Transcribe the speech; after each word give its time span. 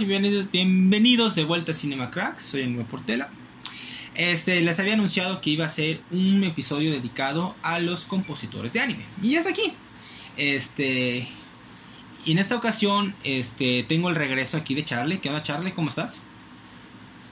y 0.00 0.04
bienvenidos, 0.04 0.50
bienvenidos 0.50 1.34
de 1.34 1.44
vuelta 1.44 1.72
a 1.72 1.74
Cinema 1.74 2.10
Crack. 2.10 2.38
Soy 2.38 2.62
nuevo 2.68 2.88
Portela. 2.88 3.28
Este, 4.20 4.60
les 4.60 4.78
había 4.78 4.92
anunciado 4.92 5.40
que 5.40 5.48
iba 5.48 5.64
a 5.64 5.70
ser 5.70 6.02
un 6.10 6.44
episodio 6.44 6.92
dedicado 6.92 7.56
a 7.62 7.78
los 7.78 8.04
compositores 8.04 8.74
de 8.74 8.80
anime. 8.80 9.06
Y 9.22 9.36
está 9.36 9.48
aquí. 9.48 9.74
Este, 10.36 11.26
y 12.26 12.32
en 12.32 12.38
esta 12.38 12.54
ocasión, 12.54 13.14
este, 13.24 13.82
tengo 13.84 14.10
el 14.10 14.16
regreso 14.16 14.58
aquí 14.58 14.74
de 14.74 14.84
Charlie. 14.84 15.20
¿Qué 15.20 15.30
onda, 15.30 15.42
Charlie? 15.42 15.72
¿Cómo 15.72 15.88
estás? 15.88 16.20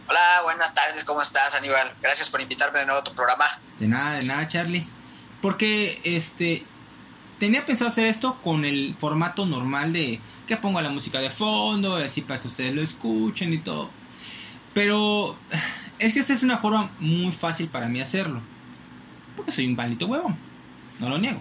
Hola, 0.09 0.41
buenas 0.45 0.75
tardes. 0.75 1.05
¿Cómo 1.05 1.21
estás, 1.21 1.55
Aníbal? 1.55 1.93
Gracias 2.01 2.31
por 2.31 2.41
invitarme 2.41 2.79
de 2.79 2.87
nuevo 2.87 3.03
a 3.03 3.05
tu 3.05 3.15
programa. 3.15 3.61
De 3.79 3.87
nada, 3.87 4.17
de 4.17 4.25
nada, 4.25 4.49
Charlie. 4.49 4.87
Porque, 5.43 6.01
este, 6.05 6.65
tenía 7.39 7.67
pensado 7.67 7.91
hacer 7.91 8.07
esto 8.07 8.41
con 8.43 8.65
el 8.65 8.97
formato 8.99 9.45
normal 9.45 9.93
de 9.93 10.23
que 10.47 10.57
ponga 10.57 10.81
la 10.81 10.89
música 10.89 11.21
de 11.21 11.29
fondo, 11.29 11.97
así 11.97 12.23
para 12.23 12.41
que 12.41 12.47
ustedes 12.47 12.73
lo 12.73 12.81
escuchen 12.81 13.53
y 13.53 13.59
todo. 13.59 13.91
Pero 14.73 15.37
es 15.99 16.13
que 16.13 16.21
esta 16.21 16.33
es 16.33 16.43
una 16.43 16.59
forma 16.59 16.91
muy 17.01 17.33
fácil 17.33 17.69
para 17.69 17.89
mí 17.89 18.01
hacerlo. 18.01 18.41
Porque 19.37 19.53
soy 19.53 19.67
un 19.67 19.77
maldito 19.77 20.07
huevón. 20.07 20.37
No 20.99 21.09
lo 21.09 21.19
niego. 21.19 21.41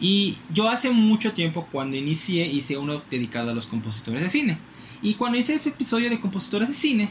Y 0.00 0.36
yo 0.50 0.68
hace 0.68 0.90
mucho 0.90 1.32
tiempo 1.32 1.68
cuando 1.70 1.96
inicié 1.96 2.46
hice 2.46 2.76
uno 2.76 3.02
dedicado 3.10 3.50
a 3.50 3.54
los 3.54 3.66
compositores 3.66 4.20
de 4.22 4.30
cine. 4.30 4.58
Y 5.02 5.14
cuando 5.14 5.38
hice 5.38 5.54
ese 5.54 5.70
episodio 5.70 6.10
de 6.10 6.20
compositores 6.20 6.68
de 6.68 6.74
cine, 6.74 7.10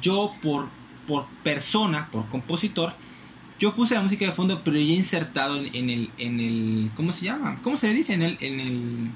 yo 0.00 0.32
por, 0.42 0.68
por 1.06 1.26
persona, 1.42 2.08
por 2.10 2.28
compositor, 2.28 2.94
yo 3.58 3.74
puse 3.74 3.94
la 3.94 4.00
música 4.00 4.24
de 4.24 4.32
fondo, 4.32 4.62
pero 4.64 4.76
ya 4.76 4.94
insertado 4.94 5.56
en, 5.56 5.90
el, 5.90 6.10
en 6.18 6.40
el, 6.40 6.90
¿cómo 6.96 7.12
se 7.12 7.26
llama? 7.26 7.60
¿Cómo 7.62 7.76
se 7.76 7.88
le 7.88 7.94
dice? 7.94 8.14
En 8.14 8.22
el, 8.22 8.38
en 8.40 8.60
el 8.60 9.10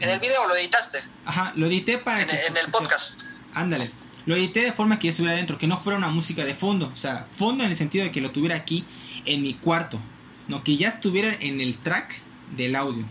¿En 0.00 0.10
el 0.10 0.20
video 0.20 0.46
lo 0.46 0.56
editaste? 0.56 0.98
Ajá, 1.24 1.52
lo 1.56 1.66
edité 1.66 1.98
para 1.98 2.22
en, 2.22 2.30
En 2.30 2.56
el 2.56 2.70
podcast. 2.70 3.22
Ándale. 3.52 3.90
Lo 4.26 4.34
edité 4.34 4.60
de 4.60 4.72
forma 4.72 4.98
que 4.98 5.08
estuviera 5.08 5.36
dentro, 5.36 5.58
que 5.58 5.66
no 5.66 5.78
fuera 5.78 5.98
una 5.98 6.08
música 6.08 6.44
de 6.44 6.54
fondo. 6.54 6.90
O 6.92 6.96
sea, 6.96 7.26
fondo 7.36 7.64
en 7.64 7.70
el 7.70 7.76
sentido 7.76 8.04
de 8.04 8.10
que 8.10 8.20
lo 8.20 8.30
tuviera 8.30 8.56
aquí 8.56 8.84
en 9.24 9.42
mi 9.42 9.54
cuarto. 9.54 10.00
No, 10.48 10.62
que 10.62 10.76
ya 10.76 10.88
estuviera 10.88 11.34
en 11.40 11.60
el 11.60 11.76
track 11.78 12.20
del 12.56 12.76
audio. 12.76 13.04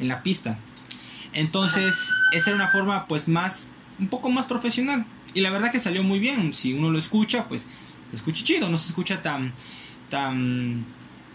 En 0.00 0.08
la 0.08 0.22
pista. 0.22 0.58
Entonces, 1.32 1.94
esa 2.32 2.50
era 2.50 2.56
una 2.56 2.68
forma 2.68 3.06
pues 3.06 3.28
más, 3.28 3.68
un 3.98 4.08
poco 4.08 4.30
más 4.30 4.46
profesional. 4.46 5.06
Y 5.34 5.40
la 5.40 5.50
verdad 5.50 5.70
que 5.70 5.80
salió 5.80 6.02
muy 6.02 6.18
bien. 6.18 6.54
Si 6.54 6.72
uno 6.72 6.90
lo 6.90 6.98
escucha, 6.98 7.46
pues 7.48 7.66
se 8.10 8.16
escucha 8.16 8.44
chido. 8.44 8.68
No 8.70 8.78
se 8.78 8.88
escucha 8.88 9.22
tan, 9.22 9.52
tan, 10.08 10.86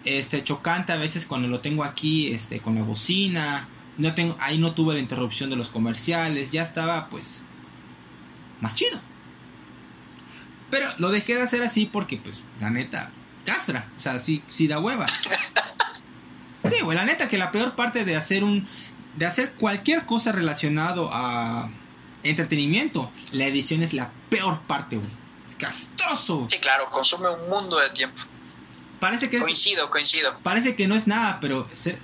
este, 0.04 0.44
chocante 0.44 0.94
a 0.94 0.98
veces 0.98 1.26
cuando 1.26 1.48
lo 1.48 1.60
tengo 1.60 1.84
aquí, 1.84 2.32
este, 2.32 2.60
con 2.60 2.76
la 2.76 2.84
bocina 2.84 3.68
no 3.98 4.14
tengo, 4.14 4.36
ahí 4.40 4.58
no 4.58 4.74
tuve 4.74 4.96
la 4.96 5.00
interrupción 5.00 5.50
de 5.50 5.56
los 5.56 5.70
comerciales, 5.70 6.52
ya 6.52 6.64
estaba 6.64 7.10
pues 7.10 7.44
más 8.62 8.76
chido. 8.76 9.00
Pero 10.70 10.88
lo 10.98 11.10
dejé 11.10 11.36
de 11.36 11.42
hacer 11.42 11.62
así 11.64 11.86
porque 11.86 12.18
pues 12.18 12.44
la 12.60 12.70
neta 12.70 13.12
castra, 13.46 13.90
o 13.98 14.00
sea, 14.00 14.20
sí, 14.20 14.44
sí 14.48 14.68
da 14.68 14.80
hueva. 14.80 15.08
Sí, 16.64 16.76
güey, 16.82 16.96
la 16.96 17.06
neta 17.06 17.28
que 17.28 17.40
la 17.40 17.52
peor 17.52 17.74
parte 17.74 18.06
de 18.06 18.16
hacer 18.16 18.44
un 18.44 18.68
de 19.16 19.26
hacer 19.26 19.54
cualquier 19.54 20.06
cosa 20.06 20.32
relacionado 20.32 21.10
a 21.12 21.70
entretenimiento, 22.24 23.12
la 23.32 23.46
edición 23.46 23.82
es 23.84 23.94
la 23.94 24.12
peor 24.30 24.62
parte, 24.62 24.98
güey. 24.98 25.10
Es 25.48 25.56
castroso. 25.56 26.48
Sí, 26.50 26.60
claro, 26.60 26.90
consume 26.92 27.30
un 27.30 27.50
mundo 27.50 27.78
de 27.80 27.90
tiempo. 27.90 28.22
Parece 29.00 29.30
que 29.30 29.40
coincido, 29.40 29.90
coincido. 29.90 30.38
Parece 30.44 30.76
que 30.76 30.88
no 30.88 30.96
es 30.96 31.08
nada, 31.08 31.40
pero 31.42 31.68
ser, 31.74 31.98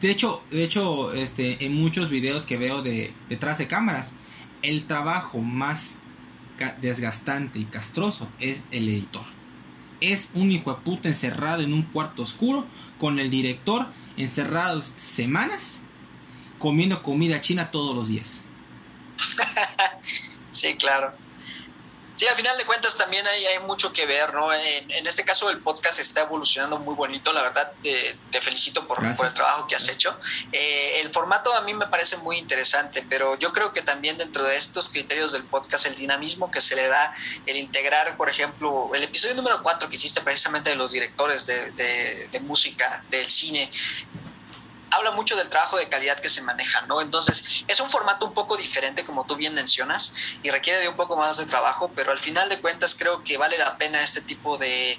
de 0.00 0.10
hecho, 0.10 0.42
de 0.50 0.64
hecho 0.64 1.12
este, 1.12 1.64
en 1.64 1.74
muchos 1.74 2.10
videos 2.10 2.44
que 2.44 2.56
veo 2.56 2.82
de 2.82 3.14
detrás 3.28 3.58
de 3.58 3.68
cámaras, 3.68 4.14
el 4.62 4.86
trabajo 4.86 5.38
más 5.40 5.98
desgastante 6.80 7.58
y 7.58 7.64
castroso 7.64 8.28
es 8.40 8.62
el 8.70 8.88
editor. 8.88 9.24
Es 10.00 10.30
un 10.34 10.52
hijo 10.52 10.72
de 10.72 10.80
puta 10.82 11.08
encerrado 11.08 11.62
en 11.62 11.72
un 11.72 11.82
cuarto 11.82 12.22
oscuro 12.22 12.66
con 12.98 13.18
el 13.18 13.30
director 13.30 13.88
encerrados 14.16 14.92
semanas 14.96 15.80
comiendo 16.58 17.02
comida 17.02 17.40
china 17.40 17.70
todos 17.70 17.94
los 17.94 18.08
días. 18.08 18.44
sí, 20.50 20.74
claro. 20.76 21.12
Sí, 22.22 22.28
al 22.28 22.36
final 22.36 22.56
de 22.56 22.64
cuentas 22.64 22.96
también 22.96 23.26
hay, 23.26 23.44
hay 23.46 23.58
mucho 23.58 23.92
que 23.92 24.06
ver, 24.06 24.32
¿no? 24.32 24.54
En, 24.54 25.04
este 25.08 25.24
caso 25.24 25.50
el 25.50 25.58
podcast 25.58 25.98
está 25.98 26.20
evolucionando 26.20 26.78
muy 26.78 26.94
bonito, 26.94 27.32
la 27.32 27.42
verdad 27.42 27.72
te, 27.82 28.16
te 28.30 28.40
felicito 28.40 28.86
por, 28.86 28.98
por, 29.16 29.26
el 29.26 29.34
trabajo 29.34 29.66
que 29.66 29.74
has 29.74 29.88
hecho. 29.88 30.16
Eh, 30.52 31.00
el 31.00 31.10
formato 31.10 31.52
a 31.52 31.62
mí 31.62 31.74
me 31.74 31.88
parece 31.88 32.16
muy 32.18 32.38
interesante, 32.38 33.04
pero 33.10 33.36
yo 33.40 33.52
creo 33.52 33.72
que 33.72 33.82
también 33.82 34.18
dentro 34.18 34.44
de 34.44 34.56
estos 34.56 34.88
criterios 34.88 35.32
del 35.32 35.42
podcast, 35.42 35.86
el 35.86 35.96
dinamismo 35.96 36.48
que 36.48 36.60
se 36.60 36.76
le 36.76 36.86
da, 36.86 37.12
el 37.44 37.56
integrar, 37.56 38.16
por 38.16 38.30
ejemplo, 38.30 38.92
el 38.94 39.02
episodio 39.02 39.34
número 39.34 39.60
4 39.60 39.88
que 39.88 39.96
hiciste 39.96 40.20
precisamente 40.20 40.70
de 40.70 40.76
los 40.76 40.92
directores 40.92 41.44
de, 41.46 41.72
de, 41.72 42.28
de 42.30 42.38
música, 42.38 43.04
del 43.10 43.32
cine, 43.32 43.72
habla 44.92 45.10
mucho 45.10 45.36
del 45.36 45.48
trabajo 45.48 45.76
de 45.76 45.88
calidad 45.88 46.20
que 46.20 46.28
se 46.28 46.42
maneja, 46.42 46.82
¿no? 46.82 47.00
Entonces, 47.00 47.64
es 47.66 47.80
un 47.80 47.90
formato 47.90 48.26
un 48.26 48.34
poco 48.34 48.56
diferente, 48.56 49.04
como 49.04 49.24
tú 49.24 49.36
bien 49.36 49.54
mencionas, 49.54 50.14
y 50.42 50.50
requiere 50.50 50.80
de 50.80 50.88
un 50.88 50.96
poco 50.96 51.16
más 51.16 51.38
de 51.38 51.46
trabajo, 51.46 51.90
pero 51.94 52.12
al 52.12 52.18
final 52.18 52.48
de 52.48 52.60
cuentas 52.60 52.94
creo 52.94 53.24
que 53.24 53.36
vale 53.36 53.58
la 53.58 53.76
pena 53.78 54.02
este 54.02 54.20
tipo 54.20 54.58
de, 54.58 54.98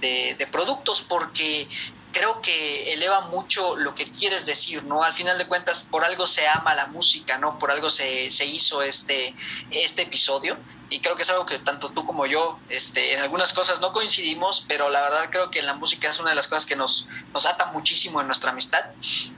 de, 0.00 0.48
productos 0.50 1.02
porque 1.02 1.68
creo 2.12 2.40
que 2.40 2.92
eleva 2.92 3.22
mucho 3.22 3.76
lo 3.76 3.94
que 3.94 4.10
quieres 4.10 4.46
decir, 4.46 4.82
¿no? 4.84 5.02
Al 5.02 5.14
final 5.14 5.38
de 5.38 5.46
cuentas, 5.46 5.86
por 5.90 6.04
algo 6.04 6.26
se 6.26 6.46
ama 6.46 6.74
la 6.74 6.86
música, 6.86 7.38
¿no? 7.38 7.58
Por 7.58 7.70
algo 7.70 7.90
se, 7.90 8.30
se 8.30 8.46
hizo 8.46 8.82
este, 8.82 9.34
este 9.70 10.02
episodio 10.02 10.56
y 10.90 11.00
creo 11.00 11.16
que 11.16 11.22
es 11.22 11.30
algo 11.30 11.44
que 11.44 11.58
tanto 11.58 11.90
tú 11.90 12.06
como 12.06 12.26
yo 12.26 12.58
este, 12.68 13.12
en 13.12 13.20
algunas 13.20 13.52
cosas 13.52 13.80
no 13.80 13.92
coincidimos, 13.92 14.64
pero 14.66 14.88
la 14.88 15.02
verdad 15.02 15.28
creo 15.30 15.50
que 15.50 15.60
la 15.60 15.74
música 15.74 16.08
es 16.08 16.18
una 16.18 16.30
de 16.30 16.36
las 16.36 16.48
cosas 16.48 16.64
que 16.64 16.76
nos, 16.76 17.06
nos 17.32 17.44
ata 17.44 17.66
muchísimo 17.66 18.20
en 18.20 18.26
nuestra 18.26 18.52
amistad. 18.52 18.84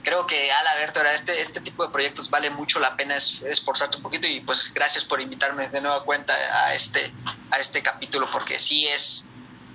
Creo 0.03 0.25
que 0.25 0.51
al 0.51 0.67
haberte 0.67 0.99
ahora 0.99 1.13
este, 1.13 1.41
este 1.41 1.59
tipo 1.59 1.85
de 1.85 1.91
proyectos 1.91 2.29
vale 2.29 2.49
mucho 2.49 2.79
la 2.79 2.95
pena 2.95 3.17
esforzarte 3.17 3.97
un 3.97 4.03
poquito 4.03 4.27
y 4.27 4.39
pues 4.39 4.73
gracias 4.73 5.03
por 5.03 5.19
invitarme 5.19 5.67
de 5.67 5.81
nueva 5.81 6.03
cuenta 6.03 6.33
a 6.33 6.73
este, 6.73 7.11
a 7.49 7.59
este 7.59 7.81
capítulo 7.83 8.29
porque 8.31 8.57
sí 8.59 8.87
es, 8.87 9.27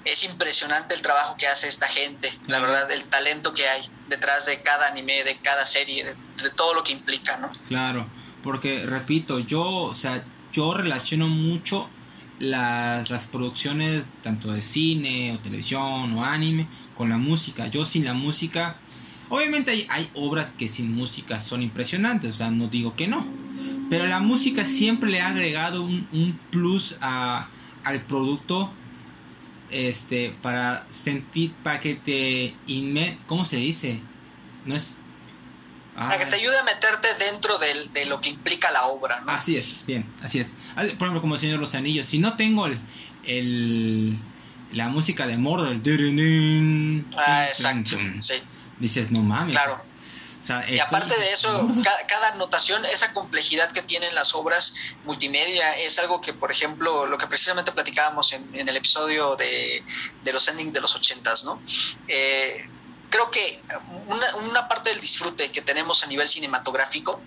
es 0.07 0.23
impresionante 0.23 0.95
el 0.95 1.03
trabajo 1.03 1.37
que 1.37 1.47
hace 1.47 1.69
esta 1.69 1.89
gente, 1.89 2.33
la 2.47 2.61
verdad, 2.61 2.91
el 2.91 3.05
talento 3.05 3.53
que 3.53 3.69
hay 3.69 3.89
detrás 4.09 4.47
de 4.47 4.63
cada 4.63 4.89
anime, 4.89 5.25
de 5.25 5.39
cada 5.39 5.67
serie, 5.67 6.05
de, 6.05 6.15
de 6.43 6.51
todo 6.51 6.75
lo 6.75 6.85
que 6.85 6.93
implica, 6.93 7.37
¿no? 7.37 7.51
Claro, 7.69 8.07
porque 8.43 8.87
repito, 8.87 9.41
yo, 9.41 9.65
o 9.65 9.95
sea, 9.95 10.25
yo 10.53 10.73
relaciono 10.73 11.27
mucho 11.29 11.91
las, 12.39 13.11
las 13.11 13.27
producciones 13.27 14.09
tanto 14.23 14.53
de 14.53 14.63
cine 14.63 15.35
o 15.35 15.39
televisión 15.41 16.17
o 16.17 16.25
anime 16.25 16.69
con 16.97 17.09
la 17.09 17.19
música. 17.19 17.67
Yo 17.67 17.85
sin 17.85 18.05
la 18.05 18.15
música, 18.15 18.77
obviamente 19.29 19.71
hay, 19.71 19.87
hay 19.91 20.11
obras 20.15 20.53
que 20.53 20.69
sin 20.69 20.95
música 20.95 21.41
son 21.41 21.63
impresionantes, 21.63 22.35
o 22.35 22.39
sea, 22.39 22.51
no 22.51 22.69
digo 22.69 22.95
que 22.95 23.09
no. 23.09 23.27
Pero 23.91 24.07
la 24.07 24.21
música 24.21 24.65
siempre 24.65 25.11
le 25.11 25.21
ha 25.21 25.29
agregado 25.29 25.83
un, 25.83 26.09
un 26.13 26.39
plus 26.51 26.97
a, 27.01 27.49
al 27.85 28.03
producto 28.03 28.73
este 29.71 30.35
para 30.43 30.87
sentir 30.91 31.53
para 31.63 31.81
que 31.81 31.95
te 31.95 32.55
inme, 32.67 33.19
¿cómo 33.27 33.45
se 33.45 33.57
dice? 33.57 34.01
No 34.65 34.75
es 34.75 34.97
para 35.97 36.19
que 36.19 36.27
te 36.27 36.37
ayude 36.37 36.59
a 36.59 36.63
meterte 36.63 37.09
dentro 37.19 37.59
de, 37.59 38.05
lo 38.05 38.21
que 38.21 38.29
implica 38.29 38.71
la 38.71 38.85
obra, 38.85 39.21
¿no? 39.21 39.33
Así 39.33 39.57
es, 39.57 39.87
bien, 39.87 40.07
así 40.23 40.41
es. 40.41 40.55
Por 40.75 40.85
ejemplo, 40.85 41.23
como 41.23 41.35
el 41.37 41.41
Señor 41.41 41.59
los 41.59 41.75
Anillos, 41.75 42.07
si 42.07 42.19
no 42.19 42.37
tengo 42.37 42.69
el, 43.25 44.19
la 44.73 44.89
música 44.89 45.27
de 45.27 45.39
Mordor, 45.39 45.69
el... 45.69 47.05
Ah, 47.17 47.47
exacto, 47.49 47.97
sí. 48.21 48.35
Dices, 48.79 49.11
no 49.11 49.23
mames. 49.23 49.53
Claro. 49.53 49.83
Y 50.69 50.79
aparte 50.79 51.19
de 51.19 51.33
eso, 51.33 51.69
cada, 52.09 52.35
notación, 52.35 52.85
esa 52.85 53.13
complejidad 53.13 53.73
que 53.73 53.83
tienen 53.83 54.15
las 54.15 54.35
obras 54.35 54.75
multimedia 55.05 55.77
es 55.77 55.99
algo 55.99 56.21
que, 56.21 56.33
por 56.33 56.53
ejemplo, 56.53 57.07
lo 57.07 57.19
que 57.19 57.27
precisamente 57.27 57.73
platicábamos 57.73 58.33
en, 58.33 58.55
en 58.55 58.69
el 58.69 58.77
episodio 58.77 59.37
de, 59.37 59.85
de 60.23 60.33
los 60.33 60.47
endings 60.49 60.73
de 60.73 60.81
los 60.81 60.95
ochentas, 60.95 61.45
¿no? 61.45 61.61
Eh, 62.09 62.69
creo 63.11 63.31
que 63.31 63.61
una, 64.39 64.69
parte 64.69 64.91
del 64.91 65.01
disfrute 65.01 65.51
que 65.51 65.63
tenemos 65.63 66.03
a 66.05 66.07
nivel 66.07 66.29
cinematográfico, 66.29 67.21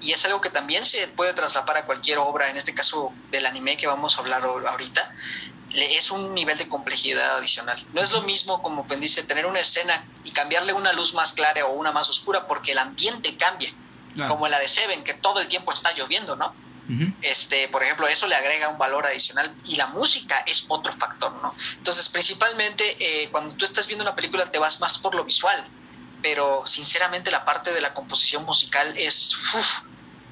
y 0.00 0.12
es 0.12 0.24
algo 0.26 0.40
que 0.40 0.50
también 0.50 0.84
se 0.84 1.08
puede 1.08 1.32
traslapar 1.32 1.78
a 1.78 1.84
cualquier 1.86 2.18
obra, 2.18 2.50
en 2.50 2.56
este 2.56 2.74
caso 2.74 3.12
del 3.30 3.46
anime 3.46 3.76
que 3.76 3.86
vamos 3.86 4.16
a 4.16 4.20
hablar 4.20 4.44
ahorita, 4.44 5.14
es 5.76 6.10
un 6.10 6.34
nivel 6.34 6.58
de 6.58 6.68
complejidad 6.68 7.36
adicional. 7.36 7.84
No 7.92 8.00
es 8.00 8.10
lo 8.10 8.22
mismo 8.22 8.62
como 8.62 8.86
pues, 8.86 9.00
dice 9.00 9.22
tener 9.22 9.46
una 9.46 9.60
escena 9.60 10.04
y 10.24 10.30
cambiarle 10.30 10.72
una 10.72 10.92
luz 10.92 11.14
más 11.14 11.32
clara 11.32 11.66
o 11.66 11.72
una 11.72 11.92
más 11.92 12.08
oscura 12.08 12.46
porque 12.46 12.72
el 12.72 12.78
ambiente 12.78 13.36
cambia, 13.36 13.72
como 14.28 14.48
la 14.48 14.58
de 14.58 14.68
Seven, 14.68 15.04
que 15.04 15.14
todo 15.14 15.40
el 15.40 15.48
tiempo 15.48 15.72
está 15.72 15.92
lloviendo, 15.92 16.36
¿no? 16.36 16.54
Este, 17.20 17.66
por 17.68 17.82
ejemplo, 17.82 18.06
eso 18.06 18.28
le 18.28 18.36
agrega 18.36 18.68
un 18.68 18.78
valor 18.78 19.06
adicional 19.06 19.52
y 19.64 19.74
la 19.74 19.88
música 19.88 20.44
es 20.46 20.64
otro 20.68 20.92
factor, 20.92 21.32
¿no? 21.42 21.54
Entonces, 21.76 22.08
principalmente 22.08 22.96
eh, 23.00 23.28
cuando 23.30 23.54
tú 23.56 23.64
estás 23.64 23.86
viendo 23.88 24.04
una 24.04 24.14
película 24.14 24.50
te 24.50 24.58
vas 24.58 24.78
más 24.78 24.98
por 24.98 25.14
lo 25.14 25.24
visual, 25.24 25.66
pero 26.22 26.64
sinceramente 26.66 27.30
la 27.30 27.44
parte 27.44 27.72
de 27.72 27.80
la 27.80 27.92
composición 27.92 28.44
musical 28.44 28.96
es 28.96 29.36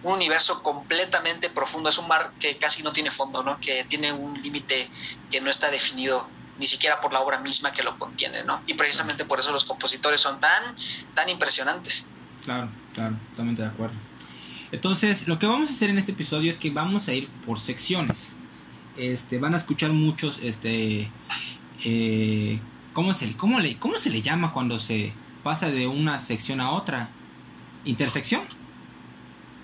un 0.04 0.12
universo 0.12 0.62
completamente 0.62 1.50
profundo, 1.50 1.88
es 1.88 1.98
un 1.98 2.06
mar 2.06 2.32
que 2.38 2.56
casi 2.58 2.82
no 2.82 2.92
tiene 2.92 3.10
fondo, 3.10 3.42
¿no? 3.42 3.58
Que 3.58 3.84
tiene 3.84 4.12
un 4.12 4.40
límite 4.40 4.90
que 5.30 5.40
no 5.40 5.50
está 5.50 5.70
definido 5.70 6.28
ni 6.58 6.66
siquiera 6.66 7.00
por 7.00 7.12
la 7.12 7.20
obra 7.20 7.38
misma 7.38 7.72
que 7.72 7.82
lo 7.82 7.98
contiene, 7.98 8.44
¿no? 8.44 8.60
Y 8.66 8.74
precisamente 8.74 9.24
por 9.24 9.40
eso 9.40 9.50
los 9.50 9.64
compositores 9.64 10.20
son 10.20 10.40
tan, 10.40 10.76
tan 11.14 11.28
impresionantes. 11.28 12.06
Claro, 12.44 12.68
claro, 12.92 13.16
totalmente 13.30 13.62
de 13.62 13.68
acuerdo. 13.68 13.94
Entonces, 14.70 15.26
lo 15.26 15.38
que 15.38 15.46
vamos 15.46 15.70
a 15.70 15.72
hacer 15.72 15.90
en 15.90 15.98
este 15.98 16.12
episodio 16.12 16.50
es 16.50 16.58
que 16.58 16.70
vamos 16.70 17.08
a 17.08 17.14
ir 17.14 17.28
por 17.46 17.58
secciones. 17.58 18.32
Este, 18.96 19.38
van 19.38 19.54
a 19.54 19.56
escuchar 19.56 19.90
muchos, 19.90 20.38
este, 20.42 21.10
eh, 21.84 22.60
¿cómo 22.92 23.14
se, 23.14 23.36
cómo 23.36 23.58
le, 23.58 23.78
cómo 23.78 23.98
se 23.98 24.10
le 24.10 24.20
llama 24.22 24.52
cuando 24.52 24.78
se 24.78 25.12
pasa 25.42 25.70
de 25.70 25.86
una 25.86 26.20
sección 26.20 26.60
a 26.60 26.72
otra? 26.72 27.08
¿Intersección? 27.84 28.42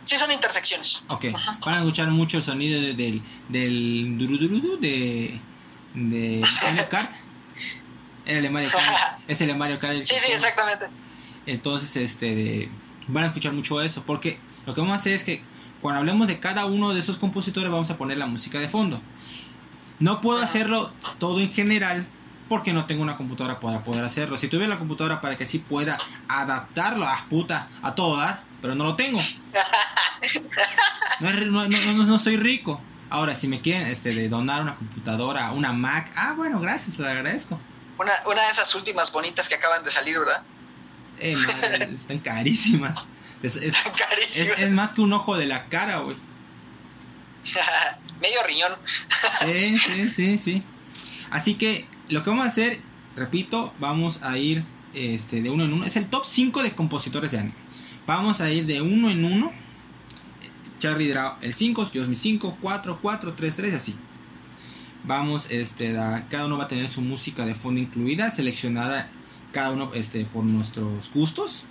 Sí, 0.02 0.16
son 0.16 0.32
intersecciones. 0.32 1.04
Ok. 1.08 1.26
Van 1.64 1.74
a 1.74 1.78
escuchar 1.78 2.08
mucho 2.08 2.38
el 2.38 2.42
sonido 2.42 2.80
del 2.80 3.22
del 3.48 4.18
durudurudú 4.18 4.78
de 4.80 5.40
de 5.94 6.42
Mario 6.62 6.88
Kart. 6.88 7.10
el 8.24 8.50
Mario 8.50 8.70
Kart. 8.70 9.20
Es 9.28 9.40
el 9.40 9.56
Mario 9.56 9.78
Kart. 9.78 10.04
sí, 10.04 10.14
sí, 10.18 10.32
exactamente. 10.32 10.86
Entonces, 11.46 11.96
este, 11.96 12.70
van 13.08 13.24
a 13.24 13.26
escuchar 13.28 13.52
mucho 13.52 13.80
eso 13.82 14.02
porque 14.04 14.38
lo 14.66 14.74
que 14.74 14.80
vamos 14.80 14.96
a 14.96 15.00
hacer 15.00 15.14
es 15.14 15.24
que 15.24 15.42
cuando 15.80 16.00
hablemos 16.00 16.28
de 16.28 16.38
cada 16.38 16.66
uno 16.66 16.92
de 16.92 17.00
esos 17.00 17.16
compositores 17.16 17.70
vamos 17.70 17.90
a 17.90 17.96
poner 17.96 18.18
la 18.18 18.26
música 18.26 18.58
de 18.58 18.68
fondo. 18.68 19.00
No 19.98 20.20
puedo 20.20 20.40
hacerlo 20.42 20.92
todo 21.18 21.40
en 21.40 21.52
general 21.52 22.06
porque 22.48 22.72
no 22.72 22.84
tengo 22.86 23.02
una 23.02 23.16
computadora 23.16 23.60
para 23.60 23.84
poder 23.84 24.04
hacerlo. 24.04 24.36
Si 24.36 24.48
tuviera 24.48 24.68
la 24.68 24.78
computadora 24.78 25.20
para 25.20 25.36
que 25.36 25.44
así 25.44 25.58
pueda 25.58 25.98
adaptarlo 26.28 27.06
a 27.06 27.26
puta 27.28 27.68
a 27.82 27.94
todo 27.94 28.16
dar, 28.16 28.42
pero 28.60 28.74
no 28.74 28.84
lo 28.84 28.96
tengo. 28.96 29.20
No, 31.20 31.68
no, 31.68 32.18
soy 32.18 32.36
rico. 32.36 32.80
Ahora, 33.10 33.34
si 33.34 33.46
me 33.46 33.60
quieren 33.60 33.88
este, 33.88 34.14
de 34.14 34.28
donar 34.28 34.62
una 34.62 34.76
computadora, 34.76 35.52
una 35.52 35.72
Mac, 35.72 36.10
ah, 36.16 36.32
bueno, 36.34 36.60
gracias, 36.60 36.98
le 36.98 37.08
agradezco. 37.08 37.60
Una, 37.98 38.12
una 38.26 38.44
de 38.44 38.50
esas 38.50 38.74
últimas 38.74 39.12
bonitas 39.12 39.48
que 39.48 39.56
acaban 39.56 39.84
de 39.84 39.90
salir, 39.90 40.18
¿verdad? 40.18 40.42
Eh, 41.18 41.36
están 41.92 42.18
carísimas. 42.20 43.04
Es, 43.42 43.56
es, 43.56 44.70
más 44.70 44.92
que 44.92 45.00
un 45.00 45.12
ojo 45.12 45.36
de 45.36 45.46
la 45.46 45.66
cara, 45.66 45.98
güey. 45.98 46.16
Medio 48.20 48.42
riñón. 48.44 48.72
sí, 49.44 49.78
sí, 49.78 50.08
sí, 50.08 50.38
sí. 50.38 50.62
Así 51.30 51.54
que 51.54 51.86
lo 52.08 52.22
que 52.22 52.30
vamos 52.30 52.46
a 52.46 52.48
hacer, 52.48 52.80
repito, 53.16 53.74
vamos 53.78 54.22
a 54.22 54.36
ir 54.36 54.64
este, 54.94 55.42
de 55.42 55.50
uno 55.50 55.64
en 55.64 55.72
uno. 55.72 55.84
Es 55.84 55.96
el 55.96 56.08
top 56.08 56.24
5 56.26 56.62
de 56.62 56.74
compositores 56.74 57.30
de 57.30 57.38
anime. 57.38 57.54
Vamos 58.10 58.40
a 58.40 58.50
ir 58.50 58.66
de 58.66 58.82
uno 58.82 59.08
en 59.08 59.24
uno. 59.24 59.52
Charlie 60.80 61.10
Draw 61.10 61.34
el 61.42 61.54
5, 61.54 61.92
yo 61.92 62.04
mi 62.08 62.16
5, 62.16 62.58
4, 62.60 62.98
4, 63.00 63.34
3, 63.34 63.54
3, 63.54 63.74
así. 63.74 63.94
Vamos, 65.04 65.48
este, 65.48 65.92
cada 66.28 66.46
uno 66.46 66.58
va 66.58 66.64
a 66.64 66.66
tener 66.66 66.88
su 66.88 67.02
música 67.02 67.46
de 67.46 67.54
fondo 67.54 67.80
incluida, 67.80 68.32
seleccionada 68.32 69.08
cada 69.52 69.70
uno 69.70 69.92
este, 69.94 70.24
por 70.24 70.42
nuestros 70.42 71.12
gustos. 71.14 71.66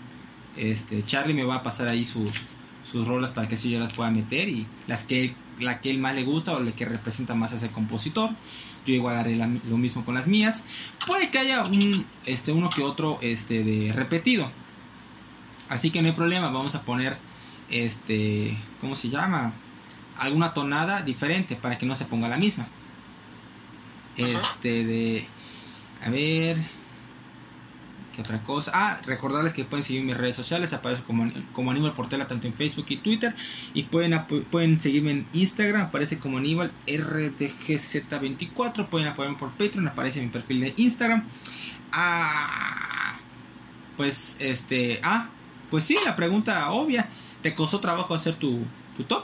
Este, 0.56 1.03
Charlie 1.03 1.33
me 1.33 1.44
va 1.44 1.56
a 1.56 1.63
pasar 1.63 1.89
ahí 1.89 2.06
sus, 2.06 2.31
sus 2.89 3.06
rolas 3.06 3.31
para 3.31 3.50
que 3.50 3.56
así 3.56 3.69
yo 3.69 3.81
las 3.81 3.92
pueda 3.92 4.09
meter 4.09 4.47
y 4.47 4.65
las 4.88 5.03
que 5.03 5.35
la 5.59 5.81
que 5.81 5.89
él 5.89 5.97
más 5.97 6.15
le 6.15 6.24
gusta 6.24 6.53
o 6.53 6.62
la 6.62 6.71
que 6.71 6.85
representa 6.85 7.35
más 7.35 7.51
a 7.51 7.57
ese 7.57 7.69
compositor. 7.69 8.30
Yo 8.85 8.94
igual 8.94 9.18
haré 9.18 9.35
lo 9.35 9.77
mismo 9.77 10.06
con 10.06 10.15
las 10.15 10.27
mías. 10.27 10.63
Puede 11.06 11.31
que 11.31 11.39
haya 11.39 11.65
un, 11.65 12.06
este, 12.25 12.53
uno 12.53 12.69
que 12.69 12.81
otro 12.81 13.19
este, 13.21 13.65
de 13.65 13.92
repetido. 13.92 14.50
Así 15.69 15.92
que 15.92 16.01
no 16.01 16.07
hay 16.07 16.16
problema, 16.16 16.50
vamos 16.50 16.75
a 16.75 16.81
poner 16.81 17.18
este, 17.69 18.57
¿cómo 18.81 18.95
se 18.95 19.10
llama? 19.10 19.54
Alguna 20.18 20.54
tonada 20.54 21.04
diferente 21.04 21.56
para 21.56 21.77
que 21.77 21.86
no 21.86 21.95
se 21.95 22.06
ponga 22.06 22.27
la 22.27 22.38
misma. 22.38 22.68
Este 24.18 24.83
de 24.83 25.27
a 26.01 26.10
ver, 26.10 26.57
otra 28.19 28.44
cosa. 28.44 28.71
Ah, 28.74 29.01
recordarles 29.06 29.54
que 29.54 29.66
pueden 29.66 29.83
seguir 29.83 30.04
mis 30.04 30.18
redes 30.18 30.36
sociales, 30.36 30.74
aparece 30.74 31.04
como, 31.04 31.31
como 31.54 31.71
Aníbal 31.71 31.94
Portela 31.94 32.27
tanto 32.27 32.48
en 32.48 32.54
Facebook 32.54 32.86
y 32.89 32.98
Twitter. 32.98 33.36
Y 33.74 33.83
pueden, 33.83 34.19
pueden 34.50 34.80
seguirme 34.80 35.12
en 35.12 35.27
Instagram, 35.33 35.88
aparece 35.88 36.19
como 36.19 36.38
Aníbal 36.38 36.71
RDGZ24. 36.88 38.88
Pueden 38.88 39.07
apoyarme 39.07 39.38
por 39.38 39.51
Patreon, 39.51 39.88
aparece 39.88 40.21
mi 40.21 40.27
perfil 40.27 40.62
de 40.62 40.74
Instagram. 40.77 41.24
Ah, 41.92 43.18
pues 43.98 44.38
este, 44.39 45.00
ah, 45.04 45.30
pues 45.69 45.83
sí, 45.86 45.98
la 46.04 46.16
pregunta 46.16 46.71
obvia. 46.71 47.10
¿Te 47.42 47.56
costó 47.56 47.80
trabajo 47.80 48.13
hacer 48.13 48.36
tu, 48.36 48.66
tu 48.98 49.04
top? 49.06 49.24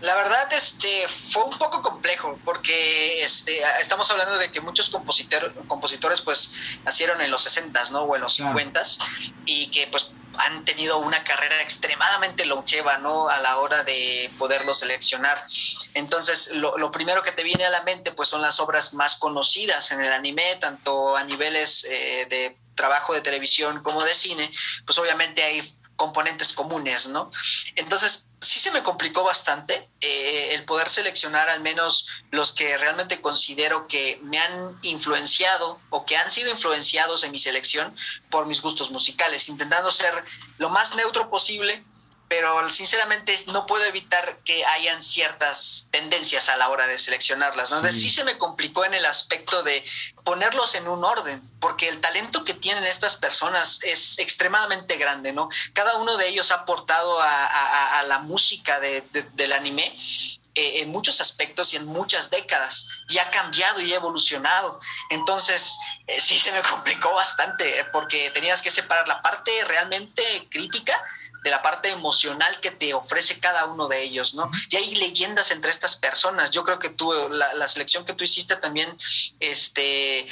La 0.00 0.14
verdad, 0.14 0.52
este, 0.52 1.08
fue 1.08 1.44
un 1.44 1.58
poco 1.58 1.80
complejo 1.80 2.38
porque 2.44 3.24
este, 3.24 3.62
estamos 3.80 4.10
hablando 4.10 4.36
de 4.36 4.52
que 4.52 4.60
muchos 4.60 4.90
compositores 4.90 6.20
pues 6.20 6.52
nacieron 6.84 7.22
en 7.22 7.30
los 7.30 7.42
60 7.44 7.90
¿no? 7.90 8.02
O 8.02 8.14
en 8.14 8.20
los 8.20 8.34
50 8.34 8.82
y 9.46 9.70
que 9.70 9.86
pues 9.86 10.10
han 10.36 10.64
tenido 10.64 10.98
una 10.98 11.24
carrera 11.24 11.62
extremadamente 11.62 12.44
longeva, 12.44 12.98
¿no? 12.98 13.28
A 13.28 13.40
la 13.40 13.58
hora 13.58 13.82
de 13.82 14.30
poderlo 14.38 14.74
seleccionar. 14.74 15.42
Entonces, 15.94 16.50
lo, 16.52 16.76
lo, 16.76 16.90
primero 16.90 17.22
que 17.22 17.32
te 17.32 17.42
viene 17.42 17.64
a 17.64 17.70
la 17.70 17.82
mente, 17.82 18.12
pues, 18.12 18.28
son 18.28 18.42
las 18.42 18.58
obras 18.60 18.94
más 18.94 19.16
conocidas 19.16 19.92
en 19.92 20.02
el 20.02 20.12
anime, 20.12 20.56
tanto 20.60 21.16
a 21.16 21.22
niveles 21.24 21.86
eh, 21.88 22.26
de 22.28 22.58
trabajo 22.74 23.14
de 23.14 23.20
televisión 23.20 23.82
como 23.82 24.04
de 24.04 24.14
cine, 24.14 24.52
pues 24.84 24.98
obviamente 24.98 25.42
hay 25.42 25.74
componentes 25.96 26.52
comunes, 26.52 27.06
¿no? 27.06 27.30
Entonces, 27.76 28.28
sí 28.40 28.60
se 28.60 28.70
me 28.70 28.82
complicó 28.82 29.22
bastante 29.24 29.88
eh, 30.00 30.54
el 30.54 30.64
poder 30.64 30.90
seleccionar 30.90 31.48
al 31.48 31.60
menos 31.60 32.06
los 32.30 32.52
que 32.52 32.76
realmente 32.76 33.20
considero 33.20 33.86
que 33.86 34.18
me 34.22 34.38
han 34.38 34.78
influenciado 34.82 35.80
o 35.90 36.04
que 36.04 36.16
han 36.16 36.30
sido 36.30 36.50
influenciados 36.50 37.24
en 37.24 37.32
mi 37.32 37.38
selección 37.38 37.96
por 38.30 38.46
mis 38.46 38.60
gustos 38.60 38.90
musicales, 38.90 39.48
intentando 39.48 39.90
ser 39.90 40.24
lo 40.58 40.68
más 40.68 40.94
neutro 40.94 41.30
posible 41.30 41.84
pero 42.36 42.68
sinceramente 42.72 43.36
no 43.46 43.64
puedo 43.64 43.84
evitar 43.84 44.38
que 44.44 44.64
hayan 44.64 45.00
ciertas 45.02 45.86
tendencias 45.92 46.48
a 46.48 46.56
la 46.56 46.68
hora 46.68 46.88
de 46.88 46.98
seleccionarlas, 46.98 47.70
¿no? 47.70 47.80
Sí. 47.92 48.00
sí 48.00 48.10
se 48.10 48.24
me 48.24 48.38
complicó 48.38 48.84
en 48.84 48.92
el 48.92 49.06
aspecto 49.06 49.62
de 49.62 49.84
ponerlos 50.24 50.74
en 50.74 50.88
un 50.88 51.04
orden, 51.04 51.48
porque 51.60 51.88
el 51.88 52.00
talento 52.00 52.44
que 52.44 52.52
tienen 52.52 52.82
estas 52.82 53.14
personas 53.14 53.78
es 53.84 54.18
extremadamente 54.18 54.96
grande, 54.96 55.32
¿no? 55.32 55.48
Cada 55.74 55.96
uno 55.98 56.16
de 56.16 56.26
ellos 56.26 56.50
ha 56.50 56.56
aportado 56.56 57.20
a, 57.20 58.02
la 58.08 58.18
música 58.18 58.80
del 58.80 59.52
anime 59.52 59.96
eh, 60.56 60.82
en 60.82 60.90
muchos 60.90 61.20
aspectos 61.20 61.72
y 61.72 61.76
en 61.76 61.86
muchas 61.86 62.30
décadas 62.30 62.88
y 63.08 63.18
ha 63.18 63.30
cambiado 63.30 63.80
y 63.80 63.92
ha 63.92 63.96
evolucionado. 63.96 64.80
Entonces, 65.10 65.78
eh, 66.08 66.20
sí 66.20 66.38
se 66.38 66.50
me 66.50 66.62
complicó 66.62 67.12
bastante 67.12 67.84
porque 67.92 68.30
tenías 68.30 68.60
que 68.60 68.72
separar 68.72 69.06
la 69.06 69.22
parte 69.22 69.50
realmente 69.64 70.48
crítica 70.50 71.00
de 71.44 71.50
la 71.50 71.60
parte 71.60 71.90
emocional 71.90 72.58
que 72.60 72.70
te 72.70 72.94
ofrece 72.94 73.38
cada 73.38 73.66
uno 73.66 73.86
de 73.86 74.02
ellos, 74.02 74.32
¿no? 74.34 74.50
Y 74.70 74.76
hay 74.76 74.94
leyendas 74.94 75.50
entre 75.50 75.70
estas 75.70 75.94
personas. 75.94 76.50
Yo 76.50 76.64
creo 76.64 76.78
que 76.78 76.88
tú, 76.88 77.12
la, 77.28 77.68
selección 77.68 78.06
que 78.06 78.14
tú 78.14 78.24
hiciste 78.24 78.56
también, 78.56 78.96
este, 79.40 80.26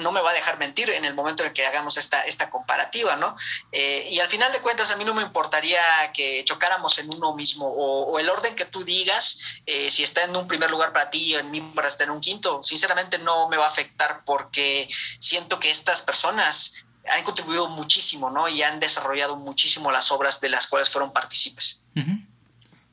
no 0.00 0.10
me 0.10 0.20
va 0.20 0.30
a 0.30 0.34
dejar 0.34 0.58
mentir 0.58 0.90
en 0.90 1.04
el 1.04 1.14
momento 1.14 1.44
en 1.44 1.52
que 1.52 1.64
hagamos 1.64 1.96
esta, 1.96 2.22
esta 2.22 2.50
comparativa, 2.50 3.14
¿no? 3.14 3.36
Eh, 3.70 4.08
y 4.10 4.18
al 4.18 4.28
final 4.28 4.50
de 4.50 4.58
cuentas, 4.58 4.90
a 4.90 4.96
mí 4.96 5.04
no 5.04 5.14
me 5.14 5.22
importaría 5.22 5.80
que 6.12 6.44
chocáramos 6.44 6.98
en 6.98 7.14
uno 7.14 7.36
mismo 7.36 7.68
o, 7.68 8.18
el 8.18 8.28
orden 8.28 8.56
que 8.56 8.64
tú 8.64 8.82
digas, 8.82 9.38
eh, 9.64 9.92
si 9.92 10.02
está 10.02 10.24
en 10.24 10.34
un 10.34 10.48
primer 10.48 10.72
lugar 10.72 10.92
para 10.92 11.08
ti 11.08 11.36
en 11.36 11.52
mí 11.52 11.60
para 11.60 11.86
estar 11.86 12.08
en 12.08 12.14
un 12.14 12.20
quinto, 12.20 12.64
sinceramente 12.64 13.16
no 13.18 13.48
me 13.48 13.56
va 13.56 13.66
a 13.66 13.70
afectar 13.70 14.22
porque 14.24 14.88
siento 15.20 15.60
que 15.60 15.70
estas 15.70 16.02
personas 16.02 16.74
han 17.10 17.24
contribuido 17.24 17.68
muchísimo, 17.68 18.30
¿no? 18.30 18.48
Y 18.48 18.62
han 18.62 18.80
desarrollado 18.80 19.36
muchísimo 19.36 19.90
las 19.90 20.10
obras 20.12 20.40
de 20.40 20.50
las 20.50 20.66
cuales 20.66 20.90
fueron 20.90 21.12
partícipes. 21.12 21.82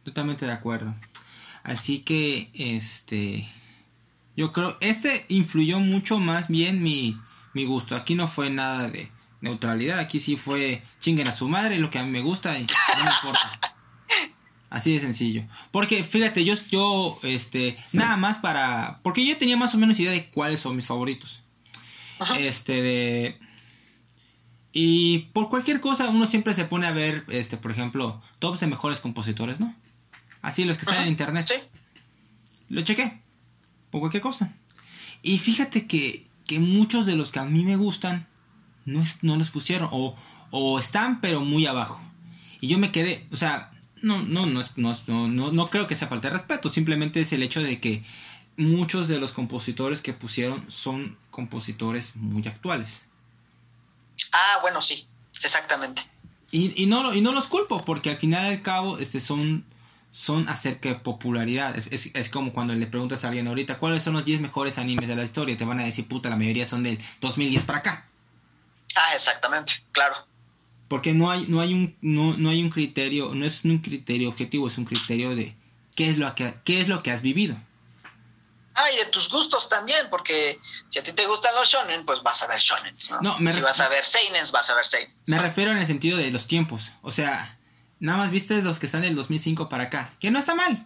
Totalmente 0.04 0.46
de 0.46 0.52
acuerdo. 0.52 0.96
Así 1.64 2.00
que, 2.00 2.50
este, 2.54 3.48
yo 4.36 4.54
creo, 4.54 4.78
este 4.82 5.26
influyó 5.30 5.80
mucho 5.80 6.20
más 6.20 6.48
bien 6.48 6.82
mi, 6.82 7.18
mi 7.54 7.66
gusto. 7.66 7.96
Aquí 7.96 8.16
no 8.16 8.28
fue 8.28 8.50
nada 8.50 8.88
de 8.88 9.12
neutralidad, 9.42 10.00
aquí 10.00 10.20
sí 10.20 10.38
fue 10.38 10.84
chinguen 11.00 11.28
a 11.28 11.32
su 11.32 11.48
madre, 11.48 11.78
lo 11.78 11.90
que 11.90 12.00
a 12.00 12.04
mí 12.04 12.10
me 12.10 12.22
gusta 12.22 12.58
y 12.58 12.64
no 12.64 13.04
me 13.04 13.12
importa. 13.12 13.60
Así 14.70 14.94
de 14.94 15.00
sencillo. 15.00 15.44
Porque 15.72 16.04
fíjate, 16.04 16.46
yo, 16.46 16.54
yo, 16.70 17.20
este, 17.24 17.78
nada 17.92 18.18
más 18.18 18.38
para. 18.38 19.00
Porque 19.02 19.26
yo 19.26 19.36
tenía 19.38 19.58
más 19.58 19.74
o 19.74 19.78
menos 19.78 20.00
idea 20.00 20.12
de 20.12 20.30
cuáles 20.30 20.60
son 20.60 20.76
mis 20.76 20.86
favoritos. 20.86 21.42
Este, 22.38 22.82
de. 22.82 23.40
Y 24.72 25.30
por 25.34 25.50
cualquier 25.50 25.82
cosa, 25.82 26.10
uno 26.10 26.26
siempre 26.26 26.54
se 26.54 26.66
pone 26.66 26.88
a 26.88 26.92
ver, 26.92 27.26
este, 27.30 27.58
por 27.58 27.72
ejemplo, 27.72 28.22
tops 28.40 28.60
de 28.60 28.68
mejores 28.68 29.00
compositores, 29.00 29.60
¿no? 29.60 29.74
Así 30.42 30.64
los 30.64 30.78
que 30.78 30.84
están 30.84 31.04
en 31.04 31.10
internet. 31.10 31.48
Sí. 31.48 31.56
Lo 32.70 32.82
chequé. 32.82 33.20
Por 33.90 34.00
cualquier 34.02 34.22
cosa. 34.22 34.54
Y 35.22 35.40
fíjate 35.40 35.88
que, 35.88 36.28
que 36.46 36.60
muchos 36.60 37.06
de 37.06 37.16
los 37.16 37.32
que 37.32 37.40
a 37.40 37.46
mí 37.46 37.64
me 37.64 37.76
gustan 37.76 38.28
no, 38.86 39.02
es, 39.02 39.24
no 39.24 39.38
los 39.38 39.50
pusieron. 39.50 39.90
O, 39.92 40.16
o 40.52 40.80
están, 40.80 41.20
pero 41.20 41.42
muy 41.42 41.66
abajo. 41.66 42.00
Y 42.62 42.68
yo 42.68 42.78
me 42.78 42.92
quedé, 42.92 43.26
o 43.32 43.38
sea, 43.38 43.72
no, 44.02 44.22
no, 44.22 44.46
no, 44.46 44.64
no, 44.76 45.28
no, 45.28 45.52
no 45.52 45.68
creo 45.68 45.88
que 45.88 45.96
sea 45.96 46.08
falta 46.08 46.30
de 46.30 46.38
respeto, 46.38 46.70
simplemente 46.70 47.22
es 47.22 47.34
el 47.34 47.44
hecho 47.44 47.62
de 47.62 47.80
que 47.80 48.04
muchos 48.58 49.08
de 49.08 49.20
los 49.20 49.32
compositores 49.32 50.02
que 50.02 50.14
pusieron 50.14 50.70
son 50.70 51.18
compositores 51.32 52.16
muy 52.16 52.46
actuales. 52.48 53.06
Ah, 54.32 54.60
bueno, 54.62 54.82
sí, 54.82 55.08
exactamente. 55.44 56.02
Y, 56.52 56.82
y, 56.82 56.88
no, 56.88 57.14
y 57.14 57.22
no 57.22 57.32
los 57.32 57.48
culpo, 57.48 57.84
porque 57.84 58.10
al 58.10 58.18
final 58.18 58.46
y 58.46 58.56
al 58.56 58.62
cabo 58.62 58.98
este, 58.98 59.20
son, 59.20 59.66
son 60.12 60.50
acerca 60.50 60.90
de 60.90 60.96
popularidad. 60.96 61.78
Es, 61.78 62.10
es, 62.14 62.30
como 62.30 62.54
cuando 62.54 62.74
le 62.74 62.88
preguntas 62.88 63.24
a 63.24 63.28
alguien 63.28 63.48
ahorita, 63.48 63.78
¿cuáles 63.78 64.04
son 64.04 64.14
los 64.14 64.26
10 64.26 64.42
mejores 64.42 64.78
animes 64.78 65.08
de 65.08 65.16
la 65.16 65.24
historia? 65.24 65.58
Te 65.58 65.66
van 65.66 65.80
a 65.80 65.86
decir, 65.86 66.08
puta, 66.08 66.30
la 66.30 66.38
mayoría 66.38 66.66
son 66.66 66.84
del 66.84 67.00
2010 67.22 67.64
para 67.66 67.80
acá. 67.80 68.08
Ah, 68.96 69.14
exactamente, 69.14 69.74
claro 69.92 70.16
porque 70.90 71.14
no 71.14 71.32
hay 71.32 71.46
no 71.48 71.62
hay 71.62 71.74
un 71.74 71.96
no, 72.02 72.36
no 72.36 72.50
hay 72.50 72.62
un 72.62 72.70
criterio 72.70 73.34
no 73.34 73.46
es 73.46 73.64
un 73.64 73.78
criterio 73.78 74.28
objetivo 74.28 74.68
es 74.68 74.78
un 74.78 74.86
criterio 74.86 75.36
de 75.36 75.56
qué 75.96 76.10
es 76.10 76.18
lo 76.18 76.34
que 76.36 76.56
qué 76.66 76.82
es 76.82 76.90
lo 76.90 77.02
que 77.02 77.12
has 77.12 77.22
vivido 77.22 77.56
ah 78.80 78.92
y 78.92 78.98
de 78.98 79.06
tus 79.06 79.30
gustos 79.30 79.70
también 79.70 80.08
porque 80.10 80.60
si 80.90 81.00
a 81.00 81.04
ti 81.04 81.12
te 81.14 81.26
gustan 81.28 81.54
los 81.56 81.70
shonen 81.70 82.06
pues 82.06 82.22
vas 82.24 82.42
a 82.42 82.48
ver 82.48 82.60
shonen 82.60 82.96
¿no? 83.22 83.38
si 83.52 83.62
vas 83.62 83.80
a 83.80 83.88
ver 83.90 84.06
seinen 84.06 84.46
vas 84.52 84.70
a 84.70 84.76
ver 84.76 84.86
seinen 84.86 85.14
me 85.28 85.38
refiero 85.38 85.72
en 85.72 85.78
el 85.78 85.88
sentido 85.88 86.18
de 86.18 86.32
los 86.32 86.48
tiempos 86.48 86.92
o 87.02 87.12
sea 87.12 87.58
nada 88.00 88.18
más 88.18 88.32
viste 88.32 88.62
los 88.62 88.80
que 88.80 88.86
están 88.86 89.02
del 89.02 89.16
2005 89.16 89.70
para 89.70 89.86
acá 89.86 90.12
que 90.20 90.32
no 90.32 90.40
está 90.40 90.56
mal 90.56 90.86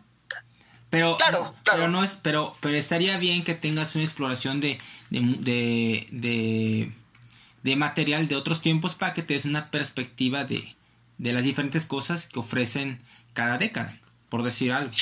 pero 0.90 1.18
claro, 1.18 1.56
claro. 1.64 1.80
pero 1.80 1.88
no 1.88 2.04
es 2.04 2.20
pero 2.22 2.56
pero 2.60 2.78
estaría 2.78 3.18
bien 3.18 3.44
que 3.44 3.56
tengas 3.56 3.96
una 3.96 4.04
exploración 4.04 4.62
de, 4.62 4.80
de 5.10 6.92
de 7.64 7.76
material 7.78 8.28
de 8.28 8.36
otros 8.36 8.62
tiempos 8.62 8.96
para 8.96 9.14
que 9.14 9.24
te 9.24 9.34
des 9.34 9.46
una 9.46 9.72
perspectiva 9.72 10.44
de, 10.44 10.76
de 11.18 11.34
las 11.34 11.44
diferentes 11.44 11.86
cosas 11.86 12.28
que 12.28 12.40
ofrecen 12.40 13.02
cada 13.34 13.58
década, 13.58 13.98
por 14.30 14.44
decir 14.44 14.72
algo. 14.72 14.94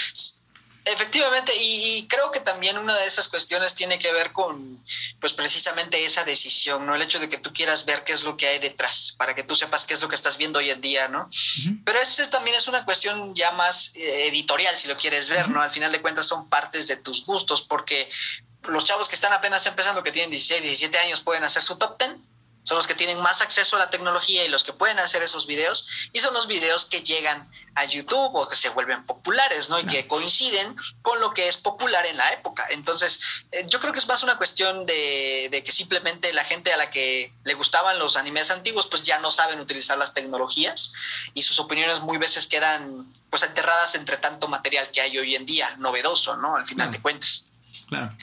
Efectivamente, 0.83 1.53
y, 1.55 2.07
creo 2.07 2.31
que 2.31 2.39
también 2.39 2.77
una 2.77 2.97
de 2.97 3.05
esas 3.05 3.27
cuestiones 3.27 3.75
tiene 3.75 3.99
que 3.99 4.11
ver 4.11 4.31
con, 4.31 4.83
pues 5.19 5.31
precisamente 5.31 6.03
esa 6.03 6.23
decisión, 6.23 6.87
¿no? 6.87 6.95
El 6.95 7.03
hecho 7.03 7.19
de 7.19 7.29
que 7.29 7.37
tú 7.37 7.53
quieras 7.53 7.85
ver 7.85 8.03
qué 8.03 8.13
es 8.13 8.23
lo 8.23 8.35
que 8.35 8.47
hay 8.47 8.57
detrás, 8.57 9.13
para 9.17 9.35
que 9.35 9.43
tú 9.43 9.55
sepas 9.55 9.85
qué 9.85 9.93
es 9.93 10.01
lo 10.01 10.09
que 10.09 10.15
estás 10.15 10.37
viendo 10.37 10.57
hoy 10.57 10.71
en 10.71 10.81
día, 10.81 11.07
¿no? 11.07 11.29
Pero 11.85 11.99
esa 11.99 12.27
también 12.31 12.55
es 12.55 12.67
una 12.67 12.83
cuestión 12.83 13.35
ya 13.35 13.51
más 13.51 13.91
eh, 13.93 14.27
editorial, 14.27 14.75
si 14.75 14.87
lo 14.87 14.97
quieres 14.97 15.29
ver, 15.29 15.49
¿no? 15.49 15.61
Al 15.61 15.69
final 15.69 15.91
de 15.91 16.01
cuentas 16.01 16.25
son 16.25 16.49
partes 16.49 16.87
de 16.87 16.97
tus 16.97 17.25
gustos, 17.25 17.61
porque 17.61 18.09
los 18.63 18.83
chavos 18.83 19.07
que 19.07 19.15
están 19.15 19.33
apenas 19.33 19.63
empezando, 19.67 20.01
que 20.01 20.11
tienen 20.11 20.31
16, 20.31 20.63
17 20.63 20.97
años, 20.97 21.21
pueden 21.21 21.43
hacer 21.43 21.61
su 21.61 21.77
top 21.77 21.99
10, 21.99 22.17
son 22.63 22.77
los 22.77 22.87
que 22.87 22.95
tienen 22.95 23.19
más 23.19 23.41
acceso 23.41 23.75
a 23.75 23.79
la 23.79 23.89
tecnología 23.89 24.45
y 24.45 24.47
los 24.47 24.63
que 24.63 24.73
pueden 24.73 24.99
hacer 24.99 25.23
esos 25.23 25.47
videos 25.47 25.87
y 26.13 26.19
son 26.19 26.33
los 26.33 26.47
videos 26.47 26.85
que 26.85 27.01
llegan 27.01 27.49
a 27.73 27.85
YouTube 27.85 28.35
o 28.35 28.47
que 28.47 28.55
se 28.55 28.69
vuelven 28.69 29.05
populares, 29.05 29.69
¿no? 29.69 29.79
Y 29.79 29.85
que 29.85 30.07
coinciden 30.07 30.75
con 31.01 31.21
lo 31.21 31.33
que 31.33 31.47
es 31.47 31.57
popular 31.57 32.05
en 32.05 32.17
la 32.17 32.33
época. 32.33 32.67
Entonces, 32.69 33.21
eh, 33.51 33.65
yo 33.67 33.79
creo 33.79 33.93
que 33.93 33.99
es 33.99 34.07
más 34.07 34.23
una 34.23 34.37
cuestión 34.37 34.85
de, 34.85 35.47
de, 35.49 35.63
que 35.63 35.71
simplemente 35.71 36.33
la 36.33 36.43
gente 36.43 36.73
a 36.73 36.77
la 36.77 36.91
que 36.91 37.33
le 37.43 37.53
gustaban 37.53 37.97
los 37.97 38.17
animes 38.17 38.51
antiguos, 38.51 38.87
pues 38.87 39.03
ya 39.03 39.19
no 39.19 39.31
saben 39.31 39.59
utilizar 39.59 39.97
las 39.97 40.13
tecnologías 40.13 40.93
y 41.33 41.43
sus 41.43 41.59
opiniones 41.59 42.01
muy 42.01 42.17
veces 42.17 42.45
quedan 42.47 43.11
pues 43.29 43.43
enterradas 43.43 43.95
entre 43.95 44.17
tanto 44.17 44.49
material 44.49 44.91
que 44.91 45.01
hay 45.01 45.17
hoy 45.17 45.35
en 45.35 45.45
día, 45.45 45.75
novedoso, 45.77 46.35
¿no? 46.35 46.57
Al 46.57 46.67
final 46.67 46.91
de 46.91 47.01
cuentas. 47.01 47.47
Claro, 47.87 48.13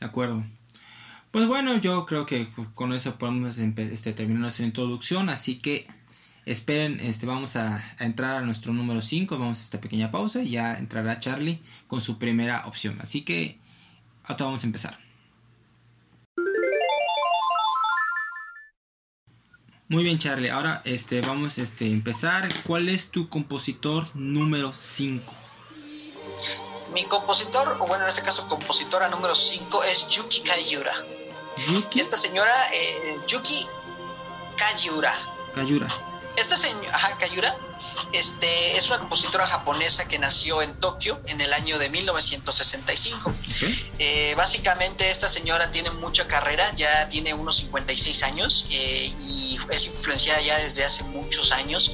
de 0.00 0.06
acuerdo. 0.06 0.42
Pues 1.30 1.46
bueno, 1.46 1.76
yo 1.76 2.06
creo 2.06 2.24
que 2.24 2.48
con 2.74 2.94
eso 2.94 3.16
podemos 3.16 3.58
este, 3.58 4.12
terminar 4.14 4.40
nuestra 4.40 4.64
introducción, 4.64 5.28
así 5.28 5.58
que 5.58 5.86
esperen, 6.46 7.00
este, 7.00 7.26
vamos 7.26 7.54
a, 7.56 7.84
entrar 7.98 8.36
a 8.36 8.40
nuestro 8.40 8.72
número 8.72 9.02
5, 9.02 9.36
vamos 9.36 9.60
a 9.60 9.62
esta 9.64 9.80
pequeña 9.80 10.10
pausa 10.10 10.42
y 10.42 10.50
ya 10.50 10.78
entrará 10.78 11.20
Charlie 11.20 11.60
con 11.86 12.00
su 12.00 12.18
primera 12.18 12.66
opción, 12.66 12.98
así 13.02 13.22
que 13.22 13.58
ahora 14.24 14.46
vamos 14.46 14.62
a 14.62 14.66
empezar. 14.66 14.98
Muy 19.90 20.04
bien 20.04 20.18
Charlie, 20.18 20.48
ahora 20.50 20.80
este, 20.84 21.20
vamos 21.20 21.58
este, 21.58 21.84
a 21.84 21.88
empezar. 21.88 22.48
¿Cuál 22.66 22.88
es 22.88 23.10
tu 23.10 23.28
compositor 23.28 24.06
número 24.14 24.72
5? 24.72 25.34
Mi 26.94 27.04
compositor, 27.04 27.76
o 27.80 27.86
bueno, 27.86 28.04
en 28.04 28.10
este 28.10 28.22
caso 28.22 28.48
compositora 28.48 29.08
número 29.08 29.34
5 29.34 29.84
es 29.84 30.08
Yuki 30.08 30.40
Kayura. 30.40 30.92
¿Yuki? 31.66 32.00
Esta 32.00 32.16
señora, 32.16 32.70
eh, 32.72 33.16
Yuki 33.26 33.66
Kayura. 34.56 35.14
Kayura. 35.54 35.88
Esta 36.36 36.56
señora, 36.56 36.94
ajá, 36.94 37.16
Kayura, 37.18 37.54
este, 38.12 38.76
es 38.76 38.86
una 38.88 38.98
compositora 38.98 39.46
japonesa 39.46 40.06
que 40.06 40.18
nació 40.18 40.62
en 40.62 40.74
Tokio 40.74 41.20
en 41.26 41.40
el 41.40 41.52
año 41.52 41.78
de 41.78 41.88
1965. 41.88 43.32
Eh, 43.98 44.34
básicamente 44.36 45.10
esta 45.10 45.28
señora 45.28 45.70
tiene 45.70 45.90
mucha 45.90 46.26
carrera, 46.26 46.72
ya 46.74 47.08
tiene 47.08 47.34
unos 47.34 47.56
56 47.56 48.22
años 48.22 48.66
eh, 48.70 49.12
y 49.18 49.58
es 49.70 49.86
influenciada 49.86 50.40
ya 50.40 50.58
desde 50.58 50.84
hace 50.84 51.02
muchos 51.04 51.52
años 51.52 51.92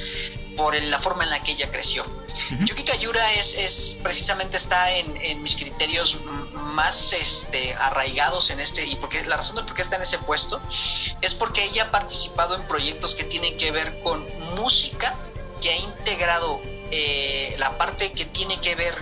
por 0.56 0.74
la 0.80 1.00
forma 1.00 1.24
en 1.24 1.30
la 1.30 1.40
que 1.40 1.52
ella 1.52 1.70
creció. 1.70 2.04
Yuki 2.60 2.84
Kayura 2.84 3.32
es, 3.32 3.54
es, 3.54 3.98
precisamente 4.02 4.56
está 4.56 4.90
en, 4.90 5.42
mis 5.42 5.54
criterios 5.54 6.16
más 6.74 7.12
este, 7.12 7.74
arraigados 7.74 8.50
en 8.50 8.60
este, 8.60 8.84
y 8.84 8.96
porque 8.96 9.24
la 9.24 9.36
razón 9.36 9.56
de 9.56 9.62
por 9.62 9.74
qué 9.74 9.82
está 9.82 9.96
en 9.96 10.02
ese 10.02 10.18
puesto 10.18 10.60
es 11.20 11.34
porque 11.34 11.64
ella 11.64 11.84
ha 11.84 11.90
participado 11.90 12.56
en 12.56 12.62
proyectos 12.66 13.14
que 13.14 13.24
tienen 13.24 13.56
que 13.56 13.70
ver 13.70 14.02
con 14.02 14.26
música, 14.56 15.14
que 15.60 15.70
ha 15.70 15.76
integrado 15.76 16.60
eh, 16.90 17.54
la 17.58 17.78
parte 17.78 18.12
que 18.12 18.24
tiene 18.24 18.60
que 18.60 18.74
ver 18.74 18.94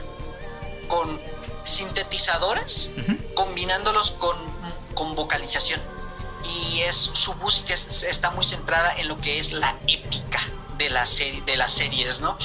con 0.88 1.20
sintetizadores, 1.64 2.90
combinándolos 3.34 4.12
con, 4.12 4.36
con 4.94 5.14
vocalización. 5.14 5.80
Y 6.44 6.80
es, 6.80 6.96
su 6.96 7.34
música 7.34 7.72
está 7.72 8.30
muy 8.30 8.44
centrada 8.44 8.94
en 8.96 9.08
lo 9.08 9.16
que 9.18 9.38
es 9.38 9.52
la 9.52 9.76
épica 9.86 10.42
de, 10.82 10.90
la 10.90 11.06
serie, 11.06 11.42
de 11.42 11.56
las 11.56 11.72
series, 11.72 12.20
¿no? 12.20 12.38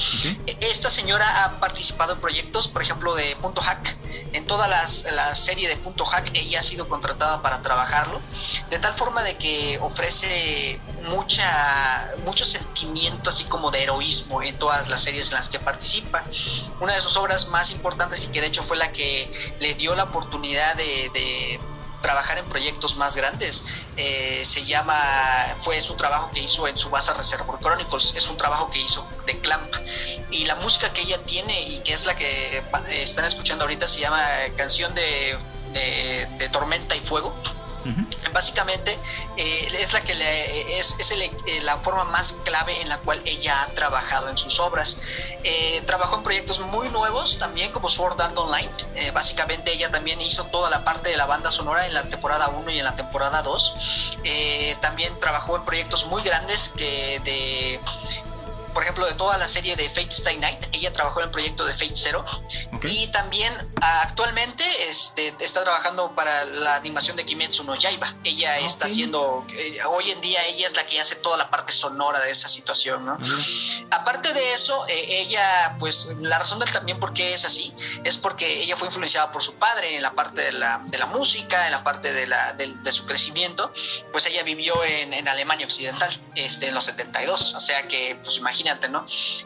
E, 0.46 0.56
esta 0.60 0.90
señora 0.90 1.44
ha 1.44 1.60
participado 1.60 2.14
en 2.14 2.20
proyectos, 2.20 2.68
por 2.68 2.82
ejemplo, 2.82 3.14
de 3.14 3.36
Punto 3.36 3.60
Hack. 3.60 3.96
En 4.32 4.46
toda 4.46 4.68
la 4.68 5.34
serie 5.34 5.68
de 5.68 5.76
Punto 5.76 6.04
Hack, 6.04 6.30
ella 6.34 6.60
ha 6.60 6.62
sido 6.62 6.88
contratada 6.88 7.42
para 7.42 7.62
trabajarlo, 7.62 8.20
de 8.70 8.78
tal 8.78 8.94
forma 8.94 9.22
de 9.22 9.36
que 9.36 9.78
ofrece 9.80 10.80
mucha, 11.08 12.12
mucho 12.24 12.44
sentimiento, 12.44 13.30
así 13.30 13.44
como 13.44 13.70
de 13.70 13.82
heroísmo 13.82 14.42
en 14.42 14.58
todas 14.58 14.88
las 14.88 15.02
series 15.02 15.30
en 15.30 15.36
las 15.36 15.48
que 15.48 15.58
participa. 15.58 16.24
Una 16.80 16.94
de 16.94 17.00
sus 17.00 17.16
obras 17.16 17.48
más 17.48 17.70
importantes 17.70 18.24
y 18.24 18.28
que 18.28 18.40
de 18.40 18.48
hecho 18.48 18.62
fue 18.62 18.76
la 18.76 18.92
que 18.92 19.30
le 19.60 19.74
dio 19.74 19.94
la 19.94 20.04
oportunidad 20.04 20.74
de 20.76 21.58
trabajar 22.00 22.38
en 22.38 22.44
proyectos 22.46 22.96
más 22.96 23.16
grandes. 23.16 23.64
Eh, 23.96 24.42
se 24.44 24.64
llama, 24.64 25.54
fue 25.60 25.80
su 25.82 25.94
trabajo 25.94 26.30
que 26.32 26.40
hizo 26.40 26.68
en 26.68 26.78
su 26.78 26.90
base 26.90 27.12
Reservoir 27.14 27.58
Chronicles, 27.60 28.12
es 28.16 28.28
un 28.28 28.36
trabajo 28.36 28.70
que 28.70 28.80
hizo 28.80 29.06
de 29.26 29.38
Clamp. 29.40 29.74
Y 30.30 30.44
la 30.44 30.56
música 30.56 30.92
que 30.92 31.02
ella 31.02 31.22
tiene 31.22 31.62
y 31.68 31.80
que 31.80 31.94
es 31.94 32.06
la 32.06 32.14
que 32.14 32.62
están 32.90 33.24
escuchando 33.24 33.64
ahorita 33.64 33.88
se 33.88 34.00
llama 34.00 34.24
Canción 34.56 34.94
de, 34.94 35.36
de 35.72 36.48
Tormenta 36.50 36.94
y 36.96 37.00
Fuego 37.00 37.34
Básicamente 38.32 38.98
eh, 39.36 39.68
es 39.80 39.92
la 39.92 40.00
que 40.00 40.14
le, 40.14 40.78
es, 40.78 40.96
eh, 41.00 41.60
la 41.62 41.78
forma 41.78 42.04
más 42.04 42.34
clave 42.44 42.80
en 42.80 42.88
la 42.88 42.98
cual 42.98 43.20
ella 43.24 43.62
ha 43.62 43.66
trabajado 43.68 44.28
en 44.28 44.36
sus 44.36 44.60
obras. 44.60 44.98
Eh, 45.44 45.82
trabajó 45.86 46.16
en 46.16 46.22
proyectos 46.22 46.60
muy 46.60 46.88
nuevos 46.90 47.38
también 47.38 47.72
como 47.72 47.88
Sword 47.88 48.20
Art 48.20 48.36
Online. 48.36 48.70
básicamente 49.12 49.72
ella 49.72 49.90
también 49.90 50.20
hizo 50.20 50.44
toda 50.46 50.70
la 50.70 50.84
parte 50.84 51.10
de 51.10 51.16
la 51.16 51.26
banda 51.26 51.50
sonora 51.50 51.86
en 51.86 51.94
la 51.94 52.02
temporada 52.04 52.48
1 52.48 52.70
y 52.70 52.78
en 52.78 52.84
la 52.84 52.96
temporada 52.96 53.42
2. 53.42 53.74
también 54.80 55.18
trabajó 55.20 55.56
en 55.56 55.64
proyectos 55.64 56.06
muy 56.06 56.22
grandes 56.22 56.70
que 56.76 57.20
de 57.24 57.80
por 58.78 58.84
ejemplo, 58.84 59.06
de 59.06 59.14
toda 59.14 59.36
la 59.36 59.48
serie 59.48 59.74
de 59.74 59.88
Fate 59.88 60.10
Stay 60.10 60.36
Night. 60.36 60.60
Ella 60.70 60.92
trabajó 60.92 61.18
en 61.18 61.26
el 61.26 61.32
proyecto 61.32 61.66
de 61.66 61.72
Fate 61.72 61.96
Zero. 61.96 62.24
Y 62.84 63.08
también 63.08 63.52
actualmente 63.80 64.62
este, 64.88 65.34
está 65.40 65.64
trabajando 65.64 66.14
para 66.14 66.44
la 66.44 66.76
animación 66.76 67.16
de 67.16 67.26
Kimetsu 67.26 67.64
no 67.64 67.74
Yaiba. 67.74 68.14
Ella 68.22 68.56
está 68.60 68.86
haciendo, 68.86 69.44
eh, 69.52 69.80
hoy 69.84 70.12
en 70.12 70.20
día 70.20 70.46
ella 70.46 70.68
es 70.68 70.76
la 70.76 70.86
que 70.86 71.00
hace 71.00 71.16
toda 71.16 71.36
la 71.36 71.50
parte 71.50 71.72
sonora 71.72 72.20
de 72.20 72.30
esa 72.30 72.48
situación, 72.48 73.04
¿no? 73.04 73.18
Aparte 73.90 74.32
de 74.32 74.52
eso, 74.52 74.86
eh, 74.86 75.22
ella, 75.22 75.74
pues 75.80 76.06
la 76.20 76.38
razón 76.38 76.60
del 76.60 76.70
también 76.70 77.00
por 77.00 77.12
qué 77.12 77.34
es 77.34 77.44
así 77.44 77.74
es 78.04 78.16
porque 78.16 78.62
ella 78.62 78.76
fue 78.76 78.86
influenciada 78.86 79.32
por 79.32 79.42
su 79.42 79.56
padre 79.56 79.96
en 79.96 80.02
la 80.02 80.12
parte 80.12 80.40
de 80.40 80.52
la, 80.52 80.82
de 80.84 80.98
la 80.98 81.06
música, 81.06 81.66
en 81.66 81.72
la 81.72 81.82
parte 81.82 82.12
de, 82.12 82.28
la, 82.28 82.52
de, 82.52 82.92
su 82.92 83.06
crecimiento. 83.06 83.72
Pues 84.12 84.24
ella 84.26 84.44
vivió 84.44 84.84
en, 84.84 85.14
en, 85.14 85.26
Alemania 85.26 85.66
Occidental 85.66 86.16
este, 86.36 86.68
en 86.68 86.74
los 86.74 86.84
72, 86.84 87.54
o 87.54 87.60
sea 87.60 87.88
que, 87.88 88.16
pues 88.22 88.36
imagínate, 88.36 88.67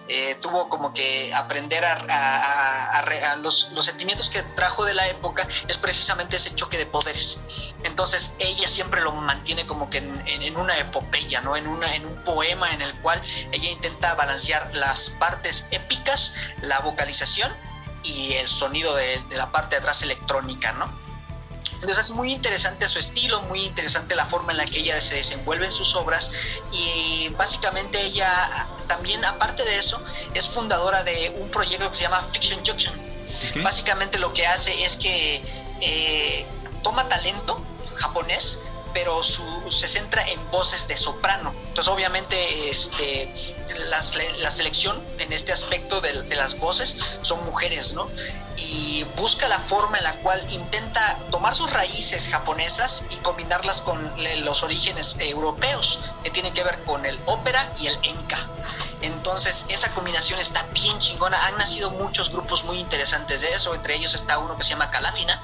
Eh, 0.09 0.37
tuvo 0.41 0.69
como 0.69 0.93
que 0.93 1.33
aprender 1.35 1.85
a, 1.85 3.37
los, 3.41 3.71
sentimientos 3.81 4.31
que 4.31 4.43
trajo 4.55 4.85
de 4.85 4.95
la 4.95 5.09
época 5.09 5.47
es 5.69 5.79
precisamente 5.79 6.37
ese 6.37 6.55
choque 6.55 6.79
de 6.79 6.87
poderes. 6.87 7.41
Entonces 7.85 8.35
ella 8.38 8.69
siempre 8.69 9.00
lo 9.00 9.12
mantiene 9.12 9.67
como 9.67 9.91
que 9.91 9.99
en, 9.99 10.57
una 10.57 10.79
epopeya, 10.79 11.41
¿no? 11.41 11.57
En, 11.57 11.67
una, 11.67 11.95
en 11.95 12.07
un 12.07 12.17
poema 12.25 12.71
en 12.73 12.83
el 12.83 12.95
cual 13.00 13.23
ella 13.50 13.71
intenta 13.71 14.14
balancear 14.14 14.75
las 14.75 15.11
partes 15.11 15.67
épicas, 15.71 16.35
la 16.61 16.81
vocalización 16.81 17.52
y 18.02 18.35
el 18.35 18.49
sonido 18.49 18.95
de, 18.95 19.21
la 19.31 19.50
parte 19.50 19.76
de 19.76 19.81
atrás 19.81 20.02
electrónica, 20.02 20.73
¿no? 20.73 21.01
Entonces 21.75 22.07
es 22.07 22.11
muy 22.12 22.33
interesante 22.33 22.87
su 22.88 22.99
estilo, 22.99 23.42
muy 23.42 23.64
interesante 23.64 24.14
la 24.14 24.26
forma 24.26 24.52
en 24.52 24.59
la 24.59 24.66
que 24.66 24.78
ella 24.78 25.00
se 25.00 25.16
desenvuelve 25.16 25.66
en 25.66 25.73
sus 25.73 25.97
obras 25.97 26.31
y 26.71 27.28
básicamente 27.31 28.00
ella 28.00 28.69
también, 28.87 29.25
aparte 29.25 29.64
de 29.64 29.78
eso, 29.78 30.00
es 30.35 30.49
fundadora 30.49 31.02
de 31.02 31.35
un 31.38 31.50
proyecto 31.50 31.90
que 31.90 31.97
se 31.97 32.02
llama 32.02 32.23
Fiction 32.33 32.64
Junction. 32.64 32.95
Básicamente 33.62 34.19
lo 34.19 34.33
que 34.33 34.47
hace 34.47 34.85
es 34.85 34.97
que 34.97 35.42
eh, 35.81 36.47
toma 36.83 37.09
talento 37.09 37.61
japonés, 37.97 38.59
pero 38.93 39.23
se 39.23 39.89
centra 39.89 40.27
en 40.29 40.51
voces 40.51 40.87
de 40.89 40.97
soprano. 40.97 41.55
Entonces, 41.69 41.93
obviamente, 41.93 42.69
este, 42.71 43.33
la, 43.89 44.03
selección 44.51 45.03
en 45.19 45.33
este 45.33 45.53
aspecto 45.53 46.01
de, 46.01 46.25
las 46.35 46.59
voces 46.59 46.97
son 47.23 47.45
mujeres, 47.45 47.95
¿no? 47.95 48.07
Y 48.57 49.05
busca 49.17 49.49
la 49.49 49.59
forma 49.61 49.99
en 49.99 50.05
la 50.05 50.17
cual 50.17 50.45
intenta 50.51 51.19
tomar 51.31 51.55
sus 51.55 51.71
raíces 51.73 52.29
japonesas 52.29 53.05
y 53.11 53.17
combinarlas 53.17 53.81
con 53.81 54.11
los 54.45 54.63
orígenes 54.63 55.17
europeos, 55.19 56.01
que 56.23 56.31
tienen 56.31 56.53
que 56.53 56.63
ver 56.63 56.83
con 56.85 57.07
el 57.07 57.19
ópera 57.27 57.73
y 57.79 57.87
el 57.87 57.97
enka. 58.03 58.39
Entonces, 59.01 59.67
esa 59.69 59.93
combinación 59.95 60.39
está 60.39 60.63
bien 60.73 60.99
chingona. 61.01 61.47
Han 61.47 61.57
nacido 61.57 61.91
muchos 61.91 62.31
grupos 62.31 62.65
muy 62.65 62.79
interesantes 62.79 63.41
de 63.41 63.53
eso. 63.53 63.75
Entre 63.75 63.97
ellos 63.97 64.15
está 64.15 64.39
uno 64.39 64.57
que 64.57 64.63
se 64.63 64.71
llama 64.71 64.91
Calafina, 64.91 65.41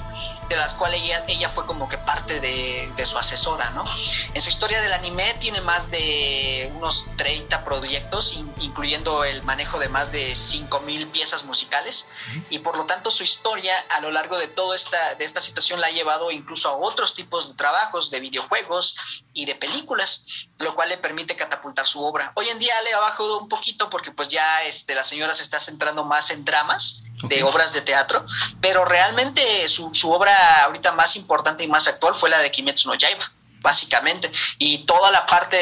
de 0.49 0.57
las 0.57 0.75
cuales 0.75 1.03
ella, 1.03 1.25
ella 1.29 1.51
fue 1.51 1.67
como 1.67 1.89
que 1.89 1.99
parte 1.99 2.41
de, 2.41 2.91
de, 2.97 3.07
su 3.07 3.19
asesora, 3.19 3.71
¿no? 3.71 3.85
En 4.33 4.41
su 4.41 4.49
historia 4.49 4.81
del 4.81 4.93
anime 4.93 5.35
tiene 5.41 5.61
más 5.61 5.91
de 5.91 6.71
unos 6.75 7.07
30 7.17 7.65
proyectos, 7.65 8.35
incluyendo 8.61 9.25
el 9.25 9.43
manejo 9.43 9.79
de 9.79 9.89
más 9.89 10.11
de 10.11 10.33
5.000 10.33 11.11
piezas 11.11 11.45
musicales, 11.45 12.09
y 12.51 12.61
por 12.61 12.77
lo 12.77 12.87
tanto 12.87 13.11
su 13.11 13.23
historia 13.23 13.75
a 13.91 14.01
lo 14.01 14.11
largo 14.11 14.39
de 14.39 14.49
toda 14.49 14.75
esta, 14.77 15.15
de 15.17 15.25
esta 15.25 15.41
situación 15.41 15.81
la 15.81 15.89
ha 15.89 15.91
llevado 15.91 16.31
incluso 16.31 16.69
a 16.69 16.77
otros 16.77 17.15
tipos 17.15 17.49
de 17.49 17.55
trabajos, 17.55 18.11
de 18.11 18.21
videojuegos 18.21 18.97
y 19.33 19.45
de 19.45 19.55
películas, 19.55 20.25
lo 20.59 20.75
cual 20.75 20.89
le 20.89 20.99
permite 20.99 21.37
catapultar 21.37 21.87
su 21.87 22.03
obra. 22.03 22.33
Hoy 22.35 22.49
en 22.49 22.59
día 22.59 22.81
le 22.83 22.95
ha 22.95 22.99
bajado 22.99 23.39
un 23.39 23.49
poquito 23.49 23.91
porque 23.91 24.13
pues 24.13 24.29
ya 24.29 24.63
este, 24.65 24.95
la 24.95 25.05
señora 25.05 25.35
se 25.35 25.43
está 25.43 25.61
centrando 25.61 26.05
más 26.05 26.31
en 26.31 26.45
dramas, 26.45 27.03
de 27.25 27.43
obras 27.43 27.73
de 27.73 27.81
teatro, 27.81 28.25
pero 28.61 28.85
realmente 28.85 29.69
su, 29.69 29.93
su, 29.93 30.13
obra 30.13 30.65
ahorita 30.65 30.93
más 30.93 31.17
importante 31.17 31.65
y 31.65 31.67
más 31.67 31.89
actual 31.89 32.15
fue 32.15 32.31
la 32.31 32.39
de 32.39 32.51
Kimetsu 32.51 32.89
no 32.89 32.95
Yaiba, 32.95 33.31
básicamente, 33.61 34.31
y 34.59 34.79
toda 34.85 35.11
la 35.11 35.27
parte 35.27 35.57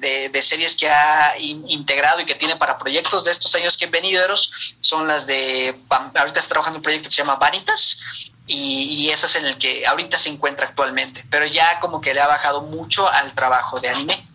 de, 0.00 0.28
de, 0.28 0.42
series 0.42 0.76
que 0.76 0.88
ha 0.88 1.36
integrado 1.38 2.20
y 2.20 2.26
que 2.26 2.36
tiene 2.36 2.56
para 2.56 2.78
proyectos 2.78 3.24
de 3.24 3.32
estos 3.32 3.54
años 3.54 3.76
que 3.76 3.86
venideros 3.86 4.52
son 4.80 5.08
las 5.08 5.26
de, 5.26 5.76
ahorita 5.90 6.38
está 6.38 6.50
trabajando 6.50 6.78
un 6.78 6.82
proyecto 6.82 7.08
que 7.08 7.16
se 7.16 7.22
llama 7.22 7.36
Vanitas, 7.36 7.98
y, 8.46 8.84
y 8.84 9.10
es 9.10 9.36
en 9.36 9.46
el 9.46 9.56
que 9.56 9.86
ahorita 9.86 10.18
se 10.18 10.28
encuentra 10.28 10.66
actualmente, 10.66 11.24
pero 11.30 11.46
ya 11.46 11.80
como 11.80 12.00
que 12.00 12.12
le 12.12 12.20
ha 12.20 12.26
bajado 12.26 12.62
mucho 12.62 13.08
al 13.08 13.34
trabajo 13.34 13.80
de 13.80 13.88
anime. 13.88 14.26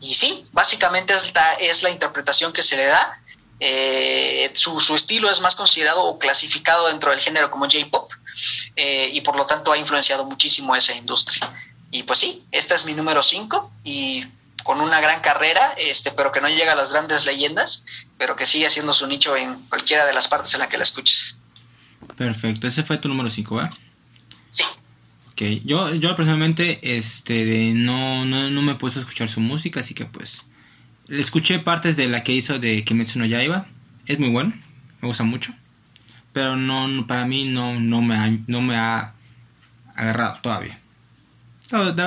Y 0.00 0.14
sí, 0.14 0.44
básicamente 0.52 1.12
es 1.12 1.34
la, 1.34 1.54
es 1.54 1.82
la 1.82 1.90
interpretación 1.90 2.52
que 2.52 2.62
se 2.62 2.76
le 2.76 2.86
da 2.86 3.20
eh, 3.60 4.50
su, 4.54 4.78
su, 4.80 4.94
estilo 4.94 5.30
es 5.30 5.40
más 5.40 5.56
considerado 5.56 6.04
o 6.04 6.18
clasificado 6.18 6.88
dentro 6.88 7.10
del 7.10 7.20
género 7.20 7.50
como 7.50 7.64
J-Pop 7.64 8.12
eh, 8.76 9.10
y 9.12 9.20
por 9.20 9.36
lo 9.36 9.46
tanto 9.46 9.72
ha 9.72 9.78
influenciado 9.78 10.24
muchísimo 10.24 10.76
esa 10.76 10.94
industria. 10.94 11.52
Y 11.90 12.02
pues 12.04 12.18
sí, 12.18 12.42
esta 12.52 12.74
es 12.74 12.84
mi 12.84 12.94
número 12.94 13.22
5 13.22 13.72
y 13.84 14.24
con 14.62 14.80
una 14.80 15.00
gran 15.00 15.20
carrera, 15.20 15.74
este, 15.78 16.10
pero 16.10 16.30
que 16.30 16.40
no 16.40 16.48
llega 16.48 16.72
a 16.72 16.76
las 16.76 16.92
grandes 16.92 17.24
leyendas, 17.24 17.84
pero 18.18 18.36
que 18.36 18.46
sigue 18.46 18.66
haciendo 18.66 18.92
su 18.92 19.06
nicho 19.06 19.36
en 19.36 19.54
cualquiera 19.68 20.04
de 20.04 20.12
las 20.12 20.28
partes 20.28 20.52
en 20.54 20.60
la 20.60 20.68
que 20.68 20.76
la 20.76 20.82
escuches. 20.82 21.38
Perfecto, 22.16 22.66
ese 22.66 22.82
fue 22.82 22.98
tu 22.98 23.08
número 23.08 23.30
5, 23.30 23.56
¿verdad? 23.56 23.72
Sí. 24.50 24.64
Ok, 25.32 25.42
yo, 25.64 25.94
yo 25.94 26.14
personalmente 26.16 26.80
este, 26.82 27.72
no, 27.74 28.24
no, 28.24 28.50
no 28.50 28.62
me 28.62 28.72
he 28.72 28.74
puesto 28.74 29.00
a 29.00 29.02
escuchar 29.02 29.28
su 29.28 29.40
música, 29.40 29.80
así 29.80 29.94
que 29.94 30.04
pues 30.04 30.44
escuché 31.08 31.58
partes 31.58 31.96
de 31.96 32.08
la 32.08 32.22
que 32.22 32.32
hizo 32.32 32.58
de 32.58 32.84
Kimetsu 32.84 33.18
no 33.18 33.26
Yaiba. 33.26 33.66
Es 34.06 34.18
muy 34.18 34.30
bueno, 34.30 34.52
me 35.00 35.08
gusta 35.08 35.24
mucho. 35.24 35.52
Pero 36.32 36.56
no, 36.56 37.06
para 37.06 37.26
mí 37.26 37.44
no, 37.44 37.80
no, 37.80 38.02
me, 38.02 38.14
ha, 38.14 38.30
no 38.46 38.60
me 38.60 38.76
ha 38.76 39.14
agarrado 39.94 40.38
todavía. 40.40 40.78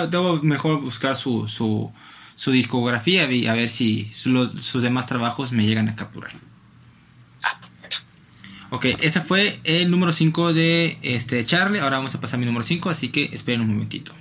Debo, 0.10 0.42
mejor 0.42 0.82
buscar 0.82 1.16
su, 1.16 1.48
su, 1.48 1.92
su, 2.36 2.52
discografía 2.52 3.32
y 3.32 3.48
a 3.48 3.54
ver 3.54 3.70
si 3.70 4.10
sus 4.12 4.82
demás 4.82 5.08
trabajos 5.08 5.52
me 5.52 5.66
llegan 5.66 5.90
a 5.90 5.96
capturar. 5.96 6.32
Ok, 8.72 8.86
ese 9.02 9.20
fue 9.20 9.60
el 9.66 9.92
número 9.92 10.14
5 10.14 10.54
de 10.54 10.98
este 11.02 11.46
Charlie. 11.46 11.80
Ahora 11.80 11.98
vamos 11.98 12.16
a 12.16 12.22
pasar 12.22 12.38
a 12.38 12.40
mi 12.40 12.46
número 12.46 12.64
5, 12.64 12.90
así 12.90 13.10
que 13.10 13.30
esperen 13.34 13.62
un 13.62 13.68
momentito. 13.68 14.14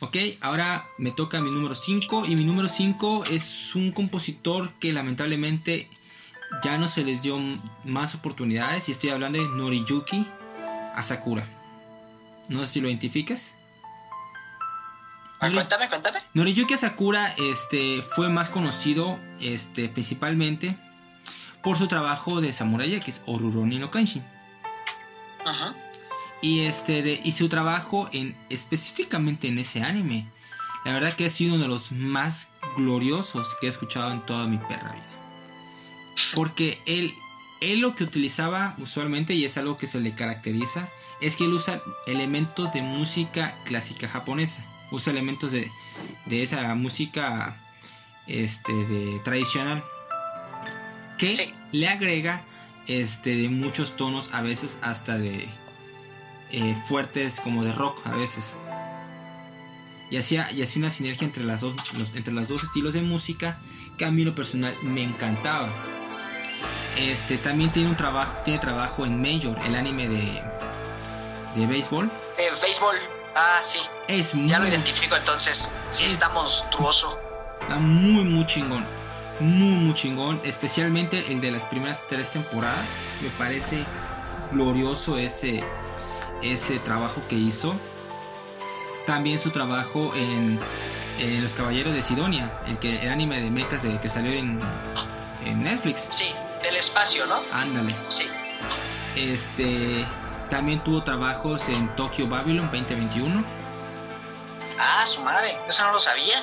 Ok, 0.00 0.14
ahora 0.42 0.88
me 0.98 1.10
toca 1.10 1.40
mi 1.40 1.50
número 1.50 1.74
5 1.74 2.26
y 2.26 2.36
mi 2.36 2.44
número 2.44 2.68
5 2.68 3.24
es 3.30 3.74
un 3.74 3.92
compositor 3.92 4.70
que 4.74 4.92
lamentablemente 4.92 5.88
ya 6.62 6.76
no 6.76 6.86
se 6.86 7.02
les 7.02 7.22
dio 7.22 7.38
más 7.82 8.14
oportunidades 8.14 8.90
y 8.90 8.92
estoy 8.92 9.08
hablando 9.08 9.38
de 9.38 9.48
Noriyuki 9.48 10.26
Asakura. 10.94 11.46
No 12.50 12.60
sé 12.60 12.74
si 12.74 12.80
lo 12.82 12.88
identificas. 12.88 13.54
Ah, 15.40 15.50
cuéntame, 15.50 15.88
cuéntame. 15.88 16.18
Noriyuki 16.34 16.74
Asakura 16.74 17.34
este, 17.38 18.02
fue 18.02 18.28
más 18.28 18.50
conocido 18.50 19.18
este, 19.40 19.88
principalmente 19.88 20.76
por 21.62 21.78
su 21.78 21.88
trabajo 21.88 22.42
de 22.42 22.52
samurai 22.52 23.00
que 23.00 23.10
es 23.10 23.22
Oruroni 23.24 23.78
no 23.78 23.90
Kenshin. 23.90 24.22
Ajá 25.42 25.74
y 26.42 26.60
este 26.60 27.02
de, 27.02 27.20
y 27.24 27.32
su 27.32 27.48
trabajo 27.48 28.08
en 28.12 28.36
específicamente 28.48 29.48
en 29.48 29.58
ese 29.58 29.82
anime. 29.82 30.26
La 30.84 30.92
verdad 30.92 31.16
que 31.16 31.26
ha 31.26 31.30
sido 31.30 31.54
uno 31.54 31.64
de 31.64 31.68
los 31.68 31.92
más 31.92 32.48
gloriosos 32.76 33.48
que 33.60 33.66
he 33.66 33.70
escuchado 33.70 34.12
en 34.12 34.24
toda 34.24 34.46
mi 34.46 34.58
perra 34.58 34.92
vida. 34.92 35.06
Porque 36.34 36.78
él 36.86 37.12
él 37.60 37.80
lo 37.80 37.94
que 37.94 38.04
utilizaba 38.04 38.74
usualmente 38.78 39.34
y 39.34 39.44
es 39.44 39.56
algo 39.56 39.78
que 39.78 39.86
se 39.86 40.00
le 40.00 40.14
caracteriza 40.14 40.88
es 41.20 41.36
que 41.36 41.44
él 41.44 41.52
usa 41.52 41.80
elementos 42.06 42.72
de 42.72 42.82
música 42.82 43.56
clásica 43.64 44.08
japonesa. 44.08 44.64
Usa 44.90 45.12
elementos 45.12 45.50
de, 45.50 45.70
de 46.26 46.42
esa 46.42 46.74
música 46.74 47.56
este 48.26 48.72
de 48.72 49.20
tradicional. 49.20 49.82
Que 51.18 51.54
le 51.72 51.88
agrega 51.88 52.44
este 52.86 53.36
de 53.36 53.48
muchos 53.48 53.96
tonos 53.96 54.28
a 54.32 54.42
veces 54.42 54.78
hasta 54.82 55.18
de 55.18 55.48
eh, 56.56 56.74
fuertes 56.88 57.38
como 57.38 57.64
de 57.64 57.72
rock 57.72 58.00
a 58.06 58.12
veces. 58.12 58.54
Y 60.08 60.16
hacía, 60.16 60.50
y 60.52 60.62
hacía 60.62 60.80
una 60.80 60.90
sinergia 60.90 61.26
entre, 61.26 61.44
las 61.44 61.60
dos, 61.60 61.74
entre 62.14 62.32
los 62.32 62.48
dos 62.48 62.64
estilos 62.64 62.94
de 62.94 63.02
música 63.02 63.58
que 63.98 64.06
a 64.06 64.10
mí 64.10 64.24
lo 64.24 64.34
personal 64.34 64.72
me 64.82 65.02
encantaba. 65.02 65.68
Este 66.96 67.36
también 67.36 67.70
tiene 67.72 67.90
un 67.90 67.96
trabajo, 67.96 68.32
tiene 68.46 68.58
trabajo 68.58 69.04
en 69.04 69.20
Major, 69.20 69.54
el 69.66 69.74
anime 69.74 70.08
de, 70.08 70.42
de 71.56 71.66
béisbol. 71.66 72.10
Eh, 72.38 72.48
béisbol, 72.62 72.96
ah 73.36 73.60
sí. 73.62 73.80
Es 74.08 74.32
ya 74.32 74.58
lo 74.58 74.66
identifico 74.66 75.14
entonces. 75.14 75.68
Sí, 75.90 76.04
está 76.04 76.30
monstruoso. 76.30 77.18
Está 77.60 77.76
muy 77.76 78.24
muy 78.24 78.46
chingón. 78.46 78.82
Muy 79.40 79.76
muy 79.76 79.94
chingón. 79.94 80.40
Especialmente 80.42 81.30
el 81.30 81.42
de 81.42 81.50
las 81.50 81.64
primeras 81.64 82.00
tres 82.08 82.30
temporadas. 82.30 82.86
Me 83.20 83.28
parece 83.30 83.84
glorioso 84.52 85.18
ese 85.18 85.62
ese 86.42 86.78
trabajo 86.78 87.22
que 87.28 87.36
hizo. 87.36 87.74
también 89.06 89.38
su 89.38 89.50
trabajo 89.50 90.12
en, 90.16 90.58
Los 91.42 91.52
Caballeros 91.52 91.94
de 91.94 92.02
Sidonia, 92.02 92.50
el, 92.66 92.78
que, 92.78 93.02
el 93.02 93.08
anime 93.08 93.40
de 93.40 93.50
mechas 93.50 93.82
de, 93.82 94.00
que 94.00 94.08
salió 94.08 94.32
en, 94.32 94.60
en 95.44 95.62
Netflix. 95.62 96.06
Sí, 96.10 96.32
del 96.62 96.76
espacio, 96.76 97.26
¿no? 97.26 97.36
Ándale. 97.52 97.94
Sí. 98.08 98.26
Este 99.16 100.04
también 100.50 100.80
tuvo 100.80 101.02
trabajos 101.02 101.68
en 101.68 101.94
Tokyo 101.96 102.28
Babylon 102.28 102.66
2021. 102.66 103.44
Ah, 104.78 105.04
su 105.06 105.20
madre, 105.22 105.56
eso 105.68 105.84
no 105.84 105.92
lo 105.92 106.00
sabía. 106.00 106.42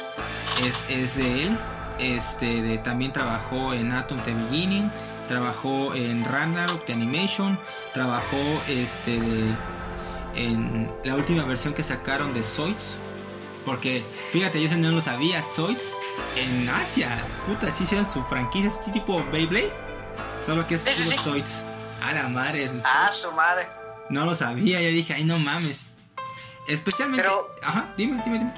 Es, 0.61 0.75
es 0.89 1.15
de 1.15 1.43
él. 1.43 1.57
Este, 1.99 2.61
de, 2.61 2.79
también 2.79 3.13
trabajó 3.13 3.73
en 3.73 3.91
Atom 3.91 4.19
The 4.23 4.33
Beginning, 4.33 4.91
trabajó 5.27 5.93
en 5.93 6.25
Ragnarok 6.25 6.83
The 6.85 6.93
Animation, 6.93 7.57
trabajó 7.93 8.37
este, 8.67 9.19
en 10.35 10.91
la 11.03 11.15
última 11.15 11.43
versión 11.45 11.73
que 11.73 11.83
sacaron 11.83 12.33
de 12.33 12.43
Zoids. 12.43 12.97
Porque, 13.65 14.03
fíjate, 14.31 14.61
yo 14.61 14.75
no 14.77 14.91
lo 14.91 14.99
sabía, 14.99 15.41
Zoids 15.41 15.95
en 16.35 16.69
Asia, 16.69 17.09
puta, 17.47 17.71
sí 17.71 17.83
hicieron 17.83 18.09
su 18.09 18.23
franquicia, 18.25 18.69
este 18.69 18.91
tipo 18.91 19.23
Beyblade, 19.31 19.71
solo 20.45 20.67
que 20.67 20.75
es 20.75 20.81
puro 20.81 21.21
Zoids. 21.23 21.63
A 22.01 22.11
la 22.11 22.27
madre. 22.27 22.69
Ah, 22.83 23.09
su 23.11 23.31
madre. 23.31 23.67
No 24.09 24.25
lo 24.25 24.35
sabía, 24.35 24.81
yo 24.81 24.89
dije, 24.89 25.13
ay, 25.13 25.23
no 25.23 25.39
mames. 25.39 25.85
Especialmente. 26.67 27.23
Pero. 27.23 27.55
Ajá, 27.61 27.93
dime, 27.95 28.21
dime, 28.25 28.39
dime. 28.39 28.53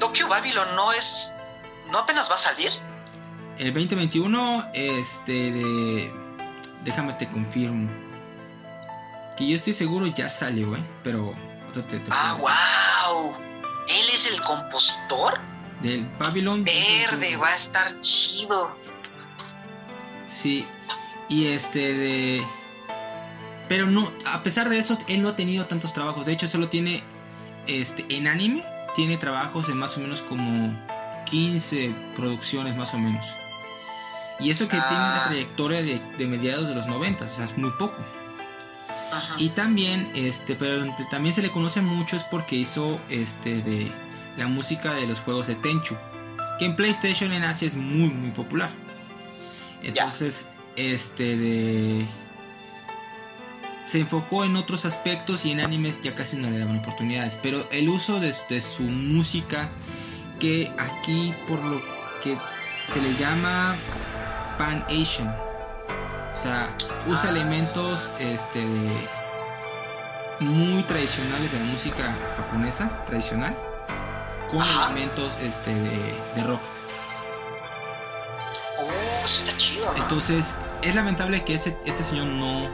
Tokyo 0.00 0.28
Babylon 0.28 0.74
no 0.74 0.92
es. 0.92 1.32
¿No 1.90 1.98
apenas 1.98 2.28
va 2.28 2.34
a 2.34 2.38
salir? 2.38 2.72
El 3.58 3.72
2021, 3.72 4.70
este 4.74 5.52
de. 5.52 6.12
Déjame 6.84 7.12
te 7.14 7.28
confirmo. 7.28 7.88
Que 9.36 9.48
yo 9.48 9.56
estoy 9.56 9.72
seguro 9.72 10.06
ya 10.06 10.28
salió, 10.28 10.76
¿eh? 10.76 10.84
Pero. 11.02 11.34
ah, 12.10 12.38
wow. 12.40 13.34
¿Él 13.88 14.06
es 14.12 14.26
el 14.26 14.40
compositor? 14.42 15.40
Del 15.82 16.06
Babylon. 16.18 16.64
Verde, 16.64 17.36
va 17.36 17.48
a 17.48 17.56
estar 17.56 18.00
chido. 18.00 18.70
Sí. 20.28 20.66
Y 21.28 21.46
este 21.46 21.94
de. 21.94 22.46
Pero 23.68 23.86
no, 23.86 24.10
a 24.26 24.42
pesar 24.42 24.68
de 24.68 24.78
eso, 24.78 24.98
él 25.08 25.22
no 25.22 25.30
ha 25.30 25.36
tenido 25.36 25.64
tantos 25.66 25.92
trabajos. 25.92 26.26
De 26.26 26.32
hecho, 26.32 26.48
solo 26.48 26.68
tiene 26.68 27.02
este, 27.66 28.04
en 28.10 28.26
anime, 28.26 28.64
tiene 28.94 29.16
trabajos 29.16 29.66
de 29.66 29.74
más 29.74 29.96
o 29.96 30.00
menos 30.00 30.20
como 30.20 30.74
15 31.26 31.92
producciones 32.16 32.76
más 32.76 32.92
o 32.94 32.98
menos. 32.98 33.24
Y 34.40 34.50
eso 34.50 34.64
que 34.64 34.76
tiene 34.76 34.86
una 34.96 35.24
ah. 35.24 35.28
trayectoria 35.28 35.82
de, 35.82 36.26
mediados 36.26 36.68
de 36.68 36.74
los 36.74 36.86
90, 36.86 37.24
o 37.24 37.28
sea, 37.30 37.44
es 37.44 37.56
muy 37.56 37.70
poco. 37.70 37.96
Y 39.38 39.50
también, 39.50 40.10
este, 40.14 40.54
pero 40.54 40.86
también 41.10 41.34
se 41.34 41.42
le 41.42 41.50
conoce 41.50 41.80
mucho 41.80 42.16
es 42.16 42.24
porque 42.24 42.56
hizo 42.56 43.00
este 43.08 43.62
de 43.62 43.90
la 44.36 44.46
música 44.48 44.94
de 44.94 45.06
los 45.06 45.20
juegos 45.20 45.46
de 45.46 45.54
Tenchu, 45.54 45.96
que 46.58 46.66
en 46.66 46.76
PlayStation 46.76 47.32
en 47.32 47.44
Asia 47.44 47.68
es 47.68 47.76
muy 47.76 48.10
muy 48.10 48.30
popular. 48.30 48.70
Entonces, 49.82 50.48
este 50.76 51.36
de 51.36 52.06
se 53.86 54.00
enfocó 54.00 54.44
en 54.44 54.56
otros 54.56 54.84
aspectos 54.84 55.44
y 55.44 55.52
en 55.52 55.60
animes 55.60 56.00
ya 56.02 56.14
casi 56.14 56.36
no 56.36 56.50
le 56.50 56.58
daban 56.58 56.78
oportunidades. 56.78 57.38
Pero 57.42 57.68
el 57.70 57.88
uso 57.88 58.18
de, 58.18 58.32
su 58.60 58.82
música, 58.82 59.68
que 60.40 60.72
aquí 60.78 61.32
por 61.48 61.62
lo 61.62 61.80
que 62.22 62.36
se 62.92 63.00
le 63.00 63.14
llama 63.18 63.76
Pan 64.58 64.84
Asian, 64.88 65.34
o 66.34 66.36
sea, 66.36 66.76
usa 67.06 67.30
elementos 67.30 68.10
este, 68.18 68.66
muy 70.40 70.82
tradicionales 70.82 71.52
de 71.52 71.58
la 71.58 71.64
música 71.64 72.14
japonesa, 72.36 73.04
tradicional, 73.06 73.56
con 74.50 74.62
elementos 74.62 75.32
este, 75.40 75.72
de, 75.74 76.44
rock. 76.44 76.60
Oh, 78.78 79.24
está 79.26 79.56
chido. 79.56 79.94
Entonces, 79.96 80.46
es 80.82 80.94
lamentable 80.94 81.44
que 81.44 81.54
este 81.54 82.04
señor 82.04 82.26
no 82.26 82.68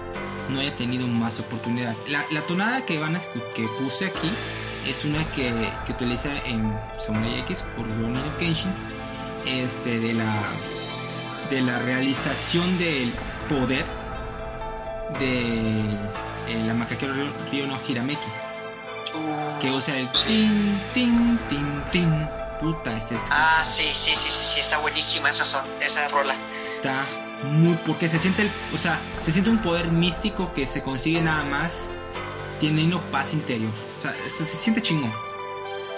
no 0.51 0.61
haya 0.61 0.75
tenido 0.75 1.07
más 1.07 1.39
oportunidades. 1.41 1.99
La, 2.09 2.41
tonada 2.43 2.85
que 2.85 2.99
van 2.99 3.17
a 3.17 3.21
que 3.55 3.69
puse 3.79 4.07
aquí 4.07 4.31
es 4.87 5.05
una 5.05 5.25
que, 5.33 5.53
que 5.87 5.93
utiliza 5.93 6.31
en 6.45 6.77
Samurai 7.05 7.41
X 7.41 7.65
por 7.77 7.87
Ronnie 7.87 8.23
Kenshin 8.39 8.73
este 9.47 10.01
de 10.01 10.15
la 10.15 10.43
de 11.51 11.63
la 11.63 11.79
realización 11.79 12.79
del 12.79 13.13
poder 13.51 13.85
de 15.19 15.81
eh, 16.49 16.65
la 16.67 16.75
macaquero 16.75 17.13
Ryo 17.51 17.67
no 17.67 17.79
Hirameki 17.87 18.31
que 19.61 19.71
usa 19.71 19.97
el 19.99 20.09
tin 20.27 20.81
tin 20.95 21.39
tin 21.49 21.83
tin 21.91 22.29
puta 22.61 22.97
ese 22.97 23.17
es 23.17 23.23
ah 23.31 23.65
sí 23.65 23.91
sí 23.95 24.15
sí 24.15 24.31
sí 24.31 24.45
sí 24.45 24.61
está 24.61 24.79
buenísima 24.79 25.31
esa 25.31 25.45
son 25.45 25.65
esa 25.81 26.09
rola 26.09 26.35
está 26.77 27.05
muy 27.45 27.75
porque 27.87 28.09
se 28.09 28.19
siente 28.19 28.43
el, 28.43 28.51
o 28.75 28.79
sea, 28.79 28.99
se 29.23 29.33
siente 29.33 29.51
un 29.51 29.59
poder 29.59 29.91
místico 29.91 30.53
que 30.55 30.67
se 30.67 30.83
consigue 30.83 31.21
nada 31.21 31.45
más 31.45 31.87
teniendo 32.61 33.01
paz 33.11 33.33
interior. 33.33 33.73
O 33.99 34.01
sea, 34.01 34.13
se, 34.13 34.45
siente 34.45 34.83
chingón. 34.83 35.11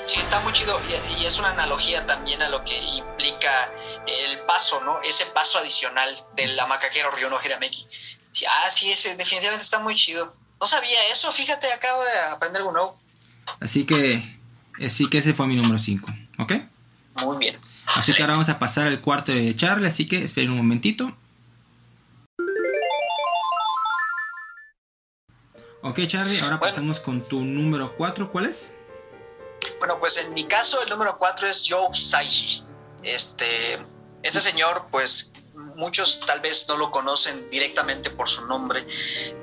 Sí, 0.07 0.21
está 0.21 0.41
muy 0.41 0.53
chido 0.53 0.81
y, 1.19 1.25
es 1.25 1.39
una 1.39 1.51
analogía 1.51 2.05
también 2.07 2.43
a 2.43 2.49
lo 2.49 2.65
que 2.65 2.77
implica 2.79 3.73
el 4.07 4.41
paso, 4.41 4.83
¿no? 4.83 5.01
Ese 5.03 5.27
paso 5.27 5.59
adicional 5.59 6.25
del 6.35 6.57
macaquero 6.69 7.11
Ryono 7.11 7.39
Hirameki. 7.43 7.87
Sí, 8.33 8.45
ah, 8.47 8.71
sí, 8.71 8.91
ese 8.91 9.17
definitivamente 9.17 9.65
está 9.65 9.79
muy 9.79 9.95
chido. 9.95 10.35
No 10.61 10.67
sabía 10.67 11.09
eso, 11.13 11.31
fíjate, 11.33 11.73
acabo 11.73 12.05
de 12.05 12.19
aprender 12.19 12.61
algo 12.61 12.73
nuevo. 12.73 12.99
Así 13.61 13.85
que, 13.85 14.39
así 14.85 15.09
que 15.09 15.19
ese 15.19 15.35
fue 15.35 15.47
mi 15.47 15.57
número 15.57 15.79
5, 15.79 16.13
¿ok? 16.39 16.53
Muy 17.17 17.37
bien. 17.39 17.59
Así 17.87 18.13
que 18.15 18.23
ahora 18.23 18.35
vamos 18.35 18.49
a 18.49 18.59
pasar 18.59 18.87
al 18.87 19.01
cuarto 19.01 19.33
de 19.33 19.55
Charlie, 19.57 19.87
así 19.87 20.07
que 20.07 20.25
esperen 20.25 20.51
un 20.51 20.59
momentito. 20.59 21.17
Ok, 25.83 26.07
Charlie, 26.07 26.41
ahora 26.41 26.61
pasamos 26.61 27.01
con 27.01 27.27
tu 27.27 27.45
número 27.45 27.95
4. 27.97 28.31
¿Cuál 28.31 28.47
es? 28.47 28.73
Bueno, 29.79 29.99
pues 29.99 30.17
en 30.17 30.33
mi 30.35 30.45
caso 30.45 30.83
el 30.83 30.89
número 30.89 31.19
4 31.19 31.49
es 31.49 31.65
Joe 31.69 31.89
Hisaishi. 31.93 32.63
Este, 33.03 33.79
este 34.23 34.41
señor, 34.41 34.87
pues 34.91 35.33
muchos 35.55 36.21
tal 36.27 36.41
vez 36.41 36.67
no 36.69 36.77
lo 36.77 36.91
conocen 36.91 37.49
directamente 37.51 38.11
por 38.11 38.29
su 38.29 38.47
nombre, 38.47 38.87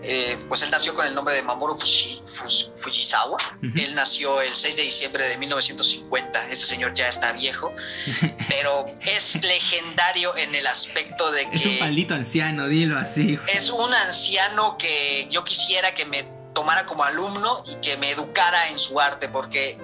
eh, 0.02 0.38
pues 0.48 0.62
él 0.62 0.72
nació 0.72 0.96
con 0.96 1.06
el 1.06 1.14
nombre 1.14 1.36
de 1.36 1.42
Mamoru 1.42 1.78
Fujisawa. 1.78 3.38
Él 3.62 3.96
nació 3.96 4.42
el 4.42 4.56
6 4.56 4.76
de 4.76 4.82
diciembre 4.84 5.28
de 5.28 5.38
1950. 5.38 6.50
Este 6.50 6.66
señor 6.66 6.94
ya 6.94 7.08
está 7.08 7.32
viejo, 7.34 7.74
pero 8.48 8.88
es 9.02 9.42
legendario 9.44 10.36
en 10.38 10.56
el 10.56 10.68
aspecto 10.68 11.32
de 11.32 11.50
que... 11.50 11.56
Es 11.56 11.66
un 11.66 11.80
maldito 11.80 12.16
anciano, 12.16 12.68
dilo 12.68 12.98
así. 12.98 13.40
Es 13.48 13.70
un 13.70 13.94
anciano 13.94 14.78
que 14.78 15.28
yo 15.30 15.44
quisiera 15.44 15.94
que 15.94 16.06
me 16.06 16.24
tomara 16.54 16.86
como 16.86 17.04
alumno 17.04 17.64
y 17.68 17.76
que 17.76 17.98
me 17.98 18.12
educara 18.12 18.70
en 18.70 18.80
su 18.80 19.00
arte, 19.00 19.30
porque 19.30 19.78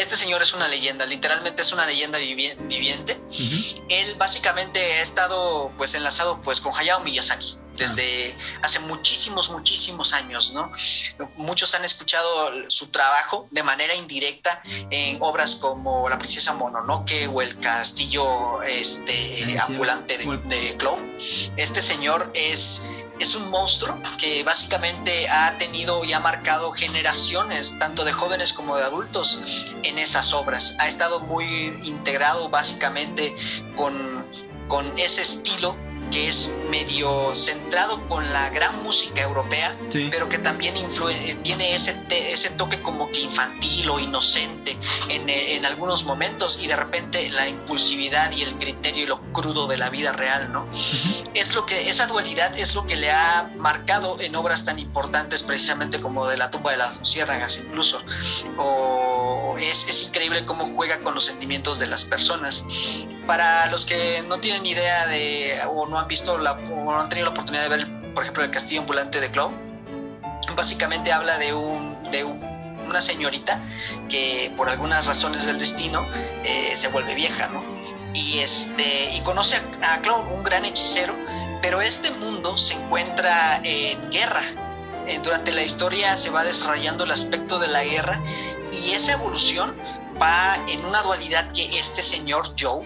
este 0.00 0.16
señor 0.16 0.42
es 0.42 0.52
una 0.54 0.68
leyenda, 0.68 1.06
literalmente 1.06 1.62
es 1.62 1.72
una 1.72 1.86
leyenda 1.86 2.18
viviente. 2.18 3.20
Él 3.88 4.14
básicamente 4.16 4.80
ha 4.94 5.02
estado 5.02 5.72
pues 5.76 5.94
enlazado 5.94 6.40
pues 6.42 6.60
con 6.60 6.74
Hayao 6.74 7.00
Miyazaki 7.00 7.56
desde 7.76 8.36
hace 8.62 8.78
muchísimos, 8.78 9.50
muchísimos 9.50 10.12
años, 10.12 10.52
¿no? 10.52 10.70
Muchos 11.36 11.74
han 11.74 11.84
escuchado 11.84 12.50
su 12.68 12.88
trabajo 12.88 13.48
de 13.50 13.62
manera 13.62 13.94
indirecta 13.94 14.62
en 14.90 15.16
obras 15.20 15.54
como 15.54 16.08
La 16.08 16.18
princesa 16.18 16.52
Mononoke 16.52 17.28
o 17.32 17.40
El 17.42 17.58
castillo 17.58 18.62
este, 18.62 19.58
ambulante 19.58 20.18
de, 20.18 20.36
de 20.36 20.76
Clown. 20.76 21.18
Este 21.56 21.80
señor 21.82 22.30
es 22.34 22.82
es 23.20 23.34
un 23.34 23.50
monstruo 23.50 23.98
que 24.18 24.42
básicamente 24.42 25.28
ha 25.28 25.56
tenido 25.58 26.04
y 26.04 26.12
ha 26.12 26.20
marcado 26.20 26.72
generaciones, 26.72 27.76
tanto 27.78 28.04
de 28.04 28.12
jóvenes 28.12 28.52
como 28.52 28.76
de 28.76 28.84
adultos, 28.84 29.40
en 29.82 29.98
esas 29.98 30.32
obras. 30.32 30.74
Ha 30.78 30.88
estado 30.88 31.20
muy 31.20 31.78
integrado 31.84 32.48
básicamente 32.48 33.34
con, 33.76 34.24
con 34.68 34.98
ese 34.98 35.22
estilo 35.22 35.76
que 36.10 36.28
es 36.28 36.50
medio 36.68 37.34
centrado 37.34 38.06
con 38.08 38.32
la 38.32 38.50
gran 38.50 38.82
música 38.82 39.20
europea, 39.22 39.76
pero 40.10 40.28
que 40.28 40.38
también 40.38 40.76
influye, 40.76 41.36
tiene 41.42 41.74
ese, 41.74 41.96
ese 42.10 42.50
toque 42.50 42.80
como 42.80 43.10
que 43.10 43.20
infantil 43.20 43.90
o 43.90 43.98
inocente 43.98 44.76
en, 45.08 45.28
en, 45.28 45.64
algunos 45.64 46.04
momentos 46.04 46.58
y 46.60 46.66
de 46.66 46.76
repente 46.76 47.28
la 47.30 47.48
impulsividad 47.48 48.32
y 48.32 48.42
el 48.42 48.54
criterio 48.56 49.04
y 49.04 49.06
lo 49.06 49.20
crudo 49.32 49.66
de 49.66 49.76
la 49.76 49.90
vida 49.90 50.12
real, 50.12 50.52
¿no? 50.52 50.66
Es 51.34 51.54
lo 51.54 51.66
que, 51.66 51.88
esa 51.88 52.06
dualidad 52.06 52.58
es 52.58 52.74
lo 52.74 52.86
que 52.86 52.96
le 52.96 53.10
ha 53.10 53.50
marcado 53.56 54.20
en 54.20 54.34
obras 54.34 54.64
tan 54.64 54.78
importantes 54.78 55.42
precisamente 55.42 56.00
como 56.00 56.26
de 56.26 56.36
la 56.36 56.50
tumba 56.50 56.72
de 56.72 56.78
las 56.78 56.98
luciérnagas 56.98 57.58
incluso, 57.58 58.00
o 58.56 59.56
es, 59.58 59.86
es 59.88 60.02
increíble 60.02 60.44
cómo 60.46 60.74
juega 60.74 61.00
con 61.00 61.14
los 61.14 61.24
sentimientos 61.24 61.78
de 61.78 61.86
las 61.86 62.04
personas. 62.04 62.64
Para 63.26 63.66
los 63.66 63.84
que 63.84 64.22
no 64.22 64.40
tienen 64.40 64.66
idea 64.66 65.06
de 65.06 65.60
o 65.68 65.86
no 65.86 65.99
han 66.00 66.08
visto 66.08 66.38
la, 66.38 66.52
o 66.52 66.84
no 66.84 67.00
han 67.00 67.08
tenido 67.08 67.26
la 67.26 67.32
oportunidad 67.32 67.64
de 67.64 67.68
ver, 67.68 67.88
por 68.14 68.22
ejemplo, 68.22 68.42
el 68.42 68.50
castillo 68.50 68.80
ambulante 68.80 69.20
de 69.20 69.30
Clow, 69.30 69.52
básicamente 70.54 71.12
habla 71.12 71.38
de 71.38 71.54
un, 71.54 71.96
de 72.10 72.24
un 72.24 72.50
una 72.90 73.00
señorita 73.00 73.60
que 74.08 74.52
por 74.56 74.68
algunas 74.68 75.06
razones 75.06 75.46
del 75.46 75.58
destino 75.58 76.04
eh, 76.44 76.72
se 76.74 76.88
vuelve 76.88 77.14
vieja, 77.14 77.46
¿no? 77.46 77.62
Y, 78.12 78.40
este, 78.40 79.14
y 79.14 79.20
conoce 79.20 79.62
a, 79.80 79.94
a 79.94 80.00
Clown, 80.00 80.26
un 80.26 80.42
gran 80.42 80.64
hechicero, 80.64 81.14
pero 81.62 81.80
este 81.80 82.10
mundo 82.10 82.58
se 82.58 82.74
encuentra 82.74 83.60
en 83.62 84.10
guerra. 84.10 84.42
Eh, 85.06 85.20
durante 85.22 85.52
la 85.52 85.62
historia 85.62 86.16
se 86.16 86.30
va 86.30 86.42
desarrollando 86.42 87.04
el 87.04 87.12
aspecto 87.12 87.58
de 87.60 87.68
la 87.68 87.84
guerra 87.84 88.20
y 88.72 88.92
esa 88.92 89.12
evolución 89.12 89.74
va 90.20 90.58
en 90.68 90.84
una 90.84 91.02
dualidad 91.02 91.52
que 91.52 91.78
este 91.78 92.02
señor 92.02 92.54
Joe 92.58 92.84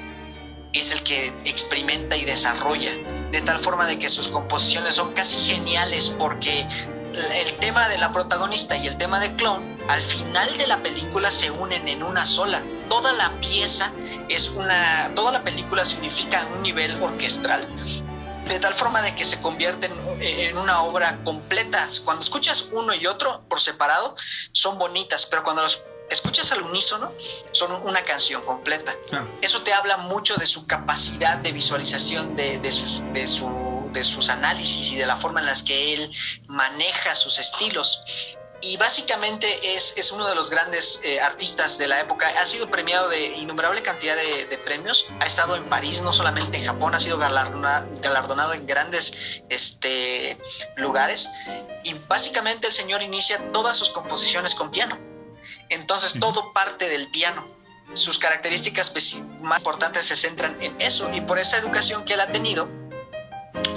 es 0.75 0.93
el 0.93 1.03
que 1.03 1.33
experimenta 1.45 2.17
y 2.17 2.25
desarrolla, 2.25 2.93
de 3.31 3.41
tal 3.41 3.61
forma 3.61 3.87
de 3.87 3.99
que 3.99 4.09
sus 4.09 4.29
composiciones 4.29 4.97
son 4.97 5.13
casi 5.13 5.39
geniales 5.39 6.11
porque 6.11 6.67
el 7.35 7.53
tema 7.59 7.89
de 7.89 7.97
la 7.97 8.13
protagonista 8.13 8.77
y 8.77 8.89
el 8.89 8.99
tema 8.99 9.21
de 9.21 9.33
Clone 9.37 9.79
al 9.89 10.03
final 10.03 10.59
de 10.59 10.67
la 10.67 10.79
película 10.79 11.31
se 11.31 11.51
unen 11.51 11.87
en 11.87 12.03
una 12.03 12.27
sola. 12.27 12.63
Toda 12.89 13.13
la 13.13 13.31
pieza 13.41 13.93
es 14.29 14.49
una, 14.51 15.13
toda 15.15 15.31
la 15.33 15.43
película 15.45 15.85
significa 15.85 16.47
un 16.57 16.63
nivel 16.63 17.01
orquestral 17.01 17.69
de 18.47 18.61
tal 18.61 18.75
forma 18.75 19.01
de 19.03 19.15
que 19.15 19.25
se 19.25 19.41
convierte 19.41 19.91
en, 20.21 20.59
una 20.59 20.83
obra 20.83 21.19
completa. 21.25 21.89
Cuando 22.05 22.23
escuchas 22.23 22.69
uno 22.73 22.95
y 22.95 23.07
otro 23.07 23.43
por 23.49 23.61
separado 23.61 24.17
son 24.53 24.79
bonitas, 24.79 25.27
pero 25.27 25.43
cuando 25.43 25.63
los 25.63 25.83
escuchas 26.11 26.53
al 26.53 26.63
unísono, 26.63 27.13
son 27.53 27.73
una 27.87 28.05
canción 28.05 28.43
completa. 28.43 28.95
Eso 29.41 29.63
te 29.63 29.73
habla 29.73 29.97
mucho 29.97 30.37
de 30.37 30.47
su 30.47 30.67
capacidad 30.67 31.39
de 31.39 31.53
visualización, 31.53 32.37
de, 32.37 32.73
sus, 32.73 33.03
de, 33.13 33.27
su, 33.27 33.89
de 33.93 34.05
sus 34.05 34.29
análisis 34.29 34.91
y 34.91 34.97
de 34.97 35.07
la 35.07 35.17
forma 35.17 35.41
en 35.41 35.47
las 35.47 35.63
que 35.63 35.95
él 35.95 36.13
maneja 36.47 37.15
sus 37.15 37.39
estilos 37.39 38.03
y 38.65 38.79
básicamente 38.79 39.77
es, 39.77 39.95
es, 39.97 40.11
uno 40.11 40.27
de 40.27 40.35
los 40.35 40.49
grandes 40.49 41.01
eh, 41.05 41.21
artistas 41.21 41.77
de 41.77 41.87
la 41.87 42.01
época. 42.01 42.29
Ha 42.41 42.47
sido 42.47 42.71
premiado 42.71 43.11
de 43.11 43.37
innumerable 43.37 43.83
cantidad 43.83 44.17
de, 44.17 44.59
premios. 44.65 45.07
Ha 45.21 45.27
estado 45.27 45.57
en 45.57 45.65
París, 45.65 46.01
no 46.01 46.13
solamente 46.13 46.57
en 46.57 46.65
Japón, 46.65 46.95
ha 46.95 46.99
sido 46.99 47.19
galardonado 47.19 48.55
en 48.55 48.67
grandes 48.67 49.43
este, 49.51 50.39
lugares. 50.77 51.29
Y 51.83 51.95
básicamente 52.09 52.67
el 52.67 52.73
señor 52.73 53.03
inicia 53.03 53.53
todas 53.53 53.77
sus 53.77 53.91
composiciones 53.91 54.55
con 54.55 54.71
piano. 54.71 54.99
Entonces 55.69 56.19
todo 56.19 56.53
parte 56.53 56.89
del 56.89 57.09
piano. 57.09 57.47
Sus 57.95 58.19
características 58.19 58.91
pues, 58.91 59.17
más 59.41 59.59
importantes 59.59 60.07
se 60.07 60.17
centran 60.17 60.61
en 60.63 60.81
eso 60.81 61.13
y 61.13 61.21
por 61.21 61.39
esa 61.39 61.59
educación 61.59 62.05
que 62.05 62.15
él 62.15 62.21
ha 62.21 62.27
tenido, 62.27 62.69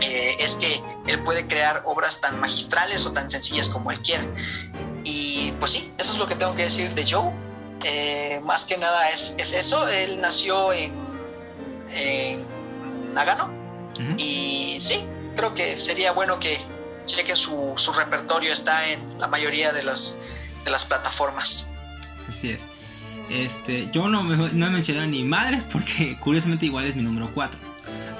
eh, 0.02 0.36
es 0.40 0.56
que 0.56 0.82
él 1.06 1.20
puede 1.24 1.48
crear 1.48 1.84
obras 1.86 2.20
tan 2.22 2.40
magistrales 2.40 3.06
o 3.06 3.12
tan 3.12 3.30
sencillas 3.30 3.68
como 3.70 3.92
él 3.92 4.02
quiera. 4.02 4.26
Y 5.04 5.52
pues 5.60 5.72
sí, 5.72 5.94
eso 5.98 6.14
es 6.14 6.18
lo 6.18 6.28
que 6.28 6.36
tengo 6.36 6.56
que 6.56 6.64
decir 6.64 6.94
de 6.94 7.06
Joe. 7.10 7.32
Eh, 7.84 8.42
más 8.44 8.66
que 8.66 8.78
nada 8.78 9.10
es, 9.10 9.34
es, 9.38 9.54
eso. 9.54 9.88
Él 9.88 10.20
nació 10.20 10.74
en, 10.74 11.08
Nagano. 13.14 13.50
Y 14.18 14.78
sí, 14.80 15.06
creo 15.36 15.56
que 15.56 15.80
sería 15.80 16.12
bueno 16.12 16.40
que 16.40 16.60
chequen 17.06 17.36
su, 17.36 17.74
su 17.78 17.94
repertorio. 17.94 18.54
Está 18.54 18.88
en 18.88 19.20
la 19.20 19.28
mayoría 19.28 19.74
de 19.74 19.84
las, 19.84 20.18
de 20.64 20.70
las 20.70 20.86
plataformas. 20.86 21.68
Así 22.28 22.50
es. 22.50 22.66
Este, 23.30 23.90
yo 23.92 24.08
no, 24.08 24.24
no 24.24 24.68
he 24.68 24.70
mencionado 24.70 25.08
ni 25.08 25.24
madres 25.24 25.64
porque 25.64 26.18
curiosamente 26.20 26.66
igual 26.66 26.86
es 26.86 26.96
mi 26.96 27.04
número 27.04 27.30
4. 27.34 27.60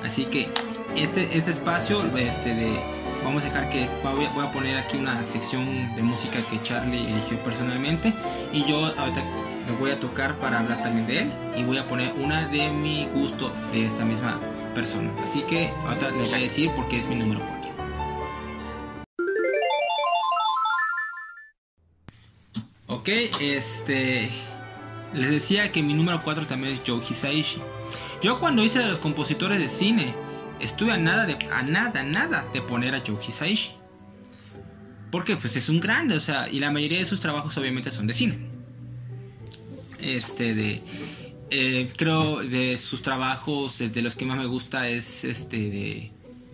Así 0.04 0.26
que 0.26 0.50
este, 0.96 1.38
este 1.38 1.52
espacio 1.52 2.04
este 2.18 2.56
de, 2.56 2.80
vamos 3.24 3.44
a 3.44 3.48
dejar 3.48 3.70
que 3.70 3.88
voy 4.04 4.46
a, 4.46 4.52
poner 4.52 4.78
aquí 4.78 4.98
una 4.98 5.24
sección 5.26 5.96
de 5.96 6.02
música 6.02 6.40
que 6.50 6.62
Charlie 6.62 7.08
eligió 7.08 7.38
personalmente 7.44 8.14
y 8.54 8.64
yo 8.66 8.86
ahorita 8.98 9.24
lo 9.68 9.76
voy 9.78 9.92
a 9.92 10.00
tocar 10.00 10.36
para 10.36 10.60
hablar 10.60 10.82
también 10.82 11.08
de 11.08 11.20
él 11.20 11.32
y 11.58 11.64
voy 11.64 11.78
a 11.78 11.88
poner 11.88 12.14
una 12.14 12.48
de 12.48 12.70
mi 12.70 13.08
gusto 13.14 13.52
de 13.72 13.86
esta 13.86 14.06
misma 14.06 14.40
persona. 14.74 15.12
Así 15.24 15.42
que 15.42 15.72
ahorita 15.86 16.12
les 16.12 16.32
voy 16.32 16.40
a 16.40 16.44
decir 16.44 16.72
porque 16.76 16.98
es 16.98 17.08
mi 17.08 17.16
número 17.16 17.42
4. 17.42 17.57
Ok, 23.08 23.14
este... 23.40 24.30
Les 25.14 25.30
decía 25.30 25.72
que 25.72 25.82
mi 25.82 25.94
número 25.94 26.22
4 26.26 26.46
también 26.46 26.74
es 26.74 26.82
Joe 26.86 27.02
Hisaishi. 27.02 27.62
Yo 28.22 28.38
cuando 28.42 28.66
hice 28.66 28.80
de 28.80 28.88
los 28.88 28.98
compositores 28.98 29.62
de 29.62 29.70
cine, 29.70 30.14
estuve 30.60 30.92
a 30.92 30.98
nada, 30.98 31.26
de, 31.26 31.38
a 31.50 31.62
nada, 31.62 32.04
nada 32.04 32.46
de 32.52 32.62
poner 32.62 32.94
a 32.96 33.00
Joe 33.00 33.16
Hisaishi. 33.26 33.72
Porque 35.10 35.38
pues 35.38 35.56
es 35.56 35.70
un 35.70 35.80
grande, 35.80 36.18
o 36.18 36.20
sea, 36.20 36.50
y 36.50 36.60
la 36.60 36.70
mayoría 36.70 37.00
de 37.00 37.06
sus 37.06 37.22
trabajos 37.22 37.56
obviamente 37.58 37.92
son 37.92 38.08
de 38.08 38.14
cine. 38.14 38.40
Este 40.02 40.54
de 40.54 40.82
eh, 41.50 41.94
creo 41.96 42.44
de 42.44 42.78
sus 42.78 43.04
trabajos 43.04 43.78
de, 43.78 44.02
los 44.02 44.16
que 44.16 44.26
más 44.26 44.38
me 44.38 44.48
gusta 44.48 44.90
es 44.90 45.24
este 45.24 45.70
de 45.70 46.12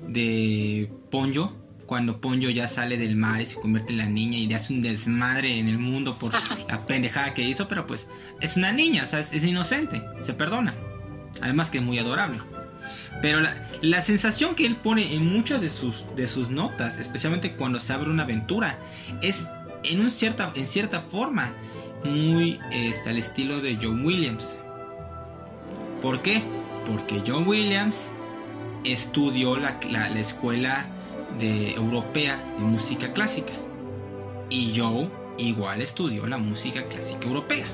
de 0.07 0.87
Ponyo 1.09 1.62
cuando 1.85 2.19
Ponyo 2.19 2.49
ya 2.49 2.67
sale 2.67 2.97
del 2.97 3.15
mar 3.15 3.41
y 3.41 3.45
se 3.45 3.55
convierte 3.55 3.91
en 3.91 3.97
la 3.97 4.05
niña 4.05 4.37
y 4.37 4.47
le 4.47 4.55
hace 4.55 4.73
un 4.73 4.81
desmadre 4.81 5.59
en 5.59 5.67
el 5.67 5.79
mundo 5.79 6.17
por 6.17 6.33
la 6.33 6.85
pendejada 6.87 7.33
que 7.33 7.43
hizo, 7.43 7.67
pero 7.67 7.85
pues 7.85 8.07
es 8.41 8.57
una 8.57 8.71
niña, 8.71 9.03
o 9.03 9.07
sea, 9.07 9.19
es 9.19 9.43
inocente, 9.43 10.01
se 10.21 10.33
perdona. 10.33 10.73
Además 11.41 11.69
que 11.69 11.79
es 11.79 11.83
muy 11.83 11.99
adorable. 11.99 12.39
Pero 13.21 13.39
la, 13.81 14.01
sensación 14.01 14.55
que 14.55 14.65
él 14.65 14.75
pone 14.75 15.13
en 15.13 15.25
muchas 15.25 15.61
de 15.61 15.69
sus, 15.69 16.05
de 16.15 16.27
sus 16.27 16.49
notas, 16.49 16.99
especialmente 16.99 17.53
cuando 17.53 17.79
se 17.79 17.93
abre 17.93 18.09
una 18.09 18.23
aventura, 18.23 18.77
es 19.21 19.47
en, 19.83 20.01
un 20.01 20.11
cierta, 20.11 20.51
en 20.55 20.67
cierta 20.67 21.01
forma 21.01 21.53
muy 22.03 22.59
este, 22.71 23.11
al 23.11 23.17
estilo 23.17 23.61
de 23.61 23.77
John 23.81 24.05
Williams. 24.05 24.57
¿Por 26.01 26.21
qué? 26.21 26.43
Porque 26.85 27.23
John 27.25 27.47
Williams 27.47 28.09
estudió 28.83 29.57
la, 29.57 29.79
la, 29.89 30.19
escuela 30.19 30.85
de, 31.39 31.73
europea 31.73 32.43
de 32.57 32.63
música 32.63 33.13
clásica. 33.13 33.53
Y 34.49 34.73
Joe 34.75 35.09
igual 35.37 35.81
estudió 35.81 36.27
la 36.27 36.37
música 36.37 36.85
clásica 36.87 37.27
europea. 37.27 37.65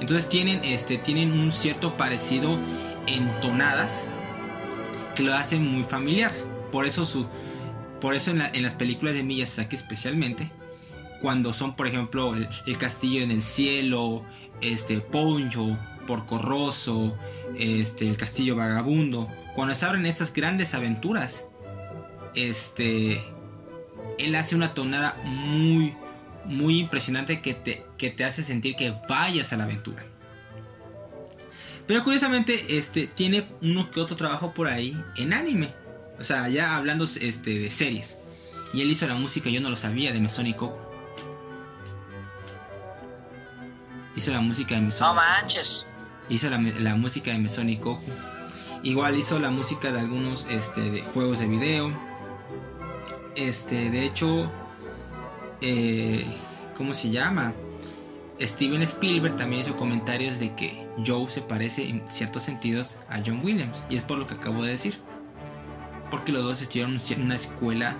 Entonces 0.00 0.28
tienen, 0.28 0.64
este, 0.64 0.98
tienen 0.98 1.32
un 1.32 1.52
cierto 1.52 1.96
parecido 1.96 2.58
en 3.06 3.28
tonadas 3.40 4.06
que 5.14 5.22
lo 5.22 5.34
hacen 5.34 5.66
muy 5.66 5.84
familiar. 5.84 6.32
Por 6.70 6.86
eso, 6.86 7.04
su, 7.04 7.26
por 8.00 8.14
eso 8.14 8.30
en, 8.30 8.62
las 8.62 8.74
películas 8.74 9.14
de 9.14 9.22
Miyazaki 9.22 9.76
especialmente, 9.76 10.50
cuando 11.20 11.52
son 11.52 11.76
por 11.76 11.86
ejemplo 11.86 12.34
el, 12.34 12.78
castillo 12.78 13.22
en 13.22 13.30
el 13.30 13.42
cielo, 13.42 14.24
este 14.60 15.00
Poncho, 15.00 15.78
Porco 16.06 16.38
Rosso, 16.38 17.16
este 17.56 18.08
el 18.08 18.16
castillo 18.16 18.56
vagabundo, 18.56 19.28
cuando 19.54 19.74
se 19.74 19.84
abren 19.84 20.06
estas 20.06 20.32
grandes 20.32 20.74
aventuras, 20.74 21.44
este 22.34 23.22
él 24.18 24.34
hace 24.34 24.54
una 24.54 24.74
tonada 24.74 25.16
muy 25.24 25.94
muy 26.44 26.80
impresionante 26.80 27.40
que 27.40 27.54
te, 27.54 27.84
que 27.98 28.10
te 28.10 28.24
hace 28.24 28.42
sentir 28.42 28.76
que 28.76 28.94
vayas 29.08 29.52
a 29.52 29.56
la 29.56 29.64
aventura. 29.64 30.04
Pero 31.86 32.04
curiosamente, 32.04 32.78
este, 32.78 33.06
tiene 33.06 33.46
uno 33.60 33.90
que 33.90 34.00
otro 34.00 34.16
trabajo 34.16 34.52
por 34.52 34.68
ahí 34.68 34.96
en 35.16 35.32
anime. 35.32 35.72
O 36.18 36.24
sea, 36.24 36.48
ya 36.48 36.76
hablando 36.76 37.04
este, 37.04 37.58
de 37.58 37.70
series. 37.70 38.16
Y 38.72 38.80
él 38.80 38.90
hizo 38.90 39.06
la 39.06 39.14
música, 39.14 39.50
yo 39.50 39.60
no 39.60 39.70
lo 39.70 39.76
sabía, 39.76 40.12
de 40.12 40.20
Mesón 40.20 40.50
Coco. 40.52 40.78
Hizo 44.16 44.30
la 44.30 44.40
música 44.40 44.74
de 44.74 44.82
Mesón. 44.82 45.08
No 45.08 45.14
manches. 45.14 45.86
Hizo 46.28 46.48
la, 46.48 46.58
música 46.96 47.32
de 47.32 47.38
Mesón 47.38 47.74
Coco. 47.76 48.02
Igual 48.82 49.16
hizo 49.16 49.38
la 49.38 49.50
música 49.50 49.92
de 49.92 50.00
algunos 50.00 50.46
este, 50.48 50.90
de 50.90 51.02
juegos 51.02 51.40
de 51.40 51.46
video. 51.46 52.11
Este, 53.34 53.90
de 53.90 54.04
hecho, 54.04 54.50
eh, 55.60 56.24
¿cómo 56.76 56.94
se 56.94 57.10
llama? 57.10 57.54
Steven 58.40 58.82
Spielberg 58.82 59.36
también 59.36 59.62
hizo 59.62 59.76
comentarios 59.76 60.38
de 60.38 60.54
que 60.54 60.86
Joe 61.06 61.28
se 61.28 61.40
parece 61.40 61.88
en 61.88 62.02
ciertos 62.10 62.42
sentidos 62.42 62.96
a 63.08 63.20
John 63.24 63.40
Williams. 63.42 63.84
Y 63.88 63.96
es 63.96 64.02
por 64.02 64.18
lo 64.18 64.26
que 64.26 64.34
acabo 64.34 64.62
de 64.64 64.72
decir. 64.72 64.98
Porque 66.10 66.32
los 66.32 66.42
dos 66.42 66.60
estuvieron 66.60 66.98
en 67.10 67.22
una 67.22 67.36
escuela. 67.36 67.96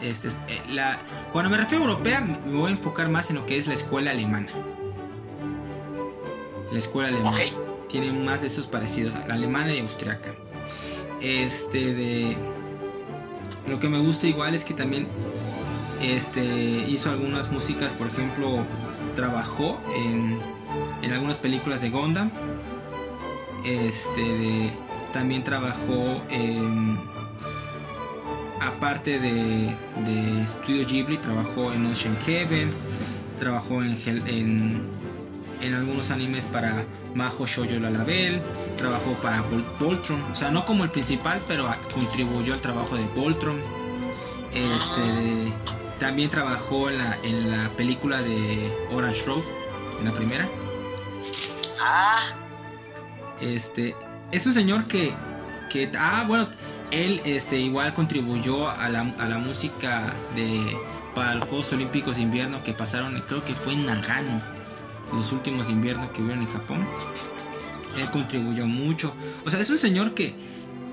Este, 0.00 0.28
eh, 0.28 0.60
la, 0.70 0.98
cuando 1.32 1.50
me 1.50 1.56
refiero 1.56 1.84
a 1.84 1.88
europea, 1.88 2.20
me 2.20 2.56
voy 2.56 2.70
a 2.70 2.74
enfocar 2.74 3.08
más 3.08 3.30
en 3.30 3.36
lo 3.36 3.46
que 3.46 3.58
es 3.58 3.66
la 3.66 3.74
escuela 3.74 4.10
alemana. 4.10 4.48
La 6.72 6.78
escuela 6.78 7.08
alemana. 7.08 7.38
Tiene 7.88 8.12
más 8.12 8.40
de 8.40 8.46
esos 8.46 8.66
parecidos. 8.66 9.14
La 9.28 9.34
alemana 9.34 9.74
y 9.74 9.80
austriaca. 9.80 10.34
Este 11.20 11.94
de. 11.94 12.36
Lo 13.66 13.78
que 13.78 13.88
me 13.88 13.98
gusta 13.98 14.26
igual 14.26 14.54
es 14.54 14.64
que 14.64 14.74
también 14.74 15.06
este, 16.00 16.44
hizo 16.88 17.10
algunas 17.10 17.50
músicas, 17.50 17.90
por 17.92 18.08
ejemplo, 18.08 18.64
trabajó 19.14 19.78
en, 19.96 20.38
en 21.02 21.12
algunas 21.12 21.36
películas 21.36 21.80
de 21.80 21.90
Gundam. 21.90 22.30
Este, 23.64 24.72
también 25.12 25.44
trabajó 25.44 26.22
en, 26.30 26.98
aparte 28.60 29.20
de, 29.20 29.76
de 30.04 30.46
Studio 30.48 30.86
Ghibli, 30.86 31.18
trabajó 31.18 31.72
en 31.72 31.86
Ocean 31.86 32.16
Heaven, 32.26 32.70
trabajó 33.38 33.82
en, 33.82 33.96
en, 34.26 34.82
en 35.60 35.74
algunos 35.74 36.10
animes 36.10 36.44
para 36.46 36.84
Majo 37.14 37.46
Shoujo 37.46 37.78
Lalabel, 37.78 38.40
trabajó 38.76 39.12
para 39.22 39.42
Voltron, 39.78 40.22
o 40.30 40.34
sea, 40.34 40.50
no 40.50 40.64
como 40.64 40.84
el 40.84 40.90
principal, 40.90 41.40
pero 41.46 41.68
contribuyó 41.92 42.54
al 42.54 42.60
trabajo 42.60 42.96
de 42.96 43.04
Voltron. 43.14 43.60
Este, 44.54 45.52
también 45.98 46.30
trabajó 46.30 46.90
en 46.90 46.98
la, 46.98 47.18
en 47.22 47.50
la 47.50 47.70
película 47.70 48.22
de 48.22 48.70
Orange 48.92 49.22
Road, 49.24 49.42
en 50.00 50.06
la 50.06 50.12
primera. 50.12 50.48
Ah. 51.80 52.34
Este, 53.40 53.96
es 54.30 54.46
un 54.46 54.52
señor 54.52 54.84
que, 54.84 55.12
que 55.70 55.90
ah, 55.98 56.24
bueno, 56.26 56.48
él 56.90 57.22
este, 57.24 57.58
igual 57.58 57.94
contribuyó 57.94 58.68
a 58.68 58.88
la, 58.88 59.00
a 59.18 59.28
la 59.28 59.38
música 59.38 60.12
de, 60.36 60.76
para 61.14 61.34
los 61.36 61.48
Juegos 61.48 61.72
Olímpicos 61.72 62.16
de 62.16 62.22
Invierno 62.22 62.62
que 62.62 62.72
pasaron, 62.72 63.22
creo 63.26 63.44
que 63.44 63.54
fue 63.54 63.72
en 63.72 63.86
Nagano 63.86 64.51
los 65.14 65.32
últimos 65.32 65.68
inviernos 65.68 66.10
que 66.10 66.22
hubieron 66.22 66.44
en 66.44 66.52
Japón. 66.52 66.86
Él 67.96 68.10
contribuyó 68.10 68.66
mucho. 68.66 69.12
O 69.44 69.50
sea, 69.50 69.60
es 69.60 69.70
un 69.70 69.78
señor 69.78 70.14
que, 70.14 70.34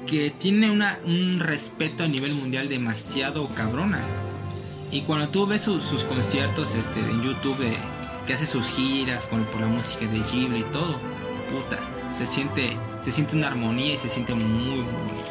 que 0.06 0.32
tiene 0.32 0.70
un 0.72 1.40
respeto 1.40 2.04
a 2.04 2.08
nivel 2.08 2.34
mundial 2.34 2.68
demasiado 2.70 3.48
cabrona. 3.56 4.02
Y 4.92 5.02
cuando 5.02 5.30
tú 5.30 5.46
ves 5.46 5.62
sus 5.62 6.04
conciertos 6.04 6.74
este, 6.76 7.00
en 7.00 7.22
YouTube, 7.22 7.64
que 8.26 8.34
hace 8.34 8.46
sus 8.46 8.68
giras 8.68 9.24
con, 9.26 9.44
por 9.46 9.62
la 9.62 9.68
música 9.68 10.06
de 10.06 10.20
Ghibli 10.20 10.60
y 10.60 10.64
todo, 10.72 10.96
puta, 11.52 11.80
se 12.12 12.26
siente, 12.26 12.76
se 13.02 13.12
siente 13.12 13.36
una 13.36 13.48
armonía 13.48 13.94
y 13.94 13.98
se 13.98 14.10
siente 14.10 14.34
muy 14.34 14.82
bonito. 14.82 15.30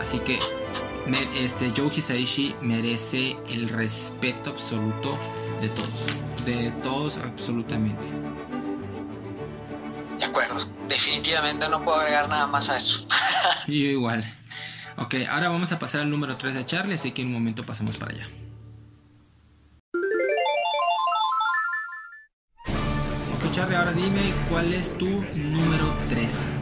Así 0.00 0.18
que 0.18 0.38
este, 1.38 1.72
Joe 1.76 1.90
Hisaishi 1.94 2.54
merece 2.60 3.36
el 3.48 3.68
respeto 3.68 4.50
absoluto 4.50 5.16
de 5.60 5.68
todos 5.68 6.31
de 6.44 6.70
todos 6.82 7.18
absolutamente. 7.18 8.02
De 10.18 10.24
acuerdo, 10.24 10.66
definitivamente 10.88 11.68
no 11.68 11.84
puedo 11.84 11.98
agregar 11.98 12.28
nada 12.28 12.46
más 12.46 12.68
a 12.68 12.76
eso. 12.76 13.06
Yo 13.66 13.74
igual. 13.74 14.24
Ok, 14.96 15.14
ahora 15.28 15.48
vamos 15.48 15.72
a 15.72 15.78
pasar 15.78 16.02
al 16.02 16.10
número 16.10 16.36
3 16.36 16.54
de 16.54 16.66
Charlie, 16.66 16.94
así 16.94 17.12
que 17.12 17.22
en 17.22 17.28
un 17.28 17.34
momento 17.34 17.64
pasamos 17.64 17.98
para 17.98 18.12
allá. 18.12 18.28
Ok, 23.34 23.50
Charlie, 23.52 23.76
ahora 23.76 23.92
dime 23.92 24.32
cuál 24.48 24.72
es 24.72 24.96
tu 24.98 25.08
número 25.08 25.94
3. 26.10 26.56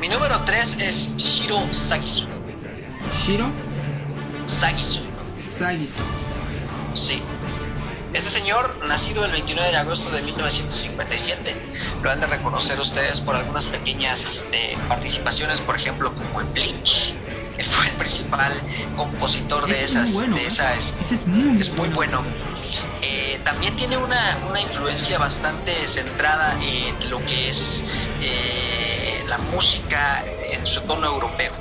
Mi 0.00 0.08
número 0.08 0.40
3 0.44 0.76
es 0.80 1.16
Shiro 1.16 1.60
Sagisu. 1.72 2.26
¿Shiro? 3.24 3.46
Sagisu. 4.46 5.00
Sagisu. 5.38 6.02
Sí. 6.94 7.20
Este 8.12 8.30
señor, 8.30 8.74
nacido 8.86 9.24
el 9.24 9.32
29 9.32 9.70
de 9.70 9.76
agosto 9.76 10.10
de 10.10 10.22
1957, 10.22 11.54
lo 12.02 12.10
han 12.10 12.20
de 12.20 12.26
reconocer 12.26 12.80
ustedes 12.80 13.20
por 13.20 13.36
algunas 13.36 13.66
pequeñas 13.66 14.24
este, 14.24 14.76
participaciones, 14.88 15.60
por 15.60 15.76
ejemplo, 15.76 16.10
como 16.10 16.40
en 16.40 16.52
Bleach. 16.54 17.14
Él 17.58 17.66
fue 17.66 17.86
el 17.86 17.92
principal 17.92 18.52
compositor 18.96 19.66
de 19.66 19.84
esas. 19.84 20.18
de 20.18 20.46
esa, 20.46 20.74
es 20.74 21.26
muy, 21.26 21.60
es 21.60 21.70
muy 21.74 21.88
bueno. 21.88 22.22
Eh, 23.02 23.40
también 23.44 23.76
tiene 23.76 23.96
una, 23.96 24.38
una, 24.48 24.60
influencia 24.60 25.18
bastante 25.18 25.86
centrada 25.86 26.56
en 26.62 27.10
lo 27.10 27.24
que 27.26 27.50
es 27.50 27.84
eh, 28.20 29.22
la 29.28 29.38
música 29.38 30.24
en 30.50 30.66
su 30.66 30.80
tono 30.82 31.06
europeo. 31.06 31.52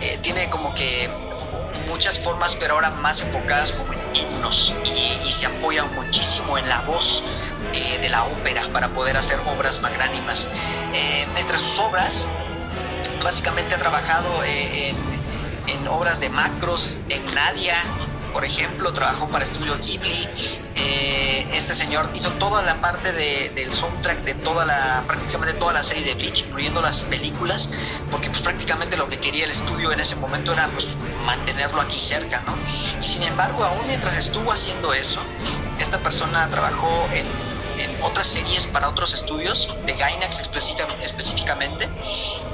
Eh, 0.00 0.18
tiene 0.22 0.48
como 0.50 0.74
que 0.74 1.10
muchas 1.86 2.18
formas, 2.18 2.56
pero 2.56 2.74
ahora 2.74 2.90
más 2.90 3.22
enfocadas 3.22 3.72
como 3.72 3.92
en 3.92 4.16
himnos 4.16 4.74
y, 4.84 5.30
se 5.30 5.44
apoya 5.44 5.84
muchísimo 5.84 6.56
en 6.56 6.66
la 6.68 6.80
voz 6.82 7.22
eh, 7.72 7.98
de 8.00 8.08
la 8.08 8.24
ópera 8.24 8.68
para 8.72 8.88
poder 8.88 9.16
hacer 9.16 9.38
obras 9.46 9.82
magnánimas. 9.82 10.48
Eh, 10.94 11.26
entre 11.36 11.58
sus 11.58 11.78
obras, 11.78 12.26
básicamente 13.22 13.74
ha 13.74 13.78
trabajado 13.78 14.44
eh, 14.44 14.94
en, 15.66 15.88
obras 15.88 16.20
de 16.20 16.30
macros, 16.30 16.98
en 17.08 17.26
Nadia, 17.34 17.76
por 18.36 18.44
ejemplo, 18.44 18.92
trabajó 18.92 19.26
para 19.30 19.46
Estudio 19.46 19.78
Ghibli. 19.78 20.28
Eh, 20.74 21.48
este 21.54 21.74
señor 21.74 22.10
hizo 22.12 22.30
toda 22.32 22.60
la 22.60 22.76
parte 22.76 23.10
del 23.10 23.72
soundtrack 23.72 24.24
de 24.24 24.34
toda 24.34 24.66
la, 24.66 25.02
prácticamente 25.06 25.54
toda 25.54 25.72
la 25.72 25.82
serie 25.82 26.04
de 26.04 26.14
Bleach, 26.16 26.40
incluyendo 26.40 26.82
las 26.82 27.00
películas, 27.00 27.70
porque 28.10 28.28
pues 28.28 28.42
prácticamente 28.42 28.98
lo 28.98 29.08
que 29.08 29.16
quería 29.16 29.46
el 29.46 29.52
estudio 29.52 29.90
en 29.90 30.00
ese 30.00 30.16
momento 30.16 30.52
era 30.52 30.68
pues 30.68 30.86
mantenerlo 31.24 31.80
aquí 31.80 31.98
cerca, 31.98 32.42
¿no? 32.44 32.52
Y 33.02 33.06
sin 33.06 33.22
embargo, 33.22 33.64
aún 33.64 33.86
mientras 33.86 34.14
estuvo 34.18 34.52
haciendo 34.52 34.92
eso, 34.92 35.22
esta 35.78 35.96
persona 35.96 36.46
trabajó 36.48 37.08
en 37.14 37.24
en 37.78 38.02
otras 38.02 38.26
series 38.26 38.66
para 38.66 38.88
otros 38.88 39.14
estudios, 39.14 39.74
de 39.84 39.92
Gainax 39.94 40.40
específicamente. 40.40 41.88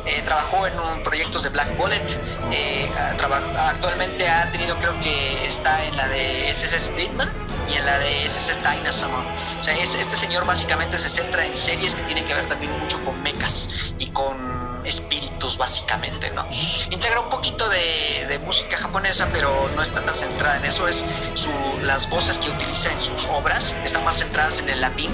Eh, 0.05 0.23
trabajó 0.25 0.67
en 0.67 0.79
un, 0.79 1.03
proyectos 1.03 1.45
de 1.45 1.51
Black 1.51 1.77
Bullet. 1.77 2.03
Eh, 2.51 2.91
actualmente 2.97 4.29
ha 4.29 4.51
tenido, 4.51 4.77
creo 4.77 4.99
que 5.01 5.47
está 5.47 5.85
en 5.85 5.97
la 5.97 6.09
de 6.09 6.51
SS 6.51 6.81
Splitman 6.81 7.31
y 7.71 7.77
en 7.77 7.87
la 7.87 7.99
de 7.99 8.27
SS 8.27 8.59
Dinosaur. 8.77 9.25
O 9.61 9.65
sea, 9.65 9.75
este 9.75 10.17
señor 10.17 10.45
básicamente 10.45 10.99
se 10.99 11.09
centra 11.09 11.47
en 11.47 11.57
series 11.57 11.95
que 11.95 12.03
tienen 12.03 12.27
que 12.27 12.35
ver 12.35 12.49
también 12.49 12.73
mucho 12.81 13.03
con 13.05 13.23
mechas 13.23 13.71
y 13.99 14.09
con 14.09 14.52
espíritus 14.85 15.57
básicamente, 15.57 16.31
¿no? 16.31 16.47
Integra 16.91 17.21
un 17.21 17.31
poquito 17.31 17.69
de, 17.69 18.41
música 18.45 18.77
japonesa, 18.77 19.29
pero 19.33 19.71
no 19.77 19.83
está 19.83 20.01
tan 20.01 20.15
centrada 20.15 20.57
en 20.59 20.65
eso, 20.65 20.89
es 20.89 21.05
su, 21.37 21.51
las 21.83 22.09
voces 22.11 22.39
que 22.39 22.51
utiliza 22.51 22.91
en 22.91 23.01
sus 23.01 23.27
obras 23.27 23.75
están 23.85 24.05
más 24.05 24.19
centradas 24.19 24.59
en 24.59 24.69
el 24.69 24.81
latín 24.81 25.11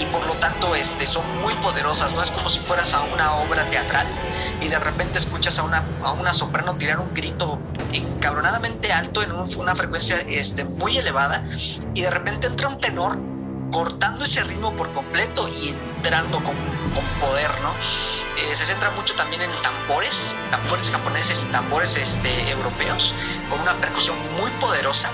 y 0.00 0.06
por 0.06 0.26
lo 0.26 0.34
tanto 0.34 0.74
este, 0.74 1.06
son 1.06 1.24
muy 1.40 1.54
poderosas, 1.54 2.14
¿no? 2.14 2.22
Es 2.22 2.30
como 2.30 2.50
si 2.50 2.60
fueras 2.60 2.92
a 2.92 3.02
una 3.02 3.36
obra 3.36 3.64
teatral 3.70 4.06
y 4.60 4.68
de 4.68 4.78
repente 4.78 5.18
escuchas 5.18 5.58
a 5.58 5.62
una, 5.62 5.82
a 6.02 6.12
una 6.12 6.34
soprano 6.34 6.74
tirar 6.74 7.00
un 7.00 7.12
grito 7.14 7.58
encabronadamente 7.92 8.92
alto 8.92 9.22
en 9.22 9.32
una 9.32 9.74
frecuencia 9.74 10.20
este, 10.20 10.64
muy 10.64 10.98
elevada 10.98 11.44
y 11.94 12.02
de 12.02 12.10
repente 12.10 12.46
entra 12.46 12.68
un 12.68 12.80
tenor 12.80 13.35
cortando 13.70 14.24
ese 14.24 14.42
ritmo 14.44 14.72
por 14.76 14.92
completo 14.92 15.48
y 15.48 15.70
entrando 15.96 16.38
con, 16.38 16.54
con 16.94 17.04
poder, 17.20 17.50
¿no? 17.62 17.72
Eh, 18.38 18.54
se 18.54 18.66
centra 18.66 18.90
mucho 18.90 19.14
también 19.14 19.42
en 19.42 19.50
tambores, 19.62 20.36
tambores 20.50 20.90
japoneses 20.90 21.42
y 21.42 21.52
tambores 21.52 21.96
este, 21.96 22.50
europeos, 22.50 23.14
con 23.50 23.60
una 23.60 23.74
percusión 23.74 24.16
muy 24.38 24.50
poderosa 24.60 25.10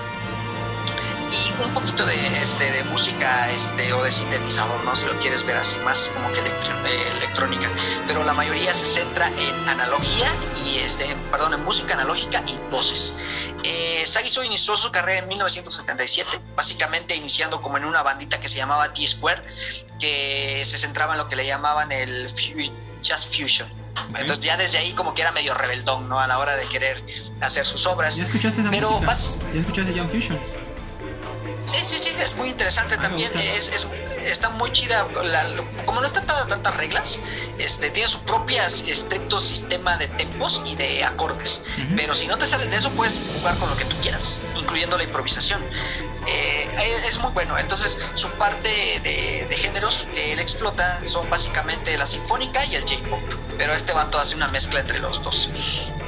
un 1.65 1.75
poquito 1.75 2.05
de, 2.05 2.15
este, 2.43 2.71
de 2.71 2.85
música 2.85 3.51
este, 3.51 3.93
o 3.93 4.03
de 4.03 4.13
sintetizador, 4.13 4.85
¿no? 4.85 4.95
Si 4.97 5.07
lo 5.07 5.13
quieres 5.21 5.45
ver 5.47 5.57
así, 5.57 5.77
más 5.85 6.09
como 6.15 6.33
que 6.33 6.41
electrónica. 6.41 7.69
Pero 8.07 8.25
la 8.25 8.33
mayoría 8.33 8.75
se 8.75 8.87
centra 8.87 9.29
en 9.29 9.69
analogía 9.69 10.33
y, 10.65 10.79
este, 10.79 11.07
perdón, 11.31 11.55
en 11.55 11.65
música 11.65 11.95
analógica 11.95 12.43
y 12.47 12.57
voces. 12.71 13.17
Eh, 13.63 14.03
Sagiso 14.07 14.43
inició 14.45 14.77
su 14.77 14.91
carrera 14.91 15.21
en 15.21 15.29
1977, 15.29 16.41
básicamente 16.57 17.15
iniciando 17.15 17.63
como 17.63 17.77
en 17.77 17.85
una 17.85 18.03
bandita 18.03 18.41
que 18.41 18.49
se 18.49 18.59
llamaba 18.59 18.93
T-Square, 18.93 19.43
que 19.99 20.63
se 20.65 20.79
centraba 20.79 21.15
en 21.15 21.19
lo 21.19 21.29
que 21.29 21.37
le 21.37 21.47
llamaban 21.47 21.93
el 21.93 22.29
Jazz 23.03 23.27
Fusion. 23.27 23.69
Entonces 24.19 24.41
ya 24.41 24.57
desde 24.57 24.79
ahí 24.79 24.93
como 24.95 25.15
que 25.15 25.23
era 25.23 25.33
medio 25.33 25.55
rebeldón, 25.55 26.09
¿no? 26.09 26.19
A 26.19 26.27
la 26.27 26.39
hora 26.39 26.57
de 26.57 26.67
querer 26.67 27.03
hacer 27.41 27.67
sus 27.67 27.87
obras. 27.87 28.17
¿Ya 28.17 28.25
escuchaste 28.25 28.63
esa 28.63 28.71
Pero 28.71 28.91
música? 28.91 29.17
¿Ya 29.53 29.61
escuchaste 29.61 29.95
Jazz 29.95 30.11
Fusion? 30.11 30.39
Sí, 31.65 31.79
sí, 31.85 31.99
sí, 31.99 32.11
es 32.19 32.37
muy 32.37 32.51
interesante 32.51 32.97
ah, 32.99 33.03
también. 33.03 33.31
Es, 33.39 33.69
es, 33.69 33.87
está 34.25 34.51
muy 34.51 34.73
chida. 34.73 35.07
como 35.85 36.01
no 36.01 36.07
está 36.07 36.23
tantas 36.23 36.77
reglas, 36.77 37.21
este, 37.59 37.91
tiene 37.91 38.09
su 38.09 38.21
propio 38.21 38.63
estricto 38.65 39.41
sistema 39.41 39.97
de 39.97 40.09
tempos 40.09 40.63
y 40.65 40.75
de 40.75 41.05
acordes. 41.05 41.63
Pero 41.97 42.15
si 42.15 42.27
no 42.27 42.37
te 42.37 42.47
sales 42.47 42.71
de 42.71 42.77
eso, 42.77 42.91
puedes 42.91 43.21
jugar 43.39 43.57
con 43.59 43.71
lo 43.71 43.77
que 43.77 43.85
tú 43.85 43.97
quieras, 44.03 44.37
incluyendo 44.57 44.97
la 44.97 45.05
improvisación. 45.05 45.63
Eh, 46.27 46.69
es 47.09 47.19
muy 47.19 47.33
bueno. 47.33 47.59
Entonces, 47.59 47.99
su 48.15 48.29
parte 48.33 49.01
de, 49.03 49.57
géneros 49.57 50.07
que 50.13 50.33
él 50.33 50.39
explota 50.39 50.99
son 51.05 51.29
básicamente 51.31 51.97
la 51.97 52.07
sinfónica 52.07 52.65
y 52.65 52.77
el 52.77 52.83
J-pop. 52.83 53.21
Pero 53.59 53.75
este 53.75 53.93
vato 53.93 54.19
hace 54.19 54.35
una 54.35 54.49
mezcla 54.49 54.81
entre 54.81 54.99
los 54.99 55.23
dos. 55.23 55.51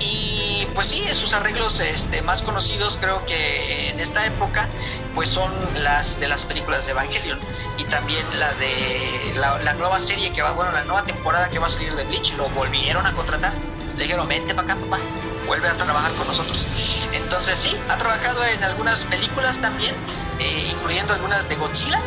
Y 0.01 0.67
pues 0.75 0.89
sí, 0.89 1.05
sus 1.15 1.33
arreglos 1.33 1.79
este, 1.81 2.21
más 2.23 2.43
conocidos 2.43 2.99
creo 3.01 3.25
que 3.27 3.91
en 3.91 4.01
esta 4.01 4.27
época 4.27 4.69
pues 5.15 5.29
son 5.29 5.53
las 5.83 6.19
de 6.19 6.27
las 6.27 6.45
películas 6.45 6.85
de 6.87 6.93
Evangelion 6.93 7.39
y 7.79 7.85
también 7.85 8.27
la 8.41 8.53
de 8.55 9.35
la, 9.37 9.75
nueva 9.75 10.01
serie 10.01 10.33
que 10.33 10.43
va, 10.43 10.53
bueno, 10.53 10.73
la 10.73 10.83
nueva 10.85 11.05
temporada 11.05 11.49
que 11.49 11.59
va 11.59 11.67
a 11.67 11.71
salir 11.71 11.95
de 11.95 12.05
Bleach, 12.05 12.35
lo 12.35 12.49
volvieron 12.51 13.07
a 13.07 13.13
contratar. 13.13 13.53
Le 13.97 14.03
dijeron, 14.05 14.29
vente 14.29 14.55
para 14.55 14.73
acá, 14.73 14.81
papá, 14.81 14.99
vuelve 15.47 15.69
a 15.69 15.75
trabajar 15.75 16.13
con 16.13 16.27
nosotros. 16.27 16.67
Entonces 17.13 17.59
sí, 17.59 17.77
ha 17.89 17.97
trabajado 17.97 18.45
en 18.45 18.63
algunas 18.65 19.05
películas 19.05 19.59
también, 19.61 19.95
eh, 20.39 20.69
incluyendo 20.73 21.15
algunas 21.15 21.49
de 21.49 21.55
Godzilla 21.57 22.01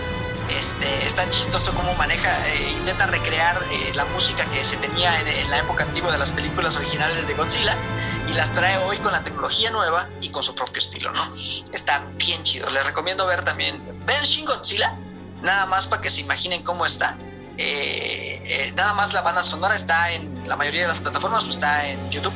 Este, 0.49 1.05
es 1.05 1.15
tan 1.15 1.29
chistoso 1.29 1.73
como 1.73 1.93
maneja, 1.95 2.47
eh, 2.47 2.71
intenta 2.71 3.05
recrear 3.05 3.57
eh, 3.71 3.91
la 3.95 4.05
música 4.05 4.45
que 4.45 4.63
se 4.63 4.77
tenía 4.77 5.19
en, 5.19 5.49
la 5.49 5.59
época 5.59 5.83
antigua 5.83 6.11
de 6.11 6.17
las 6.17 6.31
películas 6.31 6.75
originales 6.77 7.27
de 7.27 7.33
Godzilla 7.33 7.75
y 8.29 8.33
las 8.33 8.53
trae 8.53 8.77
hoy 8.77 8.97
con 8.97 9.11
la 9.11 9.23
tecnología 9.23 9.71
nueva 9.71 10.09
y 10.21 10.29
con 10.29 10.43
su 10.43 10.55
propio 10.55 10.79
estilo, 10.79 11.11
¿no? 11.11 11.33
Está 11.71 12.05
bien 12.15 12.43
chido. 12.43 12.69
Les 12.69 12.85
recomiendo 12.85 13.25
ver 13.27 13.43
también, 13.43 13.81
ven 14.05 14.23
Shin 14.23 14.45
Godzilla, 14.45 14.95
nada 15.41 15.65
más 15.65 15.87
para 15.87 16.01
que 16.01 16.09
se 16.09 16.21
imaginen 16.21 16.63
cómo 16.63 16.85
está. 16.85 17.17
Nada 18.75 18.93
más 18.93 19.13
la 19.13 19.21
banda 19.21 19.43
sonora 19.43 19.75
está 19.75 20.11
en 20.11 20.36
la 20.47 20.55
mayoría 20.55 20.83
de 20.83 20.87
las 20.87 20.99
plataformas 20.99 21.45
o 21.45 21.49
está 21.49 21.87
en 21.87 22.09
YouTube 22.09 22.33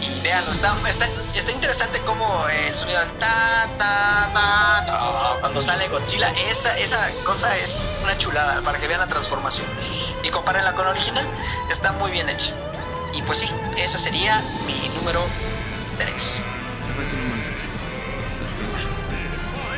y 0.00 0.22
veanlo, 0.22 0.52
está, 0.52 0.74
está, 0.88 1.52
interesante 1.52 2.00
como 2.00 2.46
el 2.48 2.74
sonido 2.74 3.00
ta, 3.18 3.66
ta, 3.76 4.30
ta, 4.32 5.36
cuando 5.40 5.60
sale 5.60 5.88
Godzilla, 5.88 6.30
esa, 6.48 6.78
esa 6.78 7.10
cosa 7.24 7.56
es 7.58 7.90
una 8.02 8.16
chulada 8.16 8.60
para 8.62 8.78
que 8.78 8.86
vean 8.86 9.00
la 9.00 9.06
transformación 9.06 9.66
y 10.22 10.30
compárenla 10.30 10.72
con 10.74 10.84
la 10.84 10.92
original, 10.92 11.26
está 11.70 11.92
muy 11.92 12.10
bien 12.10 12.28
hecha. 12.28 12.52
Y 13.14 13.22
pues 13.22 13.38
sí, 13.38 13.48
ese 13.76 13.98
sería 13.98 14.42
mi 14.66 14.88
número 14.96 15.20
3. 15.98 16.14
Ese 16.14 16.42
fue 16.94 17.04
tu 17.04 17.16
número 17.16 17.42
3. 17.42 17.60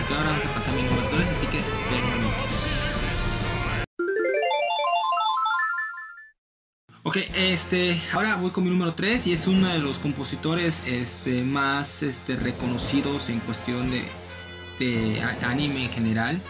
Perfecto. 0.00 0.14
ahora 0.16 0.30
vamos 0.30 0.44
a 0.44 0.54
pasar 0.54 0.74
mi 0.74 0.82
número 0.82 1.08
3, 1.08 1.28
así 1.36 1.46
que 1.46 1.58
estoy 1.58 1.98
en 1.98 2.21
Ok, 7.12 7.18
este, 7.36 8.00
ahora 8.14 8.36
voy 8.36 8.52
con 8.52 8.64
mi 8.64 8.70
número 8.70 8.94
3 8.94 9.26
y 9.26 9.34
es 9.34 9.46
uno 9.46 9.68
de 9.68 9.80
los 9.80 9.98
compositores 9.98 10.86
este, 10.86 11.42
más 11.42 12.02
este, 12.02 12.36
reconocidos 12.36 13.28
en 13.28 13.38
cuestión 13.40 13.90
de, 13.90 14.02
de 14.78 15.22
anime 15.42 15.84
en 15.84 15.90
general 15.90 16.40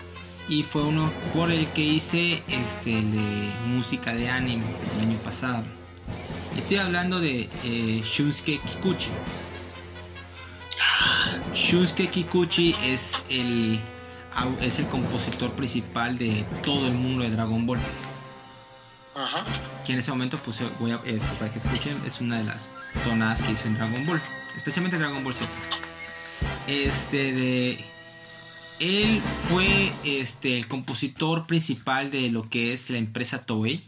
y 0.48 0.62
fue 0.62 0.84
uno 0.84 1.10
por 1.34 1.50
el 1.50 1.66
que 1.66 1.80
hice 1.80 2.44
este, 2.46 2.90
de 2.90 3.50
música 3.66 4.14
de 4.14 4.30
anime 4.30 4.62
el 4.94 5.08
año 5.08 5.18
pasado. 5.24 5.64
Estoy 6.56 6.76
hablando 6.76 7.18
de 7.18 7.48
eh, 7.64 8.02
Shunsuke 8.04 8.60
Kikuchi. 8.60 9.10
Shunsuke 11.56 12.08
Kikuchi 12.08 12.76
es 12.84 13.14
el, 13.30 13.80
es 14.60 14.78
el 14.78 14.86
compositor 14.86 15.50
principal 15.54 16.18
de 16.18 16.44
todo 16.62 16.86
el 16.86 16.94
mundo 16.94 17.24
de 17.24 17.30
Dragon 17.30 17.66
Ball. 17.66 17.80
Que 19.84 19.92
en 19.92 19.98
ese 19.98 20.10
momento, 20.10 20.38
voy 20.78 20.92
a, 20.92 20.96
este, 21.04 21.34
para 21.38 21.52
que 21.52 21.58
escuchen, 21.58 22.00
es 22.06 22.20
una 22.20 22.38
de 22.38 22.44
las 22.44 22.70
tonadas 23.04 23.42
que 23.42 23.52
hice 23.52 23.68
en 23.68 23.74
Dragon 23.74 24.06
Ball, 24.06 24.20
especialmente 24.56 24.98
Dragon 24.98 25.22
Ball 25.22 25.34
Z. 25.34 25.46
Este 26.66 27.32
de. 27.32 27.84
Él 28.80 29.20
fue 29.48 29.92
este, 30.04 30.56
el 30.56 30.66
compositor 30.66 31.46
principal 31.46 32.10
de 32.10 32.30
lo 32.30 32.48
que 32.48 32.72
es 32.72 32.90
la 32.90 32.98
empresa 32.98 33.44
Toei. 33.44 33.84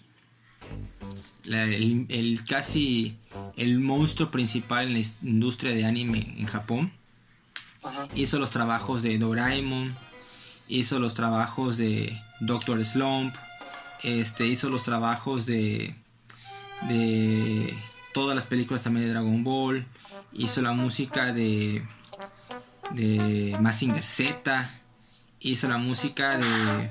el, 1.47 2.41
casi 2.49 3.17
el 3.57 3.81
monstruo 3.81 4.31
principal 4.31 4.89
en 4.89 4.95
la 4.95 5.09
industria 5.23 5.73
de 5.73 5.85
anime 5.85 6.35
en 6.39 6.47
Japón. 6.47 6.93
Hizo 8.15 8.39
los 8.39 8.51
trabajos 8.51 9.03
de 9.03 9.19
Doraemon, 9.19 9.95
hizo 10.69 10.99
los 11.01 11.15
trabajos 11.15 11.77
de 11.77 12.19
Doctor 12.41 12.83
Slump, 12.85 13.35
este, 14.05 14.47
hizo 14.47 14.69
los 14.69 14.85
trabajos 14.85 15.47
de, 15.47 15.95
de 16.89 17.75
todas 18.13 18.37
las 18.37 18.47
películas 18.47 18.83
también 18.83 19.07
de 19.07 19.13
Dragon 19.13 19.43
Ball. 19.43 19.87
Hizo 20.33 20.63
la 20.63 20.73
música 20.73 21.33
de, 21.33 21.83
de 22.93 23.57
Massinger 23.61 24.05
Z. 24.05 24.71
Hizo 25.41 25.69
la 25.69 25.79
música 25.79 26.39
de, 26.39 26.91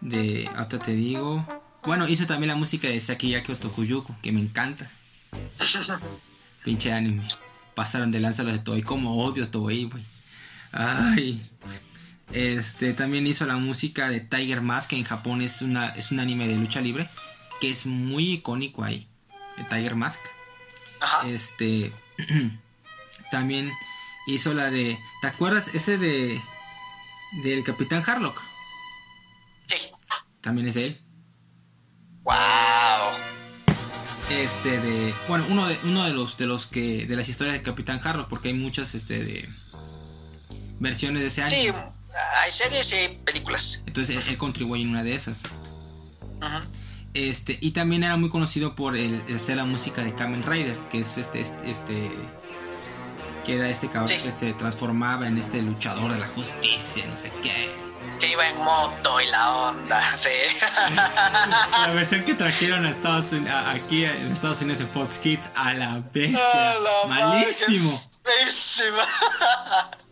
de, 0.00 0.50
ahora 0.54 0.78
te 0.78 0.92
digo, 0.92 1.46
bueno, 1.84 2.08
hizo 2.08 2.26
también 2.26 2.48
la 2.48 2.56
música 2.56 2.88
de 2.88 3.00
Sakiyaki 3.00 3.52
Otokuyuko, 3.52 4.16
que 4.22 4.32
me 4.32 4.40
encanta. 4.40 4.90
Pinche 6.64 6.92
anime. 6.92 7.26
Pasaron 7.74 8.10
de 8.10 8.20
lanza 8.20 8.42
los 8.42 8.52
de 8.52 8.58
Toei. 8.58 8.82
Como 8.82 9.24
odio 9.24 9.48
Toei, 9.48 9.84
güey. 9.84 10.04
Ay. 10.72 11.48
Este, 12.32 12.92
también 12.92 13.26
hizo 13.26 13.46
la 13.46 13.56
música 13.56 14.08
de 14.10 14.20
Tiger 14.20 14.60
Mask, 14.60 14.90
que 14.90 14.96
en 14.96 15.04
Japón 15.04 15.40
es, 15.40 15.62
una, 15.62 15.88
es 15.90 16.10
un 16.10 16.20
anime 16.20 16.46
de 16.46 16.56
lucha 16.56 16.80
libre, 16.80 17.08
que 17.60 17.70
es 17.70 17.86
muy 17.86 18.32
icónico 18.32 18.84
ahí, 18.84 19.08
Tiger 19.70 19.96
Mask. 19.96 20.20
Este, 21.26 21.92
también 23.30 23.72
hizo 24.26 24.52
la 24.52 24.70
de, 24.70 24.98
¿te 25.22 25.26
acuerdas 25.26 25.74
ese 25.74 25.96
de 25.96 26.40
del 27.42 27.64
Capitán 27.64 28.02
Harlock? 28.06 28.40
Sí. 29.66 29.76
También 30.40 30.68
es 30.68 30.76
él. 30.76 31.00
Wow. 32.22 32.34
Este 34.30 34.78
de, 34.80 35.14
bueno, 35.28 35.46
uno 35.48 35.66
de 35.66 35.78
uno 35.84 36.04
de 36.04 36.12
los 36.12 36.36
de 36.36 36.46
los 36.46 36.66
que 36.66 37.06
de 37.06 37.16
las 37.16 37.28
historias 37.30 37.54
de 37.54 37.62
Capitán 37.62 38.00
Harlock, 38.04 38.28
porque 38.28 38.48
hay 38.48 38.54
muchas 38.54 38.94
este 38.94 39.24
de 39.24 39.48
versiones 40.78 41.22
de 41.22 41.28
ese 41.28 41.42
anime. 41.42 41.72
Sí 41.72 41.97
hay 42.34 42.50
series 42.50 42.92
y 42.92 43.08
películas. 43.24 43.82
Entonces 43.86 44.18
él, 44.26 44.36
contribuye 44.36 44.82
en 44.82 44.90
una 44.90 45.02
de 45.02 45.14
esas. 45.14 45.42
Este, 47.14 47.58
y 47.60 47.72
también 47.72 48.04
era 48.04 48.16
muy 48.16 48.28
conocido 48.28 48.74
por 48.74 48.96
el, 48.96 49.22
hacer 49.34 49.56
la 49.56 49.64
música 49.64 50.02
de 50.02 50.14
Kamen 50.14 50.44
Rider, 50.44 50.78
que 50.90 51.00
es 51.00 51.18
este, 51.18 51.40
este, 51.40 51.70
este 51.70 52.10
que 53.44 53.56
era 53.56 53.70
este 53.70 53.88
cabrón 53.88 54.20
que 54.22 54.30
se 54.32 54.52
transformaba 54.52 55.26
en 55.26 55.38
este 55.38 55.62
luchador 55.62 56.12
de 56.12 56.18
la 56.18 56.28
justicia, 56.28 57.06
no 57.06 57.16
sé 57.16 57.32
qué. 57.42 57.70
Que 58.20 58.32
iba 58.32 58.46
en 58.46 58.58
moto 58.58 59.20
y 59.20 59.26
la 59.26 59.70
onda, 59.70 60.16
sí. 60.18 60.28
la 60.94 61.90
versión 61.94 62.24
que 62.24 62.34
trajeron 62.34 62.84
a 62.84 62.90
Estados 62.90 63.32
Unidos, 63.32 63.54
aquí 63.66 64.04
en 64.04 64.32
Estados 64.32 64.60
Unidos 64.60 64.80
en 64.80 64.88
Fox 64.90 65.18
Kids, 65.18 65.48
a 65.54 65.72
la 65.72 66.02
bestia. 66.12 66.74
Malísimo. 67.08 68.02
Malísimo. 68.22 68.98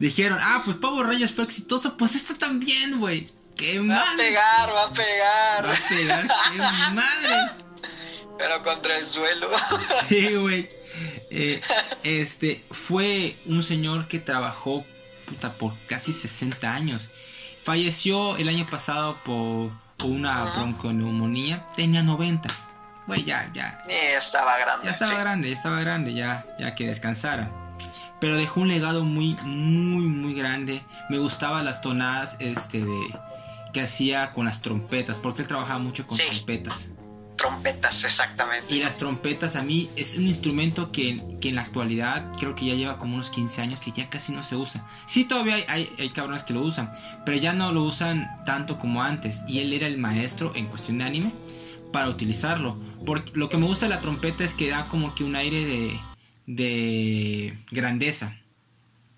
dijeron, 0.00 0.38
ah, 0.42 0.62
pues 0.64 0.76
Power 0.78 1.06
Rangers 1.06 1.32
fue 1.32 1.44
exitoso, 1.44 1.96
pues 1.96 2.16
esta 2.16 2.34
también, 2.34 2.98
güey. 2.98 3.28
Qué 3.56 3.78
mal. 3.78 3.98
Va 3.98 4.12
a 4.12 4.16
pegar, 4.16 4.74
va 4.74 4.84
a 4.84 4.92
pegar. 4.92 5.68
Va 5.68 5.74
a 5.74 5.88
pegar, 5.88 6.28
qué 6.50 6.58
madres. 6.92 7.50
Pero 8.38 8.62
contra 8.62 8.96
el 8.96 9.04
suelo. 9.04 9.50
Sí, 10.08 10.34
güey. 10.34 10.68
Eh, 11.30 11.60
este 12.02 12.60
fue 12.70 13.36
un 13.46 13.62
señor 13.62 14.08
que 14.08 14.18
trabajó 14.18 14.84
puta, 15.26 15.52
por 15.52 15.72
casi 15.86 16.12
60 16.12 16.72
años. 16.72 17.10
Falleció 17.62 18.36
el 18.38 18.48
año 18.48 18.66
pasado 18.68 19.16
por 19.24 19.70
una 20.02 20.44
bronconeumonía. 20.44 21.68
Tenía 21.76 22.02
90. 22.02 22.48
Güey, 23.06 23.24
ya, 23.24 23.50
ya. 23.52 23.82
estaba 23.88 24.56
grande. 24.58 24.86
Ya 24.86 24.92
estaba 24.92 25.18
grande, 25.18 25.48
ya 25.50 25.54
estaba 25.54 25.80
grande, 25.80 26.14
ya, 26.14 26.46
ya 26.58 26.74
que 26.74 26.86
descansara 26.86 27.59
pero 28.20 28.36
dejó 28.36 28.60
un 28.60 28.68
legado 28.68 29.04
muy, 29.04 29.36
muy, 29.42 30.06
muy 30.06 30.34
grande. 30.34 30.82
Me 31.08 31.18
gustaban 31.18 31.64
las 31.64 31.80
tonadas 31.80 32.36
este, 32.38 32.84
de, 32.84 33.00
que 33.72 33.80
hacía 33.80 34.32
con 34.32 34.44
las 34.44 34.60
trompetas, 34.60 35.18
porque 35.18 35.42
él 35.42 35.48
trabajaba 35.48 35.78
mucho 35.78 36.06
con 36.06 36.18
trompetas. 36.18 36.90
Trompetas, 37.36 38.04
exactamente. 38.04 38.74
Y 38.74 38.80
las 38.80 38.98
trompetas 38.98 39.56
a 39.56 39.62
mí 39.62 39.88
es 39.96 40.16
un 40.16 40.26
instrumento 40.26 40.92
que, 40.92 41.16
que, 41.40 41.48
en 41.48 41.54
la 41.54 41.62
actualidad 41.62 42.32
creo 42.38 42.54
que 42.54 42.66
ya 42.66 42.74
lleva 42.74 42.98
como 42.98 43.14
unos 43.14 43.30
15 43.30 43.62
años 43.62 43.80
que 43.80 43.92
ya 43.92 44.10
casi 44.10 44.32
no 44.32 44.42
se 44.42 44.56
usa. 44.56 44.86
Sí, 45.06 45.24
todavía 45.24 45.54
hay, 45.54 45.64
hay, 45.66 45.90
hay 45.98 46.10
cabrones 46.10 46.42
que 46.42 46.52
lo 46.52 46.60
usan, 46.60 46.92
pero 47.24 47.38
ya 47.38 47.54
no 47.54 47.72
lo 47.72 47.82
usan 47.82 48.28
tanto 48.44 48.78
como 48.78 49.02
antes. 49.02 49.42
Y 49.48 49.60
él 49.60 49.72
era 49.72 49.86
el 49.86 49.96
maestro 49.96 50.52
en 50.54 50.66
cuestión 50.66 50.98
de 50.98 51.04
anime 51.04 51.32
para 51.92 52.10
utilizarlo. 52.10 52.76
Porque 53.06 53.30
lo 53.32 53.48
que 53.48 53.56
me 53.56 53.64
gusta 53.64 53.86
de 53.86 53.94
la 53.94 54.00
trompeta 54.00 54.44
es 54.44 54.52
que 54.52 54.68
da 54.68 54.84
como 54.84 55.14
que 55.14 55.24
un 55.24 55.34
aire 55.34 55.64
de, 55.64 55.98
de 56.56 57.58
grandeza. 57.70 58.36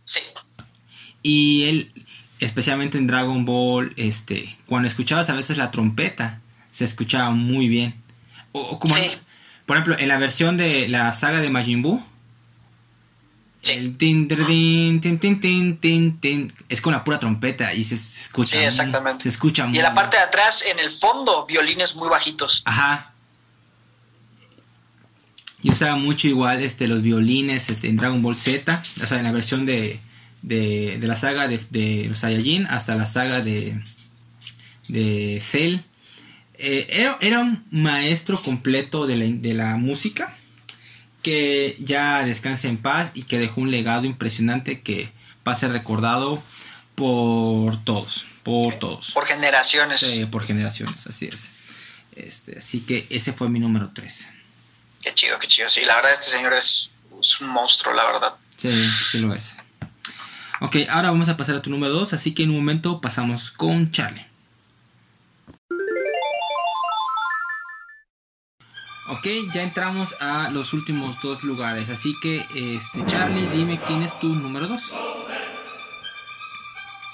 Sí. 0.04 0.20
Y 1.22 1.64
él, 1.64 1.92
especialmente 2.40 2.98
en 2.98 3.06
Dragon 3.06 3.44
Ball, 3.44 3.94
este, 3.96 4.58
cuando 4.66 4.88
escuchabas 4.88 5.30
a 5.30 5.34
veces 5.34 5.56
la 5.56 5.70
trompeta, 5.70 6.40
se 6.70 6.84
escuchaba 6.84 7.30
muy 7.30 7.68
bien. 7.68 7.94
O, 8.52 8.78
como, 8.78 8.94
por 9.66 9.76
ejemplo, 9.76 9.96
en 9.98 10.08
la 10.08 10.18
versión 10.18 10.56
de 10.56 10.88
la 10.88 11.12
saga 11.14 11.40
de 11.40 11.50
Majin 11.50 11.82
Buu, 11.82 12.02
el 13.68 13.96
tin, 13.96 14.26
tin, 14.26 15.00
tin, 15.00 15.20
tin, 15.20 15.78
tin, 15.78 16.20
tin, 16.20 16.52
es 16.68 16.80
con 16.80 16.92
la 16.92 17.04
pura 17.04 17.20
trompeta 17.20 17.72
y 17.72 17.84
se, 17.84 17.94
escucha. 17.94 18.58
Sí, 18.58 18.64
exactamente. 18.64 19.22
se 19.22 19.28
escucha 19.28 19.68
Y 19.72 19.76
en 19.76 19.82
la 19.82 19.94
parte 19.94 20.16
de 20.16 20.24
atrás, 20.24 20.64
en 20.66 20.80
el 20.80 20.90
fondo, 20.90 21.46
violines 21.46 21.94
muy 21.94 22.08
bajitos. 22.08 22.62
Ajá. 22.64 23.11
Yo 25.62 25.72
usaba 25.72 25.96
mucho 25.96 26.28
igual 26.28 26.62
este, 26.62 26.88
los 26.88 27.02
violines 27.02 27.70
este, 27.70 27.88
en 27.88 27.96
Dragon 27.96 28.20
Ball 28.20 28.36
Z, 28.36 28.82
o 29.02 29.06
sea, 29.06 29.18
en 29.18 29.24
la 29.24 29.32
versión 29.32 29.64
de, 29.64 30.00
de, 30.42 30.98
la 31.00 31.16
saga 31.16 31.46
de, 31.46 32.06
los 32.08 32.18
Saiyajin 32.18 32.66
hasta 32.66 32.96
la 32.96 33.06
saga 33.06 33.40
de, 33.40 33.80
de 34.88 35.40
Cell. 35.40 35.78
Eh, 36.58 37.16
era, 37.20 37.40
un 37.40 37.64
maestro 37.70 38.36
completo 38.40 39.06
de 39.06 39.16
la, 39.16 39.24
de 39.24 39.54
la 39.54 39.76
música 39.76 40.36
que 41.22 41.76
ya 41.78 42.24
descansa 42.24 42.68
en 42.68 42.76
paz 42.76 43.12
y 43.14 43.22
que 43.22 43.38
dejó 43.38 43.60
un 43.60 43.70
legado 43.70 44.04
impresionante 44.04 44.80
que 44.80 45.10
va 45.46 45.52
a 45.52 45.56
ser 45.56 45.70
recordado 45.70 46.42
por 46.94 47.82
todos, 47.84 48.26
por 48.42 48.74
todos. 48.74 49.12
Por 49.12 49.26
generaciones. 49.26 50.00
Sí, 50.00 50.26
por 50.26 50.44
generaciones, 50.44 51.06
así 51.06 51.26
es. 51.26 51.50
Este, 52.16 52.58
así 52.58 52.80
que 52.80 53.06
ese 53.10 53.32
fue 53.32 53.48
mi 53.48 53.58
número 53.58 53.90
3. 53.94 54.28
Qué 55.02 55.12
chido, 55.14 55.38
qué 55.38 55.48
chido. 55.48 55.68
Sí, 55.68 55.84
la 55.84 55.96
verdad 55.96 56.12
este 56.12 56.30
señor 56.30 56.52
es, 56.54 56.90
un 57.40 57.48
monstruo, 57.48 57.92
la 57.94 58.04
verdad. 58.04 58.34
Sí, 58.56 58.88
sí 59.10 59.18
lo 59.18 59.34
es. 59.34 59.56
Ok, 60.60 60.76
ahora 60.88 61.10
vamos 61.10 61.28
a 61.28 61.36
pasar 61.36 61.56
a 61.56 61.62
tu 61.62 61.70
número 61.70 61.92
2, 61.92 62.12
así 62.12 62.32
que 62.32 62.44
en 62.44 62.50
un 62.50 62.56
momento 62.56 63.00
pasamos 63.00 63.50
con 63.50 63.90
Charlie. 63.90 64.24
Ok, 69.08 69.26
ya 69.52 69.62
entramos 69.62 70.14
a 70.20 70.48
los 70.50 70.72
últimos 70.72 71.20
dos 71.20 71.42
lugares, 71.42 71.90
así 71.90 72.14
que 72.22 72.46
este 72.54 73.04
Charlie, 73.06 73.48
dime 73.48 73.80
quién 73.86 74.02
es 74.02 74.18
tu 74.20 74.28
número 74.28 74.68
2. 74.68 74.94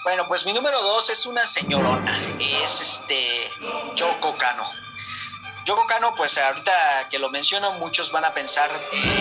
Bueno, 0.04 0.24
pues 0.28 0.44
mi 0.44 0.52
número 0.52 0.80
2 0.82 1.10
es 1.10 1.26
una 1.26 1.46
señorona, 1.46 2.18
es 2.38 2.80
este 2.80 3.50
Yoko 3.96 4.36
Kano. 4.36 4.87
Yoko 5.68 5.86
Kano, 5.86 6.14
pues 6.14 6.38
ahorita 6.38 6.72
que 7.10 7.18
lo 7.18 7.28
menciono, 7.28 7.72
muchos 7.72 8.10
van 8.10 8.24
a 8.24 8.32
pensar 8.32 8.70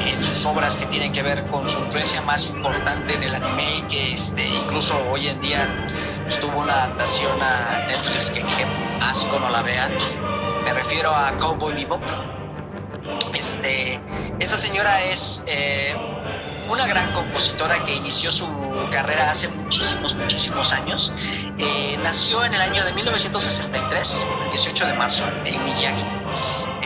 en 0.05 0.23
sus 0.23 0.45
obras 0.45 0.77
que 0.77 0.85
tienen 0.85 1.11
que 1.11 1.21
ver 1.21 1.45
con 1.47 1.67
su 1.67 1.77
influencia 1.77 2.21
más 2.21 2.45
importante 2.45 3.15
en 3.15 3.23
el 3.23 3.35
anime, 3.35 3.85
que 3.89 4.13
este, 4.13 4.45
incluso 4.45 4.97
hoy 5.11 5.27
en 5.27 5.41
día 5.41 5.67
estuvo 6.25 6.53
tuvo 6.53 6.61
una 6.61 6.85
adaptación 6.85 7.41
a 7.41 7.83
Netflix 7.87 8.29
que, 8.29 8.39
que 8.43 8.65
asco 9.01 9.37
no 9.37 9.49
la 9.49 9.61
vean. 9.61 9.91
Me 10.63 10.71
refiero 10.71 11.13
a 11.13 11.35
Cowboy 11.35 11.73
Bebop. 11.73 12.01
Este, 13.33 13.99
esta 14.39 14.55
señora 14.55 15.03
es 15.03 15.43
eh, 15.47 15.97
una 16.69 16.87
gran 16.87 17.11
compositora 17.11 17.83
que 17.83 17.93
inició 17.93 18.31
su 18.31 18.47
carrera 18.89 19.31
hace 19.31 19.49
muchísimos, 19.49 20.15
muchísimos 20.15 20.71
años. 20.71 21.13
Eh, 21.57 21.99
nació 22.01 22.45
en 22.45 22.53
el 22.53 22.61
año 22.61 22.85
de 22.85 22.93
1963, 22.93 24.25
el 24.45 24.51
18 24.51 24.85
de 24.87 24.93
marzo, 24.93 25.25
en 25.43 25.65
Miyagi. 25.65 26.05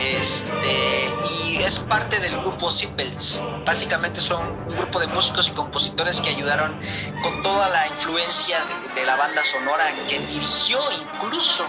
Este, 0.02 1.10
y 1.30 1.62
es 1.62 1.78
parte 1.78 2.18
del 2.18 2.36
grupo 2.40 2.70
Simples. 2.70 3.42
Básicamente 3.64 4.20
son 4.20 4.46
un 4.66 4.76
grupo 4.76 4.98
de 4.98 5.06
músicos 5.06 5.48
y 5.48 5.52
compositores 5.52 6.20
que 6.20 6.30
ayudaron 6.30 6.80
con 7.22 7.42
toda 7.42 7.68
la 7.68 7.86
influencia 7.86 8.58
de, 8.94 9.04
la 9.06 9.16
banda 9.16 9.42
sonora 9.44 9.84
que 10.08 10.18
dirigió 10.18 10.80
incluso 10.92 11.64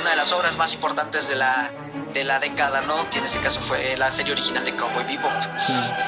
una 0.00 0.10
de 0.10 0.16
las 0.16 0.32
obras 0.32 0.56
más 0.56 0.72
importantes 0.72 1.28
de 1.28 1.36
la, 1.36 1.70
de 2.12 2.24
la 2.24 2.38
década, 2.38 2.80
¿no? 2.82 3.08
Que 3.10 3.18
en 3.18 3.24
este 3.24 3.40
caso 3.40 3.60
fue 3.60 3.96
la 3.96 4.10
serie 4.12 4.32
original 4.32 4.64
de 4.64 4.72
Cowboy 4.74 5.04
Bebop. 5.04 5.32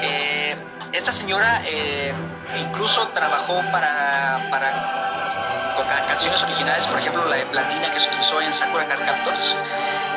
Eh, 0.01 0.55
esta 0.93 1.11
señora 1.11 1.61
eh, 1.65 2.13
incluso 2.57 3.09
trabajó 3.09 3.61
para, 3.71 4.47
para 4.49 5.15
canciones 6.07 6.41
originales, 6.43 6.87
por 6.87 6.99
ejemplo 6.99 7.25
la 7.25 7.35
de 7.35 7.45
Platina 7.47 7.91
que 7.91 7.99
se 7.99 8.07
utilizó 8.07 8.41
en 8.41 8.53
Sakura 8.53 8.87
Card 8.87 9.05
Captors. 9.05 9.55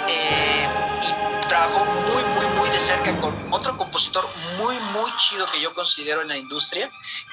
Eh, 0.08 0.66
y 1.02 1.48
trabajó 1.48 1.84
muy, 1.84 2.22
muy, 2.22 2.46
muy 2.58 2.70
de 2.70 2.80
cerca 2.80 3.20
con 3.20 3.34
otro 3.50 3.76
compositor 3.76 4.28
muy, 4.58 4.78
muy 4.78 5.14
chido 5.16 5.46
que 5.46 5.60
yo 5.60 5.74
considero 5.74 6.22
en 6.22 6.28
la 6.28 6.36
industria, 6.36 6.90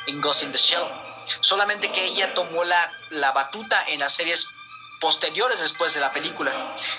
en 0.08 0.22
Ghost 0.22 0.44
in 0.44 0.52
the 0.52 0.58
Shell. 0.58 0.84
Solamente 1.42 1.92
que 1.92 2.06
ella 2.06 2.34
tomó 2.34 2.64
la, 2.64 2.92
la 3.10 3.32
batuta 3.32 3.84
en 3.88 4.00
las 4.00 4.14
series 4.14 4.48
posteriores 5.00 5.60
después 5.60 5.94
de 5.94 6.00
la 6.00 6.12
película. 6.12 6.52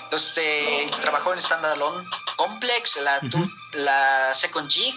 Entonces 0.03 0.37
eh, 0.37 0.89
trabajó 1.01 1.33
en 1.33 1.41
Standalone 1.41 2.07
Complex, 2.35 2.99
la, 3.01 3.19
la 3.73 4.33
Second 4.33 4.69
Jig, 4.69 4.95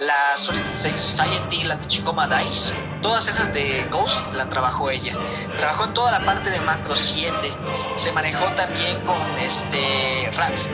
la 0.00 0.36
Society, 0.38 1.64
la 1.64 1.78
Tachikoma 1.80 2.26
Dice, 2.28 2.74
todas 3.02 3.26
esas 3.28 3.52
de 3.52 3.86
Ghost 3.90 4.32
la 4.32 4.48
trabajó 4.48 4.90
ella. 4.90 5.14
Trabajó 5.56 5.84
en 5.84 5.94
toda 5.94 6.10
la 6.12 6.20
parte 6.24 6.50
de 6.50 6.60
Macro 6.60 6.96
7. 6.96 7.52
Se 7.96 8.12
manejó 8.12 8.46
también 8.54 9.00
con 9.04 9.20
este 9.38 10.30
Rax, 10.34 10.70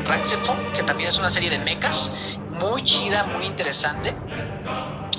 que 0.75 0.83
también 0.85 1.09
es 1.09 1.19
una 1.19 1.31
serie 1.31 1.51
de 1.51 1.59
mechas, 1.59 2.11
muy 2.51 2.85
chida, 2.85 3.25
muy 3.25 3.47
interesante. 3.47 4.17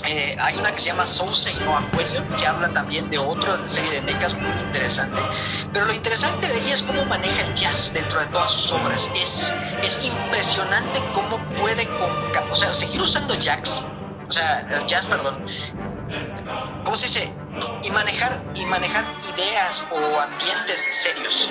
Eh, 0.04 0.36
hay 0.40 0.58
una 0.58 0.72
que 0.74 0.80
se 0.80 0.88
llama 0.88 1.08
Sousei 1.08 1.56
no 1.66 1.78
Aquarium, 1.78 2.24
que 2.38 2.46
habla 2.46 2.70
también 2.70 3.10
de 3.10 3.18
otra 3.18 3.66
serie 3.68 3.92
de 3.92 4.02
mechas 4.02 4.34
muy 4.34 4.52
interesante. 4.62 5.20
Pero 5.74 5.86
lo 5.86 5.94
interesante 5.94 6.48
de 6.48 6.60
ella 6.60 6.74
es 6.74 6.82
cómo 6.84 7.06
maneja 7.06 7.42
el 7.42 7.54
jazz 7.54 7.92
dentro 7.94 8.20
de 8.20 8.26
todas 8.28 8.52
sus 8.52 8.72
obras. 8.72 9.10
Es, 9.16 9.54
es 9.82 10.00
impresionante 10.04 11.02
cómo 11.14 11.38
puede, 11.60 11.88
o 12.52 12.56
sea, 12.56 12.74
seguir 12.74 13.02
usando 13.02 13.34
jazz, 13.36 13.86
o 14.28 14.32
sea, 14.32 14.68
jazz, 14.86 15.08
perdón, 15.08 15.46
¿cómo 16.84 16.96
se 16.96 17.08
dice? 17.08 17.34
y 17.84 17.92
manejar 17.92 18.42
y 18.54 18.66
manejar 18.66 19.06
ideas 19.36 19.84
o 19.92 20.20
ambientes 20.20 20.88
serios. 20.90 21.48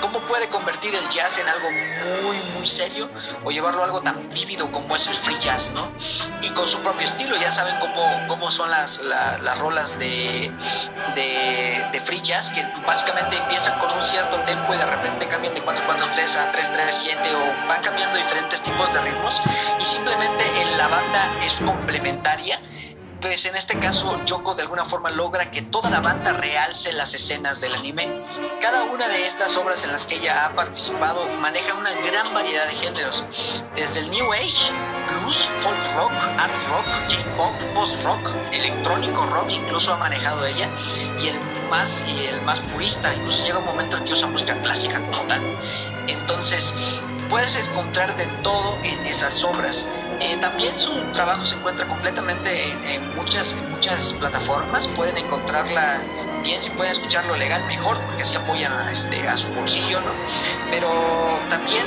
¿Cómo 0.00 0.20
puede 0.20 0.48
convertir 0.48 0.94
el 0.94 1.08
jazz 1.08 1.38
en 1.38 1.48
algo 1.48 1.70
muy 1.70 2.36
muy 2.56 2.68
serio 2.68 3.08
o 3.44 3.50
llevarlo 3.50 3.82
a 3.82 3.86
algo 3.86 4.00
tan 4.00 4.28
vívido 4.30 4.70
como 4.70 4.94
es 4.94 5.06
el 5.08 5.16
free 5.16 5.38
jazz, 5.38 5.72
¿no? 5.72 5.90
Y 6.42 6.50
con 6.50 6.68
su 6.68 6.78
propio 6.80 7.06
estilo, 7.06 7.36
ya 7.36 7.52
saben 7.52 7.74
cómo, 7.80 8.26
cómo 8.28 8.50
son 8.50 8.70
las, 8.70 9.00
las 9.00 9.58
rolas 9.58 9.98
de, 9.98 10.52
de, 11.14 12.00
free 12.04 12.20
jazz 12.22 12.50
que 12.50 12.64
básicamente 12.86 13.36
empiezan 13.36 13.78
con 13.80 13.90
un 13.90 14.04
cierto 14.04 14.36
tempo 14.42 14.72
y 14.72 14.76
de 14.76 14.86
repente 14.86 15.26
cambian 15.26 15.54
de 15.54 15.62
4-4-3 15.62 16.36
a 16.36 16.52
3-3-7 16.52 17.16
o 17.34 17.68
van 17.68 17.82
cambiando 17.82 18.16
diferentes 18.16 18.62
tipos 18.62 18.92
de 18.94 19.00
ritmos 19.00 19.42
y 19.80 19.84
simplemente 19.84 20.44
en 20.60 20.78
la 20.78 20.88
banda 20.88 21.28
es 21.44 21.54
complementaria 21.54 22.60
pues 23.20 23.44
en 23.46 23.56
este 23.56 23.78
caso 23.78 24.24
Yoko 24.24 24.54
de 24.54 24.62
alguna 24.62 24.84
forma 24.84 25.10
logra 25.10 25.50
que 25.50 25.62
toda 25.62 25.90
la 25.90 26.00
banda 26.00 26.32
realce 26.32 26.92
las 26.92 27.14
escenas 27.14 27.60
del 27.60 27.74
anime. 27.74 28.08
Cada 28.60 28.84
una 28.84 29.08
de 29.08 29.26
estas 29.26 29.56
obras 29.56 29.84
en 29.84 29.92
las 29.92 30.06
que 30.06 30.16
ella 30.16 30.46
ha 30.46 30.54
participado 30.54 31.26
maneja 31.40 31.74
una 31.74 31.92
gran 31.92 32.32
variedad 32.32 32.66
de 32.66 32.74
géneros, 32.74 33.24
desde 33.74 34.00
el 34.00 34.10
New 34.10 34.32
Age, 34.32 34.72
blues, 35.20 35.48
folk 35.62 35.96
rock, 35.96 36.12
art 36.38 36.52
rock, 36.68 36.86
J-pop, 37.08 37.54
post-rock, 37.74 38.30
electrónico 38.52 39.26
rock, 39.26 39.50
incluso 39.50 39.94
ha 39.94 39.98
manejado 39.98 40.46
ella, 40.46 40.68
y 41.20 41.28
el 41.28 41.40
más 41.70 42.04
y 42.06 42.26
el 42.26 42.40
más 42.42 42.60
purista, 42.60 43.14
incluso 43.14 43.44
llega 43.44 43.58
un 43.58 43.66
momento 43.66 43.96
en 43.96 44.04
que 44.04 44.12
usa 44.12 44.28
música 44.28 44.54
clásica 44.62 45.00
como 45.10 45.22
tal. 45.24 45.40
Entonces, 46.06 46.74
puedes 47.28 47.56
encontrar 47.56 48.16
de 48.16 48.26
todo 48.42 48.76
en 48.82 49.06
esas 49.06 49.44
obras. 49.44 49.86
Eh, 50.20 50.36
también 50.40 50.76
su 50.78 50.92
trabajo 51.12 51.46
se 51.46 51.54
encuentra 51.54 51.86
completamente 51.86 52.72
en, 52.84 53.14
muchas, 53.14 53.54
muchas 53.70 54.12
plataformas. 54.14 54.88
Pueden 54.88 55.16
encontrarla 55.16 56.00
bien, 56.42 56.60
si 56.62 56.70
pueden 56.70 56.92
escucharlo 56.92 57.36
legal, 57.36 57.64
mejor, 57.66 57.98
porque 58.00 58.22
así 58.22 58.34
apoyan 58.34 58.72
a, 58.72 58.90
este, 58.90 59.26
a 59.28 59.36
su 59.36 59.48
bolsillo, 59.48 60.00
¿no? 60.00 60.10
Pero 60.70 60.90
también 61.48 61.84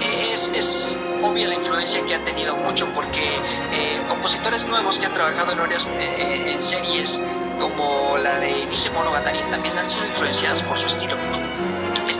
es, 0.00 0.50
es 0.54 0.98
obvia 1.22 1.48
la 1.48 1.54
influencia 1.54 2.04
que 2.06 2.14
ha 2.14 2.24
tenido 2.24 2.56
mucho, 2.56 2.86
porque 2.94 3.36
eh, 3.72 4.00
compositores 4.08 4.66
nuevos 4.66 4.98
que 4.98 5.06
han 5.06 5.14
trabajado 5.14 5.52
en, 5.52 5.58
varias, 5.58 5.86
eh, 5.98 6.52
en 6.52 6.62
series 6.62 7.20
como 7.58 8.16
la 8.16 8.38
de 8.38 8.66
Vice 8.70 8.90
Monogatari 8.90 9.38
también 9.50 9.76
han 9.76 9.88
sido 9.88 10.06
influenciados 10.06 10.62
por 10.62 10.78
su 10.78 10.86
estilo 10.86 11.16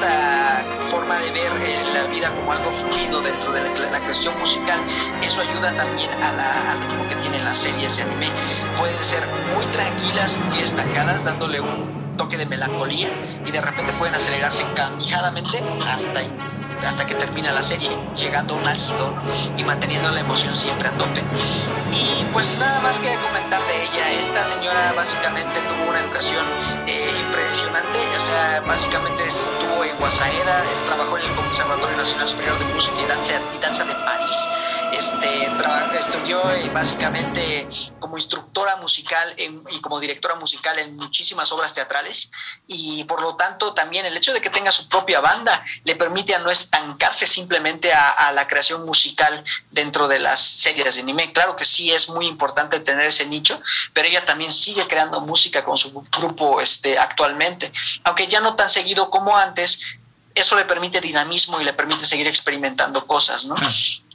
esta 0.00 0.64
forma 0.90 1.18
de 1.18 1.30
ver 1.30 1.52
eh, 1.62 1.84
la 1.92 2.04
vida 2.04 2.30
como 2.30 2.52
algo 2.52 2.70
fluido 2.70 3.20
dentro 3.20 3.52
de 3.52 3.60
la, 3.90 4.00
cuestión 4.00 4.32
musical, 4.40 4.78
eso 5.22 5.42
ayuda 5.42 5.72
también 5.72 6.08
la, 6.18 6.72
al 6.72 6.80
ritmo 6.80 7.06
que 7.06 7.16
tienen 7.16 7.44
las 7.44 7.58
series 7.58 7.96
de 7.96 8.02
anime. 8.02 8.28
Pueden 8.78 9.00
ser 9.02 9.22
muy 9.54 9.66
tranquilas, 9.66 10.38
muy 10.48 10.60
estancadas, 10.60 11.22
dándole 11.22 11.60
un 11.60 12.16
toque 12.16 12.38
de 12.38 12.46
melancolía 12.46 13.10
y 13.44 13.50
de 13.50 13.60
repente 13.60 13.92
pueden 13.98 14.14
acelerarse 14.14 14.64
camijadamente 14.74 15.62
hasta 15.86 16.22
hasta 16.86 17.06
que 17.06 17.14
termina 17.14 17.52
la 17.52 17.62
serie, 17.62 17.90
llegando 18.16 18.54
a 18.54 18.56
un 18.58 18.66
álgido 18.66 19.14
y 19.56 19.64
manteniendo 19.64 20.10
la 20.10 20.20
emoción 20.20 20.54
siempre 20.54 20.88
a 20.88 20.92
tope. 20.92 21.22
Y 21.92 22.24
pues 22.32 22.58
nada 22.58 22.80
más 22.80 22.98
que 22.98 23.14
comentar 23.16 23.60
de 23.66 23.84
ella, 23.84 24.10
esta 24.12 24.44
señora 24.44 24.92
básicamente 24.94 25.54
tuvo 25.60 25.90
una 25.90 26.00
educación 26.00 26.44
eh, 26.86 27.10
impresionante, 27.26 27.98
o 28.16 28.20
sea, 28.26 28.60
básicamente 28.66 29.26
estuvo 29.26 29.84
en 29.84 29.96
Guasaera, 29.98 30.62
trabajó 30.86 31.18
en 31.18 31.24
el 31.24 31.34
Conservatorio 31.34 31.96
Nacional 31.96 32.28
Superior 32.28 32.58
de 32.58 32.74
Música 32.74 32.94
y 33.00 33.06
Danza, 33.06 33.32
y 33.56 33.58
Danza 33.60 33.84
de 33.84 33.94
París, 33.94 34.48
este, 34.92 35.48
estudió 35.98 36.50
eh, 36.50 36.70
básicamente 36.72 37.68
como 37.98 38.16
instructora 38.16 38.76
musical 38.76 39.34
y 39.36 39.80
como 39.80 40.00
directora 40.00 40.34
musical 40.34 40.78
en 40.78 40.96
muchísimas 40.96 41.52
obras 41.52 41.72
teatrales 41.72 42.30
y 42.66 43.04
por 43.04 43.20
lo 43.20 43.36
tanto 43.36 43.72
también 43.74 44.06
el 44.06 44.16
hecho 44.16 44.32
de 44.32 44.40
que 44.40 44.50
tenga 44.50 44.72
su 44.72 44.88
propia 44.88 45.20
banda 45.20 45.64
le 45.84 45.96
permite 45.96 46.34
a 46.34 46.38
no 46.38 46.50
estancarse 46.50 47.26
simplemente 47.26 47.92
a, 47.92 48.32
la 48.32 48.46
creación 48.46 48.84
musical 48.84 49.44
dentro 49.70 50.06
de 50.06 50.18
las 50.18 50.40
series 50.40 50.94
de 50.94 51.00
anime. 51.00 51.32
Claro 51.32 51.56
que 51.56 51.64
sí 51.64 51.90
es 51.92 52.08
muy 52.08 52.26
importante 52.26 52.78
tener 52.80 53.06
ese 53.06 53.26
nicho, 53.26 53.60
pero 53.92 54.08
ella 54.08 54.24
también 54.24 54.52
sigue 54.52 54.86
creando 54.86 55.20
música 55.20 55.64
con 55.64 55.76
su 55.76 55.92
grupo 56.16 56.60
este, 56.60 56.98
actualmente, 56.98 57.72
aunque 58.04 58.28
ya 58.28 58.40
no 58.40 58.54
tan 58.54 58.70
seguido 58.70 59.10
como 59.10 59.36
antes, 59.36 59.80
eso 60.34 60.54
le 60.54 60.64
permite 60.64 61.00
dinamismo 61.00 61.60
y 61.60 61.64
le 61.64 61.72
permite 61.72 62.06
seguir 62.06 62.28
experimentando 62.28 63.06
cosas, 63.06 63.44
¿no? 63.46 63.56
Ah 63.58 63.70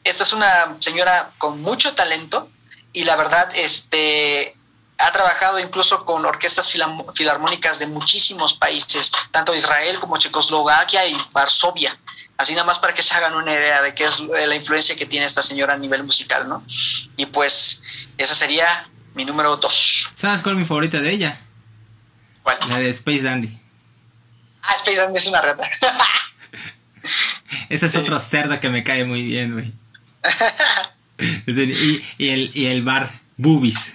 esta 0.05 0.23
es 0.23 0.31
una 0.31 0.77
señora 0.79 1.31
con 1.37 1.61
mucho 1.61 1.93
talento 1.93 2.49
y 2.93 3.03
la 3.03 3.17
verdad, 3.17 3.49
este, 3.55 4.55
ha 4.97 5.11
trabajado 5.11 5.59
incluso 5.59 6.05
con 6.05 6.25
orquestas 6.25 6.71
filarmónicas 7.13 7.79
de 7.79 7.87
muchísimos 7.87 8.53
países, 8.53 9.11
tanto 9.31 9.53
Israel 9.53 9.99
como 9.99 10.17
Checoslovaquia 10.17 11.05
y 11.07 11.17
Varsovia. 11.33 11.97
Así 12.37 12.53
nada 12.53 12.65
más 12.65 12.79
para 12.79 12.93
que 12.93 13.01
se 13.01 13.13
hagan 13.13 13.33
una 13.33 13.51
idea 13.51 13.81
de 13.81 13.93
qué 13.93 14.05
es 14.05 14.19
la 14.19 14.55
influencia 14.55 14.95
que 14.95 15.05
tiene 15.05 15.25
esta 15.25 15.41
señora 15.41 15.73
a 15.73 15.77
nivel 15.77 16.03
musical, 16.03 16.47
¿no? 16.47 16.63
Y 17.17 17.25
pues 17.25 17.81
esa 18.17 18.35
sería 18.35 18.87
mi 19.13 19.25
número 19.25 19.57
dos. 19.57 20.09
¿Sabes 20.15 20.41
cuál 20.41 20.55
es 20.55 20.59
mi 20.59 20.65
favorita 20.65 20.99
de 20.99 21.11
ella? 21.11 21.41
¿Cuál? 22.43 22.59
La 22.69 22.77
de 22.77 22.89
Space 22.89 23.23
Dandy. 23.23 23.59
Ah, 24.61 24.75
Space 24.75 24.97
Dandy 24.97 25.17
es 25.17 25.27
una 25.27 25.41
reta. 25.41 25.69
Ese 27.69 27.85
es 27.87 27.95
otro 27.95 28.19
cerdo 28.19 28.59
que 28.59 28.69
me 28.69 28.83
cae 28.83 29.03
muy 29.03 29.23
bien, 29.23 29.53
güey. 29.53 29.73
y, 31.47 32.03
y, 32.17 32.29
el, 32.29 32.51
y 32.53 32.65
el 32.65 32.83
bar 32.83 33.09
Boobies. 33.37 33.93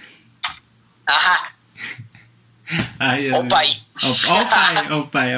Ajá. 1.05 1.55
Ay, 2.99 3.31
Opay. 3.31 3.83
Opay, 4.03 4.91
opay, 4.91 5.35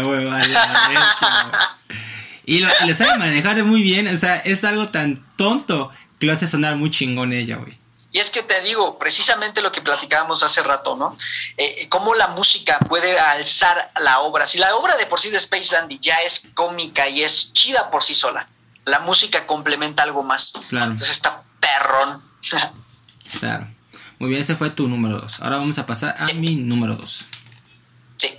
Y 2.45 2.59
lo, 2.59 2.69
lo 2.85 2.95
sabe 2.95 3.17
manejar 3.17 3.63
muy 3.63 3.81
bien, 3.81 4.07
o 4.07 4.17
sea, 4.17 4.37
es 4.37 4.63
algo 4.63 4.89
tan 4.89 5.25
tonto 5.35 5.91
que 6.19 6.27
lo 6.27 6.33
hace 6.33 6.47
sonar 6.47 6.75
muy 6.75 6.91
chingón 6.91 7.33
ella, 7.33 7.57
güey. 7.57 7.77
Y 8.13 8.19
es 8.19 8.29
que 8.29 8.43
te 8.43 8.61
digo, 8.61 8.99
precisamente 8.99 9.61
lo 9.61 9.71
que 9.71 9.81
platicábamos 9.81 10.43
hace 10.43 10.61
rato, 10.61 10.95
¿no? 10.95 11.17
Eh, 11.57 11.87
cómo 11.89 12.13
la 12.13 12.27
música 12.27 12.77
puede 12.87 13.19
alzar 13.19 13.91
la 13.99 14.19
obra. 14.19 14.45
Si 14.45 14.59
la 14.59 14.75
obra 14.75 14.95
de 14.97 15.07
por 15.07 15.19
sí 15.19 15.31
de 15.31 15.37
Space 15.37 15.75
Dandy 15.75 15.97
ya 15.99 16.17
es 16.17 16.47
cómica 16.53 17.09
y 17.09 17.23
es 17.23 17.51
chida 17.53 17.89
por 17.89 18.03
sí 18.03 18.13
sola, 18.13 18.45
la 18.85 18.99
música 18.99 19.45
complementa 19.45 20.03
algo 20.03 20.23
más. 20.23 20.53
Claro. 20.69 20.91
Entonces 20.91 21.11
está 21.11 21.43
perrón. 21.59 22.21
claro. 23.39 23.67
Muy 24.19 24.29
bien, 24.29 24.41
ese 24.41 24.55
fue 24.55 24.69
tu 24.69 24.87
número 24.87 25.19
dos. 25.19 25.41
Ahora 25.41 25.57
vamos 25.57 25.77
a 25.79 25.85
pasar 25.85 26.15
a 26.17 26.33
mi 26.33 26.55
número 26.55 26.95
dos. 26.95 27.25
Sí. 28.17 28.29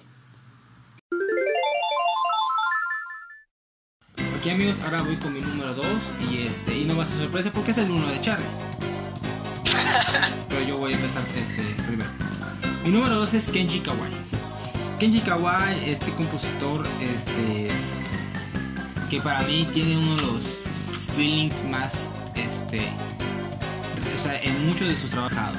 Aquí 4.39 4.51
amigos, 4.51 4.77
ahora 4.85 5.03
voy 5.03 5.17
con 5.17 5.33
mi 5.33 5.41
número 5.41 5.75
dos 5.75 6.11
y 6.31 6.47
este 6.47 6.79
y 6.79 6.85
no 6.85 6.97
va 6.97 7.03
a 7.03 7.07
ser 7.07 7.19
sorpresa 7.19 7.51
porque 7.53 7.73
es 7.73 7.79
el 7.79 7.91
uno 7.91 8.07
de 8.07 8.21
Charlie. 8.21 8.47
Pero 10.49 10.63
yo 10.63 10.77
voy 10.79 10.93
a 10.93 10.97
empezar 10.97 11.23
este 11.35 11.63
primero. 11.83 12.11
Mi 12.85 12.91
número 12.91 13.17
2 13.17 13.35
es 13.35 13.49
Kenji 13.49 13.81
Kawai. 13.81 14.11
Kenji 14.99 15.21
Kawai, 15.21 15.89
este 15.89 16.13
compositor, 16.13 16.87
este 17.01 17.69
que 19.11 19.21
para 19.21 19.43
mí 19.43 19.69
tiene 19.73 19.99
uno 19.99 20.17
de 20.17 20.23
los 20.23 20.59
feelings 21.15 21.63
más, 21.65 22.15
este, 22.35 22.81
o 24.15 24.19
sea, 24.19 24.41
en 24.43 24.67
muchos 24.67 24.89
de 24.89 24.97
sus 24.97 25.11
trabajos, 25.11 25.57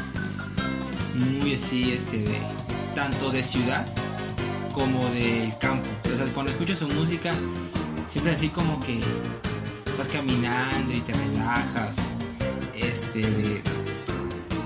muy 1.13 1.55
así, 1.55 1.91
este, 1.91 2.25
tanto 2.93 3.31
de 3.31 3.43
ciudad 3.43 3.85
como 4.73 5.05
de 5.09 5.53
campo. 5.59 5.89
O 6.13 6.17
sea, 6.17 6.25
cuando 6.33 6.51
escuchas 6.51 6.79
su 6.79 6.87
música, 6.87 7.33
siempre 8.07 8.33
así 8.33 8.49
como 8.49 8.79
que 8.79 8.99
vas 9.97 10.07
caminando 10.09 10.93
y 10.93 10.99
te 11.01 11.13
relajas, 11.13 11.95
este, 12.75 13.19
de 13.19 13.61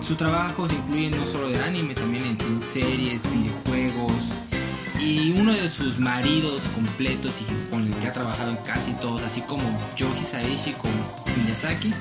sus 0.02 0.18
trabajos 0.18 0.72
incluyen 0.74 1.12
no 1.12 1.24
solo 1.24 1.50
de 1.50 1.60
anime, 1.60 1.94
también 1.94 2.26
en, 2.26 2.62
series, 2.74 3.22
videojuegos. 3.32 4.32
Y 5.00 5.32
uno 5.32 5.54
de 5.54 5.70
sus 5.70 5.98
maridos 5.98 6.62
completos 6.76 7.34
y 7.42 7.70
con 7.70 7.88
el 7.88 7.96
que 7.96 8.08
ha 8.08 8.14
trabajado 8.14 8.52
en 8.52 8.58
casi 8.58 8.92
todos, 8.94 9.22
así 9.22 9.42
como 9.42 9.64
Joe 9.98 10.10
Hisaishi 10.20 10.74
con 10.74 10.92
Miyazaki, 11.44 11.92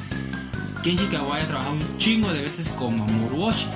Kenji 0.82 1.07
Kawai 1.07 1.42
ha 1.42 1.46
trabajado 1.46 1.74
un 1.74 1.99
chingo 1.99 2.32
de 2.32 2.42
veces 2.42 2.68
con 2.70 2.96
Mamoru 2.96 3.44
Oshii. 3.44 3.68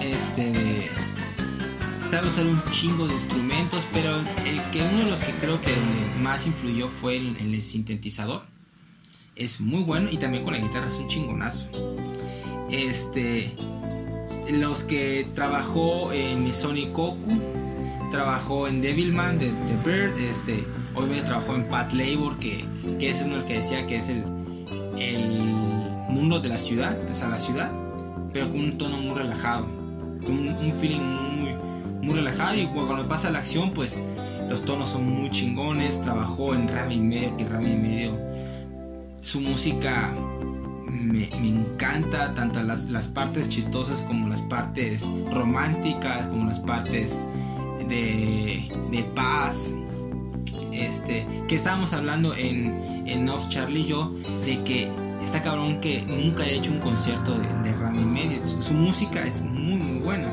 Este 0.00 0.90
sabe 2.10 2.28
usar 2.28 2.46
un 2.46 2.60
chingo 2.72 3.06
de 3.06 3.14
instrumentos, 3.14 3.84
pero 3.92 4.16
el 4.44 4.60
que 4.72 4.82
uno 4.82 5.04
de 5.04 5.10
los 5.10 5.20
que 5.20 5.32
creo 5.32 5.60
que 5.60 5.72
más 6.20 6.46
influyó 6.46 6.88
fue 6.88 7.16
el, 7.16 7.36
el 7.36 7.62
sintetizador. 7.62 8.44
Es 9.36 9.60
muy 9.60 9.82
bueno 9.82 10.08
y 10.10 10.18
también 10.18 10.44
con 10.44 10.52
la 10.52 10.60
guitarra 10.60 10.90
es 10.90 10.98
un 10.98 11.08
chingonazo. 11.08 11.68
Este, 12.70 13.54
los 14.52 14.82
que 14.82 15.26
trabajó 15.34 16.12
en 16.12 16.44
Misoni 16.44 16.86
Koku, 16.86 17.40
trabajó 18.10 18.66
en 18.68 18.82
Devilman 18.82 19.38
de 19.38 19.46
The 19.46 19.88
Bird, 19.90 20.18
este, 20.18 20.64
obviamente 20.94 21.26
trabajó 21.26 21.54
en 21.54 21.64
Pat 21.64 21.92
Labor, 21.92 22.38
que, 22.38 22.64
que 22.98 23.10
es 23.10 23.22
uno 23.22 23.36
el 23.36 23.44
que 23.44 23.54
decía 23.54 23.86
que 23.86 23.96
es 23.96 24.08
el, 24.08 24.24
el 24.98 25.40
mundo 26.08 26.40
de 26.40 26.48
la 26.48 26.58
ciudad, 26.58 26.98
o 27.10 27.14
sea, 27.14 27.28
la 27.28 27.38
ciudad, 27.38 27.70
pero 28.32 28.50
con 28.50 28.60
un 28.60 28.78
tono 28.78 28.98
muy 28.98 29.14
relajado, 29.14 29.66
con 30.24 30.48
un, 30.48 30.72
feeling 30.80 31.00
muy, 31.00 31.54
muy 32.02 32.14
relajado. 32.14 32.56
Y 32.56 32.66
cuando 32.66 33.08
pasa 33.08 33.30
la 33.30 33.40
acción, 33.40 33.72
pues 33.72 33.98
los 34.48 34.64
tonos 34.64 34.88
son 34.88 35.08
muy 35.08 35.30
chingones, 35.30 36.00
trabajó 36.02 36.54
en 36.54 36.68
Rami 36.68 36.96
Medio, 36.96 37.36
que 37.36 37.44
Rami 37.44 37.76
Medio, 37.76 38.18
su 39.22 39.40
música 39.40 40.12
me, 40.90 41.24
encanta 41.24 42.34
tanto 42.34 42.62
las, 42.62 42.86
las, 42.86 43.08
partes 43.08 43.48
chistosas 43.48 44.00
como 44.02 44.28
las 44.28 44.40
partes 44.42 45.02
románticas, 45.32 46.26
como 46.28 46.46
las 46.46 46.60
partes 46.60 47.18
de, 47.88 48.68
de 48.90 49.02
paz. 49.14 49.72
Este, 50.72 51.26
que 51.48 51.56
estábamos 51.56 51.92
hablando 51.92 52.34
en, 52.34 53.06
en 53.06 53.28
Off 53.28 53.48
Charlie 53.48 53.80
y 53.80 53.86
yo, 53.86 54.14
de 54.44 54.62
que 54.64 54.90
está 55.24 55.42
cabrón 55.42 55.80
que 55.80 56.02
nunca 56.02 56.44
ha 56.44 56.48
hecho 56.48 56.70
un 56.70 56.80
concierto 56.80 57.38
de, 57.38 57.48
de 57.64 57.76
Rami 57.76 58.04
Medio. 58.04 58.46
Su, 58.46 58.72
música 58.74 59.26
es 59.26 59.40
muy, 59.40 59.80
muy 59.80 59.98
buena. 60.00 60.28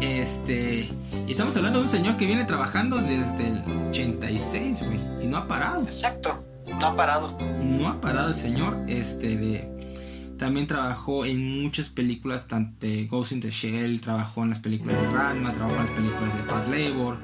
Este, 0.00 0.90
y 1.26 1.30
estamos 1.30 1.56
hablando 1.56 1.78
de 1.78 1.84
un 1.84 1.90
señor 1.90 2.16
que 2.16 2.26
viene 2.26 2.44
trabajando 2.44 2.96
desde 2.96 3.48
el 3.48 3.64
86, 3.90 4.82
y 5.22 5.26
no 5.26 5.36
ha 5.36 5.48
parado. 5.48 5.82
Exacto. 5.82 6.51
No 6.82 6.88
ha 6.88 6.96
parado. 6.96 7.36
No 7.62 7.88
ha 7.88 8.00
parado 8.00 8.30
el 8.30 8.34
señor. 8.34 8.76
Este 8.88 9.36
de. 9.36 10.34
También 10.36 10.66
trabajó 10.66 11.24
en 11.24 11.62
muchas 11.62 11.88
películas, 11.88 12.48
tanto 12.48 12.84
de 12.84 13.06
Ghost 13.06 13.30
in 13.30 13.40
the 13.40 13.52
Shell, 13.52 14.00
trabajó 14.00 14.42
en 14.42 14.50
las 14.50 14.58
películas 14.58 15.00
de 15.00 15.12
Ranma, 15.12 15.52
trabajó 15.52 15.76
en 15.76 15.86
las 15.86 15.90
películas 15.92 16.36
de 16.36 16.42
Pat 16.42 16.66
Labor, 16.66 17.18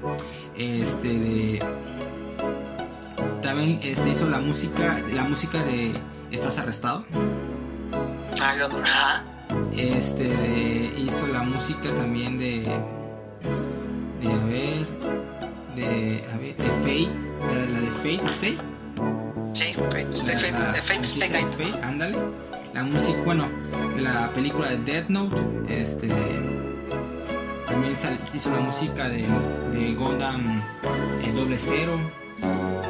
este 0.56 1.08
de 1.08 1.62
también 3.42 3.80
este 3.82 4.10
hizo 4.10 4.28
la 4.28 4.38
música, 4.38 5.02
la 5.12 5.24
música 5.24 5.64
de 5.64 5.92
¿Estás 6.30 6.58
arrestado? 6.58 7.04
Ah, 8.40 9.24
este 9.76 10.24
de, 10.28 10.94
hizo 10.98 11.26
la 11.26 11.42
música 11.42 11.92
también 11.96 12.38
de 12.38 12.60
de 14.20 14.32
a 14.32 14.44
ver 14.44 14.86
de 15.74 16.24
a 16.32 16.36
ver 16.36 16.56
de 16.56 16.68
Fate, 16.84 17.10
la, 17.72 17.80
de 17.80 17.90
Fate 17.96 18.26
Stay. 18.26 18.77
Sí, 19.58 19.74
Fate, 19.74 21.02
Stay 21.02 21.74
ándale. 21.82 22.16
La 22.72 22.84
música, 22.84 23.20
bueno, 23.24 23.48
de 23.96 24.02
la 24.02 24.30
película 24.32 24.68
de 24.68 24.76
Death 24.76 25.08
Note, 25.08 25.42
este 25.68 26.06
también 27.66 27.96
hizo 28.32 28.52
la 28.52 28.60
música 28.60 29.08
de, 29.08 29.26
de 29.72 29.94
Gundam 29.94 30.62
eh, 31.24 31.32
Doble 31.34 31.58
Cero 31.58 31.98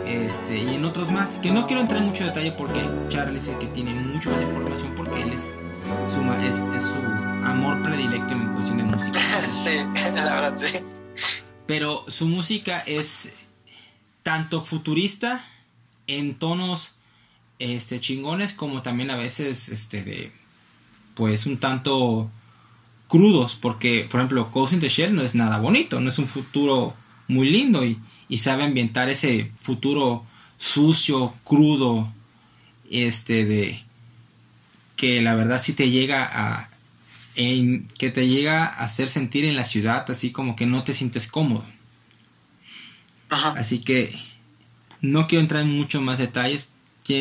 este, 0.05 0.59
y 0.59 0.75
en 0.75 0.85
otros 0.85 1.11
más, 1.11 1.39
que 1.39 1.51
no 1.51 1.67
quiero 1.67 1.81
entrar 1.81 2.03
en 2.03 2.09
mucho 2.09 2.27
detalle 2.27 2.53
porque 2.53 2.87
Charlie 3.09 3.39
es 3.39 3.49
el 3.49 3.57
que 3.57 3.69
tiene 3.69 3.95
mucho 3.95 4.31
más 4.31 4.43
información 4.43 4.93
porque 4.95 5.23
él 5.23 5.33
es 5.33 5.51
su, 6.13 6.21
es, 6.35 6.55
es 6.77 6.83
su 6.83 6.99
amor 7.47 7.83
predilecto 7.83 8.35
en 8.35 8.53
cuestión 8.53 8.77
de 8.77 8.85
música. 8.85 9.19
sí, 9.53 9.71
la 9.95 10.35
verdad 10.35 10.53
sí. 10.55 10.67
Pero 11.65 12.05
su 12.09 12.29
música 12.29 12.81
es 12.81 13.33
tanto 14.23 14.61
futurista 14.61 15.47
en 16.09 16.35
tonos 16.35 16.93
este 17.61 18.01
chingones 18.01 18.53
como 18.53 18.83
también 18.83 19.11
a 19.11 19.17
veces 19.17 19.69
este 19.69 20.03
de 20.03 20.33
pues 21.15 21.47
un 21.47 21.59
tanto 21.59 22.31
crudos 23.07 23.55
porque 23.55 24.07
por 24.11 24.21
ejemplo 24.21 24.51
Ghost 24.53 24.73
in 24.73 24.81
the 24.81 24.89
Shell 24.89 25.15
no 25.15 25.23
es 25.23 25.35
nada 25.35 25.59
bonito 25.59 26.01
no 26.01 26.11
es 26.11 26.19
un 26.19 26.27
futuro 26.27 26.95
muy 27.29 27.49
lindo 27.51 27.85
y, 27.85 27.99
y 28.29 28.39
sabe 28.39 28.65
ambientar 28.65 29.09
ese 29.09 29.53
futuro 29.63 30.25
sucio 30.57 31.35
crudo 31.45 32.13
este 32.91 33.45
de 33.45 33.83
que 34.97 35.23
la 35.23 35.35
verdad 35.35 35.63
sí 35.63 35.73
te 35.73 35.91
llega 35.91 36.29
a 36.31 36.71
en, 37.39 37.87
que 37.99 38.11
te 38.11 38.29
llega 38.29 38.65
a 38.67 38.85
hacer 38.85 39.09
sentir 39.09 39.45
en 39.45 39.57
la 39.57 39.65
ciudad 39.65 40.11
así 40.11 40.33
como 40.33 40.57
que 40.57 40.67
no 40.67 40.83
te 40.85 40.93
sientes 40.93 41.29
cómodo. 41.29 41.65
Así 43.31 43.81
que 43.81 44.19
no 45.01 45.27
quiero 45.27 45.43
entrar 45.43 45.63
en 45.63 45.77
muchos 45.77 46.03
más 46.03 46.19
detalles. 46.19 46.69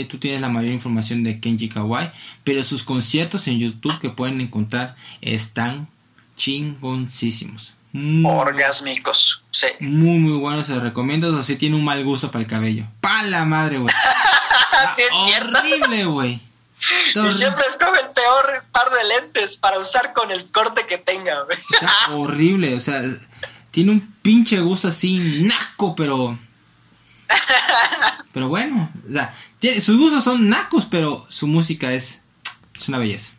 Tú 0.09 0.17
tienes 0.17 0.41
la 0.41 0.49
mayor 0.49 0.73
información 0.73 1.23
de 1.23 1.39
Kenji 1.39 1.69
Kawai, 1.69 2.11
pero 2.43 2.61
sus 2.61 2.84
conciertos 2.84 3.47
en 3.47 3.57
YouTube 3.57 3.99
que 4.01 4.09
pueden 4.09 4.41
encontrar 4.41 4.97
están 5.21 5.88
chingoncísimos. 6.36 7.73
Orgásmicos, 8.25 9.43
sí. 9.49 9.67
Muy, 9.80 10.19
muy 10.19 10.38
buenos, 10.38 10.67
se 10.67 10.73
los 10.73 10.84
recomiendo. 10.84 11.36
O 11.36 11.41
si 11.41 11.55
tiene 11.55 11.78
un 11.78 11.86
mal 11.86 12.03
gusto 12.03 12.30
para 12.32 12.43
el 12.43 12.49
cabello. 12.49 12.86
¡Pa 12.99 13.23
la 13.23 13.45
madre, 13.45 13.78
güey! 13.78 13.93
¿Sí 14.95 15.03
horrible, 15.39 16.05
güey. 16.05 16.41
y 17.15 17.32
siempre 17.32 17.63
escoge 17.67 18.01
el 18.01 18.09
peor 18.11 18.63
par 18.71 18.89
de 18.91 19.03
lentes 19.05 19.55
para 19.55 19.80
usar 19.80 20.13
con 20.13 20.32
el 20.32 20.51
corte 20.51 20.86
que 20.86 20.97
tenga, 20.97 21.45
horrible, 22.11 22.75
o 22.75 22.80
sea, 22.80 23.01
tiene 23.71 23.91
un 23.91 24.13
pinche 24.21 24.59
gusto 24.59 24.89
así 24.89 25.43
naco, 25.43 25.95
pero. 25.95 26.38
Pero 28.34 28.49
bueno, 28.49 28.91
o 29.07 29.11
sea, 29.11 29.34
sus 29.82 29.97
gustos 29.97 30.23
son 30.23 30.49
nacos, 30.49 30.86
pero 30.86 31.25
su 31.30 31.47
música 31.47 31.91
es, 31.91 32.21
es 32.75 32.88
una 32.88 32.99
belleza. 32.99 33.34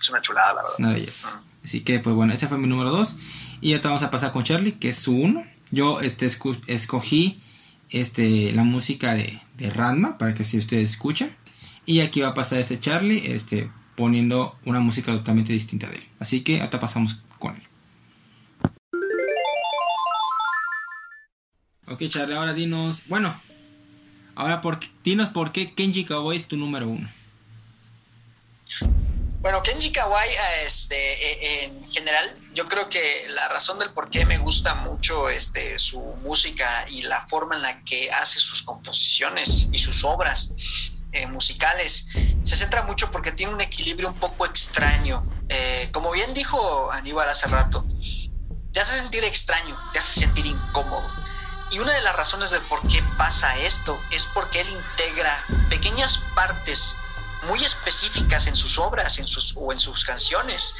Es 0.00 0.08
una 0.08 0.20
chulada, 0.20 0.48
la 0.48 0.54
verdad. 0.54 0.72
Es 0.72 0.78
una 0.78 0.92
belleza. 0.92 1.40
Así 1.64 1.80
que, 1.80 1.98
pues 1.98 2.14
bueno, 2.14 2.32
ese 2.32 2.48
fue 2.48 2.58
mi 2.58 2.66
número 2.66 2.90
2. 2.90 3.16
Y 3.60 3.72
ahora 3.74 3.90
vamos 3.90 4.02
a 4.02 4.10
pasar 4.10 4.32
con 4.32 4.44
Charlie, 4.44 4.72
que 4.72 4.88
es 4.88 4.98
su 4.98 5.14
1. 5.14 5.44
Yo 5.70 6.00
este, 6.00 6.26
escogí 6.66 7.42
este, 7.90 8.52
la 8.52 8.64
música 8.64 9.14
de, 9.14 9.40
de 9.56 9.70
Ranma, 9.70 10.18
para 10.18 10.34
que 10.34 10.44
si 10.44 10.58
ustedes 10.58 10.90
escuchan. 10.90 11.34
Y 11.86 12.00
aquí 12.00 12.20
va 12.20 12.28
a 12.28 12.34
pasar 12.34 12.58
este 12.58 12.78
Charlie, 12.80 13.32
este, 13.32 13.70
poniendo 13.96 14.58
una 14.64 14.80
música 14.80 15.12
totalmente 15.12 15.52
distinta 15.52 15.88
de 15.88 15.96
él. 15.96 16.04
Así 16.18 16.42
que 16.42 16.60
ahora 16.60 16.80
pasamos 16.80 17.23
Ok, 21.86 22.02
Charlie, 22.08 22.36
ahora 22.36 22.54
dinos. 22.54 23.02
Bueno, 23.06 23.38
ahora 24.34 24.60
por, 24.60 24.80
dinos 25.02 25.28
por 25.30 25.52
qué 25.52 25.74
Kenji 25.74 26.04
Kawai 26.04 26.36
es 26.36 26.48
tu 26.48 26.56
número 26.56 26.88
uno. 26.88 27.08
Bueno, 29.40 29.62
Kenji 29.62 29.92
Kawai, 29.92 30.30
este, 30.64 30.96
e, 30.96 31.64
en 31.64 31.84
general, 31.90 32.38
yo 32.54 32.66
creo 32.66 32.88
que 32.88 33.26
la 33.28 33.48
razón 33.48 33.78
del 33.78 33.90
por 33.90 34.08
qué 34.08 34.24
me 34.24 34.38
gusta 34.38 34.74
mucho 34.74 35.28
este, 35.28 35.78
su 35.78 36.00
música 36.22 36.88
y 36.88 37.02
la 37.02 37.26
forma 37.26 37.56
en 37.56 37.62
la 37.62 37.84
que 37.84 38.10
hace 38.10 38.38
sus 38.38 38.62
composiciones 38.62 39.68
y 39.70 39.78
sus 39.78 40.02
obras 40.02 40.54
eh, 41.12 41.26
musicales 41.26 42.06
se 42.42 42.56
centra 42.56 42.84
mucho 42.84 43.12
porque 43.12 43.32
tiene 43.32 43.52
un 43.52 43.60
equilibrio 43.60 44.08
un 44.08 44.14
poco 44.14 44.46
extraño. 44.46 45.22
Eh, 45.50 45.90
como 45.92 46.10
bien 46.10 46.32
dijo 46.32 46.90
Aníbal 46.90 47.28
hace 47.28 47.46
rato, 47.46 47.84
te 48.72 48.80
hace 48.80 48.98
sentir 48.98 49.24
extraño, 49.24 49.76
te 49.92 49.98
hace 49.98 50.20
sentir 50.20 50.46
incómodo. 50.46 51.23
Y 51.70 51.78
una 51.78 51.92
de 51.92 52.02
las 52.02 52.14
razones 52.14 52.50
de 52.50 52.60
por 52.60 52.86
qué 52.88 53.02
pasa 53.16 53.56
esto 53.58 53.98
es 54.10 54.26
porque 54.26 54.60
él 54.60 54.70
integra 54.70 55.42
pequeñas 55.68 56.18
partes 56.34 56.94
muy 57.48 57.64
específicas 57.64 58.46
en 58.46 58.56
sus 58.56 58.78
obras 58.78 59.18
en 59.18 59.28
sus, 59.28 59.54
o 59.56 59.72
en 59.72 59.78
sus 59.78 60.04
canciones 60.04 60.74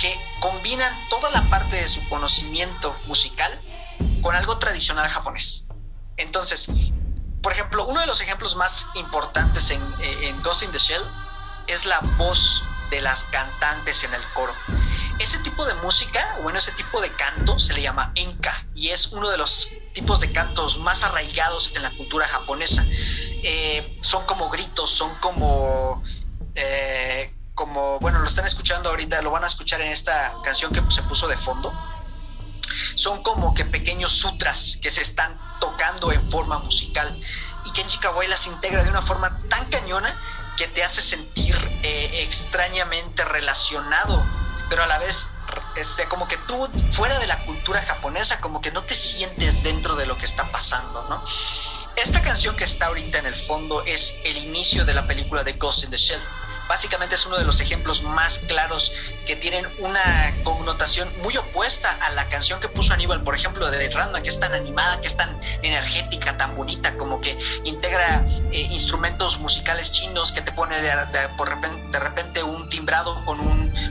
que 0.00 0.16
combinan 0.40 0.92
toda 1.10 1.30
la 1.30 1.42
parte 1.50 1.76
de 1.76 1.88
su 1.88 2.06
conocimiento 2.08 2.96
musical 3.06 3.60
con 4.22 4.34
algo 4.34 4.58
tradicional 4.58 5.08
japonés. 5.08 5.66
Entonces, 6.16 6.68
por 7.42 7.52
ejemplo, 7.52 7.86
uno 7.86 8.00
de 8.00 8.06
los 8.06 8.20
ejemplos 8.20 8.56
más 8.56 8.86
importantes 8.94 9.70
en, 9.70 9.82
eh, 10.00 10.28
en 10.28 10.42
Ghost 10.42 10.62
in 10.62 10.72
the 10.72 10.78
Shell 10.78 11.02
es 11.66 11.84
la 11.84 12.00
voz 12.16 12.62
de 12.90 13.00
las 13.00 13.24
cantantes 13.24 14.04
en 14.04 14.14
el 14.14 14.22
coro. 14.34 14.54
Ese 15.18 15.38
tipo 15.38 15.64
de 15.64 15.74
música, 15.74 16.24
bueno, 16.42 16.58
ese 16.60 16.70
tipo 16.72 17.00
de 17.00 17.10
canto 17.10 17.58
se 17.58 17.72
le 17.72 17.82
llama 17.82 18.12
enka 18.14 18.64
y 18.74 18.90
es 18.90 19.08
uno 19.08 19.28
de 19.28 19.36
los 19.36 19.68
tipos 19.92 20.20
de 20.20 20.30
cantos 20.30 20.78
más 20.78 21.02
arraigados 21.02 21.74
en 21.74 21.82
la 21.82 21.90
cultura 21.90 22.28
japonesa. 22.28 22.84
Eh, 23.42 23.98
son 24.00 24.24
como 24.26 24.48
gritos, 24.48 24.90
son 24.90 25.12
como, 25.16 26.04
eh, 26.54 27.34
como, 27.54 27.98
bueno, 27.98 28.20
lo 28.20 28.28
están 28.28 28.46
escuchando 28.46 28.90
ahorita, 28.90 29.20
lo 29.22 29.32
van 29.32 29.42
a 29.42 29.48
escuchar 29.48 29.80
en 29.80 29.90
esta 29.90 30.32
canción 30.44 30.72
que 30.72 30.82
se 30.92 31.02
puso 31.02 31.26
de 31.26 31.36
fondo. 31.36 31.72
Son 32.94 33.22
como 33.24 33.54
que 33.54 33.64
pequeños 33.64 34.12
sutras 34.12 34.78
que 34.80 34.90
se 34.90 35.02
están 35.02 35.36
tocando 35.58 36.12
en 36.12 36.30
forma 36.30 36.58
musical 36.58 37.12
y 37.64 37.72
Kenji 37.72 37.98
Kawai 37.98 38.28
las 38.28 38.46
integra 38.46 38.84
de 38.84 38.90
una 38.90 39.02
forma 39.02 39.36
tan 39.48 39.68
cañona 39.68 40.14
que 40.56 40.68
te 40.68 40.84
hace 40.84 41.02
sentir 41.02 41.56
eh, 41.82 42.22
extrañamente 42.22 43.24
relacionado 43.24 44.24
pero 44.68 44.82
a 44.82 44.86
la 44.86 44.98
vez 44.98 45.26
este, 45.76 46.06
como 46.06 46.28
que 46.28 46.36
tú 46.46 46.68
fuera 46.92 47.18
de 47.18 47.26
la 47.26 47.38
cultura 47.38 47.82
japonesa, 47.82 48.40
como 48.40 48.60
que 48.60 48.70
no 48.70 48.82
te 48.82 48.94
sientes 48.94 49.62
dentro 49.62 49.96
de 49.96 50.06
lo 50.06 50.18
que 50.18 50.26
está 50.26 50.44
pasando, 50.50 51.06
¿no? 51.08 51.22
Esta 51.96 52.22
canción 52.22 52.56
que 52.56 52.64
está 52.64 52.86
ahorita 52.86 53.18
en 53.18 53.26
el 53.26 53.34
fondo 53.34 53.82
es 53.84 54.14
el 54.24 54.36
inicio 54.36 54.84
de 54.84 54.94
la 54.94 55.06
película 55.06 55.42
de 55.42 55.54
Ghost 55.54 55.84
in 55.84 55.90
the 55.90 55.96
Shell 55.96 56.20
básicamente 56.68 57.14
es 57.14 57.26
uno 57.26 57.38
de 57.38 57.44
los 57.44 57.60
ejemplos 57.60 58.02
más 58.02 58.40
claros 58.40 58.92
que 59.26 59.36
tienen 59.36 59.66
una 59.78 60.32
connotación 60.44 61.08
muy 61.22 61.36
opuesta 61.36 61.96
a 62.00 62.10
la 62.10 62.26
canción 62.26 62.60
que 62.60 62.68
puso 62.68 62.92
Aníbal, 62.92 63.22
por 63.22 63.34
ejemplo, 63.34 63.70
de 63.70 63.88
Random, 63.88 64.22
que 64.22 64.28
es 64.28 64.38
tan 64.38 64.52
animada, 64.52 65.00
que 65.00 65.08
es 65.08 65.16
tan 65.16 65.38
energética, 65.62 66.36
tan 66.36 66.54
bonita, 66.54 66.96
como 66.96 67.20
que 67.20 67.38
integra 67.64 68.22
eh, 68.50 68.60
instrumentos 68.70 69.38
musicales 69.38 69.92
chinos, 69.92 70.32
que 70.32 70.42
te 70.42 70.52
pone 70.52 70.80
de, 70.80 71.98
repente, 71.98 72.42
un 72.42 72.68
timbrado 72.68 73.24
con 73.24 73.40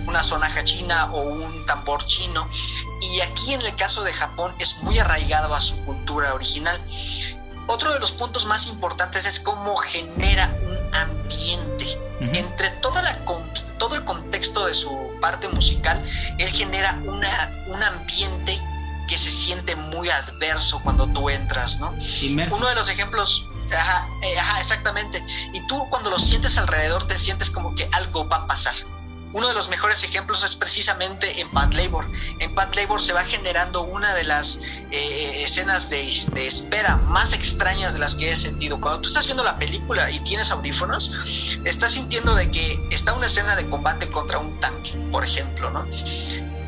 una 0.07 0.23
sonaja 0.23 0.63
china 0.63 1.11
o 1.11 1.21
un 1.21 1.65
tambor 1.65 2.05
chino. 2.05 2.47
Y 3.01 3.21
aquí 3.21 3.53
en 3.53 3.61
el 3.61 3.75
caso 3.75 4.03
de 4.03 4.13
Japón 4.13 4.53
es 4.59 4.75
muy 4.77 4.99
arraigado 4.99 5.53
a 5.53 5.61
su 5.61 5.83
cultura 5.85 6.33
original. 6.33 6.79
Otro 7.67 7.93
de 7.93 7.99
los 7.99 8.11
puntos 8.11 8.45
más 8.45 8.67
importantes 8.67 9.25
es 9.25 9.39
cómo 9.39 9.75
genera 9.77 10.53
un 10.63 10.95
ambiente 10.95 11.97
entre 12.19 12.69
toda 12.81 13.01
la, 13.01 13.19
todo 13.77 13.95
el 13.95 14.03
contexto 14.03 14.65
de 14.65 14.73
su 14.73 15.11
parte 15.21 15.47
musical, 15.49 16.03
él 16.37 16.49
genera 16.49 16.97
una, 17.05 17.51
un 17.67 17.83
ambiente 17.83 18.59
que 19.07 19.17
se 19.17 19.31
siente 19.31 19.75
muy 19.75 20.09
adverso 20.09 20.81
cuando 20.83 21.07
tú 21.07 21.29
entras, 21.29 21.79
¿no? 21.79 21.93
Uno 22.55 22.67
de 22.67 22.75
los 22.75 22.89
ejemplos, 22.89 23.45
ajá, 23.71 24.05
eh, 24.23 24.37
ajá, 24.37 24.59
exactamente. 24.59 25.23
Y 25.53 25.65
tú 25.67 25.87
cuando 25.89 26.09
lo 26.09 26.19
sientes 26.19 26.57
alrededor 26.57 27.07
te 27.07 27.17
sientes 27.17 27.49
como 27.49 27.73
que 27.75 27.87
algo 27.93 28.27
va 28.27 28.37
a 28.37 28.47
pasar. 28.47 28.75
Uno 29.33 29.49
de 29.49 29.53
los 29.53 29.69
mejores 29.69 30.03
ejemplos 30.03 30.43
es 30.43 30.55
precisamente 30.55 31.39
en 31.39 31.51
Bad 31.51 31.73
Labor. 31.73 32.05
En 32.39 32.55
Bad 32.55 32.73
Labor 32.75 33.01
se 33.01 33.13
va 33.13 33.23
generando 33.25 33.83
una 33.83 34.13
de 34.15 34.23
las 34.23 34.59
eh, 34.91 35.43
escenas 35.43 35.89
de, 35.89 36.09
espera 36.09 36.95
más 36.95 37.33
extrañas 37.33 37.93
de 37.93 37.99
las 37.99 38.15
que 38.15 38.31
he 38.31 38.37
sentido. 38.37 38.79
Cuando 38.79 39.01
tú 39.01 39.07
estás 39.07 39.25
viendo 39.25 39.43
la 39.43 39.55
película 39.55 40.09
y 40.09 40.19
tienes 40.21 40.51
audífonos, 40.51 41.11
estás 41.65 41.93
sintiendo 41.93 42.35
de 42.35 42.49
que 42.51 42.79
está 42.91 43.13
una 43.13 43.27
escena 43.27 43.55
de 43.55 43.69
combate 43.69 44.07
contra 44.07 44.39
un 44.39 44.59
tanque, 44.59 44.93
por 45.11 45.25
ejemplo, 45.25 45.69
¿no? 45.71 45.85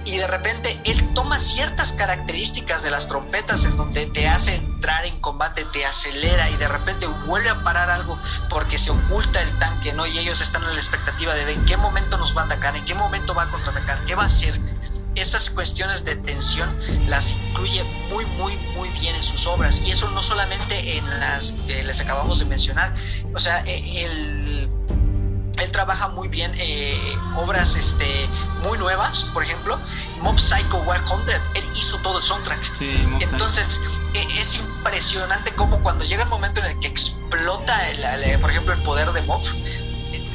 Y 0.09 0.17
de 0.17 0.25
repente 0.25 0.79
él 0.85 1.07
toma 1.13 1.39
ciertas 1.39 1.91
características 1.91 2.81
de 2.81 2.89
las 2.89 3.07
trompetas 3.07 3.63
en 3.65 3.77
donde 3.77 4.07
te 4.07 4.27
hace 4.27 4.55
entrar 4.55 5.05
en 5.05 5.19
combate, 5.21 5.65
te 5.71 5.85
acelera 5.85 6.49
y 6.49 6.55
de 6.57 6.67
repente 6.67 7.05
vuelve 7.27 7.49
a 7.49 7.63
parar 7.63 7.91
algo 7.91 8.17
porque 8.49 8.79
se 8.79 8.89
oculta 8.89 9.39
el 9.41 9.59
tanque, 9.59 9.93
¿no? 9.93 10.07
Y 10.07 10.17
ellos 10.17 10.41
están 10.41 10.63
en 10.63 10.73
la 10.73 10.79
expectativa 10.79 11.35
de, 11.35 11.53
en 11.53 11.63
qué 11.65 11.77
momento 11.77 12.17
nos 12.17 12.35
va 12.35 12.41
a 12.41 12.45
atacar, 12.45 12.75
en 12.75 12.83
qué 12.85 12.95
momento 12.95 13.35
va 13.35 13.43
a 13.43 13.47
contraatacar, 13.47 13.99
qué 14.07 14.15
va 14.15 14.23
a 14.23 14.27
hacer. 14.27 14.59
Esas 15.15 15.49
cuestiones 15.51 16.03
de 16.03 16.15
tensión 16.15 16.69
las 17.07 17.31
incluye 17.31 17.83
muy, 18.09 18.25
muy, 18.25 18.55
muy 18.75 18.89
bien 18.89 19.15
en 19.15 19.23
sus 19.23 19.45
obras. 19.45 19.79
Y 19.81 19.91
eso 19.91 20.09
no 20.09 20.23
solamente 20.23 20.97
en 20.97 21.19
las 21.19 21.51
que 21.67 21.83
les 21.83 21.99
acabamos 21.99 22.39
de 22.39 22.45
mencionar. 22.45 22.95
O 23.33 23.39
sea, 23.39 23.63
e, 23.65 24.05
el 24.05 24.69
él 25.63 25.71
trabaja 25.71 26.07
muy 26.09 26.27
bien 26.27 26.53
eh, 26.57 26.97
obras 27.35 27.75
este, 27.75 28.27
muy 28.63 28.77
nuevas, 28.77 29.25
por 29.33 29.43
ejemplo, 29.43 29.77
Mob 30.21 30.39
Psycho 30.39 30.83
100, 30.83 31.41
él 31.55 31.63
hizo 31.75 31.97
todo 31.99 32.19
el 32.19 32.23
soundtrack. 32.23 32.59
Entonces, 33.19 33.81
e, 34.13 34.41
es 34.41 34.55
impresionante 34.55 35.51
cómo 35.51 35.79
cuando 35.79 36.03
llega 36.03 36.23
el 36.23 36.29
momento 36.29 36.59
en 36.59 36.67
el 36.67 36.79
que 36.79 36.87
explota, 36.87 37.89
el, 37.89 38.39
por 38.39 38.51
ejemplo, 38.51 38.73
el 38.73 38.81
poder 38.81 39.11
de 39.11 39.21
Mob, 39.23 39.41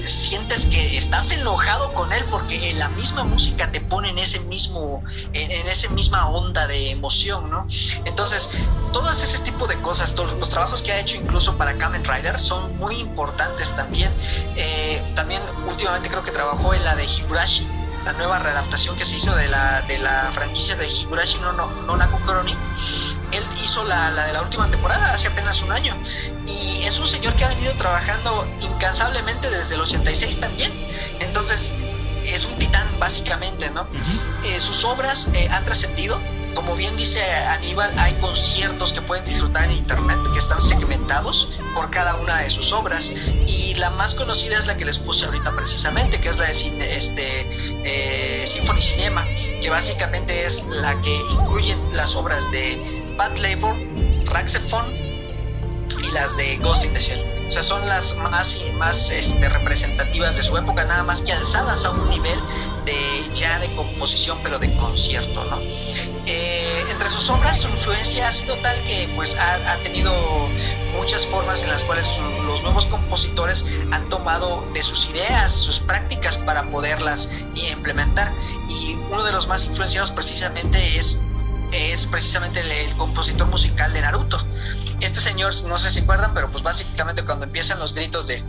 sientes 0.07 0.67
que 0.67 0.97
estás 0.97 1.31
enojado 1.33 1.93
con 1.93 2.13
él 2.13 2.25
porque 2.31 2.73
la 2.75 2.89
misma 2.91 3.25
música 3.25 3.71
te 3.71 3.81
pone 3.81 4.11
en 4.11 4.19
ese 4.19 4.41
mismo 4.41 5.03
en, 5.33 5.67
esa 5.69 5.89
misma 5.91 6.29
onda 6.29 6.67
de 6.67 6.91
emoción 6.91 7.51
no 7.51 7.67
entonces 8.05 8.51
todas 8.93 9.23
ese 9.23 9.39
tipo 9.41 9.67
de 9.67 9.77
cosas 9.77 10.15
todos 10.15 10.39
los 10.39 10.51
trabajos 10.51 10.83
que 10.83 10.93
ha 10.93 11.01
hecho 11.01 11.17
incluso 11.17 11.57
para 11.57 11.75
Kamen 11.77 12.05
Rider 12.05 12.39
son 12.39 12.77
muy 12.77 12.97
importantes 12.97 13.75
también. 13.75 14.11
Eh, 14.57 15.03
también 15.15 15.43
últimamente 15.69 16.09
creo 16.09 16.23
que 16.23 16.31
trabajó 16.31 16.75
en 16.75 16.85
la 16.85 16.95
de 16.95 17.05
Higurashi 17.05 17.67
la 18.05 18.13
nueva 18.13 18.39
readaptación 18.39 18.97
que 18.97 19.07
se 19.07 19.17
hizo 19.17 19.35
de 19.35 19.49
la 19.49 19.81
de 19.83 19.99
la 19.99 20.31
franquicia 20.35 20.77
de 20.77 20.89
Higurashi 20.89 21.39
no 21.39 21.53
no 21.53 21.67
no 21.87 21.97
Naku 21.97 22.19
él 23.37 23.45
hizo 23.63 23.85
la, 23.85 24.11
la, 24.11 24.27
de 24.27 24.33
la 24.33 24.43
última 24.43 24.69
temporada 24.69 25.13
hace 25.13 25.29
apenas 25.29 25.63
un 25.63 25.73
año 25.73 25.95
y 26.47 26.85
es 26.85 26.99
un 26.99 27.09
señor 27.09 27.35
que 27.35 27.45
ha 27.45 27.49
venido 27.49 27.73
trabajando 27.75 28.47
incansablemente 28.61 29.51
desde 29.51 29.75
el 29.75 29.81
86 29.81 30.41
también. 30.41 30.73
Entonces, 31.21 31.73
es 32.27 32.45
un 32.45 32.55
titán 32.57 32.87
básicamente, 32.99 33.71
¿no? 33.71 33.87
Eh, 34.45 34.61
sus 34.61 34.85
obras 34.85 35.29
eh, 35.35 35.49
han 35.51 35.65
trascendido. 35.65 36.19
Como 36.55 36.77
bien 36.77 36.97
dice 36.97 37.21
Aníbal, 37.23 37.99
hay 37.99 38.15
conciertos 38.15 38.93
que 38.93 39.01
pueden 39.01 39.25
disfrutar 39.25 39.65
en 39.65 39.73
internet 39.73 40.17
que 40.33 40.39
están 40.39 40.61
segmentados 40.61 41.49
por 41.75 41.91
cada 41.91 42.15
una 42.15 42.43
de 42.43 42.51
sus 42.51 42.73
obras. 42.73 43.11
Y 43.47 43.75
la 43.75 43.91
más 43.91 44.15
conocida 44.15 44.59
es 44.59 44.67
la 44.67 44.77
que 44.77 44.85
les 44.85 44.99
puse 44.99 45.25
ahorita 45.25 45.51
precisamente, 45.57 46.21
que 46.21 46.29
es 46.29 46.39
la 46.39 46.47
de 46.47 46.55
cine, 46.55 46.97
este, 46.97 47.47
eh, 47.85 48.47
Symphony 48.47 48.83
Cinema, 48.83 49.25
que 49.61 49.69
básicamente 49.69 50.47
es 50.47 50.63
la 50.65 51.01
que 51.03 51.17
incluye 51.33 51.77
las 51.93 52.15
obras 52.15 52.49
de 52.53 53.04
Bad 53.17 53.37
Labor, 53.37 53.75
Raxephone 54.27 54.87
y 56.03 56.11
las 56.13 56.37
de 56.37 56.57
Ghost 56.57 56.85
in 56.85 56.93
the 56.93 57.01
Shell. 57.01 57.21
O 57.47 57.51
sea, 57.51 57.63
son 57.63 57.87
las 57.87 58.17
más, 58.17 58.57
más 58.79 59.11
este, 59.11 59.49
representativas 59.49 60.37
de 60.37 60.43
su 60.43 60.57
época, 60.57 60.85
nada 60.85 61.03
más 61.03 61.23
que 61.23 61.33
alzadas 61.33 61.85
a 61.85 61.91
un 61.91 62.09
nivel 62.09 62.39
de 62.85 62.95
ya 63.35 63.59
de 63.59 63.69
composición, 63.75 64.39
pero 64.43 64.59
de 64.59 64.75
concierto, 64.77 65.45
¿no? 65.45 65.59
Eh, 66.27 66.83
entre 66.91 67.09
sus 67.11 67.29
obras, 67.29 67.61
su 67.61 67.69
influencia 67.69 68.29
ha 68.29 68.33
sido 68.33 68.57
tal 68.57 68.77
que 68.85 69.09
pues 69.15 69.37
ha, 69.37 69.73
ha 69.73 69.77
tenido 69.79 70.13
muchas 70.97 71.27
formas 71.27 71.63
en 71.63 71.69
las 71.69 71.85
cuales 71.85 72.09
los 72.47 72.63
nuevos 72.63 72.87
compositores 72.87 73.65
han 73.91 74.09
tomado 74.09 74.65
de 74.73 74.83
sus 74.83 75.07
ideas, 75.11 75.53
sus 75.53 75.81
prácticas 75.81 76.39
para 76.39 76.65
poderlas 76.65 77.29
implementar. 77.55 78.33
Y 78.69 78.95
uno 79.11 79.23
de 79.23 79.33
los 79.33 79.47
más 79.47 79.65
influenciados 79.65 80.11
precisamente 80.11 80.99
es, 80.99 81.21
es 81.75 82.07
precisamente 82.07 82.61
el, 82.61 82.93
compositor 82.97 83.47
musical 83.49 83.93
de 83.93 84.01
Naruto. 84.01 84.45
Este 85.01 85.21
señor, 85.21 85.55
no 85.65 85.79
sé 85.79 85.91
si 85.91 86.01
acuerdan, 86.01 86.33
pero 86.33 86.51
pues 86.51 86.63
básicamente 86.63 87.25
cuando 87.25 87.47
empiezan 87.47 87.79
los 87.79 87.95
gritos 87.95 88.27
de 88.27 88.45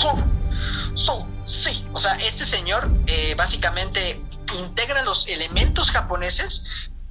So, 0.94 1.28
sí, 1.46 1.86
o 1.94 2.00
sea, 2.00 2.16
este 2.16 2.46
señor 2.46 2.88
eh, 3.08 3.34
básicamente 3.36 4.22
integra 4.54 5.04
los 5.04 5.28
elementos 5.28 5.92
japoneses 5.92 6.66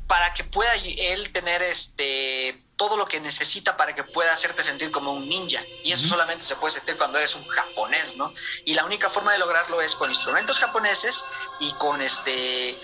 para 0.06 0.32
que 0.34 0.44
pueda 0.44 0.74
él 0.74 1.32
tener 1.32 1.62
este 1.62 2.62
todo 2.76 2.96
lo 2.96 3.06
que 3.06 3.20
necesita 3.20 3.76
para 3.76 3.94
que 3.94 4.02
pueda 4.02 4.32
hacerte 4.32 4.62
sentir 4.62 4.90
como 4.90 5.12
un 5.12 5.28
ninja. 5.28 5.60
Y 5.84 5.92
eso 5.92 6.08
solamente 6.08 6.44
se 6.44 6.56
puede 6.56 6.74
sentir 6.74 6.96
cuando 6.96 7.18
eres 7.18 7.34
un 7.34 7.46
japonés, 7.46 8.16
¿no? 8.16 8.32
Y 8.64 8.74
la 8.74 8.84
única 8.84 9.10
forma 9.10 9.32
de 9.32 9.38
lograrlo 9.38 9.80
es 9.80 9.94
con 9.94 10.10
instrumentos 10.10 10.58
japoneses 10.58 11.24
y 11.60 11.72
con 11.74 12.02
este 12.02 12.76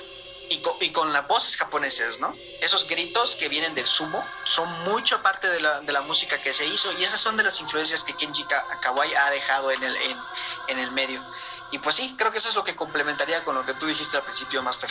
y 0.50 0.90
con, 0.90 1.12
las 1.12 1.28
voces 1.28 1.56
japonesas, 1.56 2.18
¿no? 2.18 2.34
Esos 2.60 2.88
gritos 2.88 3.36
que 3.36 3.48
vienen 3.48 3.72
del 3.74 3.86
sumo 3.86 4.22
son 4.44 4.68
mucho 4.84 5.22
parte 5.22 5.48
de 5.48 5.60
la, 5.60 5.80
de 5.80 5.92
la, 5.92 6.02
música 6.02 6.42
que 6.42 6.52
se 6.52 6.66
hizo 6.66 6.90
y 6.98 7.04
esas 7.04 7.20
son 7.20 7.36
de 7.36 7.44
las 7.44 7.60
influencias 7.60 8.02
que 8.02 8.14
Kenji 8.14 8.44
Kawai 8.82 9.14
ha 9.14 9.30
dejado 9.30 9.70
en 9.70 9.82
el, 9.84 9.94
en, 10.68 10.78
el 10.78 10.90
medio. 10.90 11.22
Y 11.70 11.78
pues 11.78 11.94
sí, 11.94 12.14
creo 12.18 12.32
que 12.32 12.38
eso 12.38 12.48
es 12.48 12.56
lo 12.56 12.64
que 12.64 12.74
complementaría 12.74 13.44
con 13.44 13.54
lo 13.54 13.64
que 13.64 13.74
tú 13.74 13.86
dijiste 13.86 14.16
al 14.16 14.24
principio, 14.24 14.60
Master. 14.60 14.90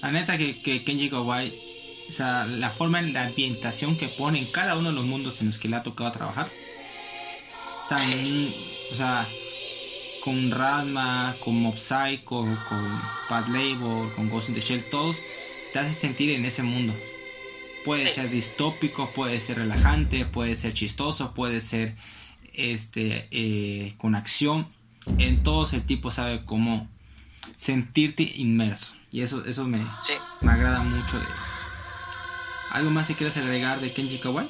La 0.00 0.12
neta 0.12 0.38
que, 0.38 0.84
Kenji 0.84 1.10
Kawai 1.10 1.62
o 2.08 2.12
sea, 2.12 2.44
la 2.44 2.70
forma 2.70 3.00
en 3.00 3.12
la 3.12 3.24
ambientación 3.24 3.98
que 3.98 4.06
pone 4.06 4.38
en 4.38 4.46
cada 4.52 4.76
uno 4.76 4.90
de 4.90 4.94
los 4.94 5.04
mundos 5.04 5.40
en 5.40 5.48
los 5.48 5.58
que 5.58 5.66
le 5.66 5.74
ha 5.74 5.82
tocado 5.82 6.12
trabajar. 6.12 6.48
O 7.90 7.94
o 8.92 8.94
sea 8.94 9.26
con 10.26 10.50
Radma, 10.50 11.36
con 11.38 11.54
Mob 11.62 11.78
Psycho, 11.78 12.44
con 12.68 13.00
Bad 13.30 13.46
Label, 13.46 14.12
con 14.16 14.28
Ghost 14.28 14.48
in 14.48 14.56
the 14.56 14.60
Shell, 14.60 14.82
todos 14.90 15.20
te 15.72 15.78
hacen 15.78 15.94
sentir 15.94 16.30
en 16.30 16.44
ese 16.44 16.64
mundo. 16.64 16.92
Puede 17.84 18.12
ser 18.12 18.28
distópico, 18.28 19.08
puede 19.14 19.38
ser 19.38 19.58
relajante, 19.58 20.26
puede 20.26 20.56
ser 20.56 20.74
chistoso, 20.74 21.32
puede 21.32 21.60
ser 21.60 21.94
este 22.54 23.28
eh, 23.30 23.94
con 23.98 24.16
acción. 24.16 24.66
En 25.18 25.44
todos 25.44 25.72
el 25.74 25.86
tipo 25.86 26.10
sabe 26.10 26.44
cómo 26.44 26.88
sentirte 27.56 28.24
inmerso. 28.34 28.94
Y 29.12 29.20
eso, 29.20 29.44
eso 29.44 29.64
me, 29.68 29.78
me 30.40 30.50
agrada 30.50 30.80
mucho 30.80 31.20
de 31.20 31.26
¿Algo 32.72 32.90
más 32.90 33.06
que 33.06 33.14
quieras 33.14 33.36
agregar 33.36 33.80
de 33.80 33.92
Kenji 33.92 34.18
Kawai? 34.18 34.48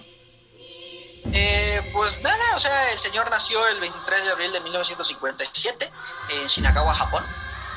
Eh, 1.33 1.83
pues 1.93 2.21
nada, 2.23 2.57
o 2.57 2.61
sea, 2.61 2.93
el 2.93 2.99
señor 2.99 3.31
nació 3.31 3.67
el 3.69 3.81
23 3.81 4.25
de 4.25 4.31
abril 4.31 4.53
de 4.53 4.61
1957 4.61 5.91
en 6.31 6.47
Shinagawa, 6.47 6.95
Japón. 6.95 7.25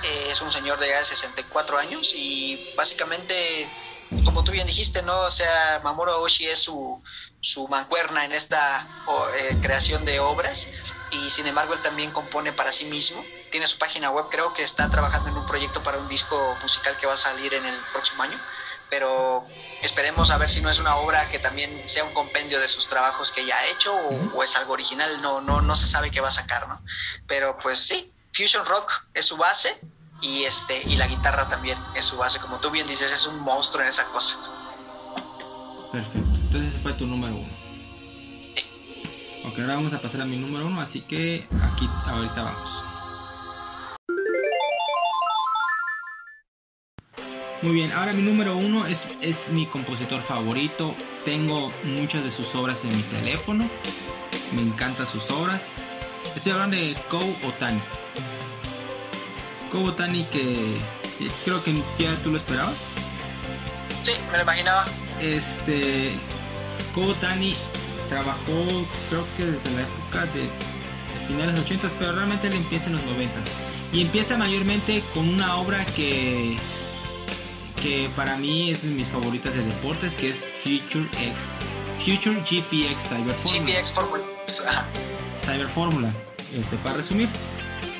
Eh, 0.03 0.27
es 0.29 0.41
un 0.41 0.51
señor 0.51 0.79
de 0.79 0.87
ya 0.87 1.03
64 1.03 1.77
años 1.77 2.13
y 2.15 2.71
básicamente, 2.75 3.67
como 4.23 4.43
tú 4.43 4.51
bien 4.51 4.67
dijiste, 4.67 5.01
¿no? 5.01 5.21
O 5.21 5.31
sea, 5.31 5.81
Mamoru 5.83 6.11
Oshii 6.13 6.47
es 6.47 6.59
su, 6.59 7.03
su 7.41 7.67
mancuerna 7.67 8.25
en 8.25 8.31
esta 8.31 8.87
eh, 9.35 9.57
creación 9.61 10.05
de 10.05 10.19
obras 10.19 10.67
y 11.11 11.29
sin 11.29 11.47
embargo 11.47 11.73
él 11.73 11.79
también 11.81 12.11
compone 12.11 12.53
para 12.53 12.71
sí 12.71 12.85
mismo. 12.85 13.23
Tiene 13.51 13.67
su 13.67 13.77
página 13.77 14.11
web, 14.11 14.25
creo 14.29 14.53
que 14.53 14.63
está 14.63 14.89
trabajando 14.89 15.29
en 15.29 15.37
un 15.37 15.47
proyecto 15.47 15.81
para 15.83 15.97
un 15.97 16.07
disco 16.07 16.57
musical 16.61 16.95
que 16.97 17.07
va 17.07 17.13
a 17.13 17.17
salir 17.17 17.53
en 17.53 17.65
el 17.65 17.75
próximo 17.91 18.23
año 18.23 18.39
pero 18.89 19.45
esperemos 19.81 20.31
a 20.31 20.37
ver 20.37 20.49
si 20.49 20.61
no 20.61 20.69
es 20.69 20.79
una 20.79 20.95
obra 20.97 21.29
que 21.29 21.39
también 21.39 21.71
sea 21.87 22.03
un 22.03 22.13
compendio 22.13 22.59
de 22.59 22.67
sus 22.67 22.89
trabajos 22.89 23.31
que 23.31 23.45
ya 23.45 23.55
ha 23.57 23.67
hecho 23.67 23.93
o, 24.33 24.43
es 24.43 24.55
algo 24.55 24.73
original, 24.73 25.21
no, 25.21 25.41
no, 25.41 25.61
no 25.61 25.75
se 25.75 25.87
sabe 25.87 26.11
qué 26.11 26.21
va 26.21 26.29
a 26.29 26.33
sacar, 26.33 26.67
¿no? 26.67 26.81
Pero 27.27 27.57
pues 27.61 27.79
sí, 27.79 28.11
Fusion 28.33 28.65
Rock 28.65 28.91
es 29.13 29.25
su 29.25 29.37
base 29.37 29.79
y, 30.21 30.43
este, 30.43 30.81
y 30.83 30.95
la 30.95 31.07
guitarra 31.07 31.47
también 31.47 31.77
es 31.95 32.05
su 32.05 32.17
base, 32.17 32.39
como 32.39 32.57
tú 32.57 32.71
bien 32.71 32.87
dices, 32.87 33.11
es 33.11 33.25
un 33.25 33.39
monstruo 33.39 33.83
en 33.83 33.89
esa 33.89 34.05
cosa. 34.05 34.35
Perfecto, 35.91 36.35
entonces 36.35 36.69
ese 36.69 36.79
fue 36.79 36.93
tu 36.93 37.07
número 37.07 37.35
uno. 37.35 37.49
Sí. 38.55 38.65
Ok, 39.45 39.59
ahora 39.59 39.75
vamos 39.75 39.93
a 39.93 39.99
pasar 39.99 40.21
a 40.21 40.25
mi 40.25 40.37
número 40.37 40.65
uno, 40.65 40.81
así 40.81 41.01
que 41.01 41.47
aquí 41.73 41.89
ahorita 42.07 42.43
vamos. 42.43 42.88
Muy 47.61 47.73
bien, 47.73 47.91
ahora 47.91 48.13
mi 48.13 48.21
número 48.21 48.55
uno 48.55 48.85
es, 48.85 49.05
es 49.19 49.49
mi 49.49 49.65
compositor 49.65 50.21
favorito. 50.21 50.95
Tengo 51.25 51.73
muchas 51.83 52.23
de 52.23 52.31
sus 52.31 52.55
obras 52.55 52.85
en 52.85 52.95
mi 52.95 53.03
teléfono. 53.03 53.69
Me 54.53 54.61
encantan 54.61 55.05
sus 55.05 55.29
obras. 55.29 55.63
Estoy 56.37 56.53
hablando 56.53 56.77
de 56.77 56.95
Kou 57.09 57.35
Otani. 57.45 57.81
Kou 59.73 59.85
Otani 59.87 60.23
que 60.31 60.77
creo 61.43 61.61
que 61.61 61.73
ya 61.97 62.15
tú 62.23 62.31
lo 62.31 62.37
esperabas. 62.37 62.77
Sí, 64.03 64.13
me 64.31 64.37
lo 64.37 64.43
imaginaba. 64.43 64.85
Este 65.19 66.11
Kou 66.95 67.09
Otani 67.09 67.55
trabajó 68.07 68.87
creo 69.09 69.25
que 69.35 69.45
desde 69.45 69.71
la 69.71 69.81
época 69.81 70.25
de, 70.33 70.47
finales 71.27 71.55
de 71.55 71.61
los 71.61 71.65
80, 71.65 71.89
pero 71.99 72.13
realmente 72.13 72.47
él 72.47 72.53
empieza 72.53 72.87
en 72.87 72.93
los 72.93 73.03
90. 73.03 73.33
Y 73.91 74.01
empieza 74.01 74.37
mayormente 74.37 75.03
con 75.13 75.27
una 75.27 75.57
obra 75.57 75.83
que 75.83 76.57
que 77.81 78.09
para 78.15 78.37
mí 78.37 78.71
es 78.71 78.83
de 78.83 78.89
mis 78.89 79.07
favoritas 79.07 79.53
de 79.53 79.63
deportes, 79.63 80.15
que 80.15 80.29
es 80.29 80.45
Future 80.63 81.07
X, 81.13 81.53
Future 81.99 82.39
GPX 82.41 83.09
Cyber 83.09 83.35
Formula. 83.35 83.81
GPX 83.81 83.91
Formula. 83.93 84.23
Cyber 85.41 85.69
Formula, 85.69 86.13
este, 86.57 86.77
para 86.77 86.97
resumir. 86.97 87.29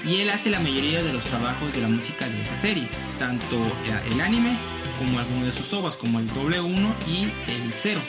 Y 0.06 0.18
él 0.18 0.30
hace 0.30 0.50
la 0.50 0.60
mayoría 0.60 1.04
de 1.04 1.14
los 1.14 1.24
trabajos 1.26 1.74
de 1.74 1.82
la 1.82 1.88
música 1.88 2.28
de 2.28 2.42
esa 2.42 2.58
serie, 2.58 2.88
tanto 3.18 3.58
el 4.12 4.22
anime 4.22 4.56
como 4.98 5.20
algunos 5.20 5.46
de 5.46 5.52
sus 5.52 5.72
obras, 5.74 5.96
como 5.96 6.20
el 6.20 6.30
W1 6.32 6.94
y 7.08 7.24
el 7.52 7.74
0. 7.74 8.00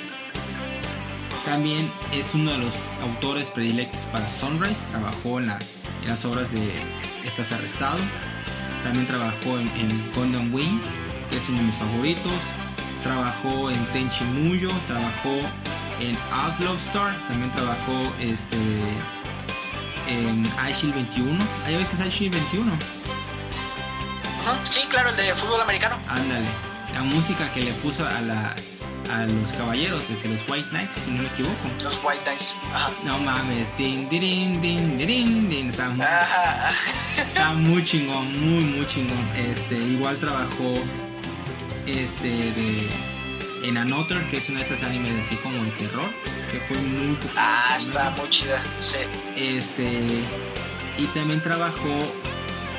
También 1.44 1.90
es 2.12 2.34
uno 2.34 2.52
de 2.52 2.58
los 2.58 2.74
autores 3.02 3.48
predilectos 3.48 4.00
para 4.12 4.28
Sunrise, 4.28 4.80
trabajó 4.90 5.40
en, 5.40 5.46
las 6.06 6.24
obras 6.24 6.50
de 6.52 6.70
Estás 7.24 7.52
Arrestado, 7.52 7.98
también 8.84 9.06
trabajó 9.06 9.58
en, 9.58 9.68
en 9.68 10.12
Gundam 10.14 10.54
Wing 10.54 10.80
que 11.30 11.36
es 11.36 11.48
uno 11.48 11.58
de 11.58 11.64
mis 11.64 11.74
favoritos. 11.76 12.32
Trabajó 13.02 13.70
en 13.70 13.84
Tenchi 13.86 14.24
Muyo, 14.24 14.70
trabajó 14.86 15.34
en 16.00 16.16
Outlaw 16.32 16.76
Star, 16.76 17.16
también 17.28 17.50
trabajó 17.52 18.12
este 18.20 18.56
en 20.08 20.44
iShield 20.70 20.94
21. 20.94 21.42
¿Hay 21.66 21.76
veces 21.76 22.06
iShield 22.06 22.34
21? 22.34 22.72
sí, 24.64 24.80
claro, 24.88 25.10
el 25.10 25.16
de 25.16 25.34
fútbol 25.34 25.60
americano. 25.60 25.96
Ándale, 26.08 26.46
la 26.92 27.02
música 27.02 27.50
que 27.52 27.62
le 27.62 27.72
puso 27.74 28.06
a 28.06 28.20
la 28.20 28.56
a 29.10 29.26
los 29.26 29.52
caballeros, 29.52 30.08
desde 30.08 30.28
los 30.28 30.48
White 30.48 30.68
Knights, 30.70 30.94
si 30.94 31.10
no 31.10 31.22
me 31.22 31.28
equivoco. 31.28 31.54
Los 31.82 32.00
White 32.04 32.22
Knights, 32.24 32.56
ajá. 32.72 32.90
No 33.04 33.18
mames, 33.18 33.66
din, 33.76 34.08
din, 34.08 34.60
din, 34.60 34.98
din, 34.98 35.48
din, 35.48 35.68
está 35.70 35.88
muy, 35.88 36.06
está 37.16 37.52
muy 37.52 37.84
chingón, 37.84 38.40
muy, 38.40 38.64
muy 38.64 38.86
chingón. 38.86 39.28
Este, 39.36 39.76
igual 39.76 40.16
trabajó 40.18 40.74
este 41.90 42.28
de 42.28 42.88
en 43.62 43.76
Another, 43.76 44.22
que 44.30 44.38
es 44.38 44.48
una 44.48 44.60
de 44.60 44.66
esas 44.66 44.82
animes 44.82 45.26
así 45.26 45.36
como 45.36 45.62
de 45.64 45.70
terror, 45.72 46.08
que 46.50 46.60
fue 46.60 46.78
muy 46.78 47.18
Ah, 47.36 47.76
está 47.78 48.10
muy 48.10 48.28
chida, 48.30 48.62
sí. 48.78 48.98
Este 49.36 50.24
y 50.98 51.06
también 51.06 51.42
trabajó 51.42 51.88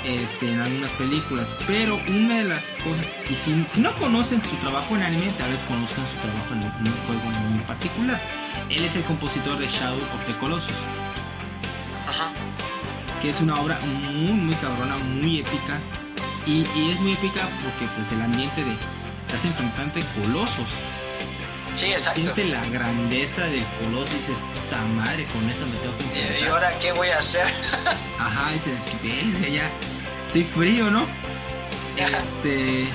este, 0.04 0.52
en 0.52 0.60
algunas 0.60 0.92
películas, 0.94 1.50
pero 1.68 2.00
una 2.08 2.40
de 2.40 2.44
las 2.46 2.64
cosas, 2.84 3.06
y 3.30 3.36
si, 3.36 3.82
no 3.82 3.94
conocen 3.96 4.42
su 4.42 4.56
trabajo 4.58 4.96
en 4.96 5.04
anime, 5.04 5.32
tal 5.38 5.52
vez 5.52 5.60
conozcan 5.68 6.06
su 6.08 6.18
trabajo 6.18 6.54
en 6.54 6.88
un 6.88 6.98
juego 7.06 7.50
muy 7.50 7.64
particular. 7.64 8.20
Él 8.70 8.84
es 8.84 8.96
el 8.96 9.04
compositor 9.04 9.58
de 9.58 9.68
Shadow 9.68 9.98
of 9.98 10.26
the 10.26 10.38
Colossus. 10.38 10.76
Ajá. 12.08 12.30
Que 13.22 13.30
es 13.30 13.42
una 13.42 13.60
obra 13.60 13.80
muy, 13.80 14.34
muy 14.34 14.56
cabrona, 14.56 14.98
muy 14.98 15.40
épica. 15.40 15.80
Y, 16.46 16.66
y 16.76 16.92
es 16.92 17.00
muy 17.02 17.14
épica 17.14 17.48
porque 17.64 17.86
pues 17.96 18.12
el 18.12 18.22
ambiente 18.22 18.64
de 18.64 18.76
estás 19.32 19.46
enfrentando 19.46 20.00
colosos. 20.22 20.70
Sí, 21.78 21.86
exacto. 21.86 22.22
Siente 22.22 22.46
la 22.46 22.66
grandeza 22.66 23.46
del 23.46 23.64
coloso 23.82 24.12
y 24.14 24.18
dices, 24.18 24.36
puta 24.36 24.82
madre, 24.98 25.26
con 25.26 25.50
eso 25.50 25.66
me 25.68 25.78
tengo 25.78 25.98
que 25.98 26.04
enfrentar. 26.04 26.40
¿Y 26.40 26.52
ahora 26.52 26.80
qué 26.80 26.92
voy 26.92 27.10
a 27.10 27.20
hacer? 27.20 27.48
Ajá, 28.20 28.52
dices, 28.52 28.82
que 29.02 29.52
ya 29.52 29.70
estoy 30.28 30.44
frío, 30.44 30.92
¿no? 30.92 31.06
Este 31.96 32.88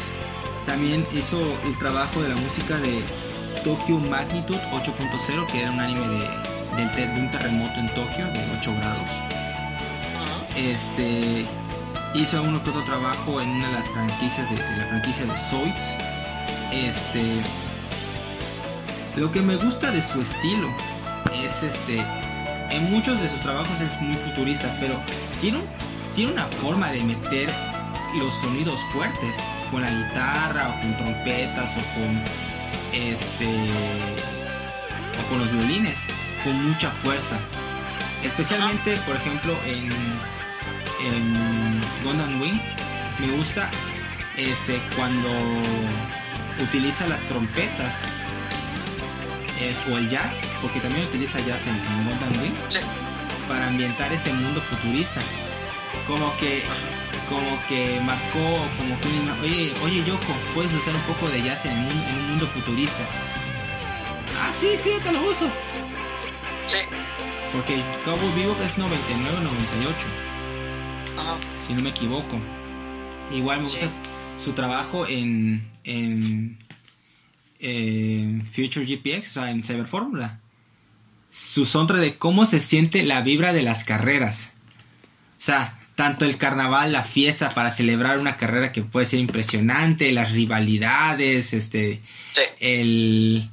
también 0.66 1.07
hizo 1.14 1.39
el 1.64 1.78
trabajo 1.78 2.20
de 2.20 2.30
la 2.30 2.37
música 2.37 2.76
de 2.76 3.03
Tokyo 3.64 3.99
Magnitude 3.99 4.61
8.0, 4.72 5.47
que 5.47 5.61
era 5.61 5.70
un 5.70 5.80
anime 5.80 6.07
de, 6.07 7.07
de 7.07 7.20
un 7.20 7.30
terremoto 7.30 7.80
en 7.80 7.89
Tokio 7.95 8.26
de 8.26 8.59
8 8.61 8.74
grados. 8.74 9.11
Este 10.55 11.47
hizo 12.14 12.43
uno 12.43 12.62
que 12.62 12.70
otro 12.70 12.82
trabajo 12.82 13.41
en 13.41 13.51
una 13.51 13.68
de 13.68 13.74
las 13.74 13.89
franquicias 13.89 14.51
de, 14.51 14.57
la 14.57 14.87
franquicia 14.87 15.24
de 15.24 15.39
Zoids. 15.39 16.16
Este 16.73 17.43
lo 19.17 19.33
que 19.33 19.41
me 19.41 19.57
gusta 19.57 19.91
de 19.91 20.03
su 20.03 20.21
estilo 20.21 20.69
es 21.43 21.62
este 21.62 22.05
en 22.71 22.91
muchos 22.91 23.21
de 23.21 23.29
sus 23.29 23.41
trabajos 23.41 23.81
es 23.81 24.01
muy 24.01 24.17
futurista, 24.17 24.77
pero 24.81 24.97
tiene, 25.41 25.61
tiene 26.14 26.33
una 26.33 26.47
forma 26.47 26.91
de 26.91 27.01
meter 27.01 27.49
los 28.19 28.35
sonidos 28.35 28.81
fuertes 28.93 29.37
con 29.71 29.83
la 29.83 29.91
guitarra 29.91 30.69
o 30.71 30.81
con 30.81 30.97
trompetas 30.97 31.73
o 31.73 31.81
con 31.95 32.21
este 32.93 33.47
o 35.19 35.29
con 35.29 35.39
los 35.39 35.53
violines 35.53 35.99
con 36.45 36.69
mucha 36.69 36.91
fuerza. 36.91 37.39
Especialmente, 38.23 38.97
por 39.07 39.17
ejemplo, 39.17 39.55
en, 39.67 39.89
en 41.07 41.81
Gundam 42.05 42.41
Wing 42.41 42.61
me 43.21 43.37
gusta 43.37 43.71
este 44.37 44.81
cuando 44.97 45.31
utiliza 46.61 47.07
las 47.07 47.21
trompetas 47.23 47.95
o 49.91 49.97
el 49.97 50.09
jazz, 50.09 50.35
porque 50.61 50.81
también 50.81 51.07
utiliza 51.07 51.41
jazz 51.41 51.61
en, 51.67 51.77
Gundam 52.05 52.43
Wing 52.43 52.55
para 53.49 53.69
ambientar 53.69 54.13
este 54.13 54.33
mundo 54.33 54.61
futurista. 54.61 55.21
Como 56.07 56.37
que 56.37 56.63
como 57.29 57.59
que 57.69 58.01
marcó 58.05 58.39
como 58.79 59.01
que 59.01 59.09
oye, 59.43 59.75
oye 59.83 60.05
Yoko, 60.05 60.33
puedes 60.55 60.73
usar 60.75 60.95
un 60.95 61.01
poco 61.03 61.29
de 61.29 61.43
jazz 61.43 61.65
en, 61.67 61.79
un 61.79 62.29
mundo 62.31 62.47
futurista. 62.47 63.03
Ah, 64.41 64.51
sí, 64.61 64.79
sí, 64.83 64.91
te 65.03 65.13
lo 65.13 65.23
uso. 65.23 65.47
Sí. 66.67 66.79
Porque 67.53 67.83
Cabo 68.05 68.21
Vivo 68.37 68.57
es 68.65 68.77
99-98. 68.77 68.87
Si 71.67 71.73
no 71.73 71.83
me 71.83 71.91
equivoco. 71.91 72.39
Igual 73.33 73.59
me 73.59 73.63
gusta 73.65 73.89
su 74.43 74.53
trabajo 74.53 75.07
en, 75.07 75.68
en, 75.84 76.59
Future 78.53 78.87
GPX, 78.87 79.30
o 79.30 79.32
sea, 79.32 79.51
en 79.51 79.64
Cyber 79.64 79.87
Fórmula. 79.87 80.41
Su 81.30 81.66
sontra 81.66 81.99
de 81.99 82.14
cómo 82.14 82.47
se 82.47 82.61
siente 82.61 83.03
la 83.03 83.22
vibra 83.22 83.53
de 83.53 83.62
las 83.62 83.84
carreras. 83.84 84.53
O 85.39 85.41
sea, 85.41 85.78
tanto 85.97 86.24
el 86.24 86.37
carnaval, 86.37 86.93
la 86.93 87.03
fiesta 87.03 87.51
para 87.51 87.70
celebrar 87.70 88.18
una 88.18 88.37
carrera 88.37 88.72
que 88.72 88.82
puede 88.82 89.07
ser 89.07 89.18
impresionante, 89.18 90.12
las 90.12 90.30
rivalidades, 90.30 91.53
este, 91.55 92.03
el, 92.61 93.51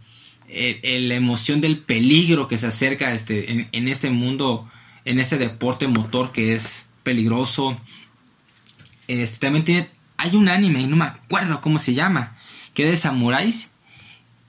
la 0.48 1.16
emoción 1.16 1.62
del 1.62 1.80
peligro 1.80 2.48
que 2.48 2.58
se 2.58 2.68
acerca 2.68 3.14
este, 3.14 3.68
en, 3.72 3.88
este 3.88 4.12
mundo, 4.12 4.70
en 5.06 5.20
este 5.20 5.38
deporte 5.38 5.88
motor 5.88 6.32
que 6.32 6.54
es 6.54 6.86
peligroso. 7.04 7.80
Este, 9.08 9.40
también 9.40 9.66
tiene, 9.66 9.90
hay 10.24 10.36
un 10.36 10.48
anime, 10.48 10.82
y 10.82 10.88
no 10.88 10.96
me 10.96 11.06
acuerdo 11.06 11.60
cómo 11.60 11.80
se 11.80 11.94
llama, 11.94 12.38
que 12.74 12.86
es 12.86 12.92
de 12.92 12.98
samuráis, 12.98 13.70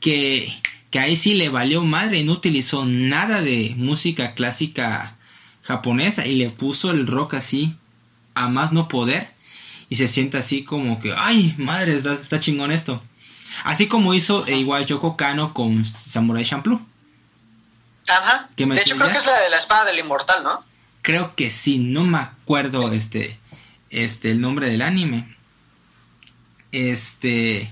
que, 0.00 0.52
que 0.90 1.00
ahí 1.00 1.16
sí 1.16 1.34
le 1.34 1.48
valió 1.48 1.82
madre 1.82 2.18
y 2.18 2.24
no 2.24 2.32
utilizó 2.32 2.84
nada 2.84 3.42
de 3.42 3.74
música 3.76 4.34
clásica 4.34 5.16
japonesa 5.62 6.26
y 6.26 6.36
le 6.36 6.50
puso 6.50 6.90
el 6.90 7.06
rock 7.06 7.34
así 7.34 7.76
a 8.34 8.48
más 8.48 8.72
no 8.72 8.86
poder 8.86 9.32
y 9.88 9.96
se 9.96 10.06
siente 10.06 10.38
así 10.38 10.62
como 10.62 11.00
que, 11.00 11.12
ay, 11.16 11.54
madre, 11.58 11.96
está, 11.96 12.14
está 12.14 12.38
chingón 12.38 12.70
esto. 12.70 13.02
Así 13.64 13.88
como 13.88 14.14
hizo 14.14 14.46
e 14.46 14.56
igual 14.56 14.86
Yoko 14.86 15.16
Kano 15.16 15.54
con 15.54 15.84
Samurai 15.84 16.44
Champloo. 16.44 16.80
Ajá. 18.06 18.48
de 18.56 18.64
hecho, 18.80 18.96
creo 18.96 19.10
que 19.10 19.18
es 19.18 19.26
la 19.26 19.40
de 19.40 19.50
la 19.50 19.56
espada 19.56 19.86
del 19.86 19.98
inmortal, 19.98 20.44
¿no? 20.44 20.64
Creo 21.02 21.34
que 21.34 21.50
sí, 21.50 21.78
no 21.78 22.04
me 22.04 22.18
acuerdo 22.18 22.92
este, 22.92 23.38
este, 23.90 24.30
el 24.30 24.40
nombre 24.40 24.68
del 24.68 24.82
anime. 24.82 25.34
Este, 26.74 27.70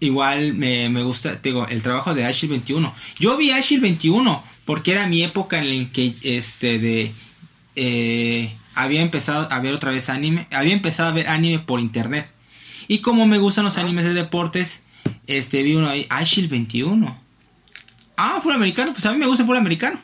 igual 0.00 0.52
me, 0.52 1.02
gusta, 1.02 1.36
digo, 1.36 1.66
el 1.66 1.82
trabajo 1.82 2.12
de 2.12 2.26
Ashil 2.26 2.50
21. 2.50 2.94
Yo 3.18 3.38
vi 3.38 3.52
Ashil 3.52 3.80
21 3.80 4.44
porque 4.66 4.92
era 4.92 5.06
mi 5.06 5.22
época 5.22 5.58
en 5.58 5.84
la 5.84 5.88
que, 5.90 6.14
este, 6.22 6.78
de, 6.78 7.10
eh, 7.74 8.54
había 8.74 9.00
empezado 9.00 9.50
a 9.50 9.60
ver 9.60 9.72
otra 9.72 9.92
vez 9.92 10.10
anime, 10.10 10.46
había 10.50 10.74
empezado 10.74 11.08
a 11.08 11.12
ver 11.12 11.26
anime 11.26 11.58
por 11.58 11.80
internet. 11.80 12.30
Y 12.86 12.98
como 12.98 13.26
me 13.26 13.38
gustan 13.38 13.64
los 13.64 13.78
animes 13.78 14.04
de 14.04 14.12
deportes, 14.12 14.82
este, 15.26 15.62
vi 15.62 15.74
uno 15.74 15.88
ahí, 15.88 16.06
Shield 16.26 16.50
21. 16.50 17.18
Ah, 18.18 18.40
full 18.42 18.52
americano, 18.52 18.92
pues 18.92 19.06
a 19.06 19.12
mí 19.12 19.16
me 19.16 19.26
gusta 19.26 19.46
full 19.46 19.56
americano. 19.56 19.98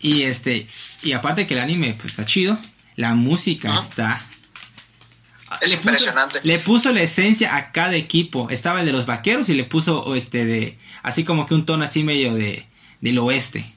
Y 0.00 0.22
este, 0.22 0.66
y 1.02 1.12
aparte 1.12 1.46
que 1.46 1.52
el 1.52 1.60
anime 1.60 1.92
pues 1.92 2.12
está 2.12 2.24
chido, 2.24 2.58
la 2.94 3.14
música 3.14 3.78
está 3.78 4.24
es 5.60 5.72
impresionante. 5.72 6.40
le 6.42 6.58
puso 6.58 6.92
la 6.92 7.02
esencia 7.02 7.56
a 7.56 7.72
cada 7.72 7.96
equipo. 7.96 8.48
Estaba 8.50 8.80
el 8.80 8.86
de 8.86 8.92
los 8.92 9.06
vaqueros 9.06 9.48
y 9.48 9.54
le 9.54 9.64
puso 9.64 10.14
este 10.14 10.44
de 10.44 10.78
así 11.02 11.24
como 11.24 11.46
que 11.46 11.54
un 11.54 11.66
tono 11.66 11.84
así 11.84 12.02
medio 12.02 12.34
de 12.34 12.66
del 13.00 13.18
oeste. 13.18 13.72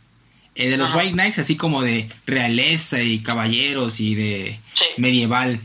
El 0.55 0.71
de 0.71 0.77
los 0.77 0.93
White 0.93 1.13
Knights 1.13 1.39
así 1.39 1.55
como 1.55 1.82
de 1.82 2.09
realeza 2.25 3.01
y 3.01 3.19
caballeros 3.19 3.99
y 3.99 4.15
de 4.15 4.59
medieval. 4.97 5.59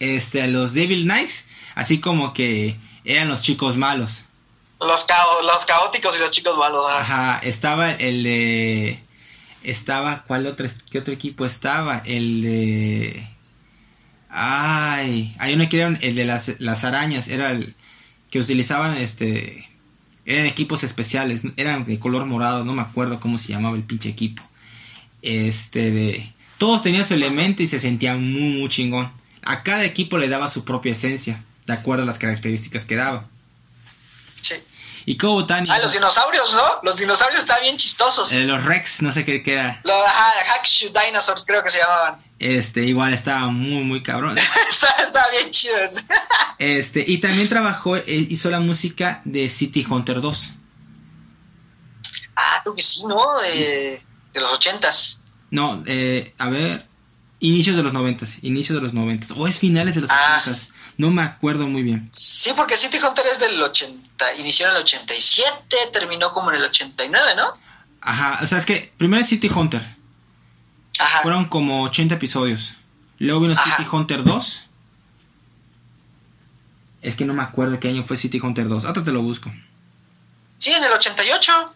Este, 0.00 0.46
los 0.48 0.72
Devil 0.72 1.04
Knights 1.04 1.48
así 1.74 2.00
como 2.00 2.32
que 2.32 2.76
eran 3.04 3.28
los 3.28 3.42
chicos 3.42 3.76
malos. 3.76 4.24
Los, 4.80 5.06
los 5.42 5.64
caóticos 5.64 6.16
y 6.16 6.18
los 6.18 6.30
chicos 6.30 6.56
malos. 6.56 6.84
Ajá, 6.88 7.38
estaba 7.42 7.92
el 7.92 8.22
de... 8.22 9.00
Estaba, 9.62 10.24
¿cuál 10.26 10.46
otro, 10.46 10.66
qué 10.90 10.98
otro 10.98 11.14
equipo 11.14 11.46
estaba? 11.46 12.02
El 12.04 12.42
de... 12.42 13.26
Ay, 14.36 15.32
hay 15.38 15.54
uno 15.54 15.68
que 15.68 15.76
era 15.76 15.96
el 16.00 16.16
de 16.16 16.24
las, 16.24 16.56
las 16.58 16.82
arañas, 16.82 17.28
era 17.28 17.52
el 17.52 17.74
que 18.30 18.40
utilizaban 18.40 18.96
este... 18.96 19.68
Eran 20.26 20.46
equipos 20.46 20.82
especiales, 20.82 21.42
eran 21.56 21.84
de 21.84 21.98
color 21.98 22.26
morado, 22.26 22.64
no 22.64 22.72
me 22.72 22.82
acuerdo 22.82 23.20
cómo 23.20 23.38
se 23.38 23.48
llamaba 23.52 23.76
el 23.76 23.84
pinche 23.84 24.08
equipo. 24.08 24.42
Este 25.22 25.92
de... 25.92 26.32
Todos 26.58 26.82
tenían 26.82 27.06
su 27.06 27.14
elemento 27.14 27.62
y 27.62 27.68
se 27.68 27.78
sentían 27.78 28.32
muy, 28.32 28.58
muy 28.58 28.68
chingón. 28.68 29.12
A 29.42 29.62
cada 29.62 29.84
equipo 29.84 30.18
le 30.18 30.28
daba 30.28 30.48
su 30.48 30.64
propia 30.64 30.92
esencia 30.92 31.44
de 31.66 31.72
acuerdo 31.72 32.02
a 32.02 32.06
las 32.06 32.18
características 32.18 32.86
que 32.86 32.96
daba. 32.96 33.28
Sí. 34.40 34.54
Y 35.06 35.16
como 35.16 35.46
tan... 35.46 35.68
Ah, 35.70 35.78
los 35.78 35.92
dinosaurios, 35.92 36.54
¿no? 36.54 36.80
Los 36.82 36.96
dinosaurios 36.96 37.40
estaban 37.40 37.62
bien 37.62 37.76
chistosos. 37.76 38.32
Eh, 38.32 38.44
los 38.44 38.64
Rex, 38.64 39.02
no 39.02 39.12
sé 39.12 39.24
qué, 39.24 39.42
qué 39.42 39.54
era. 39.54 39.80
Los 39.84 39.96
Hackshoot 40.56 40.96
Dinosaurs 40.98 41.44
creo 41.46 41.62
que 41.62 41.70
se 41.70 41.78
llamaban. 41.78 42.22
Este, 42.36 42.82
igual 42.82 43.14
estaba 43.14 43.46
muy, 43.46 43.84
muy 43.84 44.02
cabrón. 44.02 44.36
estaba, 44.70 45.30
bien 45.30 45.50
chido 45.50 45.76
Este, 46.58 47.02
y 47.06 47.18
también 47.18 47.48
trabajó, 47.48 47.96
eh, 47.96 48.04
hizo 48.06 48.50
la 48.50 48.60
música 48.60 49.22
de 49.24 49.48
City 49.48 49.86
Hunter 49.88 50.20
2. 50.20 50.52
Ah, 52.36 52.60
creo 52.62 52.74
que 52.74 52.82
sí, 52.82 53.06
¿no? 53.06 53.40
De, 53.40 54.02
de 54.32 54.40
los 54.40 54.52
ochentas. 54.52 55.22
No, 55.50 55.84
eh, 55.86 56.34
a 56.36 56.50
ver, 56.50 56.86
inicios 57.38 57.76
de 57.76 57.82
los 57.82 57.92
noventas, 57.92 58.42
inicios 58.42 58.76
de 58.76 58.82
los 58.82 58.92
noventas, 58.92 59.30
o 59.36 59.46
es 59.46 59.58
finales 59.58 59.94
de 59.94 60.00
los 60.02 60.10
ah. 60.10 60.42
No 60.96 61.10
me 61.10 61.22
acuerdo 61.22 61.66
muy 61.66 61.82
bien. 61.82 62.08
Sí, 62.12 62.52
porque 62.56 62.76
City 62.76 62.98
Hunter 62.98 63.26
es 63.26 63.40
del 63.40 63.60
80, 63.60 64.34
inició 64.36 64.66
en 64.66 64.76
el 64.76 64.82
87, 64.82 65.76
terminó 65.92 66.32
como 66.32 66.50
en 66.50 66.56
el 66.56 66.64
89, 66.64 67.32
¿no? 67.36 67.58
Ajá, 68.00 68.38
o 68.42 68.46
sea, 68.46 68.58
es 68.58 68.66
que 68.66 68.92
primero 68.96 69.22
es 69.22 69.28
City 69.28 69.50
Hunter. 69.52 69.84
Ajá. 70.98 71.22
Fueron 71.22 71.46
como 71.46 71.82
80 71.82 72.14
episodios. 72.14 72.74
Luego 73.18 73.40
vino 73.40 73.56
City 73.56 73.86
Hunter 73.90 74.22
2. 74.22 74.66
Es 77.02 77.16
que 77.16 77.24
no 77.24 77.34
me 77.34 77.42
acuerdo 77.42 77.80
qué 77.80 77.88
año 77.88 78.04
fue 78.04 78.16
City 78.16 78.40
Hunter 78.40 78.68
2. 78.68 78.84
Ahora 78.84 79.02
te 79.02 79.12
lo 79.12 79.22
busco. 79.22 79.52
Sí, 80.58 80.70
en 80.72 80.84
el 80.84 80.92
88. 80.92 81.74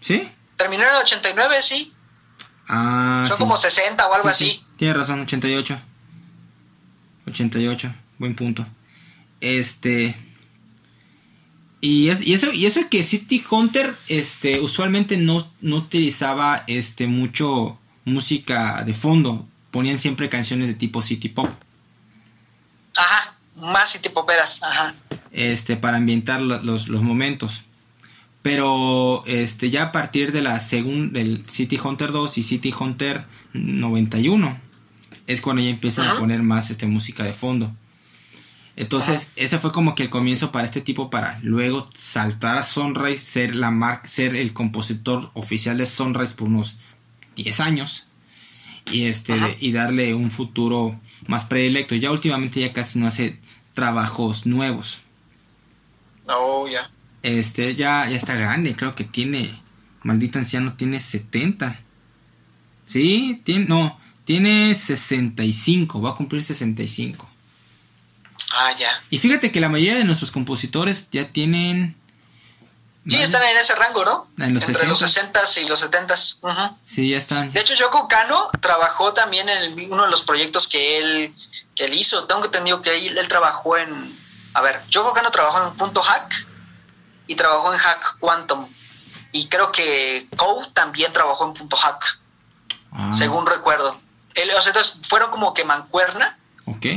¿Sí? 0.00 0.30
Terminó 0.56 0.84
en 0.84 0.90
el 0.90 0.96
89, 1.02 1.62
sí. 1.62 1.92
Ah, 2.68 3.26
Son 3.28 3.38
como 3.38 3.56
60 3.56 4.06
o 4.06 4.14
algo 4.14 4.28
así. 4.28 4.64
Tienes 4.76 4.96
razón, 4.96 5.20
88. 5.20 5.80
88 7.26 7.94
buen 8.20 8.36
punto. 8.36 8.64
Este. 9.40 10.14
Y, 11.80 12.10
es, 12.10 12.24
y, 12.24 12.34
eso, 12.34 12.52
y 12.52 12.66
eso 12.66 12.88
que 12.90 13.02
City 13.02 13.42
Hunter 13.50 13.96
este, 14.06 14.60
usualmente 14.60 15.16
no, 15.16 15.50
no 15.62 15.76
utilizaba 15.76 16.62
este, 16.66 17.06
mucho 17.06 17.78
música 18.04 18.84
de 18.84 18.94
fondo. 18.94 19.48
Ponían 19.70 19.98
siempre 19.98 20.28
canciones 20.28 20.68
de 20.68 20.74
tipo 20.74 21.02
City 21.02 21.30
Pop. 21.30 21.48
Ajá, 22.96 23.34
más 23.56 23.92
City 23.92 24.10
Poperas, 24.10 24.62
ajá. 24.62 24.94
Este, 25.32 25.76
para 25.76 25.96
ambientar 25.96 26.42
los, 26.42 26.88
los 26.88 27.02
momentos. 27.02 27.62
Pero 28.42 29.24
este, 29.26 29.70
ya 29.70 29.84
a 29.84 29.92
partir 29.92 30.32
de 30.32 30.42
la 30.42 30.60
segunda, 30.60 31.18
del 31.18 31.44
City 31.48 31.78
Hunter 31.82 32.12
2 32.12 32.38
y 32.38 32.42
City 32.42 32.74
Hunter 32.78 33.24
91 33.54 34.58
es 35.26 35.40
cuando 35.40 35.62
ya 35.62 35.70
empiezan 35.70 36.08
a 36.08 36.18
poner 36.18 36.42
más 36.42 36.70
este, 36.70 36.86
música 36.86 37.24
de 37.24 37.32
fondo. 37.32 37.72
Entonces, 38.80 39.30
ese 39.36 39.58
fue 39.58 39.72
como 39.72 39.94
que 39.94 40.04
el 40.04 40.08
comienzo 40.08 40.52
para 40.52 40.64
este 40.64 40.80
tipo 40.80 41.10
para 41.10 41.38
luego 41.42 41.90
saltar 41.94 42.56
a 42.56 42.62
Sunrise, 42.62 43.18
ser 43.18 43.54
la 43.54 43.70
marca, 43.70 44.08
ser 44.08 44.34
el 44.34 44.54
compositor 44.54 45.30
oficial 45.34 45.76
de 45.76 45.84
Sunrise 45.84 46.34
por 46.34 46.48
unos 46.48 46.78
10 47.36 47.60
años 47.60 48.06
y 48.90 49.04
este 49.04 49.58
y 49.60 49.72
darle 49.72 50.14
un 50.14 50.30
futuro 50.30 50.98
más 51.26 51.44
predilecto. 51.44 51.94
Ya 51.94 52.10
últimamente 52.10 52.60
ya 52.60 52.72
casi 52.72 52.98
no 52.98 53.06
hace 53.06 53.38
trabajos 53.74 54.46
nuevos. 54.46 55.02
Oh, 56.26 56.66
ya. 56.66 56.90
Este 57.22 57.74
ya 57.74 58.08
ya 58.08 58.16
está 58.16 58.34
grande, 58.34 58.76
creo 58.76 58.94
que 58.94 59.04
tiene 59.04 59.60
maldito 60.04 60.38
anciano 60.38 60.72
tiene 60.72 61.00
70. 61.00 61.78
Sí, 62.86 63.42
tiene 63.44 63.66
no, 63.66 64.00
tiene 64.24 64.74
65, 64.74 66.00
va 66.00 66.12
a 66.12 66.16
cumplir 66.16 66.42
65. 66.42 67.29
Ah, 68.52 68.72
ya. 68.78 69.02
Y 69.10 69.18
fíjate 69.18 69.52
que 69.52 69.60
la 69.60 69.68
mayoría 69.68 69.96
de 69.96 70.04
nuestros 70.04 70.30
compositores 70.30 71.10
ya 71.10 71.26
tienen... 71.28 71.96
Sí, 73.08 73.16
están 73.16 73.42
en 73.42 73.56
ese 73.56 73.74
rango, 73.74 74.04
¿no? 74.04 74.28
En 74.38 74.54
los 74.54 74.68
Entre 74.68 74.86
los 74.86 74.98
60 74.98 75.40
y 75.62 75.64
los 75.68 75.80
70. 75.80 76.14
Sí, 76.84 77.10
ya 77.10 77.18
están. 77.18 77.50
De 77.52 77.60
hecho, 77.60 77.74
Yoko 77.74 78.06
Kano 78.08 78.48
trabajó 78.60 79.14
también 79.14 79.48
en 79.48 79.92
uno 79.92 80.04
de 80.04 80.10
los 80.10 80.22
proyectos 80.22 80.68
que 80.68 80.98
él, 80.98 81.34
que 81.74 81.86
él 81.86 81.94
hizo. 81.94 82.26
Tengo 82.26 82.44
entendido 82.44 82.82
que 82.82 82.96
él, 82.96 83.16
él 83.16 83.28
trabajó 83.28 83.78
en... 83.78 84.16
A 84.52 84.60
ver, 84.60 84.80
Yoko 84.90 85.12
Kano 85.14 85.30
trabajó 85.30 85.66
en 85.66 85.76
Punto 85.76 86.02
Hack 86.02 86.46
y 87.26 87.36
trabajó 87.36 87.72
en 87.72 87.78
Hack 87.78 88.18
Quantum. 88.18 88.68
Y 89.32 89.48
creo 89.48 89.70
que 89.70 90.28
Kou 90.36 90.66
también 90.72 91.12
trabajó 91.12 91.46
en 91.46 91.54
Punto 91.54 91.76
Hack, 91.76 92.18
ah. 92.92 93.12
según 93.12 93.46
recuerdo. 93.46 94.00
Él, 94.34 94.50
o 94.50 94.60
sea, 94.60 94.70
entonces 94.70 95.00
fueron 95.08 95.30
como 95.30 95.54
que 95.54 95.64
mancuerna 95.64 96.39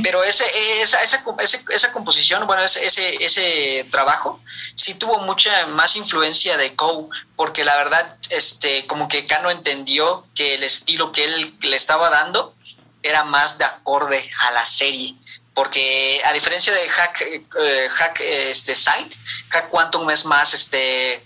pero 0.02 0.22
ese, 0.24 0.44
esa, 0.80 1.02
esa, 1.02 1.24
esa, 1.70 1.92
composición, 1.92 2.46
bueno, 2.46 2.62
ese, 2.62 2.86
ese, 2.86 3.86
trabajo 3.90 4.40
sí 4.74 4.94
tuvo 4.94 5.18
mucha 5.18 5.66
más 5.66 5.96
influencia 5.96 6.56
de 6.56 6.74
Coe, 6.74 7.08
porque 7.36 7.64
la 7.64 7.76
verdad, 7.76 8.16
este, 8.30 8.86
como 8.86 9.08
que 9.08 9.26
Kano 9.26 9.50
entendió 9.50 10.26
que 10.34 10.54
el 10.54 10.64
estilo 10.64 11.12
que 11.12 11.24
él 11.24 11.54
le 11.60 11.76
estaba 11.76 12.08
dando 12.10 12.54
era 13.02 13.24
más 13.24 13.58
de 13.58 13.64
acorde 13.64 14.30
a 14.40 14.50
la 14.52 14.64
serie. 14.64 15.14
Porque 15.52 16.20
a 16.24 16.32
diferencia 16.32 16.72
de 16.72 16.88
Hack, 16.88 17.20
eh, 17.20 17.88
Hack 17.88 18.20
este, 18.20 18.74
Sign, 18.74 19.08
Hack 19.50 19.68
Quantum 19.68 20.10
es 20.10 20.24
más 20.24 20.52
este 20.54 21.22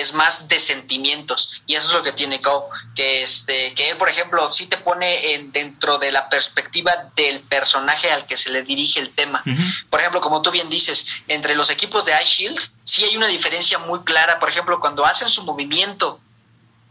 es 0.00 0.12
más 0.12 0.48
de 0.48 0.60
sentimientos 0.60 1.62
y 1.66 1.74
eso 1.74 1.88
es 1.88 1.94
lo 1.94 2.02
que 2.02 2.12
tiene 2.12 2.40
Cow 2.40 2.64
que 2.94 3.22
este 3.22 3.74
que 3.74 3.90
él 3.90 3.96
por 3.96 4.08
ejemplo 4.08 4.50
sí 4.50 4.66
te 4.66 4.76
pone 4.76 5.32
en, 5.32 5.52
dentro 5.52 5.98
de 5.98 6.12
la 6.12 6.28
perspectiva 6.28 7.10
del 7.16 7.40
personaje 7.40 8.10
al 8.10 8.26
que 8.26 8.36
se 8.36 8.50
le 8.50 8.62
dirige 8.62 9.00
el 9.00 9.10
tema. 9.10 9.42
Por 9.90 10.00
ejemplo 10.00 10.20
como 10.20 10.42
tú 10.42 10.50
bien 10.50 10.68
dices 10.68 11.06
entre 11.28 11.54
los 11.54 11.70
equipos 11.70 12.04
de 12.04 12.12
Ice 12.22 12.42
Shield 12.42 12.60
sí 12.82 13.04
hay 13.04 13.16
una 13.16 13.28
diferencia 13.28 13.78
muy 13.78 14.00
clara. 14.00 14.38
Por 14.38 14.50
ejemplo 14.50 14.80
cuando 14.80 15.04
hacen 15.04 15.30
su 15.30 15.42
movimiento 15.44 16.20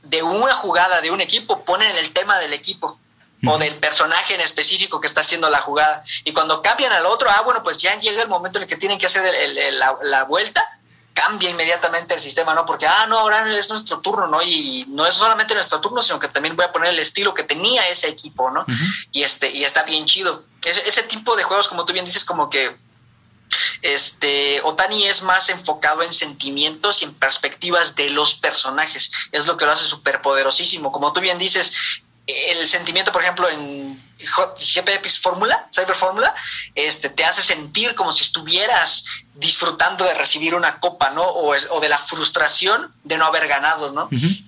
de 0.04 0.24
una 0.24 0.54
jugada 0.54 1.02
de 1.02 1.12
un 1.12 1.22
equipo 1.22 1.64
ponen 1.64 1.96
el 1.96 2.12
tema 2.12 2.40
del 2.40 2.54
equipo 2.54 3.00
o 3.48 3.58
del 3.60 3.76
personaje 3.76 4.34
en 4.34 4.42
específico 4.42 5.00
que 5.00 5.08
está 5.08 5.22
haciendo 5.22 5.50
la 5.50 5.62
jugada. 5.62 6.04
Y 6.24 6.34
cuando 6.34 6.64
cambian 6.64 6.92
al 6.92 7.06
otro, 7.06 7.30
ah, 7.30 7.42
bueno, 7.42 7.62
pues 7.62 7.78
ya 7.78 8.00
llega 8.00 8.24
el 8.24 8.28
momento 8.28 8.58
en 8.58 8.64
el 8.64 8.70
que 8.70 8.78
tienen 8.78 8.98
que 8.98 9.06
hacer 9.06 9.24
la, 9.74 9.96
la, 10.02 10.24
vuelta 10.24 10.64
cambia 11.16 11.50
inmediatamente 11.50 12.14
el 12.14 12.20
sistema, 12.20 12.54
¿no? 12.54 12.66
Porque, 12.66 12.86
ah, 12.86 13.06
no, 13.08 13.18
ahora 13.18 13.50
es 13.58 13.70
nuestro 13.70 14.00
turno, 14.00 14.28
¿no? 14.28 14.44
Y 14.44 14.86
no 14.90 15.08
es 15.08 15.16
solamente 15.16 15.56
nuestro 15.56 15.80
turno, 15.80 16.02
sino 16.02 16.20
que 16.20 16.28
también 16.28 16.58
voy 16.58 16.66
a 16.66 16.72
poner 16.74 16.90
el 16.90 17.00
estilo 17.00 17.34
que 17.34 17.44
tenía 17.44 17.88
ese 17.88 18.10
equipo, 18.10 18.52
¿no? 18.52 18.66
Y 19.14 19.24
este, 19.24 19.50
y 19.50 19.64
está 19.64 19.84
bien 19.84 20.06
chido. 20.06 20.44
Ese, 20.62 20.88
ese 20.88 21.04
tipo 21.04 21.36
de 21.38 21.44
juegos, 21.44 21.70
como 21.70 21.86
tú 21.86 21.94
bien 21.94 22.06
dices, 22.06 22.26
como 22.26 22.50
que 22.50 22.76
este 23.82 24.60
Otani 24.64 25.06
es 25.06 25.22
más 25.22 25.50
enfocado 25.50 26.04
en 26.04 26.14
sentimientos 26.14 27.02
y 27.02 27.06
en 27.06 27.14
perspectivas 27.14 27.96
de 27.96 28.10
los 28.10 28.36
personajes. 28.36 29.10
Es 29.32 29.46
lo 29.48 29.56
que 29.56 29.66
lo 29.66 29.72
hace 29.72 29.86
súper 29.86 30.22
poderosísimo. 30.22 30.92
Como 30.92 31.14
tú 31.14 31.22
bien 31.22 31.40
dices, 31.40 31.74
el 32.28 32.68
sentimiento, 32.68 33.12
por 33.12 33.22
ejemplo, 33.22 33.50
en 33.50 34.04
GPX 34.18 35.20
Fórmula, 35.20 35.68
Cyber 35.74 35.96
Fórmula, 35.96 36.34
este, 36.74 37.10
te 37.10 37.26
hace 37.26 37.42
sentir 37.42 37.96
como 37.96 38.12
si 38.12 38.24
estuvieras 38.24 39.06
disfrutando 39.34 40.06
de 40.06 40.14
recibir 40.14 40.56
una 40.56 40.80
copa, 40.80 41.10
¿no? 41.10 41.24
O, 41.24 41.54
o 41.54 41.80
de 41.80 41.90
la 41.90 42.00
frustración 42.00 42.94
de 43.04 43.18
no 43.18 43.26
haber 43.26 43.48
ganado, 43.48 43.92
¿no? 43.92 44.08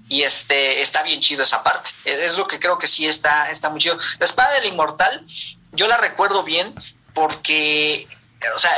Y 0.10 0.24
este, 0.24 0.82
está 0.82 1.04
bien 1.04 1.22
chido 1.22 1.44
esa 1.44 1.64
parte. 1.64 1.90
Es, 2.06 2.38
lo 2.38 2.48
que 2.48 2.60
creo 2.60 2.78
que 2.78 2.88
sí 2.88 3.06
está, 3.06 3.52
está 3.52 3.70
muy 3.70 3.80
chido. 3.80 4.00
La 4.20 4.26
espada 4.26 4.54
del 4.54 4.66
inmortal, 4.66 5.26
yo 5.74 5.88
la 5.88 5.98
recuerdo 5.98 6.44
bien 6.44 6.74
porque, 7.14 8.08
o 8.56 8.60
sea, 8.60 8.72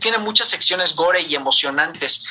tiene 0.00 0.18
muchas 0.18 0.48
secciones 0.48 0.94
gore 0.96 1.20
y 1.20 1.34
emocionantes. 1.34 2.24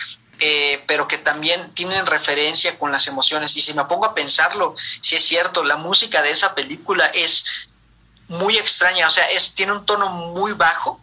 Eh, 0.43 0.83
pero 0.87 1.07
que 1.07 1.19
también 1.19 1.71
tienen 1.75 2.03
referencia 2.07 2.79
con 2.79 2.91
las 2.91 3.05
emociones. 3.05 3.55
Y 3.55 3.61
si 3.61 3.75
me 3.75 3.85
pongo 3.85 4.07
a 4.07 4.15
pensarlo, 4.15 4.75
si 4.99 5.15
es 5.15 5.23
cierto, 5.23 5.63
la 5.63 5.75
música 5.75 6.23
de 6.23 6.31
esa 6.31 6.55
película 6.55 7.05
es 7.13 7.45
muy 8.27 8.57
extraña, 8.57 9.05
o 9.05 9.09
sea, 9.11 9.25
es, 9.25 9.53
tiene 9.53 9.73
un 9.73 9.85
tono 9.85 10.09
muy 10.09 10.53
bajo 10.53 10.99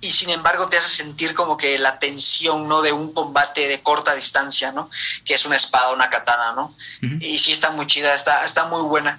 y 0.00 0.12
sin 0.12 0.28
embargo 0.28 0.66
te 0.66 0.76
hace 0.76 0.88
sentir 0.88 1.34
como 1.34 1.56
que 1.56 1.78
la 1.78 1.98
tensión, 1.98 2.68
¿no? 2.68 2.82
De 2.82 2.92
un 2.92 3.14
combate 3.14 3.66
de 3.66 3.82
corta 3.82 4.14
distancia, 4.14 4.72
¿no? 4.72 4.90
Que 5.24 5.34
es 5.34 5.46
una 5.46 5.56
espada, 5.56 5.92
una 5.92 6.10
katana, 6.10 6.52
¿no? 6.52 6.74
Y 7.20 7.38
sí 7.38 7.52
está 7.52 7.70
muy 7.70 7.86
chida, 7.86 8.14
está, 8.14 8.44
está 8.44 8.66
muy 8.66 8.82
buena. 8.82 9.18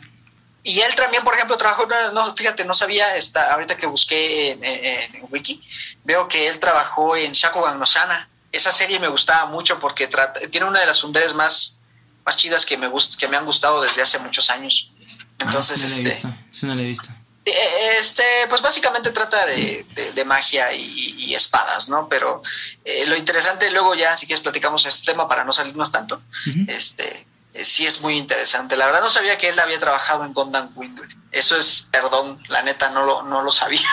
Y 0.61 0.81
él 0.81 0.93
también, 0.93 1.23
por 1.23 1.33
ejemplo, 1.33 1.57
trabajó, 1.57 1.87
no, 2.13 2.35
fíjate, 2.35 2.63
no 2.63 2.73
sabía, 2.73 3.15
está, 3.15 3.53
ahorita 3.53 3.75
que 3.75 3.87
busqué 3.87 4.51
en, 4.51 5.27
Wiki, 5.31 5.67
veo 6.03 6.27
que 6.27 6.47
él 6.47 6.59
trabajó 6.59 7.15
en 7.15 7.31
Shakugan 7.31 7.79
no 7.79 7.85
Sana. 7.85 8.29
Esa 8.51 8.71
serie 8.71 8.99
me 8.99 9.07
gustaba 9.07 9.45
mucho 9.45 9.79
porque 9.79 10.09
tiene 10.49 10.67
una 10.67 10.79
de 10.79 10.85
las 10.85 10.97
sunderes 10.97 11.33
más, 11.33 11.81
más 12.25 12.35
chidas 12.37 12.65
que 12.65 12.77
me, 12.77 12.89
que 13.17 13.27
me 13.27 13.37
han 13.37 13.45
gustado 13.45 13.81
desde 13.81 14.01
hace 14.01 14.17
muchos 14.19 14.49
años. 14.49 14.91
Entonces, 15.39 15.81
este. 15.81 16.21
no 16.63 16.73
he 16.73 16.83
visto. 16.83 17.07
Este, 17.45 18.23
pues 18.47 18.61
básicamente 18.61 19.11
trata 19.11 19.45
de, 19.45 19.85
magia 20.25 20.73
y, 20.73 21.33
espadas, 21.33 21.89
¿no? 21.89 22.07
Pero 22.09 22.41
eh, 22.83 23.05
lo 23.05 23.15
interesante, 23.15 23.71
luego 23.71 23.95
ya, 23.95 24.17
si 24.17 24.25
quieres, 24.25 24.41
platicamos 24.41 24.85
este 24.85 25.11
tema 25.11 25.27
para 25.27 25.43
no 25.43 25.53
salirnos 25.53 25.91
tanto. 25.91 26.21
Este, 26.67 27.25
eh, 27.53 27.65
sí 27.65 27.85
es 27.85 28.01
muy 28.01 28.17
interesante. 28.17 28.75
La 28.75 28.85
verdad 28.85 29.01
no 29.01 29.09
sabía 29.09 29.37
que 29.37 29.49
él 29.49 29.59
había 29.59 29.79
trabajado 29.79 30.25
en 30.25 30.33
Gundam 30.33 30.71
Wing. 30.75 30.99
Eso 31.31 31.57
es, 31.57 31.87
perdón, 31.91 32.41
la 32.47 32.61
neta 32.61 32.89
no 32.89 33.05
lo, 33.05 33.23
no 33.23 33.41
lo 33.41 33.51
sabía. 33.51 33.89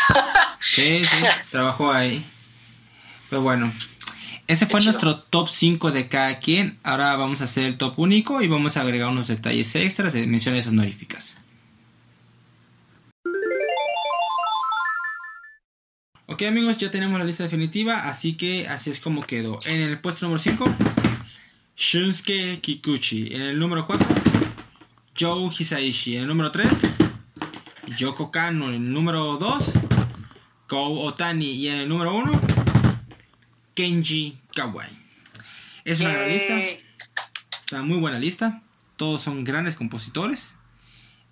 sí, 0.75 1.07
sí, 1.07 1.25
trabajó 1.51 1.93
ahí. 1.93 2.25
Pero 3.31 3.43
bueno, 3.43 3.73
ese 4.47 4.67
fue 4.67 4.83
nuestro 4.83 5.17
top 5.17 5.49
5 5.49 5.91
de 5.91 6.09
cada 6.09 6.39
quien. 6.39 6.79
Ahora 6.83 7.17
vamos 7.17 7.41
a 7.41 7.45
hacer 7.45 7.65
el 7.65 7.79
top 7.79 7.99
único 7.99 8.43
y 8.43 8.49
vamos 8.49 8.77
a 8.77 8.83
agregar 8.83 9.09
unos 9.09 9.29
detalles 9.29 9.75
extras 9.75 10.13
de 10.13 10.27
menciones 10.27 10.67
honoríficas. 10.67 11.39
Ok 16.29 16.43
amigos, 16.43 16.79
ya 16.79 16.91
tenemos 16.91 17.19
la 17.19 17.25
lista 17.25 17.45
definitiva, 17.45 18.09
así 18.09 18.35
que 18.35 18.67
así 18.69 18.91
es 18.91 19.01
como 19.01 19.23
quedó. 19.23 19.61
En 19.65 19.81
el 19.81 20.01
puesto 20.01 20.27
número 20.27 20.43
5, 20.43 20.65
Shunsuke 21.77 22.61
Kikuchi. 22.61 23.35
En 23.35 23.43
el 23.43 23.59
número 23.59 23.87
4, 23.87 24.07
Joe 25.19 25.51
Hisaishi. 25.57 26.17
En 26.17 26.23
el 26.23 26.29
número 26.29 26.51
3, 26.51 26.69
Yoko 27.99 28.31
Kano. 28.31 28.69
En 28.69 28.75
el 28.75 28.93
número 28.93 29.37
2, 29.37 29.73
Kou 30.69 30.99
Otani. 30.99 31.53
Y 31.53 31.69
en 31.69 31.77
el 31.77 31.89
número 31.89 32.15
1, 32.15 32.56
Kenji 33.77 34.39
Kawai. 34.55 34.89
Es 35.85 36.01
una 36.01 36.15
gran 36.15 36.29
lista. 36.31 36.59
Está 37.61 37.83
muy 37.83 37.99
buena 37.99 38.19
lista. 38.19 38.63
Todos 38.97 39.23
son 39.23 39.45
grandes 39.45 39.77
compositores. 39.77 40.57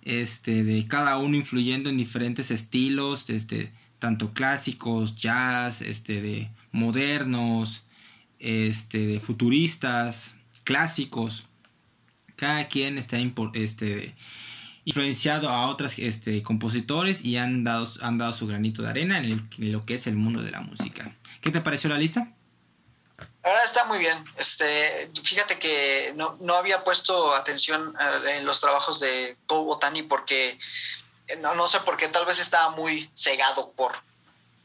Este, 0.03 0.63
de 0.63 0.87
cada 0.87 1.17
uno 1.17 1.35
influyendo 1.35 1.89
en 1.89 1.97
diferentes 1.97 2.51
estilos, 2.51 3.29
este, 3.31 3.73
tanto 3.97 4.33
clásicos, 4.33 5.15
jazz, 5.15 5.81
este, 5.81 6.21
de 6.21 6.51
modernos, 6.71 7.83
este, 8.37 8.99
de 9.07 9.19
futuristas, 9.19 10.35
clásicos. 10.63 11.47
Cada 12.35 12.67
quien 12.67 12.99
está 12.99 13.17
este, 13.55 14.13
influenciado 14.83 15.49
a 15.49 15.67
otros 15.67 15.97
este, 15.97 16.43
compositores 16.43 17.25
y 17.25 17.37
han 17.37 17.63
dado, 17.63 17.91
han 18.01 18.19
dado 18.19 18.33
su 18.33 18.45
granito 18.45 18.83
de 18.83 18.89
arena 18.89 19.17
en, 19.17 19.49
en, 19.57 19.71
lo 19.71 19.83
que 19.85 19.95
es 19.95 20.05
el 20.05 20.15
mundo 20.15 20.43
de 20.43 20.51
la 20.51 20.61
música. 20.61 21.15
¿Qué 21.41 21.49
te 21.49 21.61
pareció 21.61 21.89
la 21.89 21.97
lista? 21.97 22.34
Ahora 23.45 23.63
está 23.63 23.85
muy 23.85 23.99
bien. 23.99 24.25
Este, 24.37 25.11
fíjate 25.23 25.59
que 25.59 26.13
no, 26.15 26.35
no 26.41 26.55
había 26.55 26.83
puesto 26.83 27.31
atención 27.31 27.95
eh, 27.99 28.37
en 28.37 28.45
los 28.45 28.59
trabajos 28.59 28.99
de 28.99 29.37
Kou 29.45 29.69
Otani 29.69 30.01
porque 30.01 30.57
eh, 31.27 31.35
no, 31.37 31.53
no 31.53 31.67
sé 31.67 31.79
por 31.81 31.95
qué, 31.95 32.07
tal 32.07 32.25
vez 32.25 32.39
estaba 32.39 32.69
muy 32.71 33.07
cegado 33.13 33.71
por, 33.73 33.93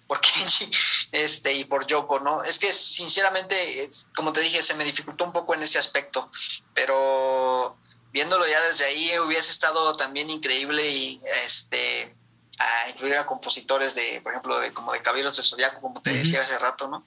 por 0.07 0.21
Kenji 0.23 0.71
este, 1.13 1.53
y 1.53 1.65
por 1.65 1.87
Yoko, 1.87 2.21
¿no? 2.21 2.43
Es 2.43 2.59
que 2.59 2.73
sinceramente, 2.73 3.91
como 4.17 4.33
te 4.33 4.41
dije, 4.41 4.63
se 4.63 4.73
me 4.73 4.87
dificultó 4.87 5.25
un 5.25 5.33
poco 5.33 5.53
en 5.53 5.63
ese 5.63 5.79
aspecto, 5.79 6.31
pero 6.73 7.77
viéndolo 8.13 8.49
ya 8.49 8.63
desde 8.63 8.87
ahí 8.87 9.19
hubiese 9.19 9.51
estado 9.51 9.95
también 9.99 10.31
increíble 10.31 10.89
y 10.89 11.21
este 11.45 12.15
a 12.59 12.89
incluir 12.91 13.17
a 13.17 13.27
compositores 13.27 13.95
de, 13.95 14.21
por 14.23 14.33
ejemplo, 14.33 14.59
de, 14.59 14.73
como 14.73 14.93
de 14.93 15.03
Caballeros 15.03 15.37
del 15.37 15.47
Zodiaco, 15.47 15.81
como 15.81 16.01
te 16.03 16.13
decía 16.13 16.43
hace 16.43 16.59
rato, 16.59 16.89
¿no? 16.89 17.07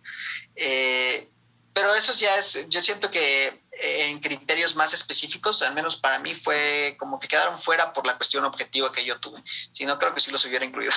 Eh, 0.56 1.30
pero 1.74 1.96
eso 1.96 2.14
ya 2.14 2.36
es, 2.36 2.58
yo 2.70 2.82
siento 2.82 3.10
que 3.10 3.48
eh, 3.48 4.08
en 4.08 4.20
criterios 4.20 4.76
más 4.76 4.94
específicos, 4.94 5.62
al 5.64 5.74
menos 5.74 5.98
para 5.98 6.20
mí, 6.20 6.36
fue 6.36 6.96
como 7.00 7.20
que 7.20 7.28
quedaron 7.28 7.58
fuera 7.58 7.92
por 7.94 8.06
la 8.06 8.16
cuestión 8.16 8.46
objetiva 8.46 8.92
que 8.92 9.04
yo 9.04 9.20
tuve. 9.20 9.42
Si 9.72 9.86
no, 9.86 9.98
creo 9.98 10.14
que 10.14 10.20
sí 10.20 10.32
los 10.32 10.46
hubiera 10.46 10.66
incluido. 10.66 10.94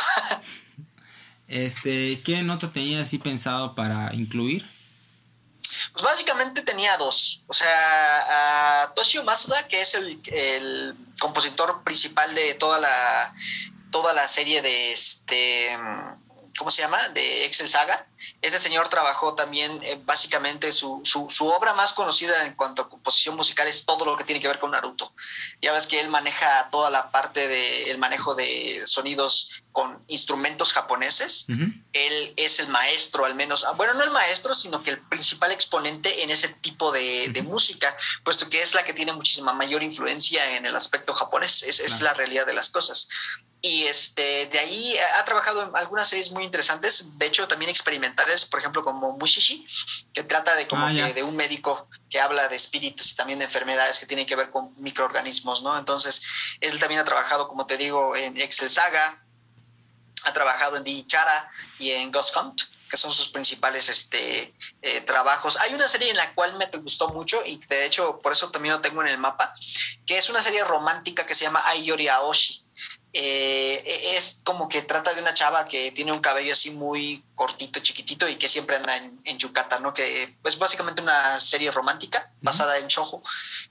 este, 1.48 2.20
¿qué 2.24 2.42
nota 2.42 2.70
tenías 2.70 3.06
así 3.06 3.18
pensado 3.18 3.74
para 3.74 4.14
incluir? 4.14 4.68
Pues 5.92 6.04
básicamente 6.04 6.62
tenía 6.62 6.96
dos. 6.96 7.42
O 7.46 7.52
sea, 7.52 8.82
a 8.82 8.94
Toshio 8.94 9.24
Masuda, 9.24 9.66
que 9.68 9.80
es 9.80 9.94
el, 9.94 10.20
el 10.26 10.94
compositor 11.18 11.82
principal 11.84 12.34
de 12.34 12.54
toda 12.54 12.78
la 12.78 13.32
toda 13.90 14.12
la 14.12 14.28
serie 14.28 14.60
de 14.62 14.92
este 14.92 15.70
¿cómo 16.56 16.70
se 16.70 16.82
llama? 16.82 17.08
de 17.10 17.44
Excel 17.44 17.68
Saga. 17.68 18.06
Ese 18.40 18.58
señor 18.58 18.88
trabajó 18.88 19.34
también, 19.34 19.80
eh, 19.82 20.00
básicamente, 20.04 20.72
su, 20.72 21.00
su, 21.04 21.28
su, 21.30 21.46
obra 21.48 21.74
más 21.74 21.92
conocida 21.92 22.46
en 22.46 22.54
cuanto 22.54 22.82
a 22.82 22.88
composición 22.88 23.36
musical 23.36 23.68
es 23.68 23.84
todo 23.84 24.04
lo 24.04 24.16
que 24.16 24.24
tiene 24.24 24.40
que 24.40 24.48
ver 24.48 24.58
con 24.58 24.70
Naruto. 24.70 25.12
Ya 25.60 25.72
ves 25.72 25.86
que 25.86 26.00
él 26.00 26.08
maneja 26.08 26.68
toda 26.70 26.90
la 26.90 27.10
parte 27.10 27.48
del 27.48 27.98
manejo 27.98 28.34
de 28.34 28.82
sonidos 28.86 29.50
con 29.72 30.02
instrumentos 30.06 30.72
japoneses. 30.72 31.46
Él 31.92 32.32
es 32.36 32.58
el 32.60 32.68
maestro, 32.68 33.26
al 33.26 33.34
menos, 33.34 33.64
ah, 33.64 33.72
bueno, 33.72 33.92
no 33.94 34.04
el 34.04 34.10
maestro, 34.10 34.54
sino 34.54 34.82
que 34.82 34.90
el 34.90 34.98
principal 34.98 35.52
exponente 35.52 36.22
en 36.22 36.30
ese 36.30 36.48
tipo 36.48 36.92
de, 36.92 37.28
de 37.28 37.42
música, 37.42 37.94
puesto 38.24 38.48
que 38.48 38.62
es 38.62 38.74
la 38.74 38.84
que 38.84 38.94
tiene 38.94 39.12
muchísima 39.12 39.52
mayor 39.52 39.82
influencia 39.82 40.56
en 40.56 40.64
el 40.64 40.74
aspecto 40.74 41.12
japonés. 41.12 41.62
Es, 41.62 41.80
es 41.80 42.00
la 42.00 42.14
realidad 42.14 42.46
de 42.46 42.54
las 42.54 42.70
cosas. 42.70 43.08
Y 43.68 43.88
este, 43.88 44.46
de 44.46 44.60
ahí 44.60 44.96
ha 44.96 45.24
trabajado 45.24 45.64
en 45.64 45.74
algunas 45.74 46.08
series 46.08 46.30
muy 46.30 46.44
interesantes, 46.44 47.18
de 47.18 47.26
hecho 47.26 47.48
también 47.48 47.68
experimentales, 47.68 48.44
por 48.44 48.60
ejemplo 48.60 48.84
como 48.84 49.18
Mushishi, 49.18 49.66
que 50.14 50.22
trata 50.22 50.54
de 50.54 50.68
como 50.68 50.86
ah, 50.86 50.92
que 50.94 51.12
de 51.12 51.24
un 51.24 51.34
médico 51.34 51.88
que 52.08 52.20
habla 52.20 52.46
de 52.46 52.54
espíritus 52.54 53.10
y 53.10 53.16
también 53.16 53.40
de 53.40 53.46
enfermedades 53.46 53.98
que 53.98 54.06
tienen 54.06 54.24
que 54.24 54.36
ver 54.36 54.50
con 54.50 54.72
microorganismos, 54.80 55.62
¿no? 55.62 55.76
Entonces, 55.76 56.22
él 56.60 56.78
también 56.78 57.00
ha 57.00 57.04
trabajado, 57.04 57.48
como 57.48 57.66
te 57.66 57.76
digo, 57.76 58.14
en 58.14 58.40
Excel 58.40 58.70
Saga, 58.70 59.20
ha 60.22 60.32
trabajado 60.32 60.76
en 60.76 60.84
Dichara 60.84 61.50
y 61.80 61.90
en 61.90 62.12
Ghost 62.12 62.36
Hunt, 62.36 62.62
que 62.88 62.96
son 62.96 63.12
sus 63.12 63.28
principales 63.30 63.88
este, 63.88 64.54
eh, 64.80 65.00
trabajos. 65.00 65.56
Hay 65.56 65.74
una 65.74 65.88
serie 65.88 66.10
en 66.10 66.16
la 66.16 66.32
cual 66.34 66.56
me 66.56 66.66
gustó 66.66 67.08
mucho 67.08 67.44
y 67.44 67.56
de 67.66 67.84
hecho 67.84 68.20
por 68.22 68.30
eso 68.30 68.48
también 68.52 68.74
lo 68.76 68.80
tengo 68.80 69.02
en 69.02 69.08
el 69.08 69.18
mapa, 69.18 69.56
que 70.06 70.18
es 70.18 70.30
una 70.30 70.40
serie 70.40 70.62
romántica 70.62 71.26
que 71.26 71.34
se 71.34 71.42
llama 71.42 71.66
Ayori 71.66 72.06
Aoshi 72.06 72.65
eh, 73.18 73.82
e-, 73.86 74.16
es 74.16 74.40
como 74.44 74.68
que 74.68 74.82
trata 74.82 75.14
de 75.14 75.22
una 75.22 75.32
chava 75.32 75.64
que 75.64 75.90
tiene 75.92 76.12
un 76.12 76.20
cabello 76.20 76.52
así 76.52 76.70
muy 76.70 77.24
cortito, 77.34 77.80
chiquitito 77.80 78.28
y 78.28 78.36
que 78.36 78.46
siempre 78.46 78.76
anda 78.76 78.94
en, 78.94 79.18
en 79.24 79.38
Yucatán, 79.38 79.82
¿no? 79.82 79.94
Que 79.94 80.24
es 80.24 80.30
pues, 80.42 80.58
básicamente 80.58 81.00
una 81.00 81.40
serie 81.40 81.70
romántica 81.70 82.30
basada 82.42 82.76
en 82.76 82.88
Shoujo, 82.88 83.22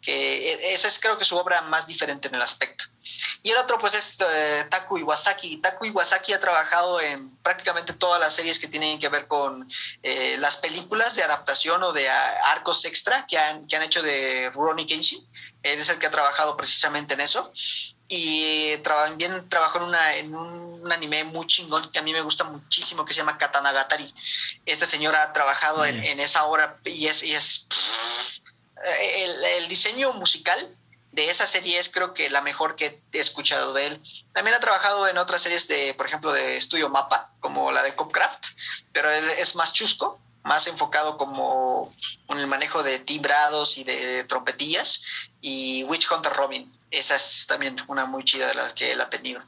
que 0.02 0.52
e-, 0.52 0.74
esa 0.74 0.88
es 0.88 1.00
creo 1.00 1.20
que 1.20 1.26
su 1.26 1.38
obra 1.38 1.62
más 1.62 1.86
diferente 1.86 2.28
en 2.28 2.34
el 2.34 2.42
aspecto. 2.42 2.86
Y 3.44 3.52
el 3.52 3.58
otro 3.58 3.78
pues 3.78 3.94
es 3.94 4.18
eh, 4.20 4.66
Taku 4.68 4.98
Iwasaki. 4.98 5.58
Taku 5.58 5.86
Iwasaki 5.86 6.34
ha 6.34 6.40
trabajado 6.40 7.00
en 7.00 7.38
prácticamente 7.38 7.94
todas 7.94 8.20
las 8.20 8.34
series 8.34 8.58
que 8.58 8.68
tienen 8.68 9.00
que 9.00 9.10
ver 9.10 9.28
con 9.28 9.70
eh, 10.02 10.38
las 10.40 10.56
películas 10.58 11.16
de 11.16 11.24
adaptación 11.24 11.84
o 11.84 11.94
de 11.94 12.10
arcos 12.10 12.84
extra 12.86 13.28
que 13.28 13.38
han, 13.38 13.68
que 13.68 13.76
han 13.76 13.84
hecho 13.84 14.02
de 14.02 14.50
Rurouni 14.52 14.88
Kenshin. 14.88 15.24
Él 15.62 15.80
es 15.80 15.90
el 15.90 16.00
que 16.00 16.08
ha 16.08 16.12
trabajado 16.12 16.58
precisamente 16.58 17.14
en 17.14 17.22
eso 17.22 17.54
y 18.08 18.78
también 18.78 19.50
trabajó 19.50 19.80
en, 19.80 19.84
una, 19.84 20.16
en 20.16 20.36
un, 20.36 20.92
anime 20.92 21.24
muy 21.24 21.48
chingón 21.48 21.92
que 21.92 21.98
a 21.98 22.04
mí 22.04 22.14
me 22.14 22.22
gusta 22.22 22.44
muchísimo 22.44 23.04
que 23.06 23.14
se 23.14 23.20
llama 23.20 23.40
Katanagatari. 23.40 24.14
Este 24.66 24.86
señor 24.86 25.16
ha 25.16 25.34
trabajado 25.34 25.84
en, 25.84 26.20
esa 26.20 26.46
obra 26.46 26.78
y 26.84 27.08
es, 27.08 27.24
y 27.24 27.34
es 27.34 27.68
el, 29.00 29.44
el, 29.44 29.68
diseño 29.68 30.14
musical 30.14 30.76
de 31.16 31.30
esa 31.30 31.48
serie 31.48 31.80
es 31.80 31.90
creo 31.90 32.14
que 32.14 32.30
la 32.30 32.42
mejor 32.42 32.76
que 32.76 33.02
he 33.14 33.20
escuchado 33.20 33.74
de 33.74 33.88
él. 33.88 34.02
También 34.34 34.56
ha 34.56 34.60
trabajado 34.60 35.08
en 35.08 35.18
otras 35.18 35.42
series 35.42 35.68
de, 35.68 35.94
por 35.94 36.06
ejemplo, 36.06 36.32
de 36.34 36.58
Estudio 36.58 36.90
Mapa, 36.90 37.32
como 37.40 37.72
la 37.72 37.82
de 37.84 37.96
Copcraft, 37.96 38.48
pero 38.92 39.10
él 39.10 39.30
es 39.38 39.56
más 39.56 39.72
chusco, 39.72 40.20
más 40.44 40.68
enfocado 40.68 41.18
como 41.18 41.96
en 42.28 42.38
el 42.38 42.48
manejo 42.48 42.84
de 42.84 43.00
timbrados 43.00 43.78
y 43.78 43.86
de 43.86 44.26
trompetillas, 44.26 45.02
y 45.42 45.84
Witch 45.86 46.12
Hunter 46.12 46.34
Robin 46.34 46.72
esa 46.98 47.16
es 47.16 47.46
también 47.48 47.78
una 47.88 48.06
muy 48.06 48.24
chida 48.24 48.48
de 48.48 48.56
las 48.56 48.74
que 48.74 48.92
él 48.92 49.02
ha 49.02 49.10
tenido. 49.10 49.42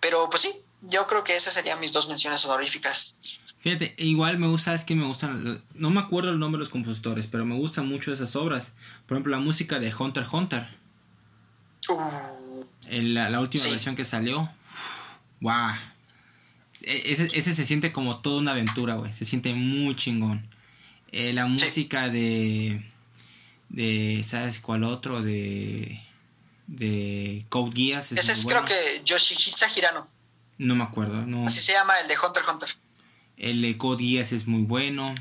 Pero 0.00 0.28
pues 0.30 0.42
sí, 0.42 0.52
yo 0.82 1.06
creo 1.06 1.24
que 1.24 1.36
esas 1.36 1.54
serían 1.54 1.80
mis 1.80 1.92
dos 1.92 2.08
menciones 2.08 2.44
honoríficas. 2.44 3.14
Fíjate, 3.60 3.94
igual 3.98 4.38
me 4.38 4.46
gusta, 4.46 4.74
es 4.74 4.84
que 4.84 4.94
me 4.94 5.04
gustan, 5.04 5.62
no 5.74 5.90
me 5.90 6.00
acuerdo 6.00 6.30
el 6.30 6.38
nombre 6.38 6.58
de 6.58 6.64
los 6.64 6.70
compositores, 6.70 7.26
pero 7.26 7.44
me 7.44 7.54
gustan 7.54 7.86
mucho 7.86 8.12
esas 8.12 8.34
obras. 8.34 8.72
Por 9.06 9.16
ejemplo, 9.16 9.32
la 9.32 9.42
música 9.42 9.78
de 9.78 9.94
Hunter 9.94 10.24
Hunter. 10.30 10.68
Uh, 11.88 12.64
la, 12.90 13.40
última 13.40 13.64
versión 13.64 13.96
que 13.96 14.04
salió. 14.04 14.50
¡Wow! 15.40 15.72
E, 16.82 17.12
ese, 17.12 17.28
ese, 17.34 17.54
se 17.54 17.66
siente 17.66 17.92
como 17.92 18.20
toda 18.20 18.38
una 18.38 18.52
aventura, 18.52 18.94
güey. 18.94 19.12
Se 19.12 19.26
siente 19.26 19.52
muy 19.52 19.94
chingón. 19.96 20.48
Eh, 21.12 21.34
la 21.34 21.46
música 21.46 22.08
de. 22.08 22.82
de. 23.68 24.24
¿Sabes 24.26 24.60
cuál 24.60 24.84
otro? 24.84 25.22
De 25.22 26.00
de 26.80 27.44
Code 27.50 27.72
Geass. 27.74 28.12
Ese 28.12 28.32
es 28.32 28.46
creo 28.46 28.64
que 28.64 29.02
Yoshihisa 29.04 29.66
Hirano. 29.76 30.08
No 30.56 30.74
me 30.74 30.82
acuerdo. 30.82 31.26
No. 31.26 31.44
Así 31.44 31.60
se 31.60 31.72
llama 31.72 32.00
el 32.00 32.08
de 32.08 32.14
Hunter 32.18 32.42
x 32.42 32.52
Hunter. 32.52 32.70
El 33.36 33.60
de 33.60 33.76
Code 33.76 34.02
Geass 34.02 34.32
es 34.32 34.46
muy 34.46 34.62
bueno. 34.62 35.14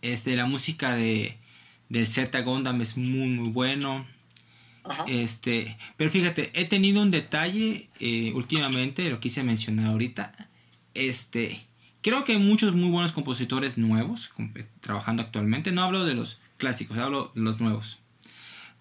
Este, 0.00 0.36
la 0.36 0.46
música 0.46 0.96
de, 0.96 1.38
de 1.90 2.06
Z 2.06 2.40
Gundam 2.40 2.80
es 2.80 2.96
muy 2.96 3.28
muy 3.28 3.50
bueno. 3.50 4.06
Este, 5.06 5.76
pero 5.98 6.10
fíjate, 6.10 6.50
he 6.54 6.64
tenido 6.64 7.02
un 7.02 7.10
detalle 7.10 7.90
eh, 8.00 8.32
últimamente, 8.34 9.08
lo 9.10 9.20
quise 9.20 9.44
mencionar 9.44 9.88
ahorita. 9.88 10.48
Este, 10.94 11.62
creo 12.00 12.24
que 12.24 12.32
hay 12.32 12.38
muchos 12.38 12.74
muy 12.74 12.88
buenos 12.88 13.12
compositores 13.12 13.76
nuevos 13.76 14.30
trabajando 14.80 15.22
actualmente. 15.22 15.72
No 15.72 15.82
hablo 15.82 16.06
de 16.06 16.14
los 16.14 16.40
clásicos, 16.56 16.96
hablo 16.96 17.32
de 17.34 17.42
los 17.42 17.60
nuevos. 17.60 17.99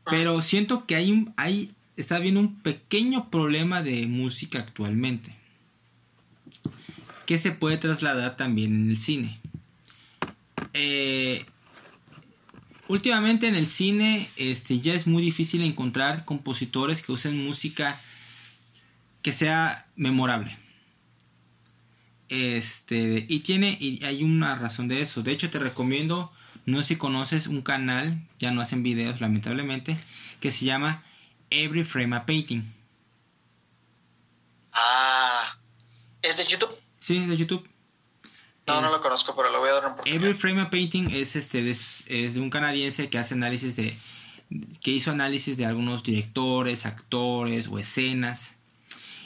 Pero 0.05 0.41
siento 0.41 0.85
que 0.85 0.95
hay 0.95 1.11
un, 1.11 1.33
hay, 1.37 1.71
está 1.97 2.15
habiendo 2.15 2.39
un 2.39 2.59
pequeño 2.59 3.29
problema 3.29 3.83
de 3.83 4.07
música 4.07 4.59
actualmente. 4.59 5.35
Que 7.25 7.37
se 7.37 7.51
puede 7.51 7.77
trasladar 7.77 8.37
también 8.37 8.73
en 8.73 8.89
el 8.89 8.97
cine. 8.97 9.39
Eh, 10.73 11.45
últimamente 12.87 13.47
en 13.47 13.55
el 13.55 13.67
cine 13.67 14.29
este, 14.35 14.79
ya 14.79 14.93
es 14.93 15.07
muy 15.07 15.21
difícil 15.21 15.61
encontrar 15.61 16.25
compositores 16.25 17.01
que 17.01 17.11
usen 17.11 17.45
música 17.45 17.99
que 19.21 19.33
sea 19.33 19.87
memorable. 19.95 20.57
Este, 22.29 23.25
y 23.27 23.39
tiene, 23.39 23.77
y 23.79 24.03
hay 24.05 24.23
una 24.23 24.55
razón 24.55 24.87
de 24.87 25.01
eso. 25.01 25.23
De 25.23 25.31
hecho, 25.31 25.49
te 25.49 25.59
recomiendo 25.59 26.31
no 26.69 26.81
sé 26.81 26.89
si 26.89 26.95
conoces 26.95 27.47
un 27.47 27.61
canal, 27.61 28.19
ya 28.39 28.51
no 28.51 28.61
hacen 28.61 28.83
videos 28.83 29.21
lamentablemente, 29.21 29.97
que 30.39 30.51
se 30.51 30.65
llama 30.65 31.03
Every 31.49 31.83
Frame 31.83 32.15
a 32.15 32.25
Painting. 32.25 32.63
Ah, 34.71 35.57
¿es 36.21 36.37
de 36.37 36.45
YouTube? 36.45 36.71
Sí, 36.99 37.17
es 37.17 37.27
de 37.27 37.37
YouTube. 37.37 37.67
No, 38.67 38.81
no 38.81 38.91
lo 38.91 39.01
conozco, 39.01 39.35
pero 39.35 39.51
lo 39.51 39.59
voy 39.59 39.69
a 39.69 39.73
dar 39.73 39.85
un. 39.87 39.95
Every 40.05 40.33
Frame 40.35 40.61
a 40.61 40.69
Painting 40.69 41.09
es, 41.11 41.35
este, 41.35 41.67
es, 41.69 42.05
de 42.07 42.39
un 42.39 42.51
canadiense 42.51 43.09
que 43.09 43.17
hace 43.17 43.33
análisis 43.33 43.75
de... 43.75 43.97
que 44.81 44.91
hizo 44.91 45.11
análisis 45.11 45.57
de 45.57 45.65
algunos 45.65 46.03
directores, 46.03 46.85
actores 46.85 47.67
o 47.67 47.79
escenas. 47.79 48.55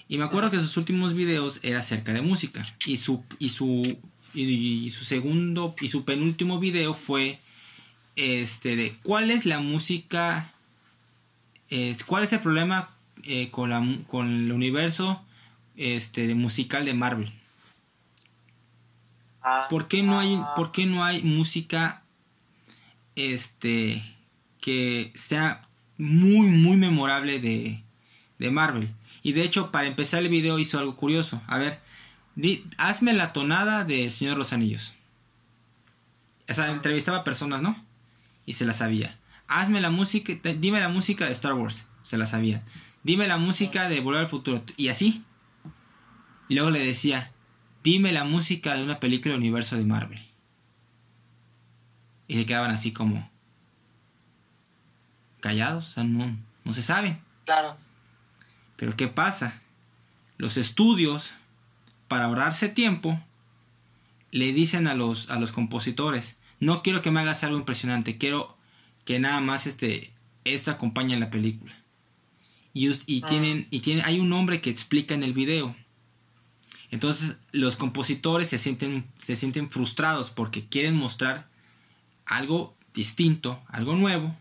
Y 0.08 0.18
me 0.18 0.24
acuerdo 0.24 0.50
que 0.50 0.58
sus 0.58 0.78
últimos 0.78 1.14
videos 1.14 1.60
era 1.62 1.80
acerca 1.80 2.14
de 2.14 2.22
música. 2.22 2.66
Y 2.86 2.98
su, 2.98 3.24
y 3.38 3.50
su 3.50 3.98
y, 4.34 4.92
su 4.92 5.06
segundo 5.06 5.76
y 5.82 5.90
su 5.90 6.06
penúltimo 6.06 6.60
video 6.60 6.94
fue 6.94 7.40
este 8.16 8.76
de 8.76 8.96
cuál 9.04 9.32
es 9.32 9.46
la 9.46 9.60
música 9.60 10.52
cuál 12.06 12.24
es 12.24 12.34
el 12.34 12.40
problema 12.40 12.96
eh, 13.24 13.50
con, 13.50 13.70
la, 13.72 13.84
con 14.08 14.28
el 14.28 14.52
universo 14.52 15.24
este 15.76 16.34
musical 16.36 16.86
de 16.86 16.94
Marvel 16.94 17.32
ah. 19.42 19.68
¿Por 19.70 19.88
qué 19.88 20.04
no 20.04 20.20
hay 20.20 20.40
por 20.56 20.72
qué 20.72 20.86
no 20.86 21.04
hay 21.04 21.24
música 21.24 22.04
este 23.16 24.04
que 24.62 25.12
sea 25.16 25.62
muy 25.98 26.48
muy 26.48 26.78
memorable 26.78 27.40
de, 27.40 27.84
de 28.38 28.52
Marvel? 28.52 28.90
Y 29.24 29.32
de 29.32 29.44
hecho 29.44 29.72
para 29.72 29.88
empezar 29.88 30.22
el 30.22 30.30
video 30.30 30.60
hizo 30.60 30.78
algo 30.78 30.96
curioso. 30.96 31.42
A 31.48 31.58
ver, 31.58 31.80
hazme 32.78 33.14
la 33.14 33.34
tonada 33.34 33.86
del 33.86 34.12
Señor 34.12 34.38
los 34.38 34.54
Anillos. 34.54 34.94
O 36.50 36.54
sea, 36.54 36.72
entrevistaba 36.72 37.20
a 37.20 37.24
personas, 37.24 37.62
¿no? 37.62 37.84
Y 38.46 38.54
se 38.54 38.66
la 38.66 38.74
sabía. 38.74 39.18
Hazme 39.48 39.82
la 39.82 39.90
música, 39.90 40.34
dime 40.58 40.80
la 40.80 40.90
música 40.90 41.26
de 41.26 41.32
Star 41.32 41.54
Wars. 41.54 41.88
Se 42.02 42.18
la 42.18 42.28
sabía. 42.28 42.64
Dime 43.04 43.28
la 43.28 43.38
música 43.38 43.90
de 43.90 44.00
Volver 44.00 44.22
al 44.22 44.30
Futuro. 44.30 44.64
Y 44.78 44.90
así. 44.90 45.24
Y 46.50 46.56
luego 46.56 46.70
le 46.70 46.86
decía, 46.86 47.32
dime 47.84 48.12
la 48.12 48.24
música 48.24 48.76
de 48.76 48.84
una 48.84 49.00
película 49.00 49.34
del 49.34 49.42
universo 49.42 49.76
de 49.76 49.86
Marvel. 49.86 50.26
Y 52.28 52.36
se 52.36 52.46
quedaban 52.46 52.72
así 52.72 52.92
como 52.92 53.30
callados, 55.40 55.90
o 55.90 55.92
sea, 55.92 56.04
no, 56.06 56.38
no 56.64 56.74
se 56.74 56.82
sabe. 56.82 57.20
Claro. 57.46 57.76
Pero 58.78 58.96
¿qué 58.96 59.08
pasa? 59.08 59.62
Los 60.38 60.58
estudios, 60.58 61.36
para 62.14 62.26
ahorrarse 62.26 62.70
tiempo, 62.70 63.20
le 64.30 64.54
dicen 64.54 64.86
a 64.86 64.94
los, 64.94 65.32
a 65.32 65.40
los 65.40 65.52
compositores, 65.52 66.38
no 66.60 66.84
quiero 66.84 67.02
que 67.02 67.10
me 67.10 67.20
hagas 67.20 67.44
algo 67.44 67.58
impresionante, 67.58 68.20
quiero 68.20 68.56
que 69.04 69.18
nada 69.18 69.42
más 69.42 69.66
este, 69.66 70.14
esto 70.46 70.70
acompañe 70.70 71.20
la 71.20 71.32
película. 71.32 71.74
Y, 72.72 72.88
y, 73.08 73.24
ah. 73.24 73.26
tienen, 73.26 73.68
y 73.72 73.80
tienen, 73.80 74.06
hay 74.06 74.20
un 74.20 74.30
nombre 74.30 74.62
que 74.62 74.70
explica 74.70 75.16
en 75.16 75.24
el 75.24 75.34
video. 75.34 75.76
Entonces 76.92 77.36
los 77.52 77.78
compositores 77.78 78.48
se 78.48 78.60
sienten, 78.60 79.06
se 79.18 79.36
sienten 79.36 79.72
frustrados 79.72 80.30
porque 80.30 80.68
quieren 80.68 80.96
mostrar 80.96 81.48
algo 82.28 82.78
distinto, 82.94 83.60
algo 83.70 83.96
nuevo, 83.96 84.38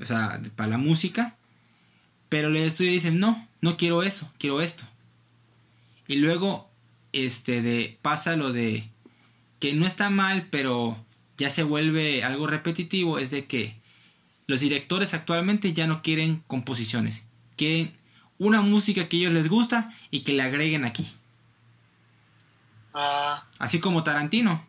o 0.00 0.06
sea, 0.06 0.40
para 0.56 0.70
la 0.70 0.78
música, 0.78 1.36
pero 2.30 2.48
el 2.48 2.56
estudio 2.56 2.92
dicen, 2.92 3.20
no, 3.20 3.46
no 3.60 3.76
quiero 3.76 4.02
eso, 4.02 4.32
quiero 4.38 4.62
esto. 4.62 4.84
Y 6.08 6.16
luego, 6.16 6.70
este, 7.14 7.62
de, 7.62 7.98
pasa 8.02 8.36
lo 8.36 8.52
de 8.52 8.90
que 9.60 9.72
no 9.72 9.86
está 9.86 10.10
mal, 10.10 10.48
pero 10.50 10.96
ya 11.38 11.50
se 11.50 11.62
vuelve 11.62 12.22
algo 12.22 12.46
repetitivo, 12.46 13.18
es 13.18 13.30
de 13.30 13.46
que 13.46 13.76
los 14.46 14.60
directores 14.60 15.14
actualmente 15.14 15.72
ya 15.72 15.86
no 15.86 16.02
quieren 16.02 16.42
composiciones, 16.46 17.24
quieren 17.56 17.96
una 18.38 18.60
música 18.60 19.08
que 19.08 19.16
a 19.16 19.20
ellos 19.20 19.32
les 19.32 19.48
gusta 19.48 19.94
y 20.10 20.20
que 20.20 20.32
le 20.32 20.42
agreguen 20.42 20.84
aquí. 20.84 21.10
Ah. 22.92 23.44
Así 23.58 23.80
como 23.80 24.04
Tarantino. 24.04 24.64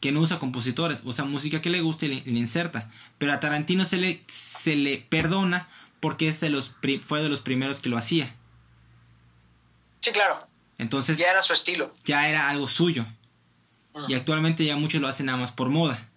Que 0.00 0.12
no 0.12 0.20
usa 0.20 0.38
compositores, 0.38 1.00
usa 1.04 1.24
música 1.24 1.62
que 1.62 1.70
le 1.70 1.80
gusta 1.80 2.06
y 2.06 2.20
le, 2.20 2.38
inserta. 2.38 2.90
Pero 3.18 3.32
a 3.32 3.40
Tarantino 3.40 3.84
se 3.84 3.96
le, 3.96 4.22
se 4.28 4.76
le 4.76 4.98
perdona 4.98 5.68
porque 6.00 6.28
es 6.28 6.40
de 6.40 6.50
los 6.50 6.74
fue 7.06 7.22
de 7.22 7.28
los 7.28 7.40
primeros 7.40 7.80
que 7.80 7.88
lo 7.88 7.96
hacía. 7.96 8.34
Sí, 10.00 10.12
claro. 10.12 10.47
Entonces. 10.78 11.18
Ya 11.18 11.30
era 11.30 11.42
su 11.42 11.52
estilo. 11.52 11.94
Ya 12.04 12.28
era 12.28 12.48
algo 12.48 12.66
suyo. 12.68 13.04
Y 14.06 14.14
actualmente 14.14 14.64
ya 14.64 14.76
muchos 14.76 15.00
lo 15.00 15.08
hacen 15.08 15.26
nada 15.26 15.38
más 15.38 15.50
por 15.50 15.70
moda. 15.70 16.08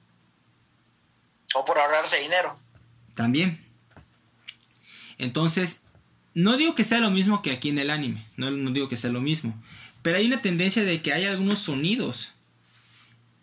O 1.55 1.65
por 1.65 1.79
ahorrarse 1.79 2.19
dinero. 2.19 2.55
También. 3.15 3.65
Entonces, 5.17 5.81
no 6.35 6.57
digo 6.57 6.75
que 6.75 6.83
sea 6.83 6.99
lo 6.99 7.09
mismo 7.09 7.41
que 7.41 7.51
aquí 7.51 7.69
en 7.69 7.79
el 7.79 7.89
anime. 7.89 8.23
No, 8.37 8.51
no 8.51 8.69
digo 8.69 8.87
que 8.87 8.97
sea 8.97 9.11
lo 9.11 9.21
mismo. 9.21 9.59
Pero 10.03 10.17
hay 10.17 10.27
una 10.27 10.41
tendencia 10.41 10.83
de 10.83 11.01
que 11.01 11.11
hay 11.11 11.25
algunos 11.25 11.59
sonidos 11.59 12.33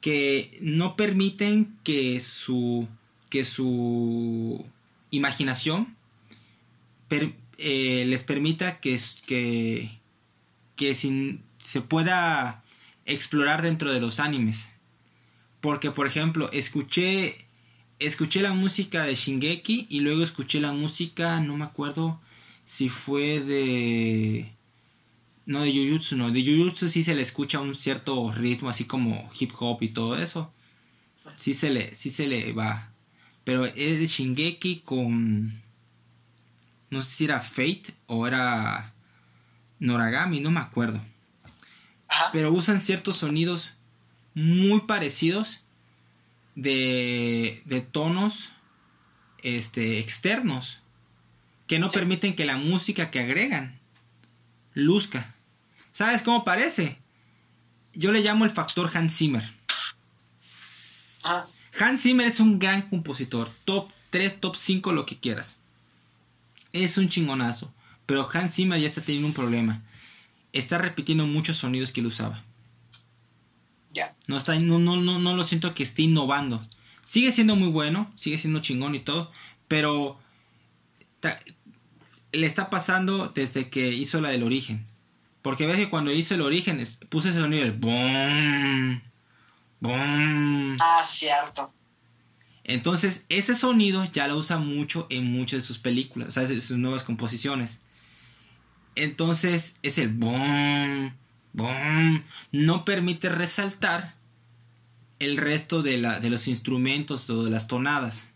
que 0.01 0.57
no 0.61 0.97
permiten 0.97 1.77
que 1.83 2.21
su 2.21 2.89
que 3.29 3.45
su 3.45 4.65
imaginación 5.11 5.97
eh, 7.59 8.05
les 8.07 8.25
permita 8.25 8.81
que, 8.81 9.01
que, 9.27 9.98
que 10.79 10.95
se 10.95 11.81
pueda 11.83 12.65
explorar 13.05 13.61
dentro 13.61 13.93
de 13.93 14.01
los 14.01 14.21
animes. 14.21 14.71
Porque, 15.61 15.91
por 15.91 16.07
ejemplo, 16.07 16.51
escuché, 16.53 17.47
escuché 17.99 18.41
la 18.41 18.55
música 18.55 19.03
de 19.03 19.17
Shingeki 19.17 19.89
y 19.91 20.01
luego 20.01 20.23
escuché 20.23 20.61
la 20.61 20.73
música, 20.73 21.41
no 21.41 21.57
me 21.57 21.65
acuerdo 21.65 22.21
si 22.65 22.89
fue 22.89 23.41
de... 23.41 24.53
No, 25.47 25.63
de 25.63 25.73
Jujutsu, 25.73 26.17
no. 26.17 26.31
De 26.31 26.43
Jujutsu 26.43 26.89
sí 26.89 27.03
se 27.03 27.15
le 27.15 27.23
escucha 27.23 27.61
un 27.61 27.75
cierto 27.75 28.31
ritmo, 28.33 28.69
así 28.69 28.85
como 28.85 29.31
hip 29.39 29.53
hop 29.59 29.83
y 29.83 29.89
todo 29.89 30.17
eso. 30.17 30.53
Sí 31.39 31.55
se 31.55 31.71
le, 31.71 31.95
sí 31.95 32.11
se 32.11 32.29
le 32.29 32.53
va. 32.53 32.93
Pero 33.45 33.65
es 33.67 33.99
de 33.99 34.07
Shingeki 34.07 34.81
con 34.81 35.61
no 36.91 37.03
sé 37.03 37.11
si 37.11 37.25
era 37.25 37.41
Fate 37.41 37.95
o 38.07 38.27
era 38.27 38.95
Noragami, 39.81 40.41
no 40.41 40.51
me 40.51 40.61
acuerdo. 40.61 41.01
Pero 42.33 42.53
usan 42.53 42.81
ciertos 42.81 43.17
sonidos 43.17 43.75
muy 44.35 44.83
parecidos 44.83 45.61
de, 46.55 47.63
de 47.67 47.81
tonos 47.81 48.51
este, 49.43 49.99
externos 49.99 50.81
que 51.67 51.79
no 51.79 51.91
permiten 51.91 52.35
que 52.35 52.47
la 52.47 52.57
música 52.57 53.11
que 53.11 53.21
agregan 53.21 53.79
luzca. 54.75 55.35
¿Sabes 55.93 56.23
cómo 56.23 56.45
parece? 56.45 56.99
Yo 57.93 58.13
le 58.13 58.23
llamo 58.23 58.45
el 58.45 58.51
factor 58.51 58.91
Hans 58.95 59.17
Zimmer. 59.17 59.53
Hans 61.79 62.03
Zimmer 62.03 62.27
es 62.27 62.41
un 62.41 62.59
gran 62.59 62.83
compositor, 62.83 63.51
top 63.65 63.91
3, 64.11 64.41
top 64.41 64.57
5, 64.57 64.93
lo 64.93 65.05
que 65.05 65.19
quieras 65.19 65.59
es 66.73 66.99
un 66.99 67.09
chingonazo. 67.09 67.73
Pero 68.09 68.27
Hans 68.33 68.55
Zimmer 68.55 68.81
ya 68.81 68.89
está 68.89 69.03
teniendo 69.03 69.29
un 69.29 69.35
problema. 69.35 69.83
Está 70.55 70.79
repitiendo 70.79 71.27
muchos 71.27 71.59
sonidos 71.59 71.93
que 71.93 72.01
él 72.01 72.07
usaba. 72.07 72.43
Ya. 73.93 74.17
No, 74.27 74.39
está, 74.39 74.59
no, 74.59 74.79
no, 74.79 74.97
no, 74.97 75.19
no 75.19 75.37
lo 75.37 75.45
siento 75.45 75.75
que 75.75 75.83
esté 75.83 76.03
innovando. 76.03 76.59
Sigue 77.05 77.33
siendo 77.33 77.55
muy 77.55 77.69
bueno, 77.69 78.11
sigue 78.17 78.39
siendo 78.39 78.61
chingón 78.61 78.95
y 78.95 79.01
todo, 79.01 79.31
pero 79.69 80.19
le 82.33 82.47
está 82.47 82.71
pasando 82.71 83.29
desde 83.29 83.69
que 83.69 83.91
hizo 83.91 84.23
la 84.23 84.31
del 84.31 84.43
origen. 84.43 84.87
Porque 85.43 85.67
ves 85.67 85.77
que 85.77 85.91
cuando 85.91 86.11
hizo 86.11 86.35
el 86.35 86.41
origen 86.41 86.83
puse 87.11 87.29
ese 87.29 87.41
sonido 87.41 87.65
del 87.65 87.73
boom, 87.73 89.03
boom. 89.81 90.79
Ah, 90.81 91.03
cierto. 91.05 91.75
Entonces, 92.65 93.27
ese 93.29 93.55
sonido 93.55 94.03
ya 94.13 94.29
lo 94.29 94.39
usa 94.39 94.57
mucho 94.57 95.07
en 95.11 95.31
muchas 95.31 95.61
de 95.61 95.67
sus 95.67 95.79
películas, 95.79 96.29
o 96.29 96.31
sea, 96.31 96.45
de 96.45 96.59
sus 96.63 96.79
nuevas 96.79 97.05
composiciones. 97.05 97.83
Entonces, 98.99 99.75
es 99.83 99.99
el 99.99 100.09
boom, 100.09 101.17
boom, 101.53 102.25
no 102.53 102.85
permite 102.85 103.29
resaltar 103.29 104.15
el 105.19 105.37
resto 105.37 105.83
de, 105.83 105.99
la, 105.99 106.21
de 106.21 106.31
los 106.31 106.49
instrumentos 106.49 107.29
o 107.31 107.45
de 107.45 107.51
las 107.51 107.67
tonadas. 107.67 108.33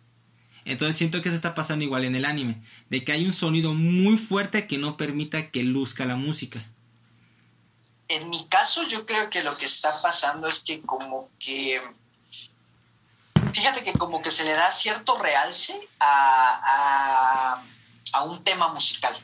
Entonces 0.65 0.97
siento 0.97 1.23
que 1.23 1.31
se 1.31 1.37
está 1.37 1.55
pasando 1.55 1.85
igual 1.85 2.05
en 2.05 2.15
el 2.15 2.25
anime, 2.25 2.63
de 2.89 3.05
que 3.05 3.13
hay 3.13 3.25
un 3.25 3.33
sonido 3.33 3.75
muy 3.75 4.17
fuerte 4.17 4.67
que 4.67 4.79
no 4.79 4.97
permita 4.97 5.51
que 5.51 5.63
luzca 5.65 6.05
la 6.05 6.17
música. 6.17 6.65
En 8.09 8.31
mi 8.31 8.47
caso 8.47 8.87
yo 8.87 9.07
creo 9.07 9.31
que 9.31 9.43
lo 9.43 9.57
que 9.57 9.65
está 9.65 10.01
pasando 10.01 10.47
es 10.47 10.61
que 10.61 10.81
como 10.83 11.29
que 11.39 11.81
fíjate 13.53 13.83
que 13.83 13.93
como 13.93 14.23
que 14.23 14.31
se 14.31 14.45
le 14.45 14.53
da 14.53 14.71
cierto 14.71 15.19
realce 15.19 15.79
a, 16.01 17.61
un 18.25 18.45
tema 18.45 18.69
musical. 18.69 19.17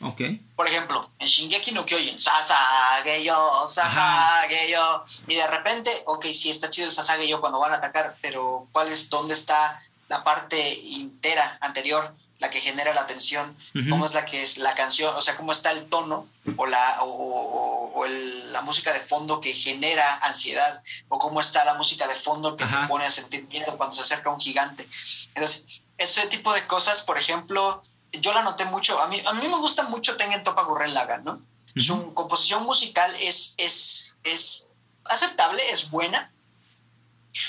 Ok. 0.00 0.20
Por 0.56 0.68
ejemplo, 0.68 1.10
en 1.18 1.26
Shingeki 1.26 1.72
no 1.72 1.86
Kyojin, 1.86 2.18
Sasageyo, 2.18 3.66
Sasageyo, 3.68 5.04
y 5.26 5.34
de 5.34 5.46
repente, 5.46 6.02
ok, 6.06 6.26
sí 6.32 6.50
está 6.50 6.70
chido 6.70 6.86
el 6.86 6.92
Sasageyo 6.92 7.40
cuando 7.40 7.58
van 7.58 7.72
a 7.72 7.76
atacar, 7.76 8.16
pero 8.20 8.68
¿cuál 8.72 8.92
es, 8.92 9.08
dónde 9.08 9.34
está 9.34 9.82
la 10.08 10.22
parte 10.22 10.80
entera 10.96 11.56
anterior? 11.60 12.14
la 12.38 12.50
que 12.50 12.60
genera 12.60 12.92
la 12.92 13.06
tensión, 13.06 13.56
cómo 13.88 14.04
es 14.06 14.12
la 14.12 14.26
que 14.26 14.42
es 14.42 14.58
la 14.58 14.74
canción, 14.74 15.14
o 15.14 15.22
sea, 15.22 15.36
cómo 15.36 15.52
está 15.52 15.70
el 15.70 15.86
tono 15.86 16.26
o 16.56 16.66
la, 16.66 16.98
o, 17.00 18.04
la 18.06 18.60
música 18.60 18.92
de 18.92 19.00
fondo 19.00 19.40
que 19.40 19.54
genera 19.54 20.18
ansiedad, 20.18 20.82
o 21.08 21.18
cómo 21.18 21.40
está 21.40 21.64
la 21.64 21.74
música 21.74 22.06
de 22.06 22.16
fondo 22.16 22.56
que 22.56 22.66
te 22.66 22.76
pone 22.88 23.06
a 23.06 23.10
sentir 23.10 23.46
miedo 23.48 23.76
cuando 23.76 23.94
se 23.94 24.02
acerca 24.02 24.30
un 24.30 24.40
gigante. 24.40 24.86
Entonces, 25.34 25.66
ese 25.96 26.26
tipo 26.26 26.52
de 26.52 26.66
cosas, 26.66 27.02
por 27.02 27.18
ejemplo, 27.18 27.82
yo 28.20 28.32
la 28.32 28.42
noté 28.42 28.64
mucho, 28.64 29.00
a 29.00 29.08
mí, 29.08 29.22
a 29.24 29.32
mí 29.32 29.48
me 29.48 29.58
gusta 29.58 29.84
mucho 29.84 30.16
Tengen 30.16 30.42
Topa 30.42 30.62
Gurren 30.62 30.94
Lagan, 30.94 31.24
¿no? 31.24 31.40
Su 31.76 32.14
composición 32.14 32.64
musical 32.64 33.16
es, 33.18 33.54
es, 33.56 34.16
es 34.22 34.68
aceptable, 35.04 35.72
es 35.72 35.90
buena, 35.90 36.30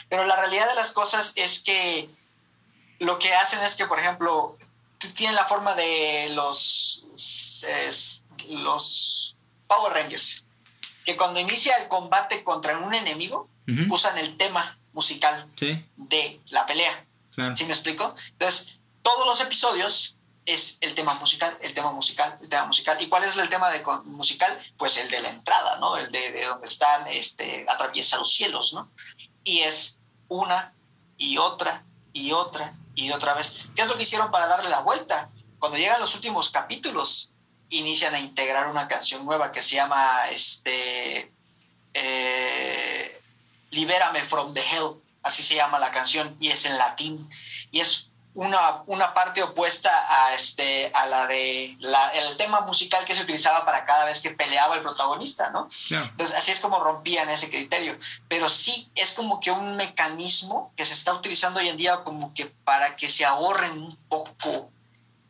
pero 0.09 0.23
la 0.23 0.35
realidad 0.35 0.67
de 0.67 0.75
las 0.75 0.91
cosas 0.91 1.33
es 1.35 1.59
que 1.59 2.09
lo 2.99 3.19
que 3.19 3.35
hacen 3.35 3.61
es 3.61 3.75
que, 3.75 3.85
por 3.85 3.99
ejemplo, 3.99 4.57
tiene 5.15 5.33
la 5.33 5.45
forma 5.45 5.75
de 5.75 6.29
los, 6.33 7.05
los 8.49 9.35
Power 9.67 9.93
Rangers, 9.93 10.43
que 11.05 11.15
cuando 11.15 11.39
inicia 11.39 11.75
el 11.75 11.87
combate 11.87 12.43
contra 12.43 12.77
un 12.79 12.93
enemigo, 12.93 13.47
usan 13.89 14.17
el 14.17 14.37
tema 14.37 14.77
musical 14.93 15.47
de 15.97 16.39
la 16.49 16.65
pelea. 16.65 17.05
¿Sí 17.55 17.65
me 17.65 17.73
explico? 17.73 18.15
Entonces, 18.31 18.75
todos 19.01 19.27
los 19.27 19.41
episodios 19.41 20.14
es 20.45 20.77
el 20.81 20.93
tema 20.93 21.15
musical, 21.15 21.57
el 21.61 21.73
tema 21.73 21.91
musical, 21.91 22.38
el 22.41 22.49
tema 22.49 22.65
musical. 22.65 23.01
¿Y 23.01 23.07
cuál 23.07 23.23
es 23.23 23.35
el 23.35 23.49
tema 23.49 23.69
de 23.72 23.84
musical? 24.05 24.59
Pues 24.77 24.97
el 24.97 25.09
de 25.09 25.22
la 25.22 25.30
entrada, 25.30 25.77
¿no? 25.80 25.97
El 25.97 26.11
de, 26.11 26.31
de 26.31 26.45
donde 26.45 26.67
están, 26.67 27.07
este, 27.07 27.65
atraviesa 27.67 28.17
los 28.17 28.31
cielos, 28.34 28.73
¿no? 28.73 28.91
Y 29.43 29.61
es 29.61 29.99
una 30.27 30.73
y 31.17 31.38
otra 31.38 31.84
y 32.13 32.31
otra 32.31 32.73
y 32.93 33.11
otra 33.11 33.34
vez. 33.34 33.69
¿Qué 33.76 33.81
es 33.81 33.88
lo 33.88 33.95
que 33.95 34.03
hicieron 34.03 34.31
para 34.31 34.47
darle 34.47 34.69
la 34.69 34.81
vuelta? 34.81 35.30
Cuando 35.59 35.77
llegan 35.77 35.99
los 35.99 36.13
últimos 36.15 36.49
capítulos, 36.49 37.31
inician 37.69 38.13
a 38.13 38.19
integrar 38.19 38.67
una 38.67 38.88
canción 38.88 39.26
nueva 39.26 39.51
que 39.51 39.61
se 39.61 39.76
llama 39.76 40.30
este 40.30 41.31
eh, 41.93 43.22
Libérame 43.72 44.22
from 44.23 44.53
the 44.53 44.61
Hell, 44.61 45.01
así 45.23 45.41
se 45.41 45.55
llama 45.55 45.80
la 45.80 45.91
canción, 45.91 46.35
y 46.39 46.49
es 46.49 46.65
en 46.65 46.77
latín, 46.77 47.30
y 47.72 47.80
es 47.80 48.11
una, 48.35 48.83
una 48.85 49.13
parte 49.13 49.41
opuesta 49.41 49.89
a, 50.09 50.33
este, 50.33 50.91
a 50.93 51.07
la 51.07 51.25
de 51.25 51.75
la, 51.79 52.09
el 52.09 52.35
tema 52.35 52.61
musical 52.61 53.05
que 53.05 53.15
se 53.15 53.23
utilizaba 53.23 53.65
para 53.65 53.85
cada 53.85 54.05
vez 54.05 54.21
que 54.21 54.31
peleaba 54.31 54.75
el 54.75 54.81
protagonista, 54.81 55.49
¿no? 55.51 55.69
Entonces, 55.89 56.35
así 56.35 56.51
es 56.51 56.59
como 56.59 56.83
rompían 56.83 57.29
ese 57.29 57.49
criterio. 57.49 57.97
Pero 58.27 58.49
sí 58.49 58.91
es 58.93 59.13
como 59.13 59.39
que 59.39 59.51
un 59.51 59.77
mecanismo 59.77 60.73
que 60.75 60.83
se 60.83 60.93
está 60.93 61.13
utilizando 61.13 61.61
hoy 61.61 61.69
en 61.69 61.77
día 61.77 62.03
como 62.03 62.33
que 62.33 62.45
para 62.45 62.97
que 62.97 63.09
se 63.09 63.23
ahorren 63.23 63.71
un 63.71 63.95
poco 64.09 64.69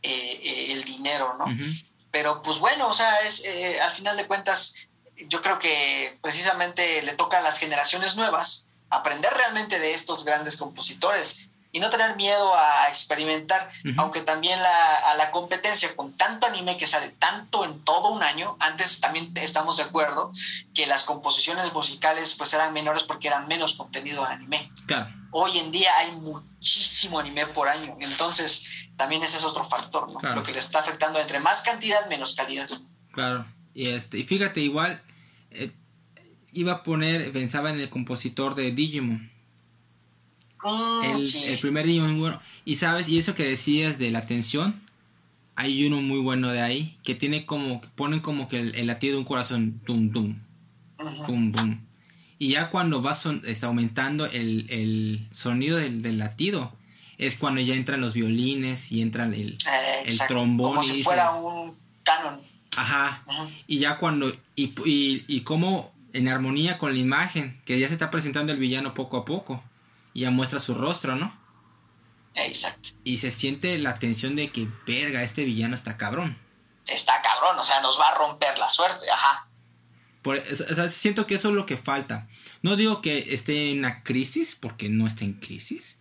eh, 0.01 0.39
eh, 0.43 0.71
el 0.71 0.83
dinero, 0.83 1.35
¿no? 1.37 1.45
Pero 2.09 2.41
pues 2.41 2.57
bueno, 2.57 2.87
o 2.87 2.93
sea, 2.93 3.19
es, 3.19 3.43
eh, 3.45 3.79
al 3.79 3.91
final 3.91 4.17
de 4.17 4.25
cuentas, 4.25 4.87
yo 5.15 5.43
creo 5.43 5.59
que 5.59 6.17
precisamente 6.23 7.03
le 7.03 7.13
toca 7.13 7.37
a 7.37 7.41
las 7.41 7.59
generaciones 7.59 8.15
nuevas 8.15 8.65
aprender 8.89 9.31
realmente 9.33 9.79
de 9.79 9.93
estos 9.93 10.23
grandes 10.23 10.57
compositores 10.57 11.49
y 11.75 11.79
no 11.81 11.89
tener 11.89 12.15
miedo 12.15 12.55
a 12.55 12.87
experimentar, 12.87 13.67
aunque 13.97 14.21
también 14.21 14.57
la, 14.61 15.11
a 15.11 15.15
la 15.15 15.29
competencia 15.29 15.93
con 15.93 16.13
tanto 16.13 16.47
anime 16.47 16.77
que 16.77 16.87
sale 16.87 17.09
tanto 17.19 17.65
en 17.65 17.83
todo 17.83 18.13
un 18.13 18.23
año, 18.23 18.55
antes 18.61 19.01
también 19.01 19.33
estamos 19.35 19.75
de 19.75 19.83
acuerdo 19.83 20.31
que 20.73 20.87
las 20.87 21.03
composiciones 21.03 21.73
musicales 21.73 22.33
pues 22.35 22.53
eran 22.53 22.71
menores 22.71 23.03
porque 23.03 23.27
eran 23.27 23.49
menos 23.49 23.73
contenido 23.73 24.25
de 24.25 24.31
anime. 24.31 24.71
Claro. 24.85 25.07
Hoy 25.31 25.59
en 25.59 25.73
día 25.73 25.91
hay 25.97 26.13
muchísimo 26.13 27.19
anime 27.19 27.47
por 27.47 27.67
año, 27.67 27.97
entonces 27.99 28.65
también 28.95 29.23
ese 29.23 29.35
es 29.35 29.43
otro 29.43 29.65
factor, 29.65 30.09
¿no? 30.13 30.33
Lo 30.33 30.43
que 30.43 30.53
le 30.53 30.59
está 30.59 30.79
afectando 30.79 31.19
entre 31.19 31.41
más 31.41 31.61
cantidad, 31.61 32.07
menos 32.07 32.35
calidad. 32.35 32.69
Claro, 33.11 33.45
y, 33.73 33.89
este, 33.89 34.19
y 34.19 34.23
fíjate, 34.23 34.61
igual 34.61 35.01
eh, 35.51 35.73
iba 36.53 36.71
a 36.71 36.83
poner, 36.83 37.33
pensaba 37.33 37.69
en 37.69 37.81
el 37.81 37.89
compositor 37.89 38.55
de 38.55 38.71
Digimon 38.71 39.34
Ah, 40.67 41.01
el, 41.05 41.59
primer 41.59 41.85
día 41.85 42.01
muy 42.01 42.19
bueno. 42.19 42.41
Y 42.65 42.75
sabes, 42.75 43.07
y 43.07 43.19
eso 43.19 43.35
que 43.35 43.45
decías 43.45 43.99
de 43.99 44.09
la 44.09 44.25
tensión, 44.25 44.81
hay 45.55 45.85
uno 45.85 46.01
muy 46.01 46.19
bueno 46.19 46.49
de 46.49 46.61
ahí, 46.61 46.97
que 47.03 47.13
tiene 47.13 47.45
como, 47.45 47.81
ponen 47.95 48.19
como 48.19 48.47
que 48.47 48.59
el, 48.59 48.87
latido 48.87 49.13
de 49.13 49.19
un 49.19 49.25
corazón, 49.25 49.79
dum, 49.85 50.09
dum, 50.09 50.39
dum, 51.51 51.79
Y 52.39 52.49
ya 52.49 52.71
cuando 52.71 53.03
va 53.03 53.15
está 53.45 53.67
aumentando 53.67 54.25
el, 54.25 55.27
sonido 55.31 55.77
del, 55.77 56.17
latido, 56.17 56.73
es 57.19 57.37
cuando 57.37 57.61
ya 57.61 57.75
entran 57.75 58.01
los 58.01 58.15
violines 58.15 58.91
y 58.91 59.03
entran 59.03 59.35
el, 59.35 59.59
eh, 59.71 60.03
el 60.05 60.17
trombón. 60.27 60.77
Como 60.77 60.83
si 60.83 61.03
fuera 61.03 61.31
un 61.35 61.75
canon. 62.01 62.39
Ajá. 62.75 63.23
Y 63.67 63.77
ya 63.77 63.97
cuando, 63.99 64.35
y, 64.55 64.73
y, 64.83 65.25
y 65.27 65.41
como 65.41 65.93
en 66.11 66.27
armonía 66.27 66.79
con 66.79 66.91
la 66.91 66.99
imagen, 66.99 67.61
que 67.65 67.79
ya 67.79 67.87
se 67.87 67.93
está 67.93 68.09
presentando 68.09 68.51
el 68.51 68.57
villano 68.57 68.95
poco 68.95 69.17
a 69.17 69.25
poco 69.25 69.63
y 70.15 70.21
ya 70.21 70.31
muestra 70.31 70.59
su 70.59 70.73
rostro, 70.73 71.15
¿no? 71.15 71.37
Exacto. 72.33 72.89
Y 73.03 73.17
se 73.17 73.31
siente 73.31 73.77
la 73.77 73.95
tensión 73.95 74.37
de 74.37 74.49
que, 74.49 74.67
verga, 74.87 75.21
este 75.23 75.43
villano 75.43 75.75
está 75.75 75.97
cabrón. 75.97 76.39
Está 76.87 77.21
cabrón, 77.21 77.59
o 77.59 77.65
sea, 77.65 77.81
nos 77.81 77.99
va 77.99 78.09
a 78.09 78.17
romper 78.17 78.57
la 78.57 78.69
suerte, 78.69 79.11
ajá. 79.11 79.49
Por, 80.21 80.37
o 80.37 80.75
sea, 80.75 80.87
siento 80.87 81.27
que 81.27 81.35
eso 81.35 81.49
es 81.49 81.55
lo 81.55 81.65
que 81.65 81.75
falta. 81.75 82.29
No 82.61 82.77
digo 82.77 83.01
que 83.01 83.33
esté 83.33 83.71
en 83.71 83.79
una 83.79 84.03
crisis, 84.03 84.55
porque 84.55 84.87
no 84.87 85.05
está 85.05 85.25
en 85.25 85.33
crisis, 85.33 85.99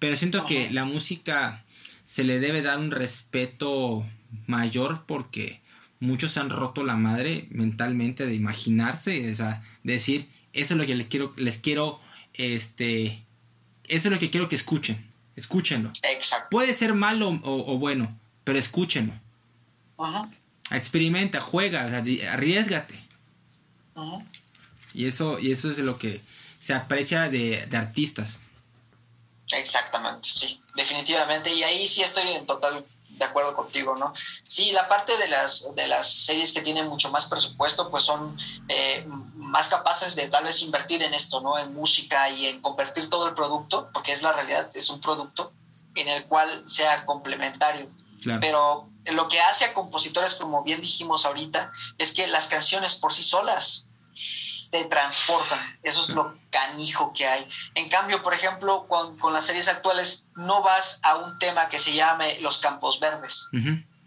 pero 0.00 0.16
siento 0.16 0.46
que 0.46 0.70
la 0.70 0.84
música 0.84 1.64
se 2.04 2.24
le 2.24 2.40
debe 2.40 2.60
dar 2.60 2.78
un 2.78 2.90
respeto 2.90 4.04
mayor 4.46 5.06
porque 5.06 5.62
muchos 6.00 6.36
han 6.38 6.50
roto 6.50 6.82
la 6.82 6.96
madre 6.96 7.46
mentalmente 7.50 8.26
de 8.26 8.34
imaginarse 8.34 9.14
y 9.14 9.20
de, 9.20 9.60
decir, 9.84 10.28
eso 10.52 10.74
es 10.74 10.78
lo 10.80 10.86
que 10.86 10.96
les 10.96 11.06
quiero, 11.06 11.32
les 11.36 11.58
quiero 11.58 12.00
este, 12.32 13.24
eso 13.88 14.08
es 14.08 14.12
lo 14.12 14.18
que 14.18 14.30
quiero 14.30 14.48
que 14.48 14.56
escuchen. 14.56 15.10
Escúchenlo. 15.36 15.92
Exacto. 16.02 16.48
Puede 16.50 16.74
ser 16.74 16.94
malo 16.94 17.40
o, 17.42 17.78
bueno, 17.78 18.16
pero 18.44 18.58
escúchenlo. 18.58 19.14
Experimenta, 20.70 21.40
juega, 21.40 21.86
arriesgate. 22.32 23.02
Y 24.92 25.06
eso, 25.06 25.38
y 25.38 25.50
eso 25.50 25.70
es 25.70 25.78
lo 25.78 25.98
que 25.98 26.20
se 26.60 26.72
aprecia 26.72 27.28
de, 27.28 27.66
de, 27.66 27.76
artistas. 27.76 28.38
Exactamente, 29.50 30.28
sí, 30.32 30.60
definitivamente. 30.76 31.52
Y 31.52 31.62
ahí 31.62 31.86
sí 31.86 32.02
estoy 32.02 32.28
en 32.28 32.46
total 32.46 32.84
de 33.18 33.24
acuerdo 33.24 33.54
contigo, 33.54 33.96
¿no? 33.96 34.12
Sí, 34.46 34.72
la 34.72 34.88
parte 34.88 35.16
de 35.16 35.28
las, 35.28 35.74
de 35.74 35.86
las 35.86 36.12
series 36.12 36.52
que 36.52 36.62
tienen 36.62 36.88
mucho 36.88 37.10
más 37.10 37.26
presupuesto, 37.26 37.90
pues 37.90 38.04
son 38.04 38.36
eh, 38.68 39.06
más 39.54 39.68
capaces 39.68 40.16
de 40.16 40.26
tal 40.26 40.42
vez 40.42 40.62
invertir 40.62 41.00
en 41.00 41.14
esto, 41.14 41.40
¿no? 41.40 41.56
En 41.56 41.72
música 41.72 42.28
y 42.28 42.46
en 42.46 42.60
convertir 42.60 43.08
todo 43.08 43.28
el 43.28 43.34
producto, 43.34 43.88
porque 43.94 44.12
es 44.12 44.20
la 44.20 44.32
realidad, 44.32 44.68
es 44.74 44.90
un 44.90 45.00
producto 45.00 45.52
en 45.94 46.08
el 46.08 46.24
cual 46.24 46.68
sea 46.68 47.06
complementario. 47.06 47.86
Pero 48.40 48.88
lo 49.12 49.28
que 49.28 49.40
hace 49.40 49.64
a 49.64 49.72
compositores, 49.72 50.34
como 50.34 50.64
bien 50.64 50.80
dijimos 50.80 51.24
ahorita, 51.24 51.70
es 51.98 52.12
que 52.12 52.26
las 52.26 52.48
canciones 52.48 52.96
por 52.96 53.12
sí 53.12 53.22
solas 53.22 53.86
te 54.72 54.86
transportan. 54.86 55.60
Eso 55.84 56.02
es 56.02 56.08
lo 56.08 56.34
canijo 56.50 57.12
que 57.12 57.28
hay. 57.28 57.48
En 57.76 57.88
cambio, 57.88 58.24
por 58.24 58.34
ejemplo, 58.34 58.86
con, 58.88 59.16
con, 59.18 59.32
las 59.32 59.44
series 59.44 59.68
actuales, 59.68 60.26
no 60.34 60.62
vas 60.62 60.98
a 61.04 61.14
un 61.18 61.38
tema 61.38 61.68
que 61.68 61.78
se 61.78 61.92
llame 61.92 62.40
Los 62.40 62.58
Campos 62.58 62.98
Verdes. 62.98 63.48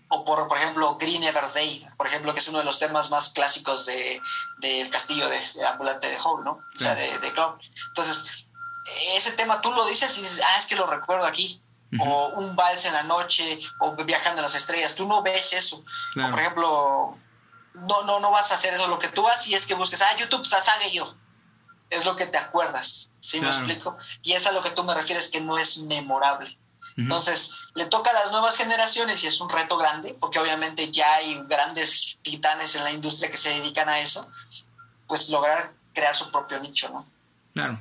O 0.10 0.24
por, 0.24 0.48
por 0.48 0.58
ejemplo, 0.58 0.96
Green 0.96 1.24
Ever 1.24 1.52
Day, 1.54 1.86
por 1.98 2.08
ejemplo, 2.08 2.34
que 2.34 2.40
es 2.40 2.48
uno 2.48 2.60
de 2.60 2.64
los 2.64 2.80
temas 2.80 3.10
más 3.10 3.30
clásicos 3.32 3.86
del 3.86 4.22
de, 4.60 4.90
castillo 4.90 5.28
de 5.28 5.42
ambulante 5.66 6.08
de 6.08 6.18
Hall, 6.18 6.44
¿no? 6.46 6.52
O 6.52 6.80
sea, 6.80 6.96
de, 6.96 7.20
de 7.20 7.34
Club. 7.34 7.60
Entonces, 7.90 8.26
ese 9.16 9.32
tema 9.34 9.62
tú 9.62 9.72
lo 9.72 9.86
dices 9.86 10.18
y 10.18 10.22
dices, 10.22 10.42
ah, 10.46 10.58
es 10.58 10.66
que 10.66 10.76
lo 10.76 10.88
recuerdo 10.88 11.26
aquí. 11.26 11.62
O 12.00 12.28
un 12.36 12.56
vals 12.56 12.84
en 12.86 12.94
la 12.94 13.04
noche, 13.04 13.60
o 13.80 13.96
viajando 14.04 14.40
en 14.40 14.44
las 14.44 14.56
estrellas. 14.56 14.96
Tú 14.96 15.08
no 15.08 15.22
ves 15.22 15.54
eso. 15.54 15.84
O, 16.18 16.30
por 16.30 16.40
ejemplo, 16.40 17.18
no, 17.74 18.04
no, 18.04 18.20
no 18.20 18.32
vas 18.32 18.52
a 18.52 18.56
hacer 18.56 18.74
eso. 18.74 18.88
Lo 18.88 19.00
que 19.00 19.08
tú 19.08 19.24
vas 19.24 19.48
y 19.48 19.56
es 19.56 19.66
que 19.66 19.74
busques, 19.74 20.02
ah, 20.02 20.16
YouTube, 20.18 20.46
Sasage 20.46 20.92
yo. 20.92 21.16
Es 21.90 22.04
lo 22.04 22.18
que 22.18 22.26
te 22.26 22.38
acuerdas, 22.38 23.14
¿sí 23.22 23.40
me 23.40 23.48
explico? 23.48 23.98
Y 24.22 24.34
es 24.34 24.46
a 24.46 24.52
lo 24.52 24.62
que 24.62 24.72
tú 24.72 24.84
me 24.84 24.94
refieres 24.94 25.30
que 25.30 25.40
no 25.40 25.58
es 25.58 25.78
memorable. 25.78 26.58
Entonces, 26.98 27.54
le 27.76 27.86
toca 27.86 28.10
a 28.10 28.14
las 28.14 28.32
nuevas 28.32 28.58
generaciones 28.58 29.24
y 29.24 29.28
es 29.28 29.40
un 29.40 29.50
reto 29.50 29.78
grande, 29.78 30.16
porque 30.20 30.40
obviamente 30.40 30.92
ya 30.92 31.16
hay 31.16 31.40
grandes 31.48 32.18
titanes 32.24 32.76
en 32.76 32.84
la 32.84 32.92
industria 32.92 33.30
que 33.30 33.38
se 33.38 33.50
dedican 33.50 33.88
a 33.88 34.00
eso, 34.00 34.28
pues 35.08 35.30
lograr 35.30 35.74
crear 35.94 36.16
su 36.16 36.32
propio 36.32 36.60
nicho, 36.60 36.90
¿no? 36.90 37.06
Claro. 37.54 37.80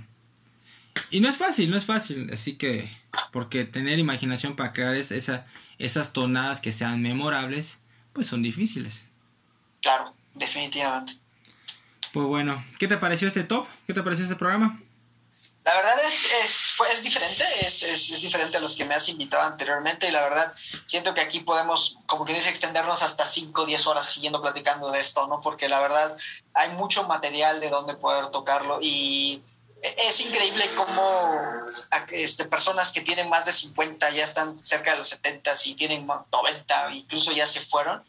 Y 1.11 1.21
no 1.21 1.31
es 1.31 1.37
fácil, 1.37 1.71
no 1.71 1.79
es 1.79 1.87
fácil, 1.87 2.31
así 2.31 2.57
que, 2.57 2.91
porque 3.33 3.65
tener 3.65 3.99
imaginación 3.99 4.55
para 4.55 4.73
crear 4.73 4.95
esa, 4.95 5.47
esas 5.79 6.13
tonadas 6.13 6.61
que 6.61 6.73
sean 6.73 7.01
memorables, 7.01 7.81
pues 8.13 8.27
son 8.27 8.43
difíciles. 8.43 9.07
Claro, 9.81 10.15
definitivamente. 10.35 11.19
Pues 12.13 12.27
bueno, 12.27 12.63
¿qué 12.79 12.87
te 12.87 12.99
pareció 12.99 13.29
este 13.29 13.45
top? 13.45 13.67
¿Qué 13.87 13.95
te 13.95 14.03
pareció 14.03 14.25
este 14.25 14.37
programa? 14.37 14.79
La 15.67 15.75
verdad 15.75 15.99
es, 16.05 16.25
es, 16.45 16.73
es 16.93 17.03
diferente, 17.03 17.45
es, 17.67 17.83
es, 17.83 18.21
diferente 18.21 18.57
a 18.57 18.61
los 18.61 18.77
que 18.77 18.85
me 18.85 18.95
has 18.95 19.09
invitado 19.09 19.43
anteriormente 19.43 20.07
y 20.07 20.13
la 20.13 20.23
verdad 20.23 20.53
siento 20.85 21.13
que 21.13 21.21
aquí 21.21 21.41
podemos, 21.41 21.99
como 22.07 22.25
que 22.25 22.35
dice, 22.35 22.51
extendernos 22.51 23.03
hasta 23.03 23.27
5 23.27 23.63
o 23.63 23.67
10 23.67 23.85
horas 23.89 24.09
siguiendo 24.09 24.41
platicando 24.41 24.93
de 24.93 25.01
esto, 25.01 25.27
¿no? 25.27 25.41
Porque 25.41 25.69
la 25.69 25.81
verdad 25.81 26.17
hay 26.55 26.71
mucho 26.71 27.03
material 27.09 27.59
de 27.59 27.69
donde 27.69 27.95
poder 27.95 28.31
tocarlo 28.31 28.79
y 28.81 29.43
es 29.83 30.21
increíble 30.21 30.73
cómo 30.77 31.35
este, 32.11 32.45
personas 32.45 32.93
que 32.93 33.01
tienen 33.01 33.29
más 33.29 33.45
de 33.45 33.53
50 33.53 34.11
ya 34.11 34.23
están 34.23 34.63
cerca 34.63 34.93
de 34.93 34.99
los 34.99 35.09
70 35.09 35.53
y 35.65 35.75
tienen 35.75 36.07
90, 36.07 36.93
incluso 36.93 37.33
ya 37.33 37.49
se 37.49 37.61
fueron, 37.67 38.05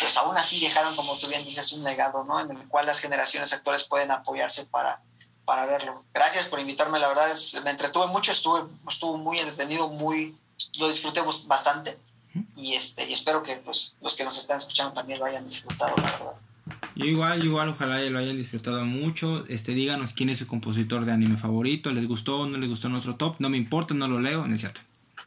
pues 0.00 0.16
aún 0.16 0.38
así 0.38 0.60
dejaron, 0.60 0.96
como 0.96 1.18
tú 1.18 1.28
bien 1.28 1.44
dices, 1.44 1.72
un 1.72 1.84
legado, 1.84 2.24
¿no? 2.24 2.40
En 2.40 2.50
el 2.50 2.68
cual 2.68 2.86
las 2.86 3.00
generaciones 3.00 3.52
actuales 3.52 3.84
pueden 3.84 4.10
apoyarse 4.10 4.64
para, 4.64 5.00
para 5.46 5.64
verlo. 5.64 6.04
Gracias 6.12 6.46
por 6.48 6.60
invitarme, 6.60 6.98
la 6.98 7.08
verdad 7.08 7.30
es, 7.30 7.58
me 7.64 7.70
entretuve 7.70 8.08
mucho, 8.08 8.32
estuve, 8.32 8.64
estuvo 8.86 9.16
muy 9.16 9.38
entretenido, 9.38 9.88
muy, 9.88 10.36
lo 10.78 10.88
disfruté 10.88 11.22
bastante 11.46 11.96
y, 12.56 12.74
este, 12.74 13.08
y 13.08 13.12
espero 13.14 13.42
que 13.42 13.56
pues, 13.56 13.96
los 14.02 14.14
que 14.14 14.24
nos 14.24 14.36
están 14.36 14.58
escuchando 14.58 14.92
también 14.92 15.18
lo 15.18 15.24
hayan 15.24 15.46
disfrutado, 15.48 15.94
la 15.96 16.02
verdad. 16.02 16.32
Yo 16.96 17.06
igual, 17.06 17.44
igual, 17.44 17.68
ojalá 17.68 18.00
lo 18.00 18.18
hayan 18.18 18.36
disfrutado 18.36 18.84
mucho. 18.84 19.44
Este, 19.48 19.72
díganos 19.72 20.12
quién 20.12 20.30
es 20.30 20.38
su 20.38 20.46
compositor 20.46 21.04
de 21.04 21.12
anime 21.12 21.36
favorito. 21.36 21.92
¿Les 21.92 22.08
gustó 22.08 22.40
o 22.40 22.46
no 22.46 22.58
les 22.58 22.68
gustó 22.68 22.88
nuestro 22.88 23.14
top? 23.14 23.36
No 23.38 23.48
me 23.48 23.56
importa, 23.56 23.94
no 23.94 24.08
lo 24.08 24.18
leo, 24.18 24.46
no 24.46 24.54
es 24.54 24.60
cierto. 24.60 24.80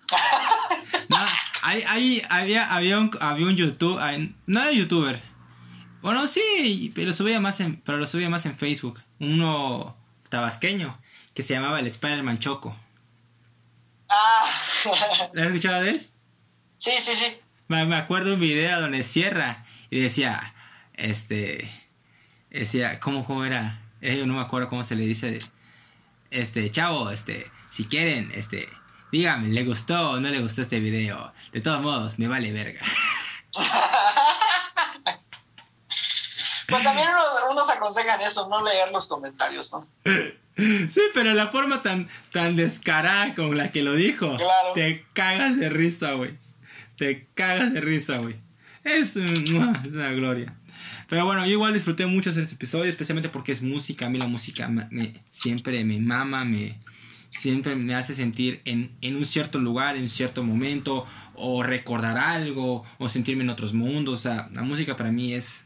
ahí, 1.62 2.22
había, 2.30 2.74
había, 2.74 3.00
un, 3.00 3.12
había 3.22 3.46
un 3.46 3.56
YouTube, 3.56 4.00
no 4.48 4.62
era 4.62 4.72
youtuber. 4.72 5.22
Bueno, 6.02 6.28
sí, 6.28 6.92
pero 6.96 7.14
subía 7.14 7.40
más 7.40 7.60
en, 7.60 7.82
pero 7.82 7.98
lo 7.98 8.08
subía 8.08 8.30
más 8.30 8.46
en 8.46 8.58
Facebook. 8.58 9.00
Uno 9.20 9.96
tabasqueño 10.30 11.00
que 11.34 11.44
se 11.44 11.54
llamaba 11.54 11.80
el 11.80 11.88
Spider-Man 11.88 12.40
Choco. 12.40 12.76
Ah. 14.10 14.46
¿Has 15.36 15.46
escuchado 15.46 15.84
de 15.84 15.90
él? 15.90 16.10
Sí, 16.78 16.92
sí, 17.00 17.14
sí. 17.16 17.38
Me, 17.68 17.96
acuerdo 17.96 18.34
un 18.34 18.40
video 18.40 18.82
donde 18.82 19.04
cierra 19.04 19.66
y 19.92 20.00
decía, 20.00 20.56
este, 20.94 21.70
decía, 22.50 23.00
¿cómo, 23.00 23.26
cómo 23.26 23.46
era? 23.46 23.82
Eh, 24.02 24.26
no 24.26 24.34
me 24.34 24.42
acuerdo 24.42 24.70
cómo 24.70 24.84
se 24.84 24.96
le 24.96 25.06
dice, 25.06 25.40
este, 26.32 26.72
chavo, 26.72 27.12
este, 27.12 27.52
si 27.70 27.86
quieren, 27.86 28.32
este, 28.34 28.70
dígame, 29.12 29.50
¿le 29.50 29.64
gustó 29.66 30.12
o 30.12 30.20
no 30.20 30.30
le 30.30 30.42
gustó 30.42 30.64
este 30.64 30.80
video? 30.80 31.32
De 31.52 31.62
todos 31.62 31.82
modos, 31.82 32.18
me 32.18 32.28
vale 32.28 32.52
verga. 32.52 32.82
Pues 36.70 36.84
también 36.84 37.08
unos, 37.50 37.70
aconsejan 37.70 38.22
eso, 38.22 38.48
no 38.50 38.64
leer 38.64 38.92
los 38.92 39.08
comentarios, 39.08 39.72
¿no? 39.72 39.88
Sí, 40.58 41.02
pero 41.14 41.34
la 41.34 41.48
forma 41.50 41.82
tan, 41.82 42.10
tan 42.32 42.58
descarada 42.58 43.34
con 43.34 43.56
la 43.56 43.72
que 43.72 43.82
lo 43.82 43.94
dijo, 43.94 44.36
te 44.74 45.06
cagas 45.14 45.58
de 45.58 45.70
risa, 45.70 46.14
güey. 46.14 46.38
Te 46.98 47.28
cagas 47.34 47.74
de 47.74 47.80
risa, 47.80 48.18
güey. 48.18 48.36
Es, 48.84 49.16
una 49.16 50.12
gloria. 50.12 50.54
Pero 51.08 51.26
bueno, 51.26 51.46
yo 51.46 51.54
igual 51.54 51.74
disfruté 51.74 52.06
mucho 52.06 52.30
este 52.30 52.42
episodio, 52.42 52.90
especialmente 52.90 53.30
porque 53.30 53.52
es 53.52 53.62
música. 53.62 54.06
A 54.06 54.10
mí 54.10 54.20
la 54.20 54.28
música 54.28 54.68
me, 54.68 55.14
siempre 55.30 55.84
me 55.84 56.00
mama, 56.00 56.46
me, 56.46 56.78
siempre 57.30 57.76
me 57.76 57.96
hace 57.96 58.14
sentir 58.14 58.62
en, 58.66 58.96
en, 59.02 59.16
un 59.16 59.26
cierto 59.26 59.60
lugar, 59.60 59.96
en 59.96 60.10
cierto 60.10 60.44
momento, 60.44 61.06
o 61.36 61.64
recordar 61.64 62.18
algo, 62.18 62.84
o 62.98 63.10
sentirme 63.10 63.44
en 63.44 63.50
otros 63.50 63.74
mundos. 63.74 64.14
O 64.14 64.18
sea, 64.22 64.50
la 64.52 64.62
música 64.62 64.98
para 64.98 65.12
mí 65.12 65.34
es 65.34 65.66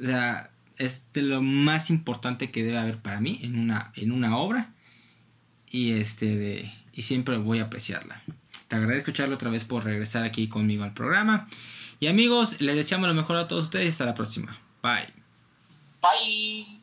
o 0.00 0.04
sea, 0.04 0.50
es 0.78 1.02
de 1.12 1.22
lo 1.22 1.42
más 1.42 1.90
importante 1.90 2.50
que 2.50 2.62
debe 2.62 2.78
haber 2.78 2.98
para 2.98 3.20
mí 3.20 3.40
en 3.42 3.58
una, 3.58 3.92
en 3.96 4.12
una 4.12 4.36
obra. 4.36 4.72
Y 5.70 5.92
este 5.92 6.72
y 6.92 7.02
siempre 7.02 7.36
voy 7.36 7.60
a 7.60 7.64
apreciarla. 7.64 8.22
Te 8.68 8.76
agradezco 8.76 9.10
escucharlo 9.10 9.34
otra 9.34 9.50
vez 9.50 9.64
por 9.64 9.84
regresar 9.84 10.24
aquí 10.24 10.48
conmigo 10.48 10.84
al 10.84 10.94
programa. 10.94 11.48
Y 11.98 12.06
amigos, 12.06 12.60
les 12.60 12.76
deseamos 12.76 13.08
lo 13.08 13.14
mejor 13.14 13.36
a 13.36 13.48
todos 13.48 13.64
ustedes. 13.64 13.90
Hasta 13.90 14.06
la 14.06 14.14
próxima. 14.14 14.58
Bye. 14.82 15.08
Bye. 16.00 16.80